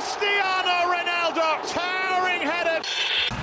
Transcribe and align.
Cristiano 0.00 0.88
Ronaldo, 0.88 1.60
towering 1.68 2.40
header. 2.40 2.80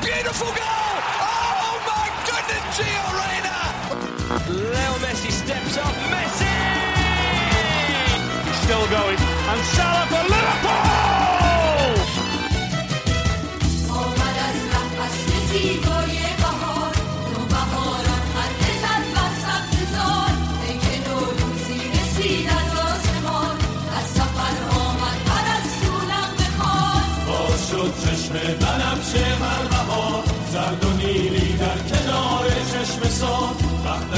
Beautiful 0.02 0.48
goal! 0.48 0.58
Oh, 0.58 1.70
oh 1.70 1.78
my 1.86 2.10
goodness, 2.26 2.66
Gio 2.74 3.06
Reyna! 3.14 4.87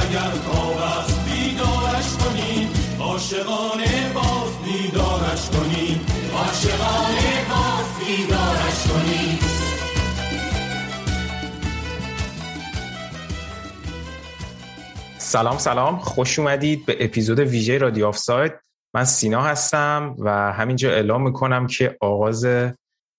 اگر 0.09 0.19
خواب 0.19 0.77
است 0.77 1.25
بیدارش 1.25 2.17
کنیم 2.17 2.69
عاشقانه 2.99 4.13
باز 4.13 4.51
بیدارش 4.65 5.49
کنیم 5.49 6.05
عاشقانه 6.33 7.45
باز 7.49 7.87
بیدارش 7.99 8.87
کنیم 8.87 9.39
سلام 15.17 15.57
سلام. 15.57 15.99
خوش 15.99 16.39
اومدید 16.39 16.85
به 16.85 17.05
اپیزود 17.05 17.39
ویژه 17.39 17.77
رادیو 17.77 18.07
آف 18.07 18.17
ساید 18.17 18.53
من 18.95 19.05
سینا 19.05 19.41
هستم 19.41 20.15
و 20.19 20.53
همینجا 20.53 20.91
اعلام 20.91 21.23
می‌کنم 21.23 21.67
که 21.67 21.97
آغاز 22.01 22.45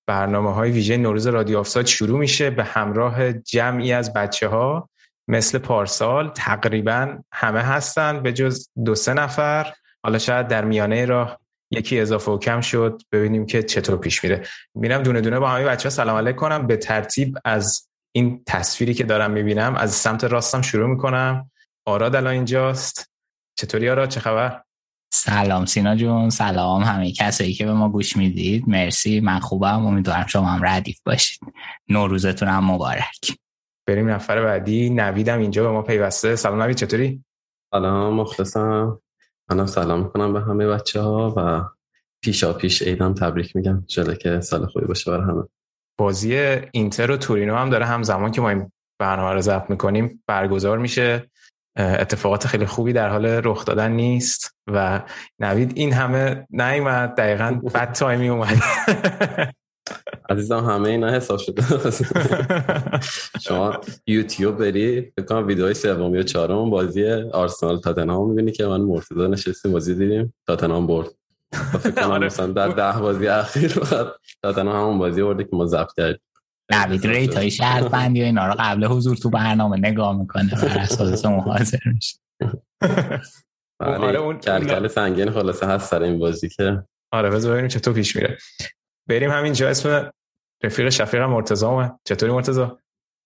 برنامه 0.07 0.55
های 0.55 0.71
ویژه 0.71 0.97
نوروز 0.97 1.27
رادیو 1.27 1.59
آف 1.59 1.69
ساید 1.69 1.87
شروع 1.87 2.19
میشه. 2.19 2.51
به 2.51 2.65
همراه 2.65 3.33
جمعی 3.33 3.93
از 3.93 4.13
بچه 4.13 4.49
ها 4.49 4.91
مثل 5.31 5.59
پارسال 5.59 6.29
تقریبا 6.29 7.19
همه 7.33 7.61
هستن 7.61 8.23
به 8.23 8.33
جز 8.33 8.69
دو 8.85 8.95
سه 8.95 9.15
نفر. 9.15 9.73
حالا 10.03 10.19
شاید 10.19 10.49
در 10.49 10.65
میانه 10.65 11.05
راه 11.05 11.39
یکی 11.71 12.01
اضافه 12.01 12.31
و 12.31 12.39
کم 12.39 12.61
شد. 12.61 13.03
ببینیم 13.13 13.47
که 13.47 13.63
چطور 13.63 13.97
پیش 13.97 14.25
میره. 14.25 14.47
میرم 14.75 15.03
دونه 15.03 15.21
دونه 15.21 15.39
با 15.39 15.49
همه 15.49 15.65
بچه 15.65 15.89
ها 15.89 15.91
سلام 15.91 16.17
علیک 16.17 16.37
کنم. 16.37 16.67
به 16.67 16.77
ترتیب 16.77 17.39
از 17.45 17.89
این 18.13 18.43
تصویری 18.47 18.95
که 18.95 19.05
دارم 19.05 19.31
می‌بینم 19.31 19.77
از 19.77 19.93
سمت 19.93 20.25
راستم 20.25 20.63
شروع 20.63 20.89
می‌کنم. 20.89 21.51
آراد 21.87 22.17
الان 22.17 22.33
اینجاست. 22.33 23.11
چطوری 23.59 23.91
آراد؟ 23.91 24.09
چه 24.09 24.21
خبر؟ 24.21 24.63
سلام 25.15 25.67
سینا 25.67 25.97
جون. 25.97 26.31
سلام 26.31 26.83
همه 26.83 27.13
کسایی 27.13 27.55
که 27.55 27.65
به 27.65 27.73
ما 27.73 27.89
گوش 27.89 28.17
می‌دید. 28.17 28.69
مرسی. 28.69 29.21
من 29.21 29.39
خوبم. 29.39 29.87
امیدوارم 29.87 30.27
شما 30.27 30.49
هم 30.49 30.65
ردیف 30.65 31.01
باشید. 31.07 31.41
نوروزتون 31.89 32.49
هم 32.49 32.65
مبارک. 32.65 33.39
بریم 33.91 34.09
نفر 34.11 34.43
بعدی. 34.43 34.91
نویدم 34.91 35.39
اینجا 35.39 35.63
به 35.63 35.71
ما 35.71 35.83
پیوسته. 35.83 36.37
سلام 36.37 36.63
نوید 36.63 36.77
چطوری؟ 36.77 37.25
سلام 37.75 38.15
مخلصم. 38.15 39.01
منم 39.51 39.67
سلام 39.67 40.03
می‌کنم 40.03 40.33
به 40.33 40.41
همه 40.41 40.67
بچه 40.67 41.01
ها 41.01 41.35
و 41.37 41.65
پیشا 42.25 42.53
پیش 42.53 42.83
عیدم 42.83 43.15
تبریک 43.15 43.57
میگم. 43.57 43.85
شده 43.89 44.17
که 44.17 44.41
سال 44.41 44.67
خوبی 44.67 44.87
باشه 44.87 45.11
برای 45.11 45.25
همه. 45.25 45.43
بازی 45.99 46.35
اینتر 46.73 47.11
و 47.11 47.17
تورینو 47.17 47.57
هم 47.57 47.71
داره 47.71 47.87
همزمان 47.87 48.31
که 48.31 48.41
ما 48.41 48.49
این 48.49 48.73
برنامه 49.01 49.35
رو 49.35 49.41
ضبط 49.41 49.71
می‌کنیم 49.71 50.23
برگزار 50.27 50.79
میشه. 50.79 51.31
اتفاقات 51.77 52.47
خیلی 52.47 52.67
خوبی 52.67 52.93
در 52.93 53.09
حال 53.09 53.27
رخ 53.27 53.65
دادن 53.65 53.93
نیست 53.93 54.55
و 54.73 55.03
نوید 55.39 55.73
این 55.75 55.93
همه 55.93 56.47
نیومد. 56.51 57.15
دقیقا 57.15 57.51
بد 57.75 57.93
تایمی 57.93 58.29
اومد. 58.29 58.57
عزیزم 60.31 60.65
همه 60.65 60.89
اینا 60.89 61.11
حساب 61.11 61.39
شده. 61.39 61.63
شما 63.47 63.81
یوتیوب 64.07 64.59
بری 64.59 65.01
بکنم 65.01 65.47
ویدیوهای 65.47 65.75
سوم 65.75 66.15
یا 66.15 66.23
چهارم 66.23 66.71
بازی 66.71 67.07
آرسنال 67.13 67.81
تاتنهام 67.81 68.31
می‌بینی 68.31 68.53
که 68.53 68.67
من 68.67 68.81
مرتضی 68.81 69.29
نشستیم 69.29 69.73
بازی 69.73 69.95
دیدیم 69.95 70.35
تاتنهام 70.47 70.87
برد. 70.87 71.09
فکر 71.81 71.91
کنم 71.91 72.25
مثلا 72.25 72.47
در 72.47 72.69
ده 72.69 73.01
بازی 73.01 73.29
اخیر 73.29 73.69
فقط 73.69 74.07
تاتنهام 74.43 74.77
همون 74.77 74.99
بازی 74.99 75.23
برده 75.23 75.45
که 75.45 75.51
ما 75.53 75.67
ضبط 75.67 75.93
کردیم. 75.97 76.21
نوید 76.73 77.07
ریت 77.07 77.37
های 77.37 77.51
شهر 77.51 77.89
بندی 77.89 78.23
و 78.23 78.25
اینا 78.25 78.47
رو 78.47 78.55
قبل 78.59 78.85
حضور 78.85 79.17
تو 79.17 79.31
برنامه 79.31 79.77
نگاه 79.77 80.17
می‌کنه 80.17 80.51
بر 80.63 80.79
اساس 80.79 81.25
اون 81.25 81.41
حاضر 81.41 81.79
میشه. 81.95 82.17
آره 83.81 84.19
اون 84.19 84.39
کلکل 84.39 84.89
سنگین 84.89 85.31
خلاصه 85.31 85.67
هست 85.67 85.91
سر 85.91 86.03
این 86.03 86.19
بازی 86.19 86.49
که. 86.49 86.83
آره 87.13 87.31
بذار 87.31 87.53
ببینیم 87.53 87.69
چطور 87.69 87.95
پیش 87.95 88.17
میره. 88.17 88.39
بریم 89.09 89.31
همینجا 89.31 89.69
اسم 89.69 90.11
رفیق 90.63 90.89
شفیق 90.89 91.21
مرتضی 91.21 91.67
اومد. 91.67 92.01
چطوری 92.05 92.33
مرتضی؟ 92.33 92.65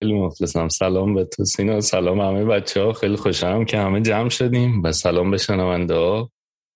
خیلی 0.03 0.15
مخلصم. 0.15 0.69
سلام 0.69 1.15
به 1.15 1.25
تو 1.25 1.45
سینا. 1.45 1.81
سلام 1.81 2.21
همه 2.21 2.45
بچه 2.45 2.83
ها 2.83 2.93
خیلی 2.93 3.17
خوشحالم 3.17 3.65
که 3.65 3.79
همه 3.79 4.01
جمع 4.01 4.29
شدیم 4.29 4.83
و 4.83 4.93
سلام 4.93 5.31
به 5.31 5.39
شنونده 5.39 5.95
ها 5.95 6.31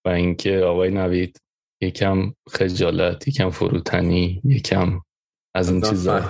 و 0.06 0.08
اینکه 0.08 0.58
آقای 0.58 0.90
نوید 0.90 1.40
یکم 1.82 2.32
خجالت 2.50 3.28
یکم 3.28 3.50
فروتنی 3.50 4.40
یکم 4.44 5.00
از 5.54 5.70
این 5.70 5.80
چیزا. 5.82 6.22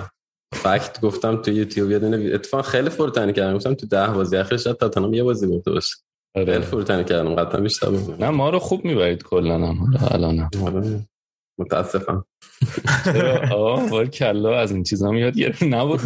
فکت 0.53 1.01
گفتم 1.01 1.41
تو 1.41 1.51
یوتیوب 1.51 1.91
یه 1.91 1.99
دونه 1.99 2.31
اتفاق 2.33 2.65
خیلی 2.65 2.89
فروتنی 2.89 3.33
کردم. 3.33 3.55
گفتم 3.55 3.73
تو 3.73 3.87
ده 3.87 4.07
بازی 4.07 4.37
اخیر 4.37 4.57
شاید 4.57 4.77
تاتنهام 4.77 5.13
یه 5.13 5.23
بازی 5.23 5.47
برده 5.47 5.71
باشه. 5.71 5.95
خیلی 6.33 6.59
فروتنی 6.59 7.03
کردم. 7.03 7.35
قطعا 7.35 7.61
بیشتر 7.61 7.89
بود. 7.89 8.23
نه 8.23 8.29
ما 8.29 8.49
رو 8.49 8.59
خوب 8.59 8.85
می‌برید 8.85 9.23
کلا 9.23 9.67
هم. 9.67 9.97
الان 10.11 10.49
آره. 10.65 11.05
متاسفم. 11.59 12.25
آه 13.51 14.05
کلا 14.05 14.59
از 14.59 14.71
این 14.71 14.83
چیزا 14.83 15.11
میاد. 15.11 15.37
یه 15.37 15.63
نبود. 15.63 15.99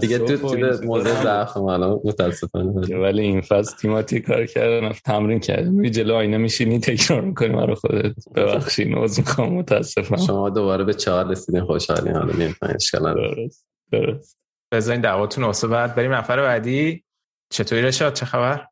دیگه 0.00 0.18
تو 0.18 0.54
چیز 0.54 0.82
موضوع 0.82 1.22
ضعف 1.22 1.56
الان 1.56 2.00
متاسفانه 2.04 2.96
ولی 2.96 3.22
این 3.22 3.40
فاز 3.40 3.76
تیماتی 3.76 4.20
کار 4.20 4.46
کردن 4.46 4.92
تمرین 5.04 5.40
کردن. 5.40 5.68
می 5.68 5.90
جلو 5.90 6.14
آینه 6.14 6.36
میشینی 6.36 6.78
تکرار 6.78 7.20
می‌کنی 7.20 7.48
برای 7.48 7.74
خودت. 7.74 8.14
ببخشید 8.34 8.94
عذر 8.94 9.22
می‌خوام 9.22 9.52
متاسفم. 9.52 10.16
شما 10.16 10.50
دوباره 10.50 10.84
به 10.84 10.94
چهار 10.94 11.28
رسیدین 11.28 11.64
خوشحالین. 11.64 12.12
حالا 12.12 12.32
نمی‌فهمید 12.32 12.76
اشکال 12.76 13.08
نداره. 13.08 13.34
درست 13.34 13.66
درست. 13.92 14.38
بذارین 14.72 15.00
دعواتون 15.00 15.44
واسه 15.44 15.68
بعد. 15.68 15.94
بریم 15.94 16.12
نفر 16.12 16.42
بعدی. 16.42 17.04
چطوری 17.52 17.82
رشاد؟ 17.82 18.12
چه 18.12 18.26
خبر؟ 18.26 18.66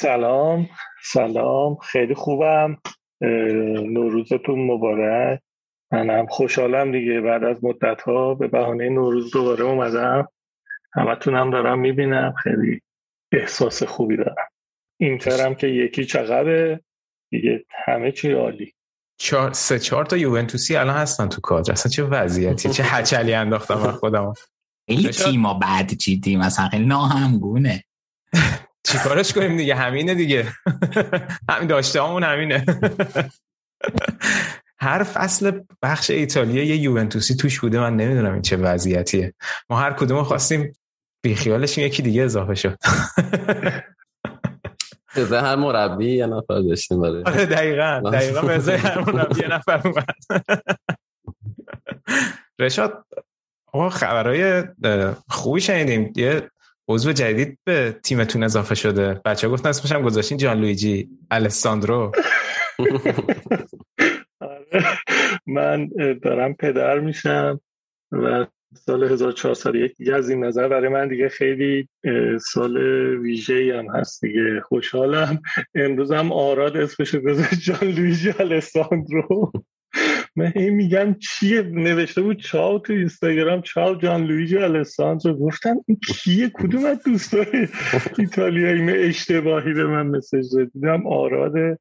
سلام 0.00 0.68
سلام. 1.12 1.76
خیلی 1.76 2.14
خوبم. 2.14 2.76
نوروزتون 3.20 4.66
مبارک. 4.66 5.40
منم 5.92 6.26
خوشحالم 6.26 6.92
دیگه. 6.92 7.20
بعد 7.20 7.44
از 7.44 7.64
مدت 7.64 8.00
ها 8.00 8.34
به 8.34 8.48
بهانه 8.48 8.88
نوروز 8.88 9.30
دوباره 9.30 9.64
اومدم. 9.64 10.28
همتونم 10.94 11.50
دارم 11.50 11.78
می‌بینم. 11.78 12.34
خیلی 12.42 12.80
احساس 13.32 13.82
خوبی 13.82 14.16
دارم. 14.16 14.48
اینترم 15.00 15.54
که 15.54 15.66
یکی 15.66 16.04
چقبه 16.04 16.80
دیگه 17.30 17.64
همه 17.86 18.12
چی 18.12 18.32
عالی. 18.32 18.74
چهار 19.20 19.52
سه 19.52 19.78
چهار 19.78 20.04
تا 20.04 20.16
یوونتوسی 20.16 20.76
الان 20.76 20.96
هستن 20.96 21.28
تو 21.28 21.40
کادر. 21.40 21.72
اصلا 21.72 21.90
چه 21.90 22.02
وضعیتی 22.02 22.68
چه 22.68 22.82
هچلی 22.82 23.34
انداختم 23.34 23.74
من 23.74 23.92
خودم 23.92 24.32
خیلی 24.88 25.08
تیما 25.08 25.54
بعد 25.54 25.94
چیدی 25.94 26.36
مثلا 26.36 26.68
خیلی 26.68 26.86
ناهمگونه. 26.86 27.84
چیکارش 28.92 29.32
کنیم 29.32 29.56
دیگه؟ 29.56 29.74
همینه 29.74 30.14
دیگه. 30.14 30.52
همین 31.50 31.68
داشته 31.68 32.02
همون 32.02 32.24
همینه. 32.24 32.64
هر 34.80 35.02
فصل 35.02 35.60
بخش 35.82 36.10
ایتالیا 36.10 36.64
یه 36.64 36.76
یوونتوسی 36.76 37.34
توش 37.34 37.60
بوده 37.60 37.80
من 37.80 37.96
نمی‌دونم 37.96 38.32
این 38.32 38.42
چه 38.42 38.56
وضعیتیه. 38.56 39.34
ما 39.70 39.80
هر 39.80 39.92
کدوم 39.92 40.22
خواستیم 40.22 40.72
بیخیالش 41.22 41.78
یکی 41.78 42.02
دیگه 42.02 42.22
اضافه 42.22 42.54
شد. 42.54 42.78
به 45.30 45.40
هر 45.40 45.56
مربی 45.56 46.14
یه 46.14 46.26
نفر 46.26 46.60
داشتیم 46.60 47.00
برای. 47.00 47.22
آره 47.22 47.46
دقیقا. 47.46 48.10
دقیقا 48.12 48.40
به 48.40 48.78
هر 48.78 48.98
مربی 48.98 49.40
یه 49.40 49.48
نفر 49.48 49.80
اومد. 49.84 50.16
رشاد 52.58 53.04
آقا 53.72 53.90
خبرهای 53.90 54.64
خوبی 55.28 55.60
شنیدیم. 55.60 56.12
یه 56.16 56.50
عضو 56.88 57.12
جدید 57.12 57.58
به 57.64 57.96
تیمتون 58.02 58.42
اضافه 58.42 58.74
شده. 58.74 59.20
بچه 59.24 59.46
ها 59.46 59.52
گفتن 59.52 59.68
اسمش 59.68 59.92
هم 59.92 60.02
گذاشتین 60.02 60.38
جان 60.38 60.60
لویجی 60.60 61.08
الساندرو. 61.30 62.12
من 65.46 65.88
دارم 66.22 66.54
پدر 66.54 67.00
میشم 67.00 67.60
و 68.12 68.46
سال 68.74 69.04
1401 69.04 69.96
دیگه 69.96 70.14
از 70.14 70.30
این 70.30 70.44
نظر 70.44 70.68
برای 70.68 70.88
من 70.88 71.08
دیگه 71.08 71.28
خیلی 71.28 71.88
سال 72.40 72.76
ویژه 73.16 73.78
هم 73.78 73.96
هست 73.96 74.24
دیگه. 74.24 74.60
خوشحالم. 74.60 75.42
امروز 75.74 76.12
هم 76.12 76.32
آراد 76.32 76.76
اسمشو 76.76 77.20
گذاشت 77.20 77.60
جان 77.60 77.88
لویجی 77.88 78.32
الساندرو. 78.38 79.52
من 80.36 80.52
هی 80.56 80.70
میگم 80.70 81.14
چیه؟ 81.14 81.62
نوشته 81.62 82.22
بود 82.22 82.36
چاو 82.36 82.78
تو 82.78 82.92
اینستاگرام 82.92 83.62
چاو 83.62 83.96
جان 83.96 84.24
لویجی 84.24 84.58
الساندرو. 84.58 85.38
گفتم 85.38 85.76
این 85.86 85.98
کیه؟ 86.08 86.48
کدوم 86.48 86.84
از 86.84 87.02
دوستای 87.02 87.68
ایتالیایی 88.18 88.90
اشتباهی 88.90 89.74
به 89.74 89.86
من 89.86 90.06
مسیج 90.06 90.46
دیدم 90.72 91.06
آراده 91.06 91.78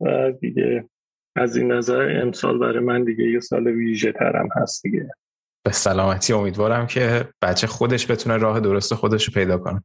و 0.00 0.32
دیگه 0.40 0.88
از 1.36 1.56
این 1.56 1.72
نظر 1.72 2.20
امسال 2.22 2.58
برای 2.58 2.80
من 2.80 3.04
دیگه 3.04 3.24
یه 3.24 3.40
سال 3.40 3.66
ویژه 3.66 4.12
ترم 4.12 4.48
هست 4.56 4.82
دیگه. 4.82 5.10
به 5.64 5.72
سلامتی. 5.72 6.32
امیدوارم 6.32 6.86
که 6.86 7.28
بچه 7.42 7.66
خودش 7.66 8.10
بتونه 8.10 8.36
راه 8.36 8.60
درست 8.60 8.94
خودش 8.94 9.24
رو 9.24 9.34
پیدا 9.34 9.58
کنه. 9.58 9.82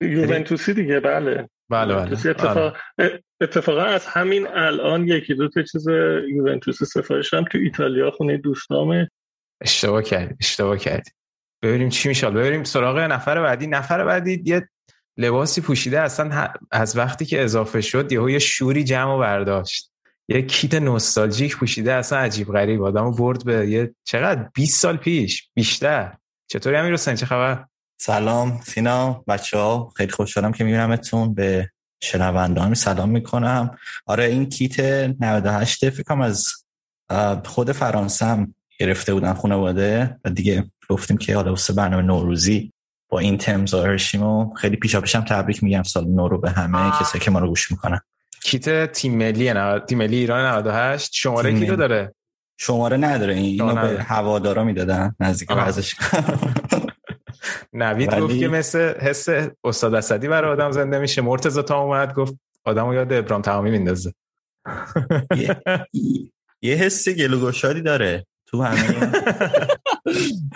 یوونتوسی 0.00 0.74
دیگه 0.74 1.00
بله. 1.00 1.48
بله 1.70 1.94
بله. 1.94 2.12
اتفاق... 2.12 2.76
آره. 2.98 3.22
اتفاقا 3.40 3.82
از 3.82 4.06
همین 4.06 4.46
الان 4.46 5.08
یکی 5.08 5.34
دو 5.34 5.48
تا 5.48 5.62
چیز 5.62 5.86
یوونتوسی 6.28 6.84
سفارش 6.84 7.30
تو 7.30 7.58
ایتالیا 7.58 8.10
خونه 8.10 8.36
دوستامه 8.36 9.10
اشتباه 9.60 10.02
کردی 10.02 10.34
اشتباه 10.40 10.78
کردی. 10.78 11.10
ببینیم 11.62 11.88
چی 11.88 12.08
میشه. 12.08 12.30
ببینیم 12.30 12.64
سراغ 12.64 12.98
نفر 12.98 13.42
بعدی. 13.42 13.66
نفر 13.66 14.04
بعدی 14.04 14.42
یه 14.44 14.68
لباسی 15.16 15.60
پوشیده. 15.60 16.00
اصلا 16.00 16.48
از 16.70 16.96
وقتی 16.96 17.24
که 17.24 17.42
اضافه 17.42 17.80
شد 17.80 18.12
یهو 18.12 18.30
یه 18.30 18.38
شوری 18.38 18.84
جمع 18.84 19.14
و 19.14 19.18
برداشت. 19.18 19.90
یه 20.28 20.42
کیت 20.42 20.74
نوستالژیک 20.74 21.56
پوشیده. 21.56 21.92
اصلا 21.92 22.18
عجیب 22.18 22.52
غریب. 22.52 22.82
آدمو 22.82 23.10
برد 23.10 23.44
به 23.44 23.68
یه 23.68 23.94
چقدر؟ 24.04 24.48
20 24.54 24.80
سال 24.80 24.96
پیش. 24.96 25.50
بیشتر. 25.54 26.16
چطوری 26.46 26.76
امیر 26.76 26.92
حسین 26.92 27.14
چه 27.14 27.26
خبر؟ 27.26 27.64
سلام 27.96 28.60
سینا 28.64 29.24
بچه 29.28 29.58
ها 29.58 29.92
خیلی 29.96 30.12
خوشحالم 30.12 30.52
که 30.52 30.64
میبینمتون. 30.64 31.34
به 31.34 31.70
شنوندان 32.02 32.74
سلام 32.74 33.10
می‌کنم. 33.10 33.78
آره 34.06 34.24
این 34.24 34.48
کیت 34.48 34.80
98 35.20 35.90
فکرم 35.90 36.20
از 36.20 36.48
خود 37.44 37.72
فرانسه 37.72 38.26
هم 38.26 38.54
گرفته 38.78 39.14
بودن 39.14 39.34
خانواده 39.34 40.16
و 40.24 40.30
دیگه 40.30 40.64
گفتیم 40.88 41.16
که 41.16 41.36
حالا 41.36 41.50
واسه 41.50 41.72
برنامه 41.72 42.02
نوروزی 42.02 42.72
با 43.08 43.18
این 43.18 43.38
تم 43.38 43.66
ظاهر 43.66 44.16
و 44.16 44.54
خیلی 44.56 44.76
پیشا 44.76 45.00
پیشم 45.00 45.20
تبریک 45.20 45.62
میگم 45.62 45.82
سال 45.82 46.04
نو 46.04 46.28
رو 46.28 46.40
به 46.40 46.50
همه 46.50 46.90
کسایی 47.00 47.24
که 47.24 47.30
ما 47.30 47.38
رو 47.38 47.48
گوش 47.48 47.70
می‌کنن. 47.70 48.00
کیت 48.42 48.92
تیم 48.92 49.16
ملی 49.16 49.54
تیم 49.88 49.98
ملی 49.98 50.16
ایران 50.16 50.46
98 50.46 51.10
شماره 51.14 51.58
کی 51.58 51.66
رو 51.66 51.76
داره؟ 51.76 52.14
شماره 52.58 52.96
نداره 52.96 53.34
این 53.34 53.44
اینو 53.44 53.74
به 53.74 54.02
هوادارا 54.02 54.64
می‌دادن 54.64 55.14
نزدیک 55.20 55.50
ورزش 55.50 55.94
نوید 57.74 58.14
گفت 58.20 58.38
که 58.38 58.48
مثل 58.48 58.94
حس 59.00 59.28
استاد 59.64 59.94
اسدی 59.94 60.28
برای 60.28 60.52
آدم 60.52 60.70
زنده 60.78 60.98
میشه. 60.98 61.22
مرتضی 61.22 61.62
تا 61.62 61.80
اومد 61.80 62.14
گفت 62.14 62.34
آدمو 62.64 62.94
یاد 62.94 63.12
ابرام 63.12 63.42
تمامی 63.42 63.70
میندازه. 63.70 64.14
یه 66.62 66.74
حس 66.74 67.08
گلو 67.08 67.50
داره 67.84 68.26
تو 68.46 68.62
همه 68.62 69.12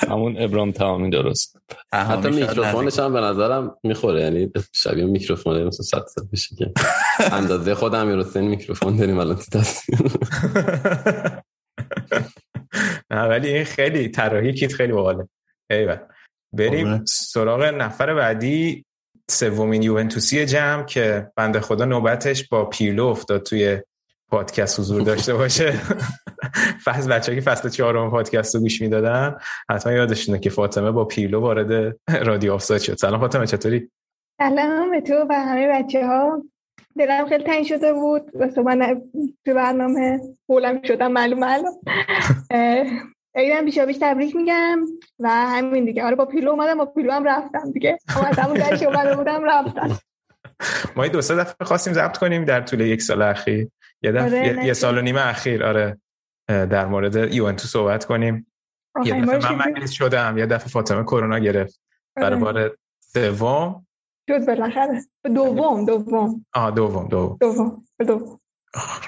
همون 0.09 0.43
ابرام 0.43 0.73
تمامی 0.73 1.11
درست. 1.11 1.59
حتی 1.93 2.31
میکروفونش 2.31 2.99
هم 2.99 3.13
به 3.13 3.21
نظرم 3.21 3.77
می‌خوره. 3.85 4.21
یعنی 4.21 4.51
شبیه 4.73 5.05
میکروفون 5.05 5.65
مثلا 5.65 5.85
صد 5.85 6.05
سال 6.15 6.29
بشه 6.33 6.57
که 6.57 6.73
اندازه 7.33 7.75
خود 7.75 7.95
امیر 7.95 8.19
حسین 8.19 8.49
میکروفون 8.49 8.97
داریم 8.97 9.19
الان 9.19 9.37
تو 9.37 9.59
دست. 9.59 9.85
نه 13.11 13.23
ولی 13.23 13.49
این 13.49 13.65
خیلی 13.65 14.09
طراحی 14.09 14.53
کیت 14.53 14.73
خیلی 14.73 14.93
باحاله. 14.93 15.29
ایول. 15.71 15.99
بریم 16.53 17.05
سراغ 17.05 17.63
نفر 17.63 18.15
بعدی 18.15 18.85
سومین 19.31 19.83
یوونتوسی 19.83 20.47
جمع 20.47 20.85
که 20.85 21.31
بنده 21.37 21.61
خدا 21.61 21.85
نوبتش 21.85 22.49
با 22.49 22.65
پیرلو 22.65 23.07
افتاد 23.07 23.43
توی 23.43 23.79
پادکست 24.29 24.81
حضور 24.81 25.03
داشته 25.03 25.35
باشه. 25.35 25.73
فصل 26.85 27.09
بچه 27.09 27.35
که 27.35 27.41
فصل 27.41 27.69
چهارم 27.69 28.11
پادکست 28.11 28.55
رو 28.55 28.61
گوش 28.61 28.81
می‌دادن 28.81 29.37
حتما 29.71 29.93
یادشونه 29.93 30.39
که 30.39 30.51
فاطمه 30.51 30.91
با 30.91 31.05
پیلو 31.05 31.41
وارد 31.41 31.97
رادیو 32.23 32.53
آفساید 32.53 32.83
شد. 32.83 32.97
سلام 32.97 33.21
فاطمه 33.21 33.47
چطوری؟ 33.47 33.91
سلام 34.39 34.91
به 34.91 35.01
تو 35.01 35.15
و 35.29 35.33
همه 35.33 35.69
بچه 35.69 36.07
ها 36.07 36.43
دلم 36.99 37.29
خیلی 37.29 37.45
تنگ 37.45 37.65
شده 37.67 37.93
بود. 37.93 38.23
واسه 38.35 38.63
من 38.63 39.03
تو 39.45 39.55
برنامه 39.55 40.21
بولم 40.47 40.83
شدم 40.83 41.13
معلوم 41.13 41.39
معلوم. 41.39 41.73
ایدم 43.39 43.65
بیشا 43.65 43.87
بیش 43.87 43.97
تبریک 44.01 44.37
میگم 44.37 44.79
و 45.19 45.29
همین 45.29 45.85
دیگه. 45.85 46.05
آره 46.05 46.17
با 46.17 46.25
پیلو 46.25 46.51
اومدم 46.51 46.79
با 46.79 46.87
پیلو 46.87 47.13
هم 47.13 47.25
رفتم 47.25 47.73
دیگه. 47.73 47.99
همون 48.39 48.57
درش 48.57 48.83
اومده 48.83 49.17
بودم 49.17 49.45
رفتم. 49.45 49.99
ما 50.97 51.09
دو 51.09 51.23
سه 51.23 51.37
دفعه 51.37 51.67
خواستیم 51.67 51.93
ضبط 51.93 52.17
کنیم 52.19 52.45
در 52.45 52.61
طول 52.61 52.81
یک 52.81 53.03
سال 53.03 53.23
اخیر. 53.23 53.69
یه, 54.03 54.13
دفعه 54.13 54.53
آره 54.53 54.67
یه 54.67 54.73
سال 54.73 54.99
و 54.99 55.01
نیمه 55.01 55.27
اخیر. 55.27 55.65
آره. 55.65 56.01
در 56.49 56.87
مورد 56.87 57.35
یوونتو 57.35 57.69
صحبت 57.69 58.05
کنیم. 58.05 58.47
یه 59.05 59.25
دفعه 59.25 59.53
من 59.53 59.73
مریض 59.73 59.91
شدم. 59.91 60.39
یه 60.39 60.47
دفعه 60.47 60.69
فاطمه 60.69 61.03
کرونا 61.03 61.39
گرفت. 61.39 61.81
برای 62.17 62.43
آره. 62.43 62.69
بار 62.69 62.77
سوم 63.01 63.87
شد 64.31 64.47
بالاخره. 64.47 65.03
دوم 65.25 65.85
دوم. 65.85 66.47
آه 66.55 66.71
دوم 66.71 67.09
دوم. 67.09 67.37
دوم 67.41 67.83
دوم. 68.07 68.41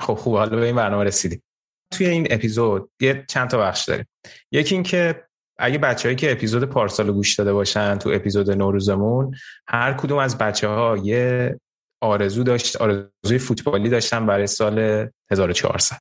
خب 0.01 0.15
خوب. 0.15 0.35
حالا 0.35 0.57
به 0.57 0.67
این 0.67 0.77
برنامه 0.77 1.05
رسیدیم. 1.05 1.43
توی 1.91 2.07
این 2.07 2.27
اپیزود 2.31 2.91
یه 3.01 3.25
چند 3.29 3.49
تا 3.49 3.59
بخش 3.59 3.85
داریم. 3.85 4.07
یکی 4.53 4.75
این 4.75 4.83
که 4.83 5.25
اگه 5.59 5.79
بچههایی 5.79 6.17
که 6.17 6.33
اپیزود 6.33 6.65
پارسال 6.65 7.13
گوش 7.13 7.35
داده 7.35 7.53
باشن 7.53 7.99
تو 7.99 8.11
اپیزود 8.11 8.51
نوروزمون 8.51 9.35
هر 9.69 9.93
کدوم 9.93 10.19
از 10.19 10.39
بچه 10.39 10.69
ها 10.69 10.97
یه 10.97 11.59
آرزو 12.03 12.43
داشت 12.43 12.77
آرزوی 12.77 13.39
فوتبالی 13.39 13.89
داشتن 13.89 14.27
برای 14.27 14.47
سال 14.47 15.09
1400 15.31 15.97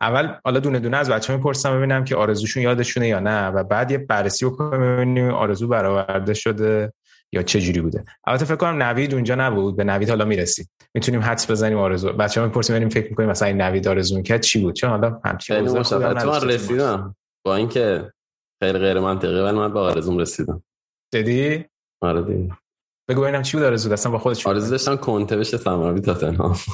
اول 0.00 0.34
حالا 0.44 0.60
دونه 0.60 0.78
دونه 0.78 0.96
از 0.96 1.10
بچه‌ها 1.10 1.36
می‌پرسم 1.36 1.76
ببینم 1.76 2.04
که 2.04 2.16
آرزوشون 2.16 2.62
یادشونه 2.62 3.08
یا 3.08 3.20
نه 3.20 3.48
و 3.48 3.64
بعد 3.64 3.90
یه 3.90 3.98
بررسی 3.98 4.46
بکنیم 4.46 4.96
ببینیم 4.96 5.30
آرزو 5.30 5.68
برآورده 5.68 6.34
شده 6.34 6.92
یا 7.32 7.42
چه 7.42 7.60
جوری 7.60 7.80
بوده. 7.80 8.04
البته 8.24 8.44
فکر 8.44 8.56
کنم 8.56 8.82
نوید 8.82 9.14
اونجا 9.14 9.34
نبود. 9.34 9.76
به 9.76 9.84
نوید 9.84 10.08
حالا 10.08 10.24
می‌رسیم. 10.24 10.70
می‌تونیم 10.94 11.20
حدس 11.20 11.50
بزنیم 11.50 11.78
آرزو. 11.78 12.12
بچه‌ها 12.12 12.46
می‌پرسیم 12.46 12.76
ببینیم 12.76 12.88
فکر 12.88 13.10
می‌کنیم 13.10 13.28
مثلا 13.28 13.48
این 13.48 13.60
نوید 13.60 13.88
آرزو 13.88 14.16
می‌کرد 14.16 14.40
چی 14.40 14.60
بود؟ 14.60 14.74
چون 14.74 14.90
حالا 14.90 15.20
همچین 15.24 15.56
رسیدم. 16.42 17.16
با 17.46 17.56
اینکه 17.56 18.12
خیلی 18.62 18.78
غیر 18.78 19.00
منطقی 19.00 19.40
ولی 19.40 19.58
من 19.58 19.72
با 19.72 19.82
آرزوم 19.82 20.18
رسیدم. 20.18 20.62
دیدی 21.12 21.64
آره 22.02 22.22
دیدی 22.22 22.52
بگو 23.08 23.22
ببینم 23.22 23.42
چی 23.42 23.56
بود 23.56 23.66
آرزو. 23.66 23.90
دستم 23.90 24.10
با 24.10 24.18
خودت 24.18 24.46
آرزو 24.46 24.70
داشتم 24.70 24.96
کنته 24.96 25.36
بشه 25.36 25.56
سماوی 25.56 26.00
تاتنهام 26.00 26.56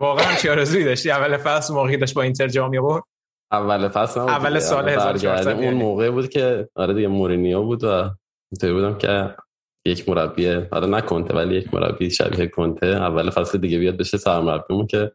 واقعا 0.00 0.34
چی 0.36 0.48
آرزویی 0.48 0.84
داشتی؟ 0.84 1.10
اول 1.10 1.36
فصل 1.36 1.74
موقعی 1.74 1.96
داشت 1.96 2.14
با 2.14 2.22
اینتر 2.22 2.48
جام 2.48 2.70
می‌برد 2.70 3.02
اول 3.52 3.88
فصل 3.88 4.20
اول 4.20 4.58
سال 4.58 4.88
1400 4.88 5.48
اون 5.48 5.62
یعنی. 5.62 5.78
موقع 5.78 6.10
بود 6.10 6.28
که 6.28 6.68
آره 6.74 6.94
دیگه 6.94 7.08
مورینیو 7.08 7.62
بود 7.62 7.84
و 7.84 8.10
اینطوری 8.52 8.72
بودم 8.72 8.98
که 8.98 9.34
یک 9.86 10.08
مربی 10.08 10.48
آره 10.48 10.86
نه 10.86 11.00
کنته 11.00 11.34
ولی 11.34 11.54
یک 11.54 11.74
مربی 11.74 12.10
شبیه 12.10 12.46
کنته. 12.46 12.86
اول 12.86 13.30
فصل 13.30 13.58
دیگه 13.58 13.78
بیاد 13.78 13.96
بشه 13.96 14.18
سرمربیمون 14.18 14.86
که 14.86 15.12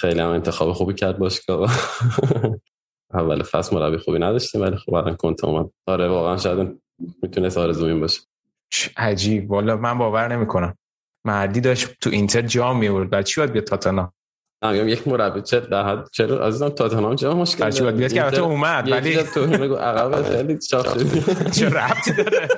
خیلی 0.00 0.20
هم 0.20 0.28
انتخاب 0.28 0.72
خوبی 0.72 0.94
کرد 0.94 1.18
باشگاه. 1.18 1.70
اول 3.14 3.42
فصل 3.42 3.76
مربی 3.76 3.98
خوبی 3.98 4.18
نداشتیم 4.18 4.60
ولی 4.60 4.76
خب 4.76 4.94
الان 4.94 5.16
کنته 5.16 5.46
اومد. 5.46 5.70
آره 5.86 6.08
واقعا 6.08 6.36
شاید 6.36 6.80
می‌تونه 7.22 7.50
آرزو 7.56 7.84
این 7.86 8.00
باشه 8.00 8.20
عجیب. 8.96 9.50
والا 9.50 9.76
من 9.76 9.98
باور 9.98 10.36
نمی‌کنم. 10.36 10.78
مردی 11.24 11.60
داشت 11.60 11.88
تو 12.00 12.10
اینتر 12.10 12.42
جام 12.42 12.78
میورد. 12.78 13.10
بعد 13.10 13.24
چی 13.24 13.40
باید 13.40 13.52
بیاد 13.52 13.64
تاتنهام؟ 13.64 14.12
میگم 14.62 14.88
یک 14.88 15.08
مربی 15.08 15.42
چه 15.42 15.60
در 15.60 15.88
حد 15.88 16.08
چرا 16.12 16.46
عزیزم 16.46 16.68
تاتنهام 16.68 17.14
جام 17.14 17.36
مشکل 17.36 17.70
داره؟ 17.70 17.92
بیاد 17.92 18.12
که 18.12 18.24
البته 18.24 18.42
اومد 18.42 18.92
ولی 18.92 19.22
تو 19.22 19.46
میگو 19.46 19.74
عقب 19.74 20.36
خیلی 20.36 20.58
چاپ 20.58 21.02
چه 21.50 21.68
ربطی 21.68 22.12
داره؟ 22.12 22.48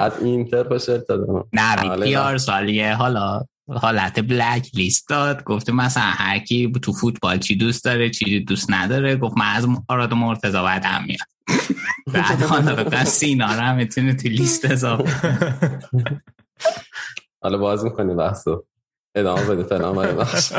از 0.00 0.12
اینتر 0.22 0.62
باشه 0.62 0.98
تاتنهام. 0.98 1.44
نه 1.52 1.96
بیار 1.96 2.38
سالیه. 2.38 2.94
حالا 2.94 3.42
حالت 3.68 4.20
بلک 4.20 4.70
لیست 4.74 5.08
داد. 5.08 5.44
گفته 5.44 5.72
مثلا 5.72 6.02
هر 6.02 6.38
کی 6.38 6.72
تو 6.82 6.92
فوتبال 6.92 7.38
چی 7.38 7.56
دوست 7.56 7.84
داره 7.84 8.10
چی 8.10 8.40
دوست 8.40 8.66
نداره. 8.70 9.16
گفت 9.16 9.38
من 9.38 9.52
از 9.54 9.66
آراد 9.88 10.14
مرتضی 10.14 10.52
بعد 10.52 10.84
هم 10.84 11.04
میاد 11.04 11.28
بعد 12.14 12.42
حالا 12.42 13.04
سینا 13.04 13.46
هم 13.46 13.76
می‌تونه 13.76 14.14
تو 14.14 14.28
لیست 14.28 14.70
اضافه. 14.70 15.38
حالا 17.42 17.58
باز 17.58 17.84
می‌کنی 17.84 18.14
بحثو. 18.14 18.64
ادامه 19.14 19.54
بده 19.54 19.76
بخش 20.12 20.52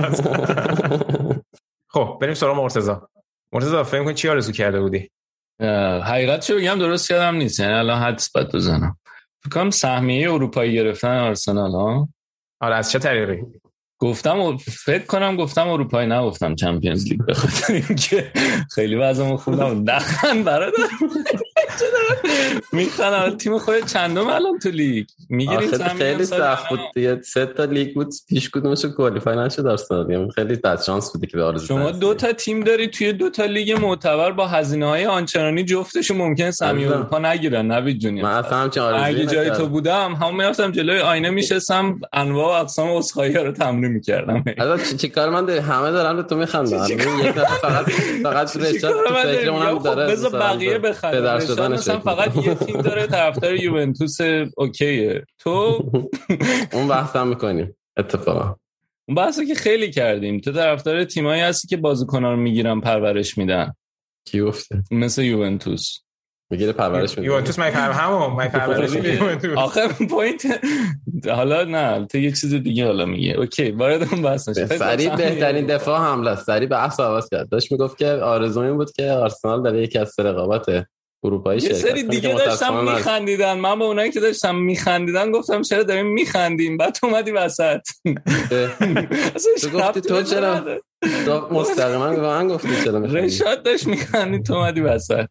خب 1.94 2.18
بریم 2.22 2.34
سراغ 2.34 2.58
مرتضی 2.58 2.94
مرتضی 3.54 3.84
فکر 3.84 4.04
کن 4.04 4.14
چی 4.14 4.30
آرزو 4.30 4.52
کرده 4.52 4.82
بودی 4.82 5.10
حقیقت 6.04 6.40
چه 6.40 6.56
بگم 6.56 6.80
درست 6.80 7.10
کردم 7.10 7.36
نیست 7.36 7.60
یعنی 7.60 7.74
الان 7.74 8.02
حدس 8.02 8.36
بد 8.36 8.56
بزنم 8.56 8.98
فکر 9.44 9.54
کنم 9.54 9.70
سهمیه 9.70 10.32
اروپایی 10.34 10.74
گرفتن 10.74 11.18
آرسنال 11.18 11.72
ها 11.72 12.10
آره 12.62 12.76
از 12.76 12.92
چه 12.92 13.00
طریقی 13.00 13.42
گفتم 14.00 14.40
و 14.40 14.58
فکر 14.58 15.06
کنم 15.06 15.36
گفتم 15.36 15.68
اروپایی 15.68 16.10
نگفتم 16.10 16.56
چمپیونز 16.56 17.08
لیگ 17.08 17.22
بخاطر 17.22 17.74
اینکه 17.74 18.32
خیلی 18.72 18.96
وضعمون 18.96 19.38
خوب 19.38 19.62
نبود 19.62 19.90
نخند 19.90 20.44
برادر 20.46 20.78
می‌خوان 22.72 23.38
تیم 23.38 23.58
خود 23.58 23.86
چندم 23.86 24.28
الان 24.28 24.60
تو 24.60 24.70
لیگ؟ 24.70 25.06
می‌گیریم 25.30 25.72
خیلی 25.98 26.26
سخت 26.26 26.70
بود 26.70 26.80
دیگه. 26.96 27.22
سه 27.22 27.46
تا 27.46 27.64
لیگ 27.66 27.94
بود 27.94 28.14
پیش 28.30 28.50
کدومشو 28.50 28.90
کوالیفای 28.90 29.38
نشد 29.38 29.68
آرسنال 29.68 30.32
خیلی 30.32 30.56
بد 30.56 30.82
شانس 30.82 31.12
بودی 31.12 31.28
که 31.28 31.38
به 31.38 31.44
آرزو 31.44 31.68
شما 31.68 31.92
دو 31.92 32.14
تا 32.14 32.34
تیم 32.34 32.60
داری 32.60 32.88
توی 32.88 33.14
دو 33.14 33.30
تا 33.30 33.46
لیگ 33.46 33.72
معتبر 33.72 34.32
با 34.32 34.48
هزینه 34.48 34.86
های 34.86 35.06
آنچنانی 35.06 35.64
جفتشون 35.64 36.18
ممکنه 36.18 36.52
سمی 36.52 36.86
اروپا 36.86 37.20
نگیرن 37.20 37.72
نوید 37.72 38.00
جونی 38.00 38.22
من 38.22 38.32
اصلا 38.32 38.58
آرزویی 38.58 39.16
اگه 39.16 39.26
جای 39.26 39.52
تو 39.52 39.68
بودم 39.68 40.14
هم 40.14 40.36
می‌رفتم 40.36 40.72
جلوی 40.72 41.00
آینه 41.00 41.30
میشستم 41.30 42.00
انواع 42.14 42.58
و 42.58 42.62
اقسام 42.62 42.90
اسخایی 42.90 43.34
رو 43.34 43.52
تمرین 43.52 43.92
می‌کردم. 43.92 44.44
الان 44.58 44.80
چی 44.98 45.10
کار 45.10 45.30
من 45.30 45.50
همه 45.50 45.92
دارن 45.92 46.16
به 46.16 46.24
تو 46.24 46.36
میخندن. 46.36 46.88
فقط 47.62 47.90
فقط 48.24 48.58
رشاد 48.58 48.92
تو 48.92 49.14
فکر 49.16 49.50
اونم 49.50 49.78
داره 49.78 50.12
بذار 50.12 50.32
بقیه 50.32 50.78
بخندن. 50.78 51.71
مثلا 51.72 52.00
فقط 52.00 52.36
یه 52.36 52.56
تیم 52.56 52.82
داره 52.82 53.08
طرفدار 53.08 53.56
یوونتوس 53.56 54.18
اوکیه. 54.58 55.26
تو؟ 55.40 55.52
اون 56.74 56.88
بحث 56.88 57.16
هم 57.16 57.28
می‌کنیم. 57.28 57.76
اتفاقا. 57.98 58.56
اون 59.08 59.16
بحثو 59.16 59.44
که 59.44 59.56
خیلی 59.56 59.92
کردیم. 59.92 60.40
تو 60.40 60.52
طرفدار 60.52 61.04
تیمایی 61.04 61.42
هستی 61.42 61.68
که 61.68 61.78
بازیکن‌ها 61.78 62.32
رو 62.32 62.38
می‌گیرن 62.38 62.80
پرورش 62.80 63.38
میدن. 63.38 63.74
کی 64.26 64.42
گفته؟ 64.42 64.84
مثل 64.92 65.22
یوونتوس. 65.22 65.98
می‌گیره 66.52 66.72
پرورش 66.72 67.18
میده. 67.18 67.32
یوونتوس 67.32 67.60
مای 67.60 67.72
پر 67.72 67.92
همون؟ 67.92 68.34
مای 68.34 68.48
پرورش 68.48 68.94
یوونتوس. 68.94 69.58
آخه 69.58 69.88
پوینت 69.88 70.46
حالا 71.26 71.64
نه 71.64 72.06
تو 72.06 72.18
یه 72.18 72.32
چیز 72.32 72.54
دیگه 72.54 72.86
حالا 72.86 73.06
میگه. 73.06 73.34
اوکی 73.34 73.72
وارد 73.72 74.14
اون 74.14 74.22
بحث 74.22 74.50
نشه 74.50 74.66
سری 74.68 75.10
بهترین 75.10 75.66
دفاع 75.66 76.00
حمله 76.00 76.36
سری 76.36 76.66
بحث 76.66 77.00
عوض 77.00 77.30
کرد. 77.30 77.50
داشت 77.50 77.72
می‌گفت 77.72 77.98
که 77.98 78.08
آرزو 78.08 78.60
این 78.60 78.78
بود 78.78 78.92
که 78.92 79.12
آرسنال 79.12 79.64
در 79.64 79.76
یکی 79.76 80.00
از 80.00 80.20
رقابت 80.20 80.88
اروپایی 81.24 81.62
یه 81.62 81.74
سری 81.74 82.04
دیگه 82.04 82.34
داشتم 82.34 82.84
میخندیدن. 82.84 83.54
من 83.54 83.80
به 83.80 83.86
اونایی 83.86 84.12
که 84.12 84.20
داشتم 84.20 84.56
میخندیدن 84.56 85.32
گفتم 85.32 85.62
چرا 85.62 85.84
داریم 85.84 86.06
میخندیم؟ 86.06 86.78
بعد 86.78 86.98
اومدی 87.04 87.32
وسط. 87.32 87.82
تو 89.62 89.70
گفتی 89.70 90.02
تو 90.02 90.24
چرا 90.24 90.80
تو 91.26 91.48
مستقیما 91.52 92.10
به 92.10 92.22
من 92.22 92.48
گفتی 92.48 92.84
چرا 92.84 93.00
رشاد 93.00 93.64
داشت 93.64 93.88
میخندی 93.88 94.40
تو 94.40 94.54
اومدی 94.54 94.82
وسط. 94.82 95.28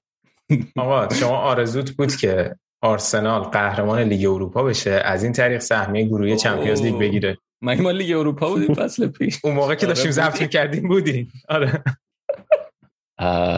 آقا 0.77 1.15
شما 1.15 1.37
آرزوت 1.37 1.91
بود 1.91 2.17
که 2.17 2.57
آرسنال 2.83 3.43
قهرمان 3.43 4.01
لیگ 4.01 4.27
اروپا 4.27 4.63
بشه 4.63 4.91
از 4.91 5.25
این 5.25 5.33
طریق 5.33 5.61
سهمیه 5.61 6.05
گروهی 6.05 6.37
چمپیونز 6.37 6.83
لیگ 6.83 6.99
بگیره. 6.99 7.39
مگه 7.63 7.83
ما 7.83 7.91
لیگ 7.91 8.17
اروپا 8.19 8.51
بودیم؟ 8.51 8.75
فصل 8.85 9.07
پیش. 9.07 9.39
اون 9.45 9.55
موقع 9.55 9.75
که 9.75 9.87
داشتیم 9.87 10.11
ضبط 10.11 10.41
می‌کردیم 10.41 10.89
بودیم. 10.89 11.33
آره. 11.49 11.83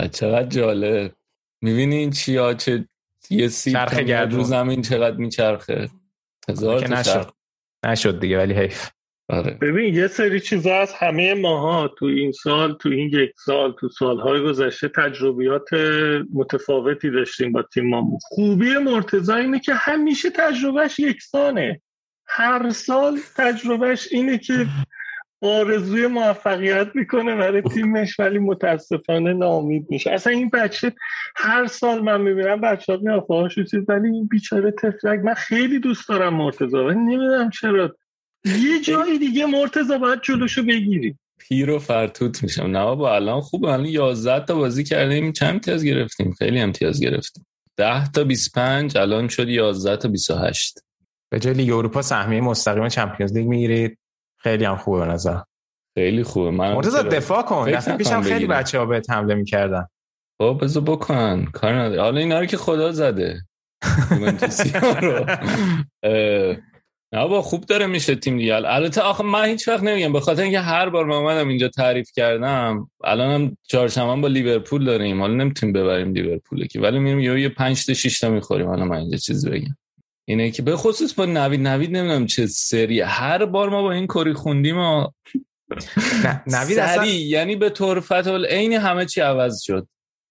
چقدر 0.09 0.47
جالب. 0.47 1.13
می‌بینی 1.63 1.97
این 1.97 2.11
چیا 2.11 2.55
چه 2.55 2.89
یه 3.31 3.49
سیب 3.49 3.73
چرخ 3.73 3.95
گردون. 3.95 4.39
رو 4.39 4.45
زمین 4.45 4.83
چقدر 4.83 5.17
میچرخه؟ 5.17 5.89
هزار 6.49 6.89
نشد. 6.89 7.31
نشد 7.85 8.21
دیگه 8.21 8.39
ولی 8.39 8.55
حیف. 8.55 8.91
آره. 9.29 9.59
ببین 9.61 9.95
یه 9.95 10.07
سری 10.07 10.41
چیزا 10.41 10.75
از 10.75 10.93
همه 10.93 11.35
ماها 11.35 11.89
تو 11.89 12.07
این 12.07 12.33
سال 12.33 12.75
تو 12.75 12.89
این 12.89 13.11
یک 13.13 13.31
سال 13.45 13.73
تو 13.81 13.89
سالهای 13.89 14.43
گذشته 14.43 14.89
تجربیات 14.89 15.69
متفاوتی 16.35 17.11
داشتیم 17.11 17.53
با 17.53 17.63
تیممون 17.63 18.19
خوبی 18.23 18.79
مرتضی 18.79 19.33
اینه 19.33 19.61
که 19.61 19.75
همیشه 19.75 20.31
تجربهش 20.31 20.99
یکسانه. 20.99 21.81
هر 22.27 22.71
سال 22.71 23.19
تجربهش 23.37 24.09
اینه 24.11 24.39
که 24.39 24.67
آرزوی 25.43 26.07
موفقیت 26.07 26.89
می‌کنه 26.95 27.37
برای 27.37 27.63
تیمش 27.63 28.21
ولی 28.21 28.39
متاسفانه 28.39 29.33
ناامید 29.33 29.87
میشه. 29.91 30.11
اصلا 30.11 30.33
این 30.33 30.51
بچه 30.51 30.93
هر 31.37 31.67
سال 31.67 32.03
من 32.03 32.21
می‌بینم 32.21 32.61
بچه 32.61 32.93
ها 32.93 32.99
میان 33.03 33.21
فاهاشو 33.21 33.65
چیز 33.65 33.81
ولی 33.89 34.09
این 34.09 34.27
بیچاره 34.27 34.71
تفلک. 34.71 35.21
من 35.21 35.35
خیلی 35.35 35.79
دوست 35.79 36.09
دارم 36.09 36.35
مرتضی 36.35 36.77
ولی 36.77 36.99
نمی‌دونم 36.99 37.51
چرا. 37.51 37.97
یه 38.45 38.81
جایی 38.85 39.19
دیگه 39.19 39.47
مرتضی 39.47 39.99
باید 39.99 40.19
جلوشو 40.23 40.63
بگیری. 40.63 41.17
پیر 41.39 41.71
و 41.71 41.79
فرتوت 41.79 42.43
میشم. 42.43 42.67
نه 42.67 42.85
بابا 42.85 43.15
الان 43.15 43.41
خوبه. 43.41 43.69
الان 43.69 43.87
11 43.87 44.47
تا 44.47 44.55
بازی 44.55 44.85
کردیم. 44.85 45.33
چند 45.33 45.51
امتیاز 45.51 45.85
گرفتیم؟ 45.85 46.33
خیلی 46.33 46.61
امتیاز 46.61 47.01
گرفتیم. 47.01 47.47
10 47.77 48.11
تا 48.11 48.25
25 48.25 48.99
الان 48.99 49.29
شد 49.29 49.49
11 49.49 49.97
تا 49.97 50.09
28 50.09 50.79
به 51.31 51.41
جای 51.41 51.55
لیگ 51.55 51.73
اروپا 51.73 52.03
سهمیه 52.03 52.41
مستقیم 52.41 52.89
چمپیونز 52.89 53.37
لیگ 53.37 53.47
می‌گیرید. 53.47 53.99
خیلی 54.43 54.65
هم 54.65 54.77
خوبه 54.77 54.99
به 55.07 55.13
نظر 55.13 55.39
خیلی 55.99 56.23
خوبه. 56.23 56.51
من 56.51 56.73
مرتضی 56.73 57.09
دفاع 57.09 57.43
کن. 57.43 57.71
دفعه 57.71 57.97
پیشم 57.97 58.23
خیلی. 58.23 58.47
بچه 58.47 58.79
ها 58.79 58.87
بهت 58.87 59.11
حمله 59.11 59.35
می‌کردن. 59.35 59.87
بابا 60.41 60.59
بذار 60.59 60.83
بکن. 60.83 61.45
کار 61.45 61.73
نداره 61.73 62.03
حالا 62.03 62.21
اینا 62.21 62.41
رو 62.41 62.47
که 62.47 62.57
خدا 62.57 62.93
زده. 62.93 63.41
رو. 65.03 65.27
اه، 66.03 66.57
نه 67.15 67.29
با 67.29 67.43
خوب 67.43 67.65
داره 67.65 67.87
میشه 67.87 68.15
تیم 68.15 68.39
دیگه. 68.39 68.55
البته 68.55 69.01
آخه 69.01 69.25
من 69.25 69.45
هیچ 69.45 69.69
وقت 69.69 69.83
نمیگم. 69.83 70.13
به 70.13 70.21
خاطر 70.21 70.43
اینکه 70.43 70.61
هر 70.61 70.89
بار 70.89 71.05
من 71.05 71.17
اومدم 71.17 71.49
اینجا 71.49 71.69
تعریف 71.69 72.11
کردم 72.15 72.91
الان 73.05 73.31
هم 73.31 73.57
چهارشنبه 73.63 74.21
با 74.23 74.29
لیورپول 74.29 74.85
داریم. 74.85 75.21
حالا 75.21 75.35
نمی‌تونیم 75.35 75.73
ببریم 75.73 76.13
لیورپول 76.13 76.67
که. 76.67 76.81
ولی 76.81 76.99
میریم 76.99 77.39
یه 77.39 77.49
5 77.49 77.87
تا 77.87 77.95
6 77.95 78.21
تا 78.21 78.31
می‌خوریم. 78.31 78.67
حالا 78.67 78.85
من 78.85 78.97
اینجا 78.97 79.17
چیز 79.17 79.49
بگم. 79.49 79.77
اینه 80.25 80.51
که 80.51 80.63
به 80.63 80.77
خصوص 80.77 81.15
با 81.15 81.27
نوید 81.27 81.61
نوید 81.61 81.97
نمی‌دونم 81.97 82.27
چه 82.27 82.47
سری. 82.47 83.01
هر 83.01 83.45
بار 83.45 83.69
ما 83.69 83.83
با 83.83 83.93
این 83.93 84.07
کری 84.07 84.33
خوندیم 84.33 84.79
و 84.79 85.07
نه 86.25 86.43
نوید 86.47 86.79
اصلا 86.79 87.05
سری 87.05 87.11
یعنی 87.11 87.57
به 87.57 87.71
طور 87.71 88.01
فتح 88.01 88.37
عین 88.49 88.73
همه 88.73 89.07
چی 89.07 89.21
عوض 89.21 89.63
شد. 89.63 89.87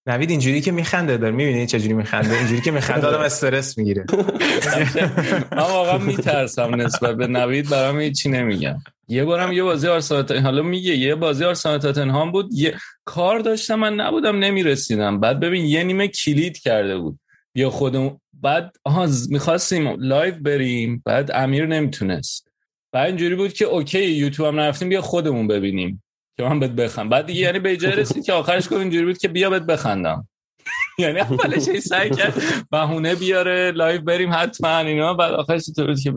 نوید 0.08 0.30
اینجوری 0.30 0.62
که 0.62 0.72
میخنده 0.72 1.18
داره. 1.18 1.36
می‌بینی 1.36 1.68
چجوری 1.68 1.94
میخنده؟ 1.94 2.38
اینجوری 2.38 2.62
که 2.62 2.72
میخنده 2.72 3.08
آدم 3.08 3.20
استرس 3.20 3.78
می‌گیره. 3.78 4.06
من 5.52 5.58
واقعا 5.58 5.98
میترسم 5.98 6.76
نسبت 6.76 7.16
به 7.16 7.28
نوید. 7.28 7.70
برام 7.70 8.00
هیچی 8.00 8.30
نمیگم 8.30 8.76
یه 9.08 9.24
بارم 9.24 9.52
یه 9.52 9.64
بازی 9.64 9.88
آرسنال 9.88 10.38
حالا 10.38 10.62
میگه 10.62 10.96
یه 10.96 11.16
بازی 11.16 11.46
آرسنال 11.46 11.78
تاتنهام 11.78 12.32
بود. 12.32 12.54
یه 12.54 12.76
کار 13.06 13.40
داشتم 13.40 13.76
من 13.76 13.94
نبودم 13.94 14.40
نمی‌رسیدم. 14.40 15.20
بعد 15.20 15.40
ببین 15.40 15.66
یه 15.66 15.84
نیمه 15.84 16.08
کلید 16.08 16.58
کرده 16.58 16.98
بود. 16.98 17.20
یا 17.56 17.70
خودمون 17.70 18.21
بعد 18.42 18.76
آها 18.84 19.08
می‌خواستیم 19.30 19.96
لایو 20.00 20.36
بریم 20.42 21.02
بعد 21.06 21.32
امیر 21.34 21.66
نمی‌تونست. 21.66 22.48
بعد 22.92 23.08
اینجوری 23.08 23.36
بود 23.36 23.54
که 23.54 23.66
اوکی 23.66 24.06
یوتیوب 24.06 24.48
هم 24.48 24.60
نرفتیم 24.60 24.90
بیا 24.90 25.02
خودمون 25.02 25.48
ببینیم 25.48 26.04
که 26.38 26.44
من 26.44 26.60
بهت 26.60 26.72
بخندم. 26.72 27.10
بعد 27.10 27.26
دیگه 27.26 27.40
یعنی 27.40 27.60
به 27.60 27.78
جای 27.78 27.92
رسید 27.92 28.26
که 28.26 28.34
آخرش 28.34 28.66
گفت 28.66 28.82
اینجوری 28.82 29.06
بود 29.06 29.18
که 29.18 29.28
بیا 29.28 29.50
بهت 29.50 29.64
بخندم. 29.64 30.28
یعنی 31.00 31.20
اولش 31.20 31.70
هی 31.70 31.82
سعی 31.82 32.10
کرد 32.10 32.34
بهونه 32.72 33.16
بیاره 33.16 33.72
لایو 33.72 34.02
بریم 34.02 34.30
حتما 34.34 34.78
اینا 34.78 35.14
بعد 35.14 35.34
آخرش 35.34 35.66
تو 35.66 35.86
بود 35.86 36.00
که. 36.00 36.14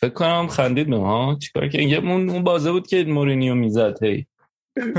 فکر 0.00 0.12
کنم 0.12 0.48
خندید 0.48 0.90
به 0.90 0.98
ما 0.98 1.38
چیکار 1.42 1.68
که؟ 1.68 1.96
اون 1.96 2.30
اون 2.30 2.44
بازه 2.44 2.72
بود 2.72 2.86
که 2.86 3.04
مورینیو 3.04 3.54
می‌زد 3.54 4.02
هی. 4.02 4.26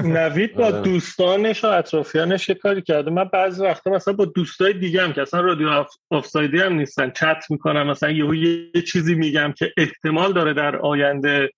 نوید 0.03 0.55
با 0.55 0.65
آره. 0.65 0.81
دوستانش 0.81 1.63
و 1.63 1.67
اطرافیانش 1.67 2.49
یه 2.49 2.55
کاری 2.55 2.81
کرده. 2.81 3.11
من 3.11 3.23
بعضی 3.23 3.63
وقتا 3.63 3.91
مثلا 3.91 4.13
با 4.13 4.25
دوستای 4.25 4.73
دیگه 4.73 5.01
هم 5.01 5.13
که 5.13 5.21
اصلا 5.21 5.41
رادیو 5.41 5.69
آف... 5.69 5.89
آفسایدی 6.09 6.59
هم 6.59 6.73
نیستن 6.73 7.09
چت 7.09 7.43
می‌کنم 7.49 7.87
مثلا 7.87 8.11
یهو 8.11 8.35
یه 8.35 8.81
چیزی 8.81 9.15
میگم 9.15 9.53
که 9.57 9.73
احتمال 9.77 10.33
داره 10.33 10.53
در 10.53 10.75
آینده 10.75 11.49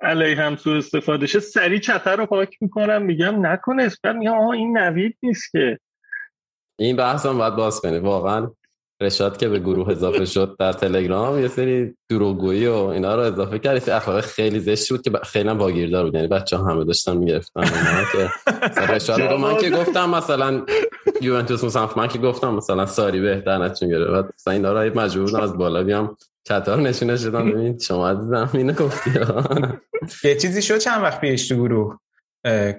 علیه 0.00 0.36
هم 0.36 0.56
سوء 0.56 0.76
استفاده 0.78 1.26
شه 1.26 1.40
سری 1.40 1.80
چتر 1.80 2.16
رو 2.16 2.26
پاک 2.26 2.56
می‌کنم 2.60 3.02
میگم 3.02 3.46
نکنه. 3.46 3.90
بعد 4.02 4.16
میگم 4.16 4.32
آها 4.34 4.52
این 4.52 4.78
نوید 4.78 5.16
نیست 5.22 5.50
که. 5.52 5.78
این 6.78 6.96
بحث 6.96 7.26
هم 7.26 7.38
باید 7.38 7.56
باز 7.56 7.80
کنی 7.80 7.98
واقعا. 7.98 8.50
رشاد 9.00 9.36
که 9.36 9.48
به 9.48 9.58
گروه 9.58 9.90
اضافه 9.90 10.24
شد 10.24 10.56
در 10.58 10.72
تلگرام 10.72 11.40
یه 11.40 11.48
سری 11.48 11.94
دروغگویی 12.10 12.66
و 12.66 12.74
اینا 12.74 13.14
رو 13.14 13.22
اضافه 13.22 13.58
کرد. 13.58 13.88
یه 13.88 13.94
اخلاق 13.94 14.20
خیلی 14.20 14.60
زشت 14.60 14.90
بود 14.90 15.02
که 15.02 15.10
خیلی 15.24 15.48
هم 15.48 15.58
واگیردار 15.58 16.04
بود. 16.04 16.14
یعنی 16.14 16.26
بچه 16.26 16.58
همه 16.58 16.84
داشتن 16.84 17.16
می‌گرفتن 17.16 17.62
که 18.74 18.80
رشاد 18.80 19.20
می‌گفت 19.20 19.40
من 19.40 19.56
که 19.56 19.70
گفتم 19.70 20.10
مثلا 20.10 20.62
یوونتوس 21.20 21.64
مثلا 21.64 21.88
من 21.96 22.08
که 22.08 22.18
گفتم 22.18 22.54
مثلا 22.54 22.86
ساری 22.86 23.20
بهتر 23.20 23.58
نتون 23.58 24.12
بعد 24.12 24.30
مثلا 24.34 24.52
اینا 24.52 24.72
رو 24.72 25.00
مجبور 25.00 25.24
بودم 25.24 25.40
از 25.40 25.58
بالا 25.58 25.82
بیام 25.82 26.16
چطور 26.44 26.80
نشونه 26.80 27.16
شدم. 27.16 27.50
ببین 27.50 27.78
شما 27.78 28.08
عزیزم 28.10 28.50
اینو 28.52 28.72
گفتی. 28.72 29.10
یه 30.24 30.34
چیزی 30.34 30.62
شد 30.62 30.78
چند 30.78 31.02
وقت 31.02 31.20
پیش 31.20 31.48
تو 31.48 31.54
گروه؟ 31.54 31.98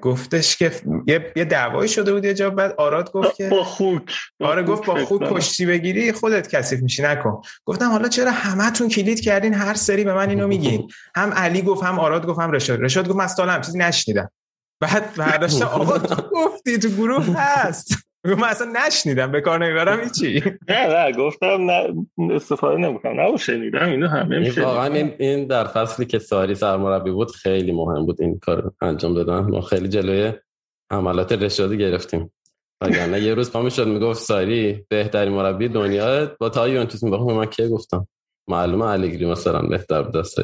گفتش 0.01 0.57
که 0.57 0.71
یه, 1.07 1.33
یه 1.35 1.45
دعوایی 1.45 1.89
شده 1.89 2.13
بود 2.13 2.25
یه 2.25 2.33
جا 2.33 2.49
بعد 2.49 2.75
آراد 2.77 3.11
گفت 3.11 3.35
که 3.35 3.49
با 3.49 3.63
خوک 3.63 4.15
آره 4.39 4.63
گفت 4.63 4.85
با 4.85 5.05
خود 5.05 5.25
فکر 5.25 5.33
کشتی 5.37 5.65
بگیری 5.65 6.11
خودت 6.11 6.55
کثیف 6.55 6.81
میشی 6.81 7.03
نکن. 7.03 7.41
گفتم 7.65 7.89
حالا 7.89 8.07
چرا 8.07 8.31
همتون 8.31 8.89
کلید 8.89 9.19
کردین؟ 9.19 9.53
هر 9.53 9.73
سری 9.73 10.03
به 10.03 10.13
من 10.13 10.29
اینو 10.29 10.47
میگین. 10.47 10.91
هم 11.15 11.33
علی 11.33 11.61
گفت 11.61 11.83
هم 11.83 11.99
آراد 11.99 12.27
گفت 12.27 12.39
هم 12.39 12.51
رشاد. 12.51 12.81
رشاد 12.81 13.07
گفت 13.07 13.17
من 13.17 13.23
از 13.23 13.39
هم 13.39 13.61
چیزی 13.61 13.77
نشنیدم. 13.77 14.31
بعد 14.79 15.15
برداشته 15.15 15.65
آقا 15.65 15.97
تو 15.97 16.29
گفتی 16.29 16.77
تو 16.79 16.89
گروه 16.89 17.25
هست. 17.37 17.95
گفت 18.25 18.39
من 18.39 18.47
اصلا 18.47 18.73
نشنیدم 18.87 19.31
به 19.31 19.41
کار 19.41 19.65
نمی‌برم 19.65 19.99
هیچی 19.99 20.43
نه 20.69 20.87
نه 20.87 21.11
گفتم 21.11 21.71
نه 21.71 21.93
استفاده 22.35 22.77
نمی‌کنم 22.77 23.19
نه 23.19 23.37
شنیدم 23.37 23.85
اینو 23.85 24.07
همه 24.07 24.35
این 24.35 24.51
واقعا 24.63 24.93
این, 24.93 25.13
این 25.19 25.47
در 25.47 25.67
فصلی 25.67 26.05
که 26.05 26.19
ساری 26.19 26.55
سرمربی 26.55 27.11
بود 27.11 27.31
خیلی 27.31 27.71
مهم 27.71 28.05
بود 28.05 28.21
این 28.21 28.39
کار 28.39 28.71
انجام 28.81 29.13
دادن. 29.13 29.39
ما 29.39 29.61
خیلی 29.61 29.87
جلوی 29.87 30.33
حملات 30.91 31.31
رشادی 31.31 31.77
گرفتیم. 31.77 32.33
وگرنه 32.81 33.21
یه 33.21 33.33
روز 33.33 33.51
پا 33.51 33.61
می‌شد 33.61 33.87
می‌گفت 33.87 34.19
ساری 34.19 34.85
بهترین 34.89 35.33
مربی 35.33 35.67
دنیا 35.67 36.35
با 36.39 36.49
تا 36.49 36.69
یوونتوس 36.69 37.03
می‌گفت 37.03 37.21
من 37.21 37.45
کی 37.45 37.67
گفتم؟ 37.67 38.07
معلومه 38.49 38.85
الگری 38.85 39.25
مثلا 39.25 39.61
بهتر 39.61 40.01
بود 40.01 40.17
از 40.17 40.35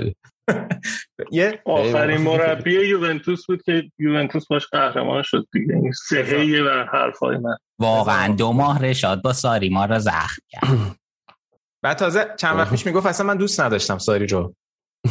یه 1.31 1.61
آخرین 1.65 2.17
مربی 2.17 2.73
یوونتوس 2.73 3.45
بود 3.45 3.63
که 3.63 3.91
یوونتوس 3.99 4.47
باش 4.47 4.67
قهرمان 4.67 5.23
شد 5.23 5.47
دیگه. 5.51 5.73
این 5.73 5.91
سهه 5.91 6.61
و 6.61 6.85
حرفای 6.97 7.37
من. 7.37 7.55
واقعا 7.79 8.35
دو 8.35 8.51
ماه 8.51 8.81
رشاد 8.81 9.21
با 9.21 9.33
ساری 9.33 9.69
ما 9.69 9.85
را 9.85 9.99
زخم 9.99 10.41
کرد. 10.49 10.63
بعد 11.83 11.97
تازه 11.97 12.33
چند 12.37 12.57
وقت 12.57 12.71
پیش 12.71 12.85
می‌گفت 12.85 13.05
اصلا 13.05 13.27
من 13.27 13.37
دوست 13.37 13.61
نداشتم 13.61 13.97
ساری 13.97 14.27
رو. 14.27 14.55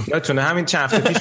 یادتونه 0.09 0.43
همین 0.43 0.65
چند 0.65 0.83
هفته 0.83 1.01
پیش 1.01 1.17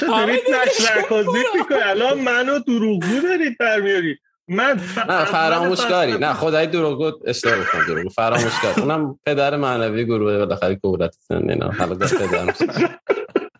دارید 0.00 0.40
نشرکازی 0.66 1.38
می‌کنی 1.54 1.78
الان 1.78 2.20
منو 2.20 2.58
دروغگو 2.58 3.20
دارید 3.22 3.58
برمیاری 3.58 4.18
من 4.48 4.78
ف- 4.78 4.98
نه 4.98 5.10
اول 5.12 5.24
فراموشکاری 5.24 6.12
فصل- 6.12 6.20
نه 6.20 6.34
خدای 6.34 6.66
دروغ 6.66 7.14
اشتباه 7.24 7.64
کن 7.72 7.78
دروغ 7.88 8.12
فراموشکار 8.12 8.80
اونم 8.80 9.18
پدر 9.26 9.56
معنوی 9.56 10.04
گروه 10.04 10.38
بالاخره 10.38 10.76
کورت 10.76 11.14
سن 11.20 11.50
اینا. 11.50 11.70
حالا 11.70 11.94
دست 11.94 12.14
پدر 12.14 12.44
میشه 12.44 12.66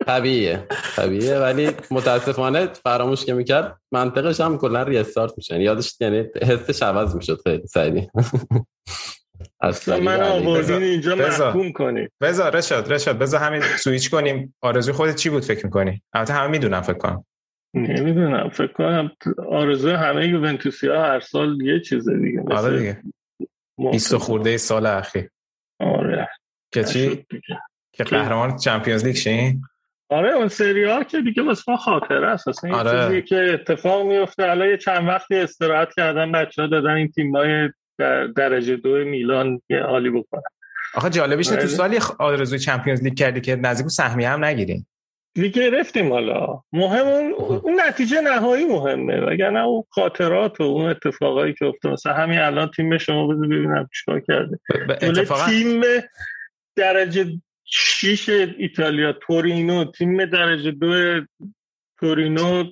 طبیعیه. 0.07 0.67
طبیعیه 0.97 1.39
ولی 1.39 1.71
متاسفانه 1.91 2.67
فراموش 2.83 3.25
که 3.25 3.35
می‌کرد 3.35 3.77
منطقش 3.93 4.41
هم 4.41 4.59
کلا 4.59 4.83
ریستارت 4.83 5.33
میشه. 5.37 5.55
یعنی 5.55 5.65
یادش 5.65 5.97
یعنی 6.01 6.25
حسش 6.43 6.83
عوض 6.83 7.15
می‌شد 7.17 7.41
خیلی 7.45 7.67
سریع. 7.67 8.07
سریع 9.73 10.01
من. 10.05 10.23
آوردین 10.23 10.83
اینجا 10.83 11.17
بذار. 11.17 11.47
محکوم 11.47 11.73
کنید. 11.73 12.13
بذار 12.21 12.57
رشاد 12.57 12.93
رشاد 12.93 13.19
بذار 13.19 13.41
همین 13.41 13.63
سویچ 13.79 14.11
کنیم. 14.11 14.55
آرزوی 14.63 14.93
خودت 14.95 15.17
چی 15.17 15.31
بود 15.31 15.45
فکر 15.45 15.67
می‌کنی؟ 15.67 16.03
البته 16.13 16.33
همه 16.33 16.47
می‌دونم 16.49 16.81
فکر 16.83 16.99
کنم. 16.99 17.25
نمی‌دونم 17.75 18.49
فکر 18.49 18.73
کنم 18.73 19.11
آرزو 19.49 19.91
همه 19.91 20.29
یوونتوسی 20.29 20.89
ها 20.89 21.03
هر 21.03 21.21
سال 21.21 21.63
یه 21.63 21.81
چیزه 21.81 22.19
دیگه 22.19 22.43
آره 22.51 22.79
دیگه. 22.79 23.03
20 23.79 24.13
مرتضی. 24.13 24.17
خورده 24.17 24.57
سال 24.57 24.87
اخیر. 24.87 25.31
آره. 25.81 26.29
که 26.73 26.85
چی. 26.85 27.27
که 27.93 28.05
قهرمان 28.05 28.57
چمپیونز 28.57 29.05
لیگ 29.05 29.15
شین 29.15 29.63
آره 30.09 30.33
اون 30.33 30.49
سری 30.49 30.85
ها 30.85 31.05
که 31.05 31.21
دیگه 31.21 31.43
واسه 31.43 31.63
ما 31.69 31.77
خاطره 31.77 32.27
است. 32.27 32.49
اصلا 32.49 32.77
آره. 32.77 32.99
یه 32.99 33.05
چیزیه 33.05 33.23
که 33.23 33.55
اتفاق 33.55 34.07
میفته 34.07 34.43
الان 34.43 34.69
یه 34.69 34.77
چند 34.77 35.09
وقتی 35.09 35.37
استراحت 35.37 35.95
کردن 35.95 36.33
بچه 36.33 36.63
ها 36.63 36.69
دادن 36.69 36.91
این 36.91 37.09
تیمای 37.09 37.71
در 37.99 38.27
درجه 38.27 38.77
دو 38.77 39.05
میلان 39.05 39.63
یه 39.71 39.83
حالی 39.83 40.11
بکنن. 40.11 40.43
آخه 40.95 41.11
جالبیش 41.11 41.49
اینه 41.49 41.61
تو 41.61 41.67
آره. 41.67 41.77
سالی 41.77 41.99
آرزوی 42.19 42.59
چمپیونز 42.59 43.03
لیگ 43.03 43.15
کردی 43.15 43.41
که 43.41 43.57
نزدیک 43.57 43.85
بود 43.85 43.93
سهمیه 43.93 44.29
هم 44.29 44.45
نگیرین 44.45 44.87
دیگه 45.43 45.71
گرفتیم 45.71 46.13
حالا. 46.13 46.63
مهم 46.73 47.07
اون, 47.07 47.33
اون 47.63 47.81
نتیجه 47.81 48.21
نهایی 48.21 48.65
مهمه. 48.65 49.21
وگرنه 49.21 49.59
اون 49.61 49.85
خاطرات 49.91 50.61
و 50.61 50.63
اون 50.63 50.91
اتفاقایی 50.91 51.55
که 51.55 51.65
افتاد 51.67 51.93
مثلا 51.93 52.15
همین 52.15 52.39
الان 52.39 52.71
تیم 52.77 52.99
شما 52.99 53.27
بذار 53.27 53.47
ببینم 53.47 53.89
چیکار 53.95 54.21
کرده. 54.21 54.57
ب- 54.89 54.93
ب- 54.93 54.99
جلوی 54.99 55.21
اتفاقا 55.21 55.47
تیم 55.47 55.81
درجه 56.77 57.27
شیش 57.65 58.29
ایتالیا 58.29 59.13
تورینو. 59.13 59.85
تیم 59.85 60.25
درجه 60.25 60.71
دو 60.71 61.21
تورینو. 62.01 62.65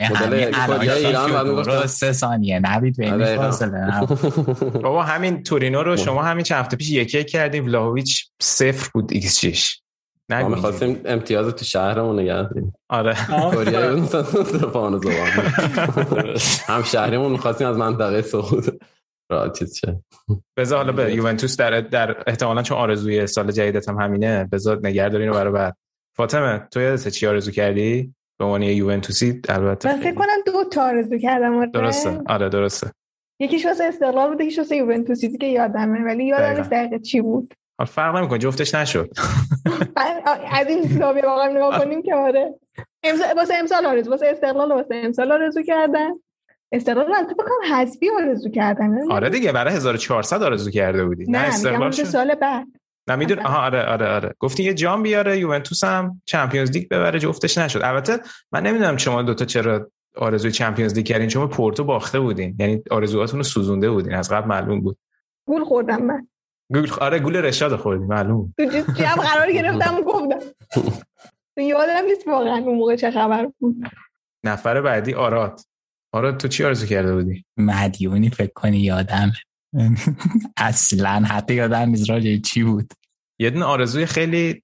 ایران 0.00 1.86
سه 1.86 2.12
ثانیه. 2.12 2.58
نبید 2.58 2.96
به 2.96 3.04
این 3.04 3.18
دقیقاً. 3.18 3.42
فاصله 3.42 3.78
نبود. 3.96 4.18
بابا 4.82 5.02
همین 5.02 5.42
تورینو 5.42 5.82
رو 5.82 5.96
شما 5.96 6.22
همین 6.22 6.44
چند 6.44 6.58
هفته 6.58 6.76
پیش 6.76 6.90
یکی 6.90 7.18
یک 7.18 7.26
کردیم. 7.30 7.64
ولاهویچ 7.66 8.28
صفر 8.40 8.90
بود 8.94 9.12
ایکس 9.12 9.38
6 9.40 9.80
ما 10.30 10.48
می‌خواستیم 10.48 11.00
امتیاز 11.04 11.54
تو 11.54 11.64
شهرمون 11.64 12.20
نگه 12.20 12.42
داریم. 12.42 12.72
آره. 12.88 13.16
کوریایی 13.50 14.00
بود 14.00 14.02
مثلا 14.02 14.22
زبان 14.42 15.00
هم 16.74 16.82
شهریمون 16.82 17.32
می‌خواستیم 17.32 17.66
از 17.66 17.76
منطقه 17.76 18.22
سعود 18.22 18.80
را 19.30 19.48
چیز 19.48 19.76
شه 19.76 20.02
بذار 20.58 20.78
حالا 20.78 20.92
به 20.92 21.14
یوونتوس 21.14 21.56
در 21.56 21.80
در 21.80 22.24
احتمالا 22.26 22.62
چون 22.62 22.78
آرزوی 22.78 23.26
سال 23.26 23.52
جدیدت 23.52 23.88
هم 23.88 24.00
همینه 24.00 24.44
بذار 24.52 24.80
نگهدارین 24.82 25.30
برای 25.30 25.52
بعد 25.52 25.76
فاطمه 26.16 26.68
تو 26.70 26.80
یادت 26.80 27.08
چی 27.08 27.26
آرزو 27.26 27.50
کردی؟ 27.50 28.14
به 28.38 28.44
عنوان 28.44 28.62
یه 28.62 28.74
یوونتوسی 28.74 29.42
البته. 29.48 29.92
من 29.92 30.00
فکر 30.00 30.14
کنم 30.14 30.26
دو 30.46 30.64
تا 30.64 30.82
آرزو 30.84 31.18
کردم 31.18 31.56
آره. 31.56 31.70
درسته. 31.70 32.22
آره 32.26 32.48
درسته. 32.48 32.90
یکیش 33.40 33.66
واسه 33.66 33.84
استقلال 33.84 34.30
بود 34.30 34.40
یکیش 34.40 34.58
واسه 34.58 34.76
یوونتوسی 34.76 35.28
دیگه 35.28 35.48
یادمه 35.48 36.04
ولی 36.04 36.24
یادم. 36.24 36.56
نیست 36.56 36.70
دقیقه 36.70 36.98
چی 36.98 37.20
بود؟ 37.20 37.54
حالا 37.78 37.90
فرق 37.90 38.16
نمی‌کنه 38.16 38.38
جفتش 38.38 38.74
نشد. 38.74 39.10
از 40.52 40.66
این 40.66 40.82
زاویه 40.82 41.26
واقعا 41.26 41.48
نگاه 41.48 41.78
کنیم 41.78 42.02
که 42.02 42.14
آره. 42.14 42.54
امسال 43.02 43.36
واسه 43.36 43.54
امسال 43.54 43.86
آرزو 43.86 44.10
واسه 44.10 44.26
استقلال 44.26 44.72
واسه 44.72 44.94
امسال 45.04 45.32
آرزو 45.32 45.62
کردن. 45.62 46.10
استقلال 46.72 47.14
البته 47.14 47.34
بکنم 47.34 47.74
حذفی 47.74 48.10
آرزو 48.10 48.50
کردن 48.50 49.12
آره 49.12 49.30
دیگه 49.30 49.52
برای 49.52 49.74
1400 49.74 50.42
آرزو 50.42 50.70
کرده 50.70 51.04
بودی. 51.04 51.24
نه 51.24 51.38
میگم 51.38 51.48
استقلال. 51.48 51.92
سال 51.92 52.34
بعد. 52.34 52.66
نه 53.08 53.16
میدون 53.16 53.38
آها 53.38 53.64
آره 53.64 53.82
آره 53.82 54.08
آره. 54.08 54.34
گفتی 54.38 54.62
یه 54.62 54.74
جام 54.74 55.02
بیاره 55.02 55.38
یوونتوس 55.38 55.84
هم 55.84 56.22
چمپیونز 56.24 56.70
لیگ 56.70 56.88
ببره 56.88 57.18
جفتش 57.18 57.58
نشد. 57.58 57.80
البته 57.82 58.20
من 58.52 58.62
نمی‌دونم 58.62 58.96
شما 58.96 59.22
دوتا 59.22 59.44
چرا 59.44 59.90
آرزوی 60.16 60.52
چمپیونز 60.52 60.94
لیگ 60.94 61.06
کردین 61.06 61.28
شما 61.28 61.46
پورتو 61.46 61.84
باخته 61.84 62.20
بودین. 62.20 62.56
یعنی 62.58 62.82
آرزوهاتون 62.90 63.38
رو 63.38 63.44
سوزونده 63.44 63.90
بودین 63.90 64.14
از 64.14 64.32
قبل 64.32 64.48
معلوم 64.48 64.80
بود. 64.80 64.98
گول 65.46 65.64
خوردم 65.64 66.02
من. 66.02 66.28
گول 66.72 66.90
آره 67.00 67.18
گول 67.18 67.36
رشاد 67.36 67.76
خوردی 67.76 68.04
معلوم. 68.04 68.54
تو 68.58 68.64
جمع 68.92 69.14
قرار 69.14 69.52
گرفتم 69.52 69.94
و 69.94 70.02
گفتم. 70.02 70.38
یادم 71.56 72.04
نیست 72.06 72.28
واقعا 72.28 72.56
اون 72.56 72.78
موقع 72.78 72.96
چه 72.96 73.10
خبر 73.10 73.48
بود. 73.58 73.76
نفر 74.44 74.80
بعدی 74.80 75.14
آراد. 75.14 75.60
آراد 76.12 76.36
تو 76.36 76.48
چی 76.48 76.64
آرزو 76.64 76.86
کرده 76.86 77.14
بودی؟ 77.14 77.44
مدیونی 77.56 78.30
فکر 78.30 78.52
کنی 78.54 78.78
یادم. 78.78 79.32
اصلا 80.56 81.22
حتی 81.28 81.54
یادم 81.54 81.88
نیست 81.88 82.10
راجع 82.10 82.36
چی 82.36 82.62
بود. 82.62 82.92
یه 83.38 83.50
دونه 83.50 83.64
آرزوی 83.64 84.06
خیلی 84.06 84.62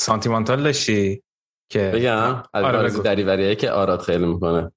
سانتیمانتال 0.00 0.62
داشتی 0.62 1.22
که 1.68 1.92
بگم 1.94 2.42
از 2.54 2.64
آره، 2.64 2.78
آرزو 2.78 2.94
بگو. 2.94 3.02
دریوریه 3.02 3.54
که 3.54 3.70
آراد 3.70 4.00
خیلی 4.00 4.26
می‌کنه. 4.26 4.72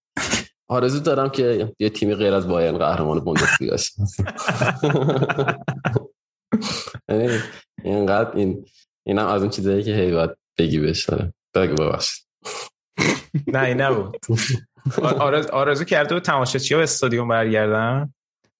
آرزو 0.67 0.99
دارم 0.99 1.29
که 1.29 1.73
یه 1.79 1.89
تیمی 1.89 2.15
غیر 2.15 2.33
از 2.33 2.47
بایرن 2.47 2.77
قهرمان 2.77 3.19
بوندسلیگا 3.19 3.77
شه 3.77 3.93
اینقدر 7.83 8.31
این 8.35 8.65
اینم 9.07 9.27
از 9.27 9.41
اون 9.41 9.49
چیزایی 9.49 9.83
که 9.83 9.95
هی 9.95 10.11
باید 10.11 10.29
بگی 10.59 10.79
بهش 10.79 11.05
داره 11.05 11.33
بگو 11.55 11.75
ببخشید 11.75 12.25
نه 13.47 13.59
این 13.59 13.81
نبود 13.81 14.17
آر- 15.01 15.17
آرز- 15.17 15.49
آرزو 15.49 15.83
کرده 15.83 16.13
بود 16.15 16.23
تماشاچی 16.23 16.73
ها 16.73 16.77
به 16.77 16.83
استادیوم 16.83 17.27
برگردن 17.27 18.13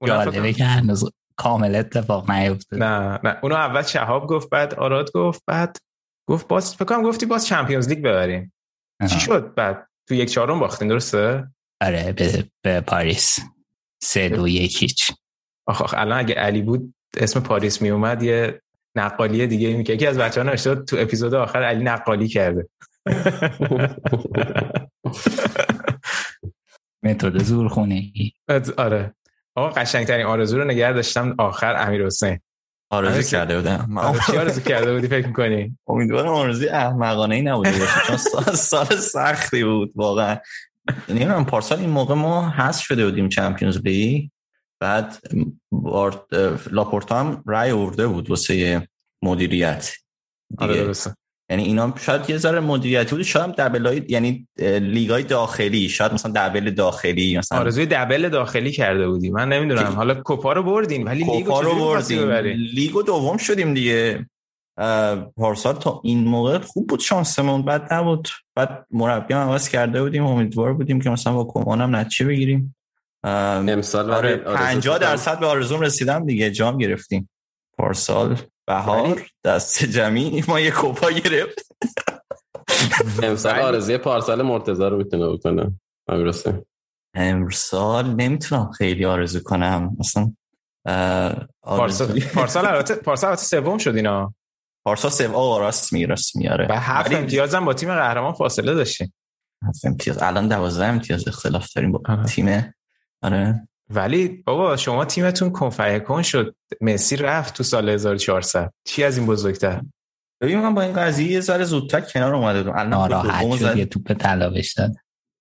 جالبه 0.08 0.54
که 0.54 0.64
هنوز 0.66 1.12
کامل 1.36 1.76
اتفاق 1.76 2.32
نیفتاد 2.32 2.84
نه 2.84 3.20
نه 3.24 3.38
اونو 3.44 3.56
اول 3.56 3.82
شهاب 3.82 4.28
گفت 4.28 4.50
بعد 4.50 4.74
آراد 4.74 5.12
گفت 5.12 5.44
بعد 5.48 5.78
گفت 6.30 6.48
باز 6.48 6.76
فکر 6.76 6.86
کنم 6.86 7.04
گفتی 7.04 7.26
باز 7.26 7.48
چمپیونز 7.48 7.90
لیگ 7.90 8.00
ببریم 8.00 8.54
چی 9.10 9.20
شد 9.20 9.54
بعد 9.54 9.88
تو 10.10 10.14
یک 10.16 10.32
چهارم 10.32 10.60
باختین 10.60 10.88
درسته 10.88 11.48
آره 11.82 12.12
به, 12.12 12.44
به 12.62 12.82
پاریس 12.82 13.40
سه 14.04 14.30
دو 14.30 14.48
یک 14.48 14.82
هیچ 14.84 15.12
آخ 15.68 15.82
آخ 15.82 15.94
الان 15.98 16.20
اگه 16.20 16.36
علی 16.36 16.62
بود 16.62 16.94
اسم 17.18 17.40
پاریس 17.40 17.82
می 17.82 17.90
اومد 17.90 18.24
یه 18.24 18.62
نقالی 18.96 19.48
دیگه 19.48 19.74
می 19.74 19.80
یکی 19.80 20.08
از 20.08 20.38
نوشته 20.38 20.76
بود 20.76 20.86
تو 20.86 20.98
اپیزود 21.00 21.34
آخر 21.34 21.64
علی 21.64 21.84
نقالی 21.84 22.28
کرده. 22.28 22.70
متد 27.04 27.44
زورخونگی. 27.44 28.34
بعد- 28.48 28.80
آره. 28.80 29.14
آقا 29.56 29.70
قشنگترین 29.70 30.26
آرزو 30.26 30.58
رو 30.58 30.64
نگه 30.66 30.92
داشتم 30.94 31.36
آخر 31.38 31.76
امیر 31.88 32.06
حسین. 32.06 32.40
آرزو 32.90 33.32
کرده 33.32 33.56
بودم. 33.58 33.86
من 33.90 34.02
آره، 34.08 34.20
چی 34.32 34.38
آرزو 34.38 34.62
کرده 34.62 34.94
بودی 34.94 35.08
فکر 35.08 35.28
می‌کنی؟ 35.28 35.78
امیدوارم 35.88 36.30
آرزوی 36.30 36.70
احمقانه 36.70 37.36
ای 37.36 37.42
نبوده 37.42 37.72
باشه 37.72 38.00
چون 38.08 38.18
سال, 38.18 38.44
سال 38.70 38.86
سختی 38.86 39.64
بود 39.64 39.92
واقعا. 39.96 40.38
نمی‌دونم 41.10 41.46
پارسال 41.46 41.80
این 41.80 41.90
موقع 41.90 42.14
ما 42.16 42.50
حذف 42.50 42.84
شده 42.84 43.06
بودیم 43.06 43.30
چمپیونز 43.30 43.78
لیگ. 43.78 44.30
بعد 44.84 45.18
لاپورتا 46.72 47.20
هم 47.20 47.44
رای 47.48 47.72
آورده 47.72 48.08
بود 48.08 48.30
واسه 48.30 48.88
مدیریت. 49.24 49.92
آره 50.58 50.92
یعنی 51.52 51.64
اینا 51.64 51.94
شاید 52.00 52.30
یه 52.30 52.38
ذره 52.38 52.60
مدیریتی 52.60 53.16
بود. 53.16 53.24
شاید 53.24 53.46
هم 53.46 53.52
دبلای 53.52 54.02
یعنی 54.10 54.48
لیگای 54.82 55.24
داخلی. 55.24 55.90
شاید 55.90 56.14
مثلا 56.14 56.32
دبل 56.36 56.70
داخلی 56.70 57.38
مثلا 57.38 57.60
آرزوی 57.60 57.86
دبل 57.86 58.30
داخلی 58.30 58.72
کرده 58.72 59.08
بودی. 59.10 59.30
من 59.30 59.50
نمی‌دونم. 59.50 59.84
که- 59.84 59.88
حالا 59.88 60.14
کوپا 60.14 60.54
رو 60.54 60.64
بردین 60.64 61.04
ولی 61.04 61.20
لیگو 61.20 61.40
کوپا 61.40 61.62
رو 61.62 61.76
بردیم. 61.76 62.22
ببری؟ 62.22 62.54
لیگو 62.54 63.02
دوم 63.02 63.38
شدیم 63.38 63.74
دیگه. 63.74 64.26
پارسال 65.38 65.76
تا 65.76 66.02
این 66.04 66.24
موقع 66.24 66.60
خوب 66.60 66.88
بود 66.88 67.00
شانسمون. 67.00 67.62
بد 67.62 67.94
نبود. 67.94 68.28
بعد 68.56 68.86
مربی 68.92 69.34
هم 69.34 69.40
عوض 69.40 69.70
کرده 69.70 70.02
بودیم. 70.04 70.26
امیدوار 70.26 70.74
بودیم 70.74 71.02
که 71.02 71.10
مثلا 71.10 71.34
با 71.34 71.44
کمان 71.44 71.82
هم 71.82 71.96
نتیجه 71.96 72.26
بگیریم. 72.26 72.76
امسال 73.24 74.12
آره 74.12 74.44
آرزو 74.46 74.58
50 74.58 74.82
فکر 74.82 74.90
کنم- 74.90 74.98
درصد 75.12 75.40
به 75.40 75.46
آرزوم 75.48 75.80
رسیدم 75.82 76.26
دیگه 76.26 76.52
جام 76.52 76.78
گرفتیم. 76.78 77.30
پارسال 77.78 78.38
بهار 78.68 79.26
دست 79.44 79.84
جمعی 79.86 80.44
ما 80.48 80.60
یه 80.60 80.72
کوپا 80.72 81.12
گرفت. 81.12 81.66
امسال 83.24 83.60
آرزوی 83.60 83.98
پارسال 83.98 84.42
مرتضی 84.42 84.84
رو 84.84 84.98
می‌تونه 84.98 85.30
بکنه. 85.30 85.72
امیر 86.08 86.28
حسین 86.28 86.66
امسال 87.16 88.06
نمی‌تونم 88.16 88.72
خیلی 88.72 89.06
آرزو 89.06 89.40
کنم. 89.44 89.98
مثلا 90.00 90.32
پارسال 91.64 92.20
پارسال 92.20 92.66
البته 92.66 92.96
پارسال 92.96 93.36
سوم 93.36 93.78
شد 93.78 93.96
اینا. 93.96 94.34
پارسال 94.86 95.12
سوم 95.12 95.36
آه 95.36 95.60
راست 95.60 95.94
می 95.94 96.06
راست 96.06 96.36
میاره 96.36 96.68
و 96.70 96.80
هفت 96.80 97.08
ولی- 97.08 97.16
امتیاز 97.16 97.56
هم 97.56 97.66
با 97.66 97.74
تیم 97.74 97.96
قهرمان 97.96 98.34
فاصله 98.34 98.74
داشتیم. 98.74 99.14
هفت 99.68 99.86
امتیاز. 99.86 100.18
الان 100.22 100.48
دوازده 100.48 100.86
امتیاز 100.86 101.28
اختلاف 101.28 101.74
داریم 101.76 101.92
با. 101.92 102.24
تیم 102.24 102.74
آره. 103.24 103.68
ولی 103.90 104.28
بابا 104.28 104.78
شما 104.78 105.06
تیمتون 105.06 105.50
کنفیکن 105.52 106.22
شد. 106.22 106.56
مسی 106.82 107.16
رفت 107.16 107.54
تو 107.54 107.64
سال 107.64 107.90
1400 107.90 108.74
چی 108.88 109.04
از 109.04 109.18
این 109.18 109.28
بزرگتر؟ 109.28 109.82
ببین 110.42 110.60
من 110.60 110.74
با 110.74 110.82
این 110.82 110.94
قضیه 110.94 111.32
یه 111.32 111.40
ذره 111.40 111.64
زودتر 111.64 112.02
کنار 112.02 112.36
اومده 112.36 112.64
بودم. 112.64 112.76
الان 112.78 113.58
شد 113.58 113.66
زد- 113.66 113.78
یه 113.78 113.86
توپ 113.86 114.14
طلا 114.14 114.50
بهش 114.50 114.74
داد 114.74 114.96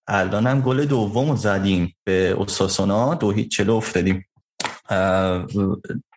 الان 0.08 0.46
هم 0.46 0.60
گل 0.60 0.84
دوم 0.84 1.30
رو 1.30 1.36
زدیم 1.36 1.94
به 2.04 2.28
اوساسونا. 2.30 3.14
دو 3.14 3.30
هیچ 3.30 3.56
چلو 3.56 3.74
افتادیم. 3.74 4.24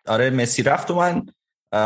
آره 0.08 0.30
مسی 0.30 0.63
رفت 0.63 0.91
و 0.91 0.95
من 0.95 1.25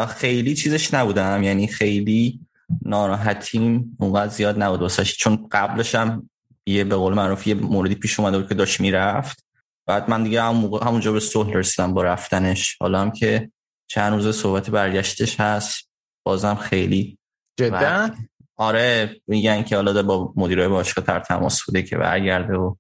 خیلی 0.08 0.56
چیزش 0.56 0.94
نبودم. 0.94 1.44
یعنی 1.44 1.68
خیلی 1.68 2.40
ناراحتیم. 2.82 3.98
اونقدر 4.00 4.32
زیاد 4.34 4.64
نبود 4.64 4.82
واسش. 4.82 5.18
چون 5.18 5.48
قبلش 5.52 5.96
هم 5.96 6.30
یه 6.66 6.84
به 6.84 6.96
قول 6.96 7.14
معروف 7.14 7.48
یه 7.48 7.54
موردی 7.54 7.96
پیش 7.96 8.20
اومده 8.20 8.38
بود 8.38 8.50
که 8.50 8.56
داشت 8.56 8.82
می‌رفت. 8.82 9.46
بعد 9.90 10.10
من 10.10 10.24
دیگه 10.24 10.44
هم 10.44 10.56
موقع 10.56 10.88
همونجا 10.88 11.12
به 11.12 11.20
صلح 11.20 11.54
رسیدم 11.54 11.94
با 11.94 12.04
رفتنش. 12.04 12.78
حالا 12.80 13.02
هم 13.02 13.12
که 13.12 13.52
چند 13.88 14.14
روز 14.14 14.36
صحبت 14.36 14.70
برگشتش 14.70 15.40
هست 15.40 15.90
بازم 16.26 16.56
خیلی 16.56 17.18
جدا؟ 17.60 18.10
آره 18.58 19.22
میگن 19.28 19.64
که 19.64 19.76
حالا 19.76 20.04
با 20.04 20.34
مدیرای 20.36 20.68
باشگاه 20.68 21.06
تر 21.06 21.20
تماس 21.20 21.64
بوده 21.64 21.84
که 21.84 21.98
برگرده 21.98 22.58
و 22.58 22.76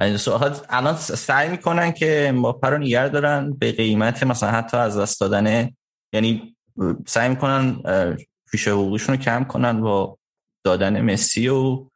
این 0.00 0.16
سوال 0.16 0.56
الان 0.68 0.96
سعی 0.96 1.48
می‌کنن 1.48 1.92
که 1.92 2.24
امباپه 2.28 2.68
رو 2.68 2.78
نگه 2.78 3.08
دارن 3.08 3.52
به 3.52 3.72
قیمت 3.72 4.22
مثلا 4.22 4.50
حتی 4.50 4.76
از 4.76 4.98
دست 4.98 5.20
دادن 5.20 5.70
یعنی 6.12 6.56
سعی 7.06 7.28
می‌کنن 7.28 7.82
فیش 8.50 8.68
حقوقشون 8.68 9.14
رو 9.14 9.22
کم 9.22 9.44
کنن 9.44 9.80
با 9.80 10.18
دادن 10.64 11.00
مسی 11.00 11.48
و 11.48 11.86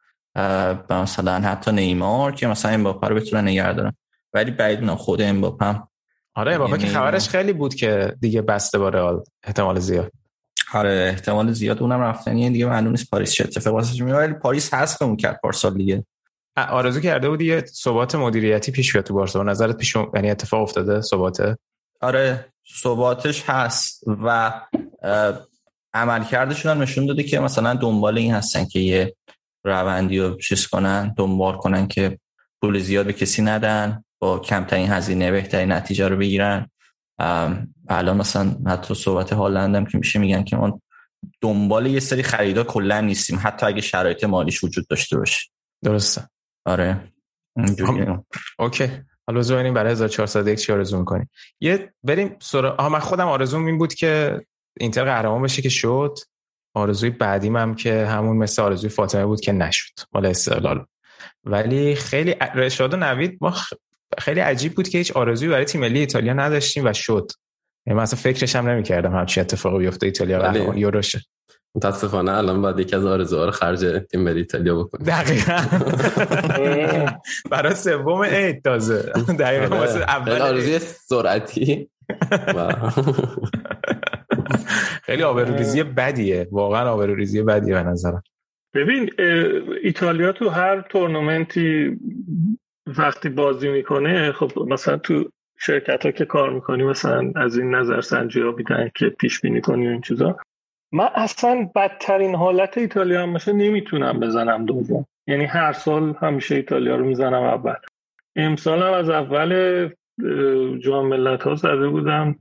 مثلا 0.89 1.39
حتی 1.39 1.71
نیمار 1.71 2.31
که 2.31 2.47
مثلا 2.47 2.71
امباپه 2.71 3.07
رو 3.07 3.15
بتونن 3.15 3.47
نگه 3.47 3.73
دارن. 3.73 3.93
ولی 4.37 4.51
بعید 4.51 4.79
می‌دونم 4.79 4.97
خود 4.97 5.21
امباپه 5.21 5.65
هم. 5.65 5.87
آره 6.35 6.57
بابا 6.57 6.77
که 6.77 6.83
یعنی- 6.83 6.95
خبرش 6.95 7.29
خیلی 7.29 7.53
بود 7.53 7.75
که 7.75 8.15
دیگه 8.21 8.41
بسته 8.41 8.77
با 8.79 8.89
رئال 8.89 9.23
احتمال 9.43 9.79
زیاد. 9.79 10.11
آره 10.73 11.09
احتمال 11.13 11.51
زیاد 11.51 11.81
اونم 11.81 12.01
رفتنیه 12.01 12.49
دیگه 12.49 12.65
معلوم 12.65 12.91
نیست 12.91 13.09
پاریس 13.09 13.31
چه 13.31 13.43
اتفاقی 13.43 13.75
واسش 13.75 14.01
میفته 14.01 14.17
ولی 14.17 14.33
پاریس 14.33 14.73
حذفمون 14.73 15.15
کرد 15.15 15.39
پارسال 15.43 15.73
دیگه. 15.73 16.05
آرزو 16.57 16.99
کرده 16.99 17.29
بودی 17.29 17.45
یه 17.45 17.63
ثبات 17.65 18.15
مدیریتی 18.15 18.71
پیش 18.71 18.93
بیاد 18.93 19.05
تو 19.05 19.13
بارسا. 19.13 19.43
به 19.43 19.49
نظرت 19.49 19.77
پیش 19.77 19.95
یعنی 20.15 20.31
اتفاق 20.31 20.61
افتاده 20.61 21.01
ثباته؟ 21.01 21.57
آره 22.01 22.45
ثباتش 22.83 23.43
هست 23.49 24.03
و 24.23 24.51
عملکردشون 25.93 26.71
هم 26.71 26.81
نشون 26.81 27.05
داده 27.05 27.23
که 27.23 27.39
مثلا 27.39 27.73
دنبال 27.73 28.17
این 28.17 28.33
هستن 28.33 28.65
که 28.65 28.79
یه 28.79 29.15
روندی 29.63 30.19
رو 30.19 30.35
چیز 30.37 30.67
کنن 30.67 31.13
دنبال 31.17 31.57
کنن 31.57 31.87
که 31.87 32.19
پول 32.61 32.79
زیاد 32.79 33.05
به 33.05 33.13
کسی 33.13 33.41
ندن. 33.41 34.03
با 34.19 34.39
کمترین 34.39 34.91
هزینه 34.91 35.31
بهترین 35.31 35.71
نتیجه 35.71 36.07
رو 36.07 36.17
بگیرن. 36.17 36.69
الان 37.89 38.17
مثلا 38.17 38.55
حتی 38.67 38.93
صحبت 38.93 39.33
هالند 39.33 39.75
هم 39.75 39.85
که 39.85 39.97
میشه 39.97 40.19
میگن 40.19 40.43
که 40.43 40.55
ما 40.55 40.81
دنبال 41.41 41.85
یه 41.85 41.99
سری 41.99 42.23
خریدا 42.23 42.63
کلا 42.63 43.01
نیستیم. 43.01 43.39
حتی 43.43 43.65
اگه 43.65 43.81
شرایط 43.81 44.23
مالیش 44.23 44.63
وجود 44.63 44.87
داشته 44.87 45.17
باشه. 45.17 45.49
درسته. 45.83 46.29
آره. 46.65 47.11
اینجوریه. 47.57 48.19
اوکی. 48.59 48.89
حالا 49.27 49.41
ببینیم 49.41 49.73
برای 49.73 49.91
1401 49.91 50.59
چی 50.59 50.73
آرزو 50.73 50.99
می‌کنیم. 50.99 51.29
یه 51.59 51.93
بریم 52.03 52.35
سر 52.39 52.65
آها 52.65 52.89
من 52.89 52.99
خودم 52.99 53.27
آرزوم 53.27 53.65
این 53.65 53.77
بود 53.77 53.93
که 53.93 54.41
اینتر 54.79 55.03
قهرمان 55.03 55.41
بشه 55.41 55.61
که 55.61 55.69
شد. 55.69 56.19
آرزوی 56.73 57.09
بعدیم 57.09 57.57
هم 57.57 57.75
که 57.75 58.05
همون 58.05 58.37
مثل 58.37 58.61
آرزوی 58.61 58.89
فاطمه 58.89 59.25
بود 59.25 59.41
که 59.41 59.51
نشد. 59.51 59.93
مال 60.13 60.25
استقلال. 60.25 60.85
ولی 61.43 61.95
خیلی 61.95 62.35
رشاد 62.55 62.93
و 62.93 62.97
نوید 62.97 63.37
ما 63.41 63.53
خیلی 64.19 64.39
عجیب 64.39 64.73
بود 64.73 64.89
که 64.89 64.97
هیچ 64.97 65.11
آرزویی 65.11 65.51
برای 65.51 65.65
تیم 65.65 65.81
ملی 65.81 65.99
ایتالیا 65.99 66.33
نداشتیم 66.33 66.85
و 66.85 66.93
شد. 66.93 67.31
یعنی 67.87 67.97
من 67.97 68.03
اصلا 68.03 68.19
فکرش 68.19 68.55
هم 68.55 68.69
نمی‌کردم 68.69 69.15
همچین 69.15 69.41
اتفاقی 69.41 69.77
بیفته 69.77 70.05
ایتالیا 70.05 70.39
بله. 70.39 70.51
قهرمان 70.51 70.77
یوروشه 70.77 71.21
متاسفانه 71.75 72.31
الان 72.31 72.61
باید 72.61 72.79
یکی 72.79 72.95
از 72.95 73.05
آرزوها 73.05 73.45
رو 73.45 73.51
خرج 73.51 74.03
تیم 74.11 74.21
ملی 74.21 74.39
ایتالیا 74.39 74.83
بکنیم. 74.83 75.05
دقیقا. 75.05 75.59
برای 77.51 77.75
سوم 77.75 78.23
عید 78.23 78.63
تازه. 78.63 79.01
دقیقا. 79.39 79.75
آره. 79.75 79.85
واسه 79.85 79.99
اول. 79.99 80.41
آرزوی 80.41 80.79
سرعتی. 80.79 81.89
خیلی 85.03 85.23
آبروریزی 85.23 85.83
بدیه. 85.83 86.47
واقعا 86.51 86.89
آبروریزی 86.89 87.41
بدیه 87.41 87.73
به 87.73 87.83
نظرم. 87.83 88.23
ببین 88.73 89.11
ایتالیا 89.83 90.31
تو 90.31 90.49
هر 90.49 90.81
تورنمنتی 90.81 91.97
وقتی 92.87 93.29
بازی 93.29 93.69
می‌کنه 93.69 94.31
خب 94.31 94.51
مثلا 94.59 94.97
تو 94.97 95.29
شرکت 95.59 96.05
ها 96.05 96.11
که 96.11 96.25
کار 96.25 96.49
می‌کنی 96.49 96.83
مثلا 96.83 97.31
از 97.35 97.57
این 97.57 97.75
نظر 97.75 98.01
سنجی 98.01 98.41
ها 98.41 98.51
میدن 98.51 98.91
که 98.95 99.09
پیش 99.09 99.41
بینی 99.41 99.61
کنی 99.61 99.87
این 99.87 100.01
چیزا. 100.01 100.37
من 100.91 101.09
اصلا 101.15 101.69
بدترین 101.75 102.35
حالت 102.35 102.77
ایتالیا 102.77 103.23
هم 103.23 103.33
باشه 103.33 103.53
نمی‌تونم 103.53 104.19
بزنم 104.19 104.65
دوم. 104.65 105.05
یعنی 105.27 105.45
هر 105.45 105.73
سال 105.73 106.15
همیشه 106.21 106.55
ایتالیا 106.55 106.95
رو 106.95 107.05
می‌زنم 107.05 107.43
اول. 107.43 107.75
امسال 108.35 108.83
هم 108.83 108.93
از 108.93 109.09
اول 109.09 109.89
جام 110.79 111.07
ملت 111.07 111.43
ها 111.43 111.55
زده 111.55 111.87
بودم. 111.87 112.35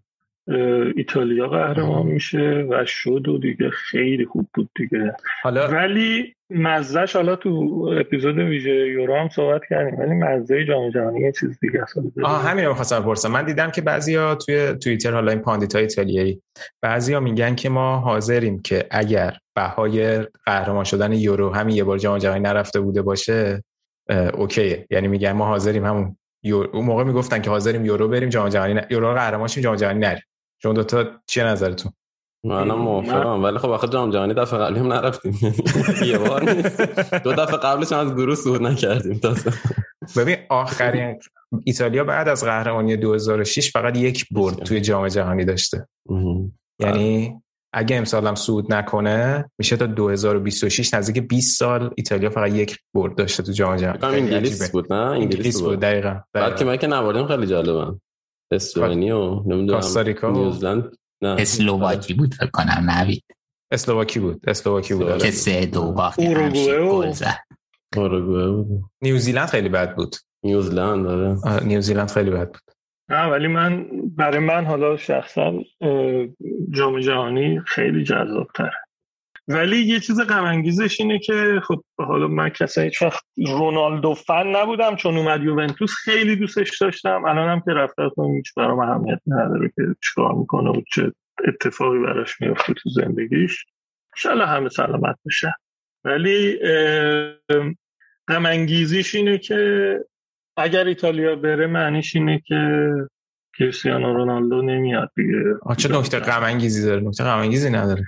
ایتالیا 0.96 1.48
قهرمان 1.48 2.06
میشه 2.06 2.66
و 2.70 2.84
شد 2.84 3.28
و 3.28 3.38
دیگه 3.38 3.70
خیلی 3.70 4.26
خوب 4.26 4.48
بود 4.54 4.70
دیگه. 4.76 5.14
حالا 5.42 5.68
ولی 5.68 6.34
مزهش 6.50 7.16
حالا 7.16 7.36
تو 7.36 7.50
اپیزود 8.00 8.38
ویژه 8.38 8.70
یورو 8.70 9.16
هم 9.16 9.28
صحبت 9.28 9.60
کردیم 9.70 9.98
ولی 9.98 10.10
مزه 10.10 10.64
جام 10.64 10.90
جهانی 10.90 11.20
یه 11.20 11.32
چیز 11.32 11.58
دیگه 11.60 11.82
است. 11.82 11.98
آها 12.22 12.38
همین 12.38 12.64
رو 12.64 12.70
می‌خواستم 12.70 13.00
بپرسم. 13.00 13.32
من 13.32 13.44
دیدم 13.44 13.70
که 13.70 13.80
بعضیا 13.80 14.34
توی 14.34 14.74
توییتر 14.82 15.12
حالا 15.12 15.32
این 15.32 15.40
پاندیتای 15.40 15.82
ایتالیایی 15.82 16.42
بعضیا 16.82 17.20
میگن 17.20 17.54
که 17.54 17.68
ما 17.68 17.96
حاضریم 17.98 18.62
که 18.62 18.86
اگر 18.90 19.36
بهای 19.56 20.18
قهرمان 20.46 20.84
شدن 20.84 21.12
یورو 21.12 21.50
همین 21.50 21.76
یه 21.76 21.84
بار 21.84 21.98
جام 21.98 22.18
جهانی 22.18 22.40
نرفته 22.40 22.80
بوده 22.80 23.02
باشه 23.02 23.62
اه، 24.08 24.28
اوکیه. 24.28 24.86
یعنی 24.90 25.08
میگن 25.08 25.32
ما 25.32 25.46
حاضریم 25.46 25.84
همون 25.84 26.16
اون 26.44 26.84
موقع 26.84 27.04
می‌گفتن 27.04 27.42
که 27.42 27.50
حاضریم 27.50 27.84
یورو 27.84 28.08
بریم 28.08 28.28
جام 28.28 28.48
جهانی 28.48 28.74
ن... 28.74 28.80
یورو 28.90 29.08
رو 29.08 29.14
قهرمان 29.14 29.48
شیم 29.48 29.62
جام 29.62 29.76
جهانی 29.76 29.98
نریم. 29.98 30.22
شما 30.62 30.72
دو 30.72 30.84
تا 30.84 31.04
چیه 31.26 31.44
نظرتون؟ 31.44 31.92
منم 32.44 32.78
موافقم 32.78 33.42
ولی 33.42 33.58
خب 33.58 33.70
آخه 33.70 33.88
جام 33.88 34.10
جهانی 34.10 34.34
دفعه 34.34 34.58
قبلی 34.58 34.78
هم 34.78 34.92
نرفتیم. 34.92 35.38
یه 36.04 36.18
بار 36.18 36.50
نیست. 36.50 36.80
دو 37.14 37.32
دفعه 37.32 37.56
قبلش 37.56 37.92
هم 37.92 37.98
از 37.98 38.14
گروه 38.14 38.34
صعود 38.34 38.62
نکردیم. 38.62 39.18
تازه 39.18 39.52
ببین 40.16 40.36
آخرین 40.48 41.18
ایتالیا 41.64 42.04
بعد 42.04 42.28
از 42.28 42.44
قهرمانی 42.44 42.96
2006 42.96 43.70
فقط 43.70 43.96
یک 43.96 44.26
برد 44.30 44.54
توی 44.56 44.80
جام 44.80 45.08
جهانی 45.08 45.44
داشته. 45.44 45.88
یعنی 46.80 47.40
اگه 47.72 47.96
امسال 47.96 48.26
هم 48.26 48.34
صعود 48.34 48.72
نکنه 48.72 49.50
میشه 49.58 49.76
تا 49.76 49.86
2026 49.86 50.94
نزدیک 50.94 51.28
20 51.28 51.58
سال 51.58 51.90
ایتالیا 51.96 52.30
فقط 52.30 52.52
یک 52.52 52.78
برد 52.94 53.14
داشته 53.14 53.42
تو 53.42 53.52
جام 53.52 53.76
جهانی. 53.76 53.98
انگلیس. 54.02 54.70
بود 54.70 54.92
نه؟ 54.92 54.98
انگلیس 54.98 55.62
بود 55.62 55.80
دقیقا 55.80 56.20
بعد 56.32 56.56
که 56.56 56.64
من 56.64 56.76
که 56.76 56.86
نواردیم 56.86 57.26
خیلی 57.26 57.46
جالبن 57.46 58.00
اسلوونی 58.50 59.10
و 59.10 59.42
نمی‌دونم 59.46 59.80
کاستاریکا 59.80 60.30
نیوزلند. 60.30 60.96
نه. 61.22 61.36
اسلوواکی 61.38 62.14
بود 62.14 62.34
فکر 62.34 62.50
کنم 62.50 62.90
نوید. 62.90 63.24
اسلوواکی 63.72 64.20
بود 64.20 64.40
اسلوواکی 64.48 64.94
بود. 64.94 65.18
که 65.18 65.30
سه 65.30 65.66
دو 65.66 65.92
باخت 65.92 66.20
نیوزیلند 69.02 69.48
خیلی 69.48 69.68
بد 69.68 69.94
بود. 69.94 70.16
نیوزلند 70.42 71.06
آره. 71.06 71.64
نیوزیلند 71.64 72.10
خیلی 72.10 72.30
بد 72.30 72.48
بود. 72.52 72.62
نه 73.10 73.26
ولی 73.26 73.46
من 73.46 73.86
برای 74.16 74.38
من 74.38 74.64
حالا 74.64 74.96
شخصا 74.96 75.52
جام 76.70 77.00
جهانی 77.00 77.60
خیلی 77.60 78.04
جذاب 78.04 78.46
تره 78.54 78.85
ولی 79.48 79.76
یه 79.76 80.00
چیز 80.00 80.20
غم 80.20 80.44
انگیزش 80.44 81.00
اینه 81.00 81.18
که 81.18 81.60
خب 81.64 81.82
حالا 81.98 82.28
من 82.28 82.48
کسی 82.48 82.80
هیچ 82.80 83.02
وقت 83.02 83.24
رونالدو 83.46 84.14
فن 84.14 84.46
نبودم 84.56 84.96
چون 84.96 85.16
اومد 85.16 85.42
یوونتوس 85.42 85.94
خیلی 85.94 86.36
دوستش 86.36 86.78
داشتم. 86.80 87.24
الانم 87.24 87.60
که 87.60 87.70
رفته 87.70 88.02
اصلا 88.02 88.24
هیچ 88.24 88.54
برام 88.56 88.78
اهمیت 88.78 89.20
نداره 89.26 89.72
که 89.76 89.82
چیکار 90.04 90.32
می‌کنه 90.32 90.70
و 90.70 90.80
چه 90.94 91.12
اتفاقی 91.48 91.98
براش 91.98 92.40
میفته 92.40 92.74
تو 92.74 92.90
زندگیش. 92.90 93.64
انشالله 94.16 94.46
همه 94.46 94.68
سلامت 94.68 95.16
بشن 95.26 95.52
ولی 96.04 96.58
غم 98.28 98.46
انگیزیش 98.46 99.14
اینه 99.14 99.38
که 99.38 100.00
اگر 100.56 100.84
ایتالیا 100.84 101.36
بره 101.36 101.66
معنیش 101.66 102.16
اینه 102.16 102.42
که 102.46 102.90
کریستیانو 103.58 104.14
رونالدو 104.14 104.62
نمیاد 104.62 105.10
دیگه. 105.16 105.42
آه، 105.62 105.76
چه 105.76 105.88
نکته 105.92 106.18
غم 106.18 106.42
انگیزی 106.42 106.86
داره؟ 106.86 107.00
نکته 107.00 107.24
غم 107.24 107.38
انگیزی 107.38 107.70
نداره. 107.70 108.04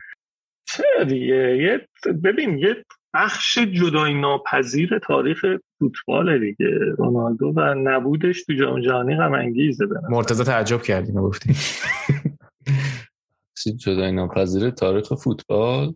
چه 0.69 1.05
دیگه؟ 1.09 1.57
یه 1.57 1.89
ببین 2.25 2.59
یه 2.59 2.85
بخش 3.15 3.59
جدای 3.59 4.15
ناپذیر 4.15 4.99
تاریخ 4.99 5.45
فوتبال 5.79 6.39
دیگه. 6.39 6.69
رونالدو 6.99 7.53
و 7.57 7.75
نبودش 7.75 8.45
تو 8.45 8.55
جام 8.55 8.81
جهانی 8.81 9.17
غم 9.17 9.35
انگیزه 9.35 9.85
مرتضی 10.11 10.45
تعجب 10.45 10.83
کردی 10.83 11.13
گفتی. 11.13 11.55
جدای 13.77 14.13
ناپذیر 14.13 14.71
تاریخ 14.71 15.15
فوتبال؟ 15.15 15.93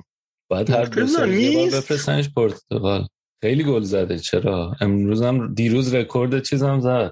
بعد 0.50 0.70
هر 0.70 0.84
دو 0.84 1.06
سال؟ 1.06 1.30
بفرستنش 1.66 2.30
پرتغال. 2.34 3.06
خیلی 3.40 3.64
گل 3.64 3.82
زده. 3.82 4.18
چرا؟ 4.18 4.76
امروز 4.80 5.22
هم 5.22 5.54
دیروز 5.54 5.94
رکورد 5.94 6.42
چیزم 6.42 6.80
زد. 6.80 7.10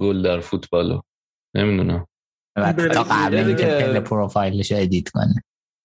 گل 0.00 0.22
در 0.22 0.40
فوتبالو. 0.40 1.00
نمی‌دونم. 1.54 2.06
تا 2.94 3.02
قبل 3.10 3.36
اینکه 3.36 4.00
پروفایلش 4.00 4.72
رو 4.72 4.78
ادیت 4.78 5.08
کنه. 5.08 5.42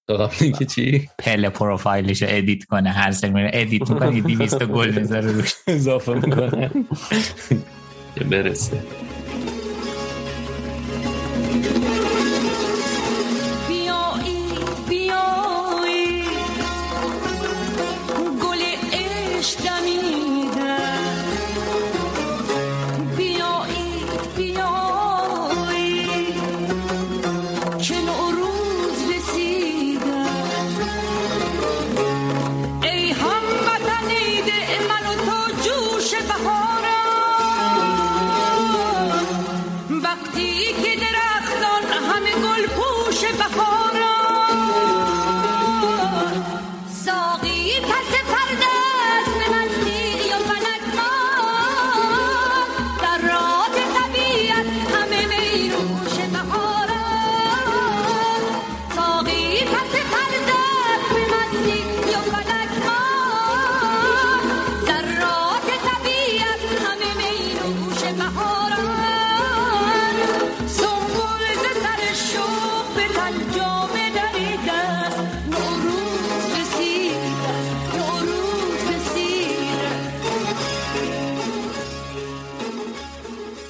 قبل 0.09 0.35
اینکه 0.41 0.65
چی؟ 0.65 1.09
پل 1.19 1.49
پروفایلش 1.49 2.23
رو 2.23 2.27
ادیت 2.31 2.63
کنه 2.63 2.89
هر 2.89 3.11
سال 3.11 3.29
میره 3.29 3.51
ادیت 3.53 3.89
می‌کنه 3.89 4.21
200 4.21 4.63
گل 4.75 4.91
می‌ذاره 4.99 5.31
روش. 5.31 5.53
اضافه 5.67 6.13
می‌کنه. 6.13 6.71
که 8.15 8.23
برسه. 8.23 8.83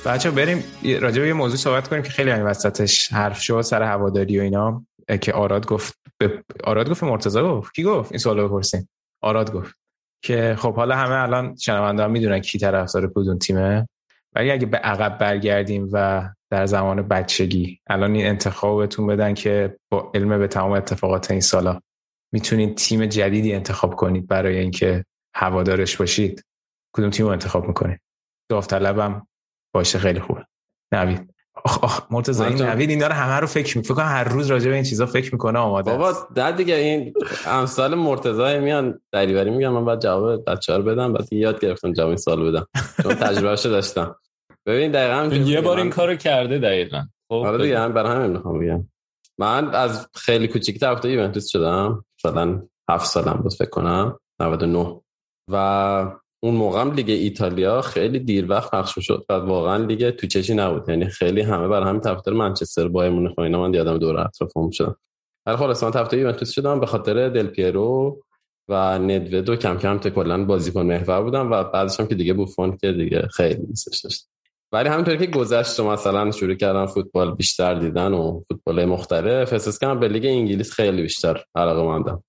بچه 0.06 0.32
بریم 0.32 0.63
راجع 1.02 1.22
به 1.22 1.28
یه 1.28 1.34
موضوع 1.34 1.58
صحبت 1.58 1.88
کنیم 1.88 2.02
که 2.02 2.10
خیلی 2.10 2.30
همین 2.30 2.46
وسطش 2.46 3.13
حرف 3.13 3.42
شد 3.42 3.62
سر 3.62 3.84
هواداری 3.84 4.39
و 4.39 4.42
اینا. 4.42 4.86
که 5.22 5.34
آراد 5.34 5.68
گفت 5.68 6.00
به 6.18 6.44
آراد 6.63 6.89
گفت 6.89 7.04
مرتضی 7.04 7.42
گفت. 7.42 7.74
کی 7.74 7.84
گفت؟ 7.84 8.12
این 8.12 8.20
سوالو 8.20 8.48
بپرسیم 8.48 8.89
آراد 9.22 9.54
گفت. 9.54 9.76
که 10.24 10.56
خب 10.60 10.76
حالا 10.76 10.96
همه 10.96 11.16
الان 11.16 11.56
شنونده 11.56 12.04
هم 12.04 12.12
می‌دونن 12.12 12.39
کی 12.39 12.60
طرفدار 12.60 13.12
کدوم 13.16 13.38
تیمه. 13.38 13.88
ولی 14.36 14.52
اگه 14.52 14.66
به 14.66 14.78
عقب 14.78 15.18
برگردیم 15.18 15.89
و 15.92 16.30
در 16.52 16.66
زمان 16.66 17.02
بچگی 17.08 17.80
الان 17.88 18.16
این 18.16 18.28
انتخابتون 18.28 19.08
بدن 19.08 19.34
که 19.34 19.78
با 19.92 20.12
علم 20.16 20.39
به 20.39 20.48
تمام 20.48 20.72
اتفاقات 20.72 21.32
این 21.32 21.42
سالا 21.42 21.80
می‌تونید 22.34 22.78
تیم 22.78 23.06
جدیدی 23.06 23.54
انتخاب 23.54 23.96
کنید 23.96 24.28
برای 24.28 24.58
اینکه 24.58 25.06
هوادارش 25.36 25.98
باشید. 25.98 26.44
کدوم 26.96 27.10
تیم 27.10 27.26
رو 27.26 27.32
انتخاب 27.32 27.68
می‌کنید 27.68 28.00
داوطلبم 28.52 29.28
باشه 29.74 30.00
خیلی 30.00 30.20
خوبه. 30.20 30.46
نوید. 30.92 31.34
آخ 31.66 31.84
آخ 31.84 32.02
مرتضی 32.12 32.44
این. 32.44 32.62
نوید 32.62 32.90
اینا 32.90 33.08
رو 33.08 33.14
همه 33.14 33.40
رو 33.40 33.48
فکر 33.48 33.78
می 33.78 33.84
فکر 33.84 33.94
کنم 33.94 34.06
هر 34.06 34.24
روز 34.24 34.48
راجع 34.52 34.70
به 34.70 34.76
این 34.76 34.84
چیزا 34.84 35.06
فکر 35.06 35.34
می‌کنه 35.34 35.60
آماده 35.60 35.92
بابا. 35.92 36.14
در 36.36 36.52
دیگه 36.52 36.76
این 36.76 37.14
امثال 37.48 37.96
مرتضی 37.96 38.60
میان 38.60 39.00
دریوری 39.12 39.50
میگن 39.50 39.68
من 39.70 39.86
بعد 39.86 40.02
جواب 40.02 40.50
بچه 40.50 40.78
رو 40.78 40.84
بدم 40.84 41.14
بعد 41.14 41.34
یاد 41.34 41.60
گرفتم 41.60 41.94
جواب 41.94 42.08
این 42.08 42.18
سال 42.18 42.52
بدم. 42.52 42.68
چون 43.04 43.16
تجربهشو 43.16 43.70
داشتم. 43.70 44.16
ببین 44.66 44.92
دقیقا 44.92 45.36
یه 45.36 45.62
بار 45.62 45.76
من- 45.76 45.82
این 45.82 45.92
کارو 45.92 46.16
کرده 46.16 46.60
دقیقا. 46.60 47.02
خب 47.30 47.34
آره 47.34 47.58
دیگه 47.64 47.80
من 47.80 47.94
برای 47.94 48.16
همین 48.16 48.32
می‌خوام 48.32 48.60
بگم. 48.60 48.88
من 49.38 49.76
از 49.76 50.08
خیلی 50.16 50.48
کوچیک 50.48 50.80
طرفدار 50.80 51.12
یوونتوس 51.12 51.48
شدم. 51.50 52.06
مثلا 52.26 52.62
هفت 52.90 53.06
سالم 53.06 53.34
بود 53.34 53.54
فکر 53.54 53.70
کنم. 53.70 54.20
99 54.42 55.02
و 55.52 56.12
اون 56.43 56.56
موقع 56.56 56.82
هم 56.82 56.91
لیگ 56.91 57.10
ایتالیا 57.10 57.82
خیلی 57.82 58.19
دیر 58.19 58.49
وقت 58.49 58.71
پخش 58.71 58.99
شد 58.99 59.25
و 59.29 59.34
واقعا 59.34 59.77
لیگ 59.77 60.10
تو 60.10 60.27
چشی 60.27 60.53
نبود. 60.53 60.89
یعنی 60.89 61.06
خیلی 61.06 61.41
همه 61.41 61.67
برای 61.67 61.89
همین 61.89 62.01
طرفدار 62.01 62.34
منچستر 62.34 62.88
بایر 62.88 63.12
مونیخ 63.12 63.38
و 63.38 63.41
اینا 63.41 63.62
من 63.62 63.73
یادم 63.73 63.97
دور 63.97 64.19
اطرافم 64.19 64.69
شدم 64.69 64.95
ولی 65.45 65.58
خلاص 65.58 65.84
من 65.84 65.91
طرفدار 65.91 66.19
یوونتوس 66.19 66.51
شدم 66.51 66.79
به 66.79 66.86
خاطر 66.86 67.29
دل 67.29 67.47
پیرو 67.47 68.23
و 68.67 68.99
ندوید 68.99 69.49
و 69.49 69.56
کم 69.56 69.77
کم 69.77 69.97
کلا 69.97 70.45
بازیکن 70.45 70.86
محور 70.86 71.21
بودم 71.21 71.51
و 71.51 71.63
بعدش 71.63 71.99
هم 71.99 72.08
که 72.08 72.15
دیگه 72.15 72.34
بوفون 72.34 72.77
که 72.77 72.91
دیگه 72.91 73.27
خیلی 73.27 73.65
دوستش 73.65 73.99
داشتم 73.99 74.27
ولی 74.71 74.89
همینطور 74.89 75.15
که 75.15 75.27
گذشت 75.27 75.79
و 75.79 75.91
مثلا 75.91 76.32
شروع 76.32 76.53
کردم 76.53 76.86
فوتبال 76.86 77.36
بیشتر 77.36 77.73
دیدن 77.73 78.13
و 78.13 78.41
فوتبال 78.47 78.86
مختلف 78.86 79.53
احساس 79.53 79.79
کردم 79.79 79.99
به 79.99 80.08
لیگ 80.08 80.25
انگلیس 80.25 80.71
خیلی 80.71 81.01
بیشتر 81.01 81.43
علاقه 81.56 81.84
مندم. 81.84 82.23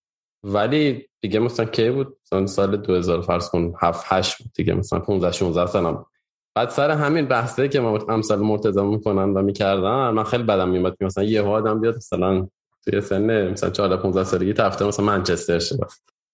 ولی 0.45 1.09
دیگه 1.21 1.39
مثلا 1.39 1.67
کی 1.67 1.91
بود؟ 1.91 2.17
مثلا 2.27 2.47
سال 2.47 2.77
2000 2.77 3.23
فرض 3.23 3.49
کن 3.49 3.75
7 3.81 4.05
8 4.09 4.39
بود 4.39 4.53
دیگه 4.55 4.75
مثلا 4.75 4.99
15 4.99 5.33
16 5.33 5.67
سالم. 5.67 6.07
بعد 6.55 6.69
سر 6.69 6.91
همین 6.91 7.27
بحثه 7.27 7.69
که 7.69 7.81
ما 7.81 7.99
امثال 8.09 8.39
مرتضی 8.39 8.83
می‌کنن 8.83 9.35
و 9.35 9.43
می‌کردن 9.43 10.11
من 10.11 10.25
خیلی 10.25 10.43
بدم 10.43 10.69
میومد 10.69 10.97
که 10.99 11.05
مثلا 11.05 11.25
یه 11.25 11.43
آدم 11.43 11.81
بیاد 11.81 11.97
مثلا 11.97 12.49
توی 12.85 13.01
سن 13.01 13.51
مثلا 13.51 13.71
14 13.71 13.97
15 13.97 14.25
سالگی 14.25 14.53
طرفدار 14.53 14.89
مثلا 14.89 15.05
منچستر 15.05 15.59
شه. 15.59 15.77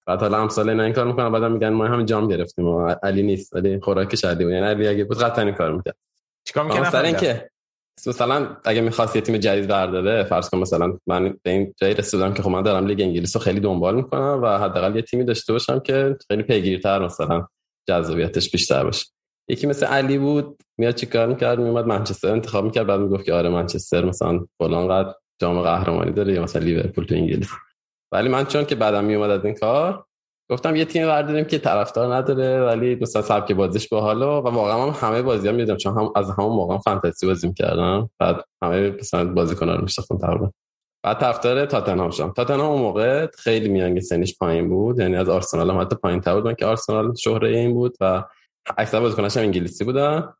بعد 0.07 0.20
حالا 0.20 0.38
امثال 0.38 0.68
اینا 0.68 0.83
این 0.83 0.92
کار 0.92 1.07
می‌کنن 1.07 1.33
بعدم 1.33 1.53
میگن 1.53 1.68
ما 1.68 1.87
همین 1.87 2.07
جام 2.07 2.29
گرفتیم 2.29 2.66
و 2.66 2.94
علی 3.03 3.23
نیست 3.23 3.55
ولی 3.55 3.81
خوراکش 3.81 4.25
علی 4.25 4.44
بود. 4.44 4.53
یعنی 4.53 4.66
علی 4.66 4.88
اگه 4.88 5.05
بود 5.05 5.18
قطعا 5.18 5.44
این 5.44 5.55
کار 5.55 5.73
می‌کرد. 5.73 5.96
چیکار 6.44 6.64
می‌کنه 6.64 6.81
مثلا 6.81 7.01
اینکه 7.01 7.49
مثلا 8.08 8.56
اگه 8.64 8.80
می‌خواست 8.80 9.16
یه 9.16 9.22
تیم 9.22 9.36
جدید 9.36 9.68
برداره 9.68 10.24
فرض 10.24 10.50
کن 10.50 10.58
مثلا 10.58 10.98
من 11.06 11.38
به 11.42 11.50
این 11.50 11.74
جایی 11.76 11.94
رسیدم 11.94 12.34
که 12.34 12.42
خب 12.42 12.50
من 12.50 12.62
دارم 12.62 12.86
لیگ 12.86 13.00
انگلیس 13.00 13.36
رو 13.36 13.42
خیلی 13.42 13.60
دنبال 13.60 13.94
می‌کنم 13.94 14.40
و 14.42 14.58
حداقل 14.58 14.96
یه 14.96 15.02
تیمی 15.02 15.24
داشته 15.24 15.52
باشم 15.52 15.80
که 15.80 16.16
خیلی 16.28 16.42
پیگیرتر 16.42 16.98
مثلا 17.04 17.46
جذابیتش 17.88 18.50
بیشتر 18.50 18.84
باشه. 18.84 19.06
یکی 19.48 19.66
مثل 19.66 19.86
علی 19.86 20.18
بود 20.18 20.62
میاد 20.78 20.94
چیکار 20.94 21.26
می‌کرد؟ 21.26 21.60
میومد 21.60 21.86
منچستر 21.86 22.32
انتخاب 22.32 22.64
می‌کرد 22.64 22.86
بعد 22.86 23.00
می‌گفت 23.00 23.24
که 23.24 23.32
آره 23.32 23.48
منچستر 23.48 24.04
مثلا 24.04 24.46
فلان 24.58 24.88
قد 24.88 25.14
جام 25.40 25.62
قهرمانی 25.62 26.12
داره 26.12 26.32
یا 26.32 26.42
مثلا 26.42 26.62
لیورپول 26.62 27.04
تو 27.04 27.14
انگلیس. 27.14 27.50
ولی 28.12 28.28
من 28.28 28.44
چون 28.44 28.64
که 28.64 28.74
بعدم 28.74 29.04
میومد 29.04 29.30
از 29.30 29.44
این 29.44 29.54
کار 29.54 30.04
گفتم 30.50 30.76
یه 30.76 30.84
تیم 30.84 31.06
برداریم 31.06 31.44
که 31.44 31.58
طرفدار 31.58 32.14
نداره 32.14 32.64
ولی 32.64 32.94
مثلا 32.94 33.22
سبک 33.22 33.52
بازیش 33.52 33.88
باحاله 33.88 34.26
و 34.26 34.30
واقعا 34.30 34.90
هم 34.90 35.08
همه 35.08 35.22
بازی 35.22 35.48
هم 35.48 35.54
میدم 35.54 35.76
چون 35.76 35.98
هم 35.98 36.12
از 36.16 36.30
همون 36.30 36.52
موقع 36.52 36.78
فانتزی 36.78 37.26
بازی 37.26 37.48
می‌کردم. 37.48 38.10
بعد 38.18 38.44
همه 38.62 38.90
مثلا 38.90 39.32
بازیکن‌ها 39.32 39.74
رو 39.74 39.82
میشناختم 39.82 40.18
تقریبا. 40.18 40.50
بعد 41.04 41.18
طرفدار 41.18 41.66
تاتنهام 41.66 42.10
شدم. 42.10 42.32
تاتنهام 42.32 42.70
اون 42.70 42.80
موقع 42.80 43.26
خیلی 43.38 43.68
میانگین 43.68 44.00
سنش 44.00 44.38
پایین 44.38 44.68
بود 44.68 44.98
یعنی 44.98 45.16
از 45.16 45.28
آرسنال 45.28 45.70
هم 45.70 45.80
حتی 45.80 45.96
پایین 45.96 46.20
تر 46.20 46.40
بود 46.40 46.56
که 46.56 46.66
آرسنال 46.66 47.14
شهره 47.14 47.48
این 47.48 47.74
بود 47.74 47.96
و 48.00 48.24
اکثر 48.78 49.00
بازیکناش 49.00 49.36
هم 49.36 49.42
انگلیسی 49.42 49.84
بودن 49.84 50.32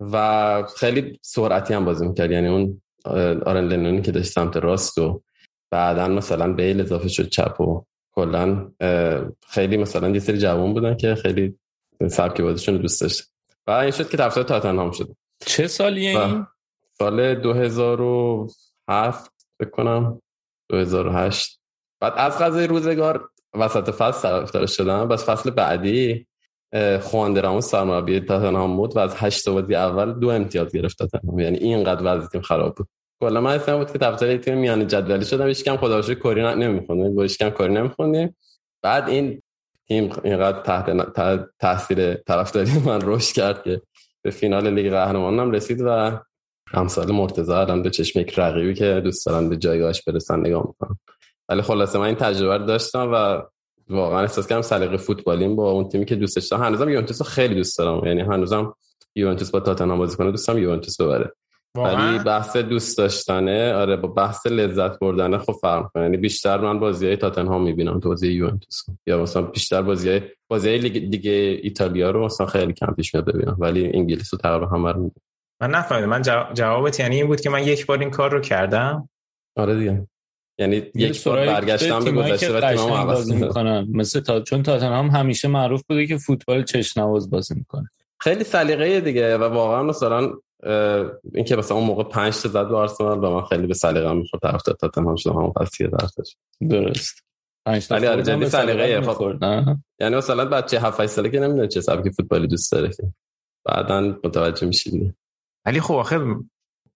و 0.00 0.64
خیلی 0.76 1.18
سرعتی 1.22 1.74
هم 1.74 1.84
بازی 1.84 2.06
می‌کرد. 2.06 2.30
یعنی 2.30 2.48
اون 2.48 2.82
آرن 3.46 3.68
لنونی 3.68 4.02
که 4.02 4.12
داشت 4.12 4.32
سمت 4.32 4.56
راست 4.56 4.98
و 4.98 5.22
بعدا 5.70 6.08
مثلا 6.08 6.52
بیل 6.52 6.80
اضافه 6.80 7.08
شد 7.08 7.28
چپ 7.28 7.60
و 7.60 7.84
کلا 8.18 8.70
خیلی 9.48 9.76
مثلا 9.76 10.08
یه 10.08 10.18
سری 10.18 10.38
جوان 10.38 10.74
بودن 10.74 10.96
که 10.96 11.14
خیلی 11.14 11.58
سبک 12.08 12.40
بازیشون 12.40 12.74
رو 12.74 12.80
دوست 12.80 13.00
داشت 13.00 13.30
و 13.66 13.70
این 13.70 13.90
شد 13.90 14.10
که 14.10 14.16
طرفدار 14.16 14.44
تاتنهام 14.44 14.90
شد. 14.90 15.16
چه 15.46 15.66
سالیه 15.66 16.20
این؟ 16.20 16.46
سال 16.98 17.34
2007 17.34 19.32
فکر 19.58 19.70
کنم. 19.70 20.22
2008 20.70 21.60
بعد 22.00 22.12
از 22.16 22.38
غذای 22.38 22.66
روزگار 22.66 23.30
وسط 23.54 23.90
فصل 23.90 24.22
طرفدار 24.22 24.66
شدم. 24.66 25.08
بس 25.08 25.24
فصل 25.24 25.50
بعدی 25.50 26.26
خوان 27.00 27.34
دراموس 27.34 27.70
سرمربی 27.70 28.20
تاتنهام 28.20 28.76
بود 28.76 28.96
و 28.96 28.98
از 28.98 29.14
هشت 29.16 29.48
بازی 29.48 29.74
اول 29.74 30.12
دو 30.12 30.28
امتیاز 30.28 30.72
گرفت 30.72 30.98
تاتنهام. 30.98 31.38
یعنی 31.38 31.58
اینقدر 31.58 32.00
وضع 32.04 32.28
تیم 32.28 32.40
خراب 32.40 32.74
بود. 32.74 32.88
کلا 33.20 33.40
من 33.40 33.54
اسم 33.54 33.76
بود 33.78 33.92
که 33.92 33.98
طرفدار 33.98 34.36
تیم 34.36 34.58
میانه 34.58 34.84
جدولی 34.84 35.24
شدم 35.24 35.46
هیچ 35.46 35.64
کم 35.64 35.76
خدا 35.76 36.14
کاری 36.14 36.42
نمیخوندیم 36.42 37.14
با 37.14 37.22
هیچ 37.22 37.38
کم 37.38 37.50
کاری 37.50 37.74
نمیخوندیم. 37.74 38.36
بعد 38.82 39.08
این 39.08 39.42
تیم 39.88 40.12
اینقدر 40.24 40.60
تحت 40.60 41.48
تاثیر 41.58 42.14
طرفداری 42.14 42.70
من 42.86 43.00
رشد 43.02 43.34
کرد 43.34 43.62
که 43.62 43.82
به 44.22 44.30
فینال 44.30 44.70
لیگ 44.70 44.92
قهرمانان 44.92 45.54
رسید 45.54 45.80
و 45.84 46.20
همسال 46.68 47.12
مرتضی 47.12 47.52
الان 47.52 47.82
به 47.82 47.90
چشم 47.90 48.20
یک 48.20 48.38
رقیبی 48.38 48.74
که 48.74 49.00
دوست 49.04 49.26
دارن 49.26 49.48
به 49.48 49.56
جایگاهش 49.56 50.02
برسن 50.02 50.40
نگاه 50.40 50.66
می‌کنم 50.66 50.98
ولی 51.48 51.62
خلاصه 51.62 51.98
من 51.98 52.04
این 52.04 52.14
تجربه 52.14 52.58
رو 52.58 52.66
داشتم 52.66 53.10
و 53.12 53.42
واقعا 53.90 54.20
احساس 54.20 54.46
کردم 54.46 54.62
سلیقه 54.62 54.96
فوتبالیم 54.96 55.56
با 55.56 55.70
اون 55.70 55.88
تیمی 55.88 56.04
که 56.04 56.14
دوستش 56.14 56.46
دارم. 56.48 56.62
هنوزم 56.62 56.88
یوونتوس 56.88 57.22
خیلی 57.22 57.54
دوست 57.54 57.78
دارم. 57.78 58.06
یعنی 58.06 58.20
هنوزم 58.20 58.74
یوونتوس 59.14 59.50
با 59.50 59.60
تاتنهام 59.60 59.98
بازی 59.98 60.16
کنه 60.16 60.30
دوستم 60.30 60.58
یوونتوس 60.58 61.00
ببره. 61.00 61.32
ولی 61.74 62.18
بحث 62.18 62.56
دوست 62.56 62.98
داشتنه. 62.98 63.72
آره 63.72 63.96
با 63.96 64.08
بحث 64.08 64.46
لذت 64.46 64.98
بردن 64.98 65.38
خب 65.38 65.52
فرق 65.52 65.90
کنه 65.94 66.02
یعنی 66.02 66.16
بیشتر 66.16 66.60
من 66.60 66.78
بازی 66.78 67.06
های 67.06 67.16
تاتنهام 67.16 67.62
می‌بینم 67.62 68.00
تو 68.00 68.08
بازی 68.08 68.32
یوونتوس. 68.32 68.82
یا 69.06 69.22
مثلا 69.22 69.42
بیشتر 69.42 69.82
بازی 69.82 70.08
های 70.08 70.20
بازی 70.48 70.68
های 70.68 70.88
دیگه 70.88 71.60
ایتالیا 71.62 72.10
رو 72.10 72.24
مثلا 72.24 72.46
خیلی 72.46 72.72
کم 72.72 72.94
پیش 72.94 73.14
میاد 73.14 73.26
ببینم. 73.26 73.56
ولی 73.58 73.90
انگلیس 73.94 74.34
رو 74.34 74.38
تقریبا 74.38 74.66
همه 74.66 74.92
رو 74.92 75.10
من 75.60 75.70
نفهمیدم. 75.70 76.08
من 76.08 76.22
جوابت 76.54 77.00
یعنی 77.00 77.16
این 77.16 77.26
بود 77.26 77.40
که 77.40 77.50
من 77.50 77.62
یک 77.62 77.86
بار 77.86 77.98
این 77.98 78.10
کار 78.10 78.32
رو 78.32 78.40
کردم. 78.40 79.08
آره 79.56 79.78
دیگه. 79.78 80.06
یعنی 80.60 80.82
یک 80.94 81.24
بار 81.24 81.46
برگشتم 81.46 82.04
به 82.04 82.12
گذشته 82.12 82.58
و 82.58 82.60
تیمم 82.60 82.92
عوض 82.92 83.32
می‌کنن. 83.32 83.88
مثل 83.92 84.20
تا 84.20 84.40
چون 84.40 84.62
تاتنهام 84.62 85.10
همیشه 85.10 85.48
معروف 85.48 85.82
بوده 85.88 86.06
که 86.06 86.18
فوتبال 86.18 86.64
چشنواز 86.64 87.30
بازی 87.30 87.54
می‌کنه. 87.54 87.90
خیلی 88.20 88.44
سلیقه 88.44 89.00
دیگه 89.00 89.38
و 89.38 89.42
واقعا 89.42 89.82
مثلا 89.82 90.32
این 91.34 91.44
که 91.46 91.56
مثلا 91.56 91.76
اون 91.76 91.86
موقع 91.86 92.04
5 92.04 92.42
تا 92.42 92.48
زد 92.48 92.68
به 92.68 92.76
آرسنال 92.76 93.24
و 93.24 93.30
من 93.30 93.44
خیلی 93.44 93.66
به 93.66 93.74
سلیقه 93.74 94.12
می‌خورد 94.12 94.42
طرفدار 94.42 94.76
تاتنهام 94.76 95.16
شدم 95.16 95.32
همون 95.32 95.52
فصلی 95.52 95.88
درسش 95.88 96.36
درست. 96.68 97.24
ولی 97.90 98.06
آره 98.06 98.22
جدی 98.22 98.48
سلیقه 98.48 99.12
خب 99.12 99.36
یعنی 100.00 100.16
مثلا 100.16 100.44
بچه 100.44 100.80
7 100.80 101.00
8 101.00 101.10
ساله 101.10 101.30
که 101.30 101.40
نمی‌دونه 101.40 101.68
چه 101.68 101.80
سبک 101.80 102.10
فوتبالی 102.10 102.46
دوست 102.46 102.72
داره 102.72 102.88
که. 102.88 103.02
بعدا 103.64 104.00
متوجه 104.00 104.66
میشی 104.66 105.14
ولی 105.66 105.80
خب 105.80 105.94
آخه 105.94 106.20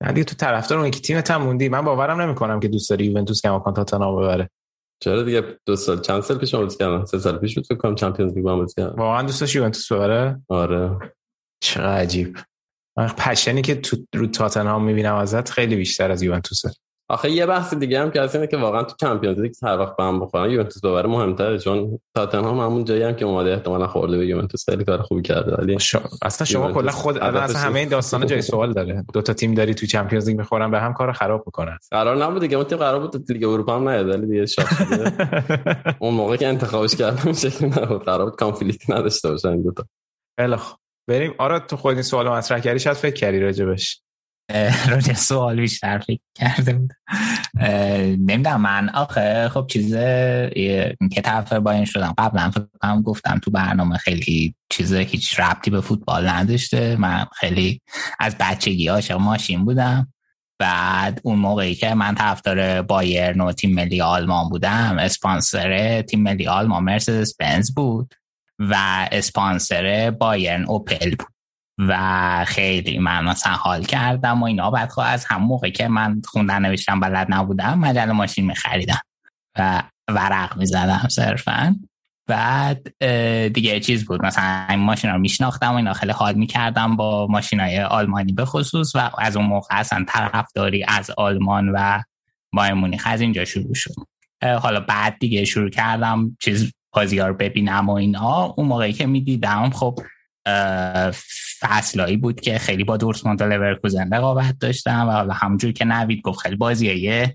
یعنی 0.02 0.24
تو 0.24 0.34
طرفدار 0.34 0.78
اون 0.78 0.88
یکی 0.88 1.00
تیمت 1.00 1.30
هم 1.30 1.42
موندی. 1.42 1.68
من 1.68 1.80
باورم 1.80 2.20
نمی‌کنم 2.20 2.60
که 2.60 2.68
دوست 2.68 2.90
داری 2.90 3.04
یوونتوس 3.04 3.42
کماکان 3.42 3.74
تاتنهام 3.74 4.22
ببره. 4.22 4.50
چرا 5.00 5.22
دیگه 5.22 5.58
دو 5.66 5.76
سال 5.76 6.00
چند 6.00 6.20
سال 6.20 6.38
پیش 6.38 6.54
بازی 6.54 6.78
کردم 6.78 7.04
سه 7.04 7.18
سال 7.18 7.38
پیش 7.38 7.54
بود 7.54 7.66
فکر 7.66 7.78
کنم 7.78 7.94
چمپیونز 7.94 8.34
لیگ 8.34 8.44
بازی 8.44 8.74
کردم 8.74 8.96
واقعا 8.96 9.22
دوست 9.22 9.40
داشتی 9.40 9.58
یوونتوس 9.58 9.92
ببره؟ 9.92 10.40
آره. 10.48 10.98
چقدر 11.62 11.96
عجیب. 11.96 12.38
من 12.96 13.06
پشنی 13.06 13.62
که 13.62 13.74
تو 13.74 13.96
رو 14.14 14.26
تاتنهام 14.26 14.84
می‌بینم 14.84 15.14
ازت 15.14 15.50
خیلی 15.50 15.76
بیشتر 15.76 16.10
از 16.10 16.22
یوونتوسه 16.22 16.70
آخه 17.08 17.30
یه 17.30 17.46
بحث 17.46 17.74
دیگه 17.74 18.00
هم 18.00 18.10
که 18.10 18.20
از 18.20 18.34
اینه 18.34 18.46
که 18.46 18.56
واقعا 18.56 18.82
تو 18.82 18.94
چمپیونز 19.00 19.38
لیگ 19.38 19.52
هر 19.62 19.78
وقت 19.78 19.96
به 19.96 20.04
هم 20.04 20.20
بخورن 20.20 20.50
یوونتوس 20.50 20.84
ببره 20.84 21.08
مهمتره 21.08 21.58
چون 21.58 21.98
تاتنهام 22.16 22.60
همون 22.60 22.84
جایی 22.84 23.02
هم 23.02 23.16
که 23.16 23.24
اومده 23.24 23.52
احتمالاً 23.52 23.86
خورده 23.86 24.18
به 24.18 24.26
یوونتوس. 24.26 24.70
خیلی 24.70 24.84
کار 24.84 25.02
خوبی 25.02 25.22
کرده 25.22 25.56
ولی 25.56 25.76
اصلا 26.22 26.44
شما 26.46 26.72
کلا 26.72 26.90
خود 26.92 27.18
اصلا 27.18 27.60
همه 27.60 27.80
این 27.80 27.88
داستان 27.88 28.26
جای 28.26 28.42
سوال 28.42 28.72
داره. 28.72 29.04
دو 29.12 29.22
تا 29.22 29.32
تیم 29.32 29.54
داری 29.54 29.74
تو 29.74 29.86
چمپیونز 29.86 30.28
لیگ 30.28 30.36
می‌خورن 30.38 30.70
به 30.70 30.80
هم 30.80 30.92
کار 30.92 31.12
خراب 31.12 31.42
می‌کنن. 31.46 31.78
قرار 31.90 32.24
نبود 32.24 32.40
دیگه 32.40 32.56
اون 32.56 32.66
تیم 32.66 32.78
قرار 32.78 33.00
بود 33.00 33.32
لیگ 33.32 33.44
اروپا 33.44 33.76
هم 33.76 33.88
نیاد 33.88 34.08
ولی 34.08 34.26
دیگه 34.26 34.46
شاخ 34.46 34.82
اون 36.02 36.14
موقع 36.14 36.36
که 36.36 36.46
انتخابش 36.48 36.96
کردم 36.96 37.32
شکلی 37.32 37.68
نبود. 37.68 38.04
قرار 38.04 38.24
بود 38.24 38.36
کانفلیکت 38.36 38.90
نداشته 38.90 39.30
باشن 39.30 39.62
دو 39.62 39.72
تا. 39.72 39.84
خیلی 40.40 40.56
بریم. 41.08 41.34
آره 41.38 41.58
تو 41.58 41.76
خود 41.76 41.94
این 41.94 42.02
سوال 42.02 42.28
مطرح 42.28 42.60
کردی 42.60 42.78
شاید 42.78 42.96
فکر 42.96 43.14
کردی 43.14 43.40
راجبش. 43.40 44.02
راجع 44.88 45.12
سوال 45.12 45.60
بیشتر 45.60 45.98
فکر 45.98 46.20
کرده 46.34 46.72
بود 46.72 46.92
نمی‌دونم 48.18 48.60
من 48.60 48.88
آخه 48.88 49.48
خب 49.48 49.66
چیز 49.70 49.94
که 51.12 51.20
طرف 51.24 51.52
با 51.52 51.70
این 51.70 51.84
شدم. 51.84 52.14
قبلا 52.18 52.50
هم 52.82 53.02
گفتم 53.02 53.38
تو 53.42 53.50
برنامه 53.50 53.96
خیلی 53.96 54.54
چیز 54.70 54.94
هیچ 54.94 55.40
ربطی 55.40 55.70
به 55.70 55.80
فوتبال 55.80 56.28
نداشته. 56.28 56.96
من 56.96 57.26
خیلی 57.34 57.80
از 58.20 58.36
بچگی 58.40 58.88
عاشق 58.88 59.14
ماشین 59.14 59.64
بودم. 59.64 60.12
بعد 60.58 61.20
اون 61.24 61.38
موقعی 61.38 61.74
که 61.74 61.94
من 61.94 62.14
طرفدار 62.14 62.82
بایرن 62.82 63.40
و 63.40 63.52
تیم 63.52 63.74
ملی 63.74 64.00
آلمان 64.00 64.48
بودم 64.48 64.96
اسپانسر 64.98 66.02
تیم 66.02 66.22
ملی 66.22 66.46
آلمان 66.46 66.84
مرسدس 66.84 67.36
بنز 67.36 67.74
بود. 67.74 68.14
و 68.70 69.08
اسپانسر 69.12 70.10
بایرن 70.10 70.64
اوپل 70.64 71.10
بود. 71.10 71.28
و 71.78 72.44
خیلی 72.48 72.98
من 72.98 73.24
مثلا 73.24 73.52
حال 73.52 73.84
کردم 73.84 74.42
و 74.42 74.44
اینا. 74.44 74.70
بعد 74.70 74.90
خب 74.90 75.02
از 75.04 75.24
هم 75.24 75.42
موقع 75.42 75.70
که 75.70 75.88
من 75.88 76.22
خوندن 76.24 76.66
نوشتم 76.66 77.00
بلد 77.00 77.26
نبودم 77.30 77.78
مجله 77.78 78.12
ماشین 78.12 78.46
میخریدم. 78.46 79.00
و 79.58 79.82
ورق 80.08 80.56
می‌زدم 80.56 81.08
صرفا. 81.10 81.76
بعد 82.26 82.98
دیگه 83.48 83.80
چیز 83.80 84.04
بود. 84.04 84.26
مثلا 84.26 84.66
این 84.70 84.78
ماشین 84.78 85.10
رو 85.10 85.18
میشناختم 85.18 85.72
و 85.72 85.76
اینا. 85.76 85.92
خیلی 85.92 86.12
حال 86.12 86.34
می‌کردم 86.34 86.96
با 86.96 87.26
ماشین 87.26 87.60
های 87.60 87.82
آلمانی 87.82 88.32
به 88.32 88.44
خصوص. 88.44 88.96
و 88.96 89.10
از 89.18 89.36
اون 89.36 89.46
موقع 89.46 89.78
اصلا 89.78 90.04
طرفداری 90.08 90.84
از 90.88 91.10
آلمان 91.10 91.68
و 91.68 92.02
بایر 92.52 92.74
مونیخ 92.74 93.02
از 93.06 93.20
اینجا 93.20 93.44
شروع 93.44 93.74
شد. 93.74 93.94
حالا 94.62 94.80
بعد 94.80 95.18
دیگه 95.18 95.44
شروع 95.44 95.70
کردم 95.70 96.36
چیز 96.40 96.72
بازیار 96.92 97.32
ببینم 97.32 97.88
و 97.88 97.92
اینا. 97.92 98.54
اون 98.56 98.66
موقعی 98.66 98.92
که 98.92 99.06
می‌دیدم 99.06 99.70
خب 99.70 99.98
فصلایی 101.60 102.16
بود 102.16 102.40
که 102.40 102.58
خیلی 102.58 102.84
با 102.84 102.96
دورتموند 102.96 103.42
و 103.42 103.44
لورکوزن 103.44 104.14
رقابت 104.14 104.58
داشتم 104.60 105.26
و 105.28 105.32
همونجور 105.32 105.72
که 105.72 105.84
نوید 105.84 106.22
گفت 106.22 106.40
خیلی 106.40 106.56
بازیای 106.56 107.28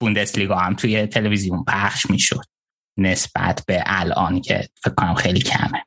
بوندسلیگا 0.00 0.56
هم 0.56 0.74
توی 0.74 1.06
تلویزیون 1.06 1.64
پخش 1.64 2.10
می‌شد 2.10 2.44
نسبت 2.98 3.64
به 3.66 3.82
الان 3.86 4.40
که 4.40 4.68
فکر 4.82 4.94
کنم 4.94 5.14
خیلی 5.14 5.40
کمه. 5.40 5.84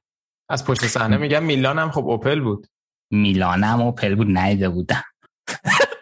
از 0.49 0.65
پشت 0.65 0.87
صحنه 0.87 1.17
میگم 1.17 1.43
میلان 1.43 1.79
هم 1.79 1.91
خب 1.91 2.07
اوپل 2.07 2.39
بود. 2.39 2.67
میلان 3.11 3.63
هم 3.63 3.81
اوپل 3.81 4.15
بود 4.15 4.37
نیده 4.37 4.69
بودم. 4.69 5.03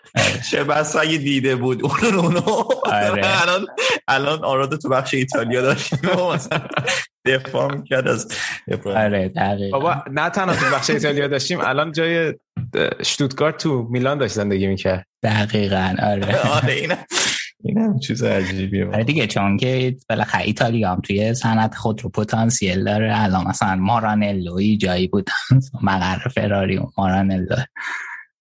چه 0.51 0.63
بس 0.63 0.95
اگه 0.95 1.17
دیده 1.17 1.55
بود. 1.55 1.83
اون 1.85 2.15
اونو 2.15 2.39
آره. 2.85 3.41
الان 3.41 3.65
الان 4.07 4.43
آراد 4.43 4.75
تو 4.79 4.89
بخش 4.89 5.13
ایتالیا 5.13 5.61
داشتیم 5.61 5.99
دفاع 7.25 7.75
می‌کرد 7.75 8.07
از 8.07 8.27
آره 8.85 9.29
دقیقا. 9.29 9.79
بابا 9.79 10.03
نه 10.11 10.29
تنها 10.29 10.55
تو 10.55 10.75
بخش 10.75 10.89
ایتالیا 10.89 11.27
داشتیم 11.27 11.59
الان 11.61 11.91
جای 11.91 12.33
شتوتگارت 13.03 13.57
تو 13.57 13.87
میلان 13.91 14.17
داشت 14.17 14.33
زندگی 14.33 14.67
می‌کرد. 14.67 15.05
دقیقا 15.23 15.95
آره. 16.03 16.39
آره 16.57 16.73
این 16.73 16.93
این 17.63 17.77
هم 17.77 17.99
چیز 17.99 18.23
عجیبیه 18.23 18.87
آره 18.87 19.03
دیگه 19.03 19.27
چون 19.27 19.57
که 19.57 19.95
بالاخره 20.09 20.41
ایتالیا 20.43 20.91
هم 20.91 21.01
توی 21.01 21.33
صنعت 21.33 21.75
خود 21.75 22.03
رو 22.03 22.09
پتانسیل 22.09 22.83
داره. 22.83 23.13
الان 23.23 23.47
مثلا 23.47 23.75
مارانلوی 23.75 24.77
جایی 24.77 25.07
بودن 25.07 25.33
مقر 25.83 26.29
فراری 26.29 26.77
و 26.77 26.85
مارانلو 26.97 27.55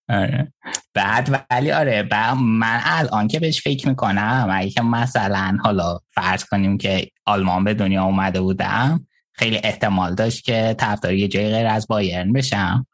آره. 0.08 0.52
بعد 0.94 1.44
ولی 1.50 1.72
آره 1.72 2.02
بعد 2.02 2.36
من 2.36 2.80
الان 2.84 3.28
که 3.28 3.40
بهش 3.40 3.62
فکر 3.62 3.88
می‌کنم 3.88 4.48
اگه 4.52 4.70
که 4.70 4.82
مثلا 4.82 5.58
حالا 5.64 5.98
فرض 6.10 6.44
کنیم 6.44 6.78
که 6.78 7.08
آلمان 7.26 7.64
به 7.64 7.74
دنیا 7.74 8.04
اومده 8.04 8.40
بودم 8.40 9.06
خیلی 9.32 9.60
احتمال 9.64 10.14
داشت 10.14 10.44
که 10.44 10.74
طرفدار 10.78 11.14
یه 11.14 11.28
جای 11.28 11.50
غیر 11.50 11.66
از 11.66 11.86
بایرن 11.88 12.32
بشم. 12.32 12.86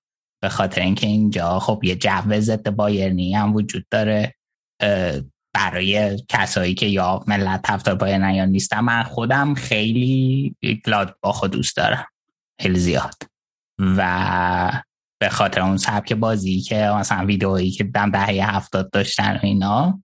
به 0.42 0.48
خاطر 0.48 0.80
اینکه 0.80 1.06
اینجا 1.06 1.58
خب 1.58 1.80
یه 1.84 1.96
جو 1.96 2.40
ضد 2.40 2.70
بایرنی 2.70 3.34
هم 3.34 3.54
وجود 3.54 3.86
داره. 3.90 4.34
برای 5.54 6.16
کسایی 6.28 6.74
که 6.74 6.86
یا 6.86 7.24
ملت 7.26 7.62
طرفدار 7.62 7.94
بایرن 7.94 8.34
یا 8.34 8.44
نیستم 8.44 8.80
من 8.80 9.02
خودم 9.02 9.54
خیلی 9.54 10.56
گلادباخو 10.86 11.48
دوست 11.48 11.76
دارم. 11.76 12.06
خیلی 12.60 12.78
زیاد. 12.78 13.14
و 13.78 14.82
به 15.20 15.28
خاطر 15.28 15.60
اون 15.60 15.76
سبک 15.76 16.12
بازی 16.12 16.60
که 16.60 16.76
مثلا 16.76 17.26
ویدئویی 17.26 17.70
که 17.70 17.84
دم 17.84 18.10
دهه 18.10 18.56
هفتاد 18.56 18.90
داشتن 18.90 19.36
و 19.36 19.38
اینا. 19.42 20.02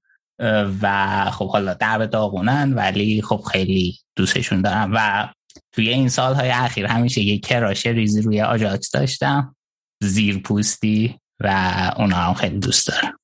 و 0.82 1.30
خب 1.30 1.50
حالا 1.50 1.74
در 1.74 1.98
داغونن 1.98 2.72
ولی 2.74 3.22
خب 3.22 3.40
خیلی 3.52 3.98
دوستشون 4.16 4.62
دارم. 4.62 4.90
و 4.94 5.28
توی 5.72 5.88
این 5.88 6.08
سالهای 6.08 6.50
اخیر 6.50 6.86
همیشه 6.86 7.20
یه 7.20 7.38
کراش 7.38 7.86
ریزی 7.86 8.22
روی 8.22 8.42
آجاکس 8.42 8.90
داشتم 8.90 9.56
زیر 10.02 10.38
پوستی 10.38 11.18
و 11.40 11.92
اونا 11.96 12.16
هم 12.16 12.34
خیلی 12.34 12.58
دوست 12.58 12.88
دارم. 12.88 13.18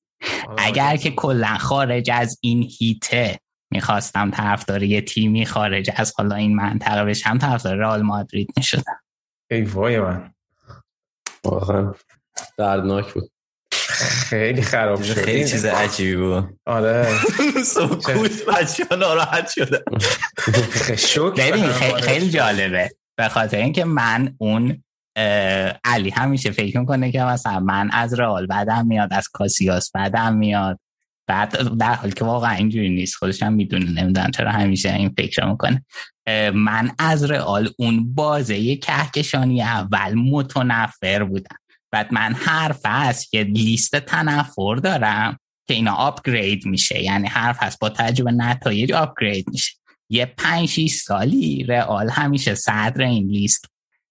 اگر 0.59 0.97
که 0.97 1.11
کلا 1.11 1.59
خارج 1.59 2.11
از 2.11 2.39
این 2.41 2.69
هیته 2.79 3.39
می‌خواستم 3.73 4.31
طرفدار 4.31 4.83
یه 4.83 5.01
تیمی 5.01 5.47
خارج 5.47 5.91
از 5.97 6.13
حالا 6.17 6.35
این 6.35 6.57
منطقه 6.57 7.05
بشم 7.05 7.39
طرفدار 7.39 7.77
رئال 7.77 8.03
مادرید 8.03 8.51
می‌شدم. 8.57 9.01
ای 9.51 9.63
وای 9.63 10.01
من. 10.01 10.33
واقعا 11.45 11.95
دردناک 12.59 13.13
بود. 13.13 13.31
خیلی 14.01 14.63
خراب 14.63 15.03
شد. 15.03 15.13
خیلی 15.13 15.49
چیز 15.49 15.65
عجیبی 15.65 16.17
بود. 16.17 16.59
آره. 16.67 17.07
سکوت 17.65 18.47
بچه 18.47 18.85
ها 18.91 18.97
ناراحت 18.97 19.51
شده. 19.51 19.85
ببین 21.39 21.73
خیلی 22.01 22.31
جالبه. 22.31 22.91
به 23.19 23.29
خاطر 23.29 23.57
اینکه 23.57 23.85
من 23.85 24.35
اون 24.39 24.85
علی 25.85 26.11
همیشه 26.11 26.51
فکر 26.51 26.79
می‌کنه 26.79 27.13
که 27.13 27.23
مثلا 27.23 27.61
من 27.61 27.91
از 27.93 28.21
رئال 28.21 28.47
بعدم 28.47 28.87
میاد 28.87 29.13
از 29.13 29.29
کاسیاس 29.29 29.91
بعدم 29.95 30.35
میاد. 30.35 30.81
بعد 31.31 31.79
در 31.79 31.95
حالی 31.95 32.13
که 32.13 32.25
واقعا 32.25 32.51
اینجوری 32.51 32.89
نیست 32.89 33.15
خودش 33.15 33.43
هم 33.43 33.53
می‌دونه 33.53 34.03
نمی‌دونم 34.03 34.31
چرا 34.31 34.53
همیشه 34.53 34.95
این 34.95 35.15
فکر 35.17 35.45
می‌کنه. 35.45 35.85
من 36.55 36.91
از 36.99 37.31
رئال 37.31 37.71
اون 37.79 38.15
بازه 38.15 38.77
کهکشانی 38.77 39.63
اول 39.63 40.15
متنفر 40.15 41.25
بودم. 41.25 41.57
بعد 41.93 42.15
من 42.15 42.35
هر 42.37 42.75
فصل 42.83 43.27
یه 43.33 43.43
لیست 43.43 43.97
تنفر 43.97 44.75
دارم 44.75 45.39
که 45.69 45.75
اینا 45.75 45.95
آپگرید 45.95 46.67
میشه. 46.67 47.03
یعنی 47.03 47.29
هر 47.29 47.53
فصل 47.53 47.77
با 47.81 47.89
تجربه 47.89 48.33
نتایج 48.33 48.93
آپگرید 48.93 49.49
میشه. 49.49 49.73
یه 50.09 50.35
پنج 50.37 50.69
شیش 50.69 50.95
سالی 50.95 51.65
رئال 51.65 52.11
همیشه 52.11 52.55
صدر 52.55 53.03
این 53.03 53.27
لیست 53.27 53.65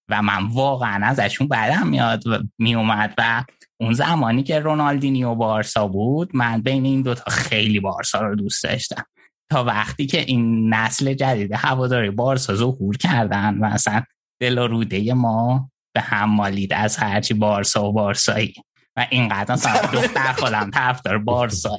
و 0.08 0.22
من 0.22 0.46
واقعا 0.46 1.06
ازشون 1.06 1.48
بعدم 1.48 1.86
میاد 1.86 2.22
میومد 2.58 3.14
و 3.18 3.44
اون 3.80 3.92
زمانی 3.92 4.42
که 4.42 4.60
رونالدینیو 4.60 5.34
بارسا 5.34 5.88
بود 5.88 6.30
من 6.34 6.62
بین 6.62 6.84
این 6.84 7.02
دوتا 7.02 7.30
خیلی 7.30 7.80
بارسا 7.80 8.20
رو 8.20 8.36
دوست 8.36 8.64
داشتم. 8.64 9.04
تا 9.50 9.64
وقتی 9.64 10.06
که 10.06 10.20
این 10.20 10.74
نسل 10.74 11.14
جدید 11.14 11.52
هواداری 11.52 12.10
بارسا 12.10 12.54
ظهور 12.54 12.96
کردن 12.96 13.58
و 13.58 13.64
اصلا 13.64 14.02
دل 14.40 14.58
و 14.58 14.66
روده 14.66 15.14
ما 15.14 15.70
به 15.94 16.00
هم 16.00 16.30
مالید 16.30 16.72
از 16.72 16.96
هرچی 16.96 17.34
بارسا 17.34 17.88
و 17.88 17.92
بارسایی. 17.92 18.54
و 18.96 19.06
اینقدر 19.10 19.52
اصلا 19.52 19.72
دختر 19.72 20.32
خودم 20.32 20.70
طرفدار 20.70 21.18
بارسا. 21.18 21.78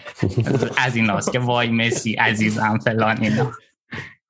از 0.77 0.95
این 0.95 1.19
که 1.31 1.39
وای 1.39 1.69
مسی 1.69 2.13
عزیزم 2.13 2.77
فلان 2.77 3.21
اینا. 3.21 3.51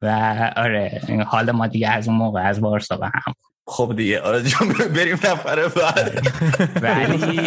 و 0.01 0.07
آره 0.55 1.01
حال 1.27 1.51
ما 1.51 1.67
دیگه 1.67 1.89
از 1.89 2.07
اون 2.07 2.17
موقع 2.17 2.41
از 2.41 2.61
بارسا 2.61 2.97
به 2.97 3.05
هم 3.05 3.33
خب 3.71 3.93
دیگه 3.97 4.21
آره 4.21 4.43
جون 4.43 4.69
بریم 4.69 5.13
نفر 5.13 5.67
بعد. 5.67 6.27
ولی 6.83 7.37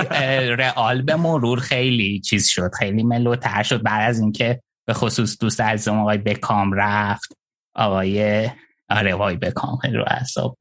رئال 0.56 1.02
به 1.02 1.16
مرور 1.16 1.60
خیلی 1.60 2.20
چیز 2.20 2.48
شد 2.48 2.70
خیلی 2.78 3.02
ملوتر 3.02 3.62
شد. 3.62 3.82
بعد 3.82 4.08
از 4.08 4.20
اینکه 4.20 4.60
به 4.86 4.94
خصوص 4.94 5.38
دوست 5.40 5.60
عزیزم 5.60 5.98
آقای 5.98 6.18
بکام 6.18 6.72
رفت 6.72 7.32
آقای 7.74 8.50
آره 8.88 9.14
وای 9.14 9.36
بکام 9.36 9.76
خیلی 9.76 9.96
رو 9.96 10.04
حساب 10.20 10.56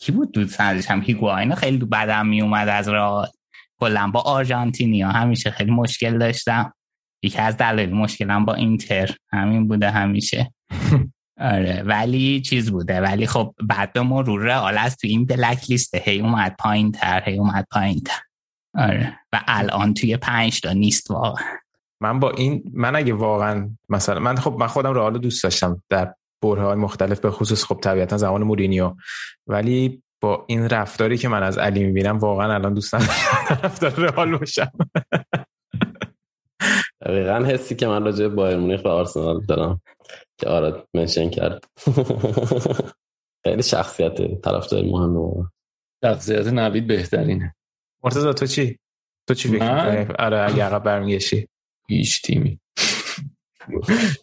کی 0.00 0.12
بود 0.12 0.32
دوست 0.32 0.60
هم 0.60 1.02
هیگواین 1.02 1.54
خیلی 1.54 1.78
دو 1.78 1.86
بدم 1.86 2.26
می 2.26 2.42
اومد 2.42 2.68
از 2.68 2.88
رئال. 2.88 3.28
کلا 3.80 4.10
با 4.14 4.20
آرژانتینیا 4.20 5.08
همیشه 5.08 5.50
خیلی 5.50 5.70
مشکل 5.70 6.18
داشتم. 6.18 6.74
یکی 7.22 7.38
از 7.38 7.56
دلایل 7.56 7.94
مشکلم 7.94 8.44
با 8.44 8.54
اینتر 8.54 9.16
همین 9.32 9.68
بوده 9.68 9.90
همیشه. 9.90 10.52
آره 11.40 11.82
ولی 11.82 12.40
چیز 12.40 12.70
بوده 12.70 13.00
ولی 13.00 13.26
خب 13.26 13.54
بعد 13.68 13.92
به 13.92 14.02
مرور 14.02 14.42
رئال 14.42 14.78
از 14.78 14.96
تو 14.96 15.06
این 15.06 15.26
بلک 15.26 15.64
لیست 15.68 15.94
هی 15.94 16.20
اومد 16.20 16.56
پایین 16.58 16.92
تر 16.92 17.22
هی 17.24 17.38
اومد 17.38 17.66
پایین 17.70 18.00
تر 18.00 18.20
آره. 18.78 19.18
و 19.32 19.40
الان 19.46 19.94
توی 19.94 20.16
پنج 20.16 20.60
تا 20.60 20.72
نیست 20.72 21.10
واقعا. 21.10 21.44
من 22.00 22.20
با 22.20 22.30
این 22.30 22.62
من 22.72 22.96
اگه 22.96 23.12
واقعا 23.12 23.70
مثلا 23.88 24.20
من 24.20 24.36
خب 24.36 24.56
من 24.58 24.66
خودم 24.66 24.94
رئال 24.94 25.18
دوست 25.18 25.42
داشتم 25.42 25.82
در 25.88 26.14
برههای 26.42 26.74
مختلف 26.74 27.20
به 27.20 27.30
خصوص 27.30 27.64
خب 27.64 27.78
طبیعتا 27.82 28.16
زمان 28.16 28.42
مورینیو. 28.42 28.94
ولی 29.46 30.02
با 30.20 30.44
این 30.48 30.68
رفتاری 30.68 31.18
که 31.18 31.28
من 31.28 31.42
از 31.42 31.58
علی 31.58 31.84
می‌بینم 31.84 32.18
واقعا 32.18 32.54
الان 32.54 32.74
دوست 32.74 32.94
ندارم 32.94 33.10
رفتار 33.64 33.90
رئال 33.90 34.38
باشم. 34.38 34.72
دقیقا 37.06 37.44
حسی 37.44 37.74
که 37.74 37.86
من 37.86 38.04
راجع 38.04 38.28
بایر 38.28 38.56
مونیخ 38.56 38.84
و 38.84 38.88
آرسنال 38.88 39.40
دارم. 39.40 39.80
که 40.42 40.48
آراد 40.48 40.88
منشن 40.94 41.30
کرد. 41.30 41.64
خیلی 43.44 43.62
شخصیت 43.62 44.40
طرفدار 44.40 44.82
مهمه 44.82 45.46
شخصیت 46.04 46.46
نوید 46.46 46.86
بهترینه. 46.86 47.54
مرتضی 48.04 48.32
تو 48.32 48.46
چی؟ 48.46 48.78
تو 49.28 49.34
چی 49.34 49.48
فکر 49.48 50.16
آره 50.18 50.50
اگه 50.50 50.64
عقب 50.64 50.84
برمیگشی 50.84 51.48
هیچ 51.88 52.22
تیمی. 52.22 52.60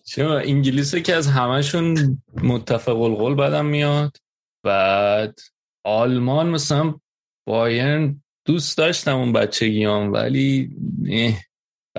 چرا 0.05 0.39
انگلیس 0.39 0.95
که 0.95 1.15
از 1.15 1.27
همشون 1.27 2.17
متفق 2.43 3.01
القول 3.01 3.35
بدم 3.35 3.65
میاد. 3.65 4.17
بعد 4.63 5.39
آلمان 5.83 6.49
مثلا 6.49 6.95
بایرن 7.47 8.23
دوست 8.45 8.77
داشتم 8.77 9.17
اون 9.17 9.33
بچگیام 9.33 10.13
ولی 10.13 10.75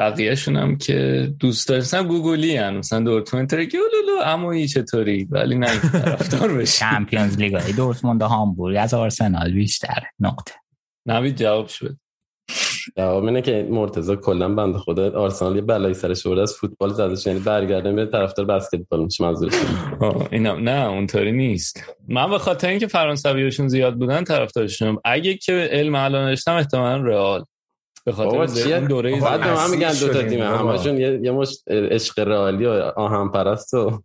بقیهشون 0.01 0.57
هم 0.57 0.77
که 0.77 1.29
دوست 1.39 1.69
داشتم 1.69 2.07
گوگلی 2.07 2.57
هم 2.57 2.77
مثلا 2.77 3.01
دورتموند 3.01 3.51
ترکی 3.51 3.79
اولولو 3.79 4.23
اما 4.25 4.53
ای 4.53 4.69
چطوری؟ 4.69 5.25
ولی 5.31 5.59
نه 5.59 5.81
طرفدار 5.93 6.55
بشی. 6.55 6.79
چمپیونز 6.79 7.39
لیگ 7.39 7.55
های 7.55 7.73
دورتموند 7.73 8.23
هامبورگ. 8.23 8.77
از 8.79 8.95
آرسنال 8.95 9.53
بیشتر. 9.53 10.03
نقطه. 10.21 10.55
نوید 11.07 11.37
جواب 11.37 11.69
شد. 11.69 11.97
جواب 12.97 13.25
اینه 13.25 13.43
که 13.43 13.69
مرتضی 13.71 14.17
کلا 14.17 14.55
بنده 14.55 14.79
خدا 14.79 15.21
آرسنال 15.21 15.57
یه 15.57 15.63
بلایی 15.63 15.95
سرش 15.95 16.27
آورده 16.27 16.43
از 16.43 16.55
فوتبال 16.55 16.93
زدش 16.93 17.27
یعنی 17.27 17.41
برگرده 17.41 17.93
به 17.93 18.07
طرفدار 18.07 18.47
بسکتبال 18.47 19.05
میشه 19.05 19.25
منظورش 19.25 19.55
اینا 20.33 20.57
نه 20.57 20.89
اونطوری 20.89 21.33
نیست. 21.33 21.85
من 22.09 22.31
به 22.31 22.39
خاطر 22.39 22.69
اینکه 22.69 22.87
فرانسویاشون 22.87 23.69
زیاد 23.69 23.95
بودن 23.95 24.25
طرفدارشون 24.25 24.99
اگه 25.05 25.35
که 25.35 25.53
علم 25.53 25.95
الان 25.95 26.25
داشتم 26.25 26.55
احتمالاً 26.55 27.03
رئال. 27.03 27.45
به 28.11 28.17
خاطر 28.17 28.75
این 28.75 28.87
دوره 28.87 29.21
بعد 29.21 29.41
من 29.41 29.71
میگن 29.71 29.93
دو 30.01 30.09
تا 30.13 30.23
تیم 30.23 30.43
همشون 30.43 31.01
یه 31.01 31.21
یه 31.23 31.31
مش 31.31 31.59
عشق 31.69 32.19
رئالی 32.19 32.67
و 32.67 32.71
آهن 32.97 33.29
پرست 33.29 33.75
و 33.75 34.03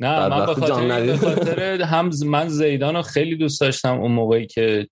نه 0.00 0.28
من 0.28 0.46
به 0.46 0.54
خاطر, 0.54 1.16
خاطر 1.16 1.82
هم 1.82 2.10
من 2.26 2.48
زیدان 2.48 2.96
رو 2.96 3.02
خیلی 3.02 3.36
دوست 3.36 3.60
داشتم 3.60 4.00
اون 4.00 4.12
موقعی 4.12 4.46
که 4.46 4.88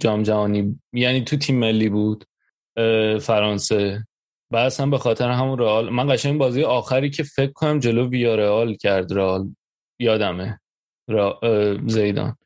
جام 0.00 0.22
جهانی 0.22 0.80
یعنی 0.92 1.20
تو 1.20 1.36
تیم 1.36 1.58
ملی 1.58 1.88
بود 1.88 2.24
فرانسه. 3.20 4.04
بعد 4.52 4.80
هم 4.80 4.90
به 4.90 4.98
خاطر 4.98 5.30
همون 5.30 5.58
رئال 5.58 5.90
من 5.90 6.14
قشنگ 6.14 6.38
بازی 6.38 6.64
آخری 6.64 7.10
که 7.10 7.22
فکر 7.22 7.52
کنم 7.52 7.78
جلو 7.78 8.08
ویا 8.08 8.34
رئال 8.34 8.74
کرد 8.74 9.12
رئال. 9.12 9.48
یادمه. 9.98 10.60
را... 11.08 11.40
زیدان. 11.86 12.36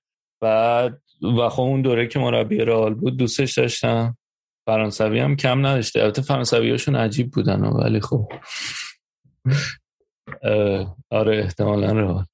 بعد 0.41 1.03
و 1.39 1.49
خب 1.49 1.63
اون 1.63 1.83
دوره 1.83 2.07
که 2.07 2.19
مربی 2.19 2.59
رئال 2.59 2.95
بود 2.95 3.17
دوستش 3.17 3.59
داشتم. 3.59 4.17
فرانسوی 4.67 5.21
هم 5.21 5.37
کم 5.37 5.67
نداشته. 5.67 6.03
البته 6.03 6.23
فرانسوی 6.23 6.71
هاشون 6.71 6.97
عجیب 6.97 7.31
بودن 7.31 7.63
ولی 7.65 8.01
خب. 8.01 8.33
آره 11.11 11.39
احتمالا 11.39 11.93
رئال. 11.93 12.25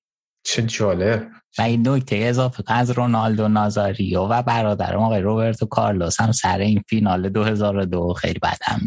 چه 0.44 0.62
جالب. 0.62 1.28
و 1.58 1.62
این 1.62 1.88
نکته 1.88 2.16
اضافه 2.16 2.62
از 2.66 2.90
رونالدو 2.90 3.48
نازاریو 3.48 4.20
و 4.20 4.42
برادرم 4.42 5.02
آقای 5.02 5.20
روبرتو 5.20 5.66
کارلوس 5.66 6.20
هم 6.20 6.32
سر 6.32 6.58
این 6.58 6.82
فینال 6.88 7.28
2002 7.28 8.12
خیلی 8.12 8.38
بد 8.42 8.58
هم 8.62 8.80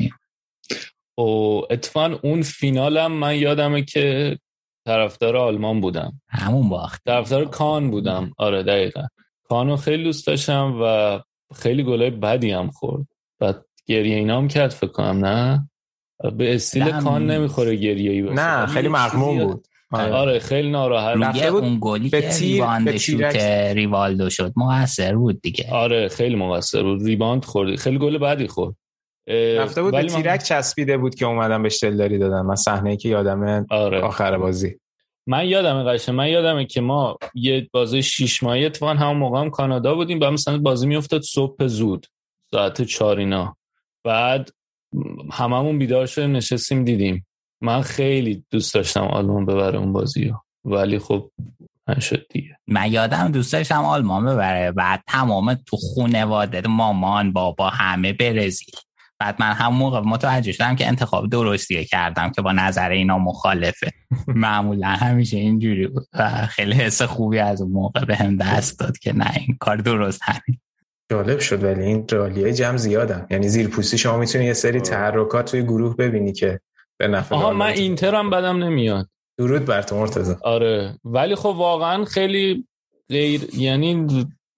او 1.16 1.62
اتفاقا 1.74 2.20
اون 2.24 2.42
فینال 2.42 2.98
هم 2.98 3.12
من 3.12 3.36
یادمه 3.36 3.82
که 3.82 4.38
طرفدار 4.86 5.38
آلمان 5.38 5.82
بودم. 5.82 6.22
همون 6.30 6.70
باخت. 6.70 7.02
طرفدار 7.06 7.46
کان 7.46 7.92
بودم. 7.92 8.32
آره 8.38 8.64
دقیقا. 8.64 9.08
کانو 9.44 9.78
خیلی 9.78 10.04
دوست 10.04 10.28
داشتم 10.28 10.80
و 10.82 11.20
خیلی 11.56 11.84
گلای 11.84 12.10
بدی 12.10 12.52
هم 12.52 12.72
خورد. 12.72 13.08
بعد 13.42 13.66
گریه 13.88 14.16
اینا 14.16 14.38
هم 14.38 14.48
کرد 14.48 14.72
فکر 14.72 14.92
کنم 14.92 15.26
نه؟ 15.26 15.70
به 16.38 16.56
استیل 16.56 16.92
کان 16.92 17.32
نمی‌خوره 17.32 17.76
گریه 17.76 18.24
باشه. 18.24 18.36
نه 18.36 18.66
خیلی 18.66 18.88
مغموم 18.88 19.46
بود. 19.46 19.68
آره. 19.92 20.12
آره 20.12 20.40
خیلی 20.40 20.72
ناراحت 20.72 21.18
میگه 21.18 21.46
اون 21.46 21.78
گلی 21.82 22.10
که 22.10 22.30
ریباند 22.40 22.98
شوت 22.98 23.36
ریوالدو 23.76 24.30
شد. 24.30 24.54
موثر 24.56 25.16
بود 25.16 25.42
دیگه. 25.42 25.72
آره 25.72 26.08
خیلی 26.08 26.36
موثر 26.36 26.84
بود. 26.84 27.06
ریباند 27.06 27.46
خورد. 27.46 27.76
خیلی 27.76 27.98
گل 27.98 28.18
بعدی 28.18 28.48
خورد. 28.48 28.76
رفته 29.58 29.82
بود 29.82 29.92
به 29.92 30.04
تیرک 30.04 30.44
چسبیده 30.44 30.98
بود 30.98 31.16
که 31.16 31.26
اومدم 31.26 31.64
بهش 31.64 31.84
دلداری 31.84 32.18
دادن. 32.18 32.42
من 32.42 32.56
صحنه 32.56 32.98
که 32.98 33.10
یادمه 33.10 33.66
آره. 33.70 34.02
آخر 34.02 34.38
بازی. 34.38 34.76
من 35.28 35.48
یادم 35.48 35.84
قشنگ. 35.84 36.16
من 36.16 36.28
یادمه 36.28 36.66
که 36.66 36.82
ما 36.82 37.18
یه 37.34 37.70
بازی 37.74 38.04
شیش 38.04 38.44
ماهی 38.44 38.66
اتفاقا 38.66 38.94
همون 38.94 39.18
موقع 39.18 39.40
هم 39.40 39.50
کانادا 39.50 39.96
بودیم. 39.96 40.20
بعد 40.20 40.34
مثلا 40.34 40.58
بازی 40.58 40.88
میافتاد 40.88 41.22
صبح 41.22 41.68
زود. 41.68 42.08
ساعت 42.54 42.82
چهار 42.82 43.20
اینا. 43.20 43.58
بعد 44.06 44.50
هممون 45.32 45.80
بیدار 45.80 46.06
شدیم 46.06 46.36
نشستیم 46.36 46.86
دیدیم. 46.86 47.26
من 47.62 47.82
خیلی 47.82 48.46
دوست 48.50 48.74
داشتم 48.74 49.04
آلمان 49.04 49.46
ببره 49.46 49.80
اون 49.80 49.94
بازی 49.94 50.26
رو. 50.26 50.44
ولی 50.66 51.00
خب 51.00 51.32
نشد 51.88 52.26
دیگه. 52.30 52.58
من 52.68 52.92
یادم 52.92 53.32
دوست 53.32 53.54
داشتم 53.54 53.86
آلمان 53.86 54.26
ببره. 54.26 54.72
بعد 54.72 55.04
تمام 55.08 55.54
تو 55.54 55.78
خونواده 55.78 56.68
مامان 56.68 57.34
بابا 57.34 57.70
همه 57.70 58.14
برزیل. 58.14 58.76
بعد 59.20 59.36
من 59.40 59.52
هم 59.52 59.74
موقع 59.74 60.00
متوجه 60.00 60.52
شدم 60.52 60.76
که 60.76 60.88
انتخاب 60.88 61.30
درستیه 61.30 61.86
کردم 61.86 62.32
که 62.32 62.42
با 62.42 62.52
نظر 62.52 62.90
اینا 62.90 63.18
مخالفه. 63.18 63.92
معمولا 64.28 64.88
همیشه 64.88 65.38
اینجوری 65.38 65.88
بود. 65.88 66.08
و 66.14 66.48
خیلی 66.48 66.74
حس 66.74 67.02
خوبی 67.02 67.40
از 67.40 67.62
اون 67.62 67.72
موقع 67.72 68.06
به 68.06 68.16
هم 68.16 68.38
دست 68.38 68.80
داد 68.80 68.98
که 68.98 69.14
نه 69.14 69.32
این 69.38 69.58
کار 69.60 69.78
درست 69.78 70.22
همین 70.24 70.60
جالب 71.12 71.40
شد 71.40 71.64
ولی 71.64 71.84
این 71.84 72.06
رالیه 72.12 72.54
جمع 72.54 72.78
زیادم 72.78 73.28
یعنی 73.30 73.50
زیر 73.50 73.68
پوستی 73.68 73.98
شما 73.98 74.18
می‌تونی 74.18 74.46
یه 74.46 74.54
سری 74.54 74.82
تحرکات 74.82 75.52
توی 75.52 75.64
گروه 75.64 75.96
ببینی 75.96 76.34
که 76.34 76.60
به 76.98 77.08
نفع 77.08 77.36
آها 77.36 77.54
من 77.54 77.66
اینتر 77.66 78.16
هم 78.16 78.30
بدم 78.30 78.64
نمیاد. 78.64 79.08
درود 79.38 79.66
بر 79.66 79.82
تو 79.82 79.96
مرتضی. 79.96 80.36
آره. 80.42 81.00
ولی 81.04 81.36
خب 81.36 81.46
واقعا 81.46 82.06
خیلی 82.06 82.68
غیر 83.10 83.48
یعنی 83.58 84.08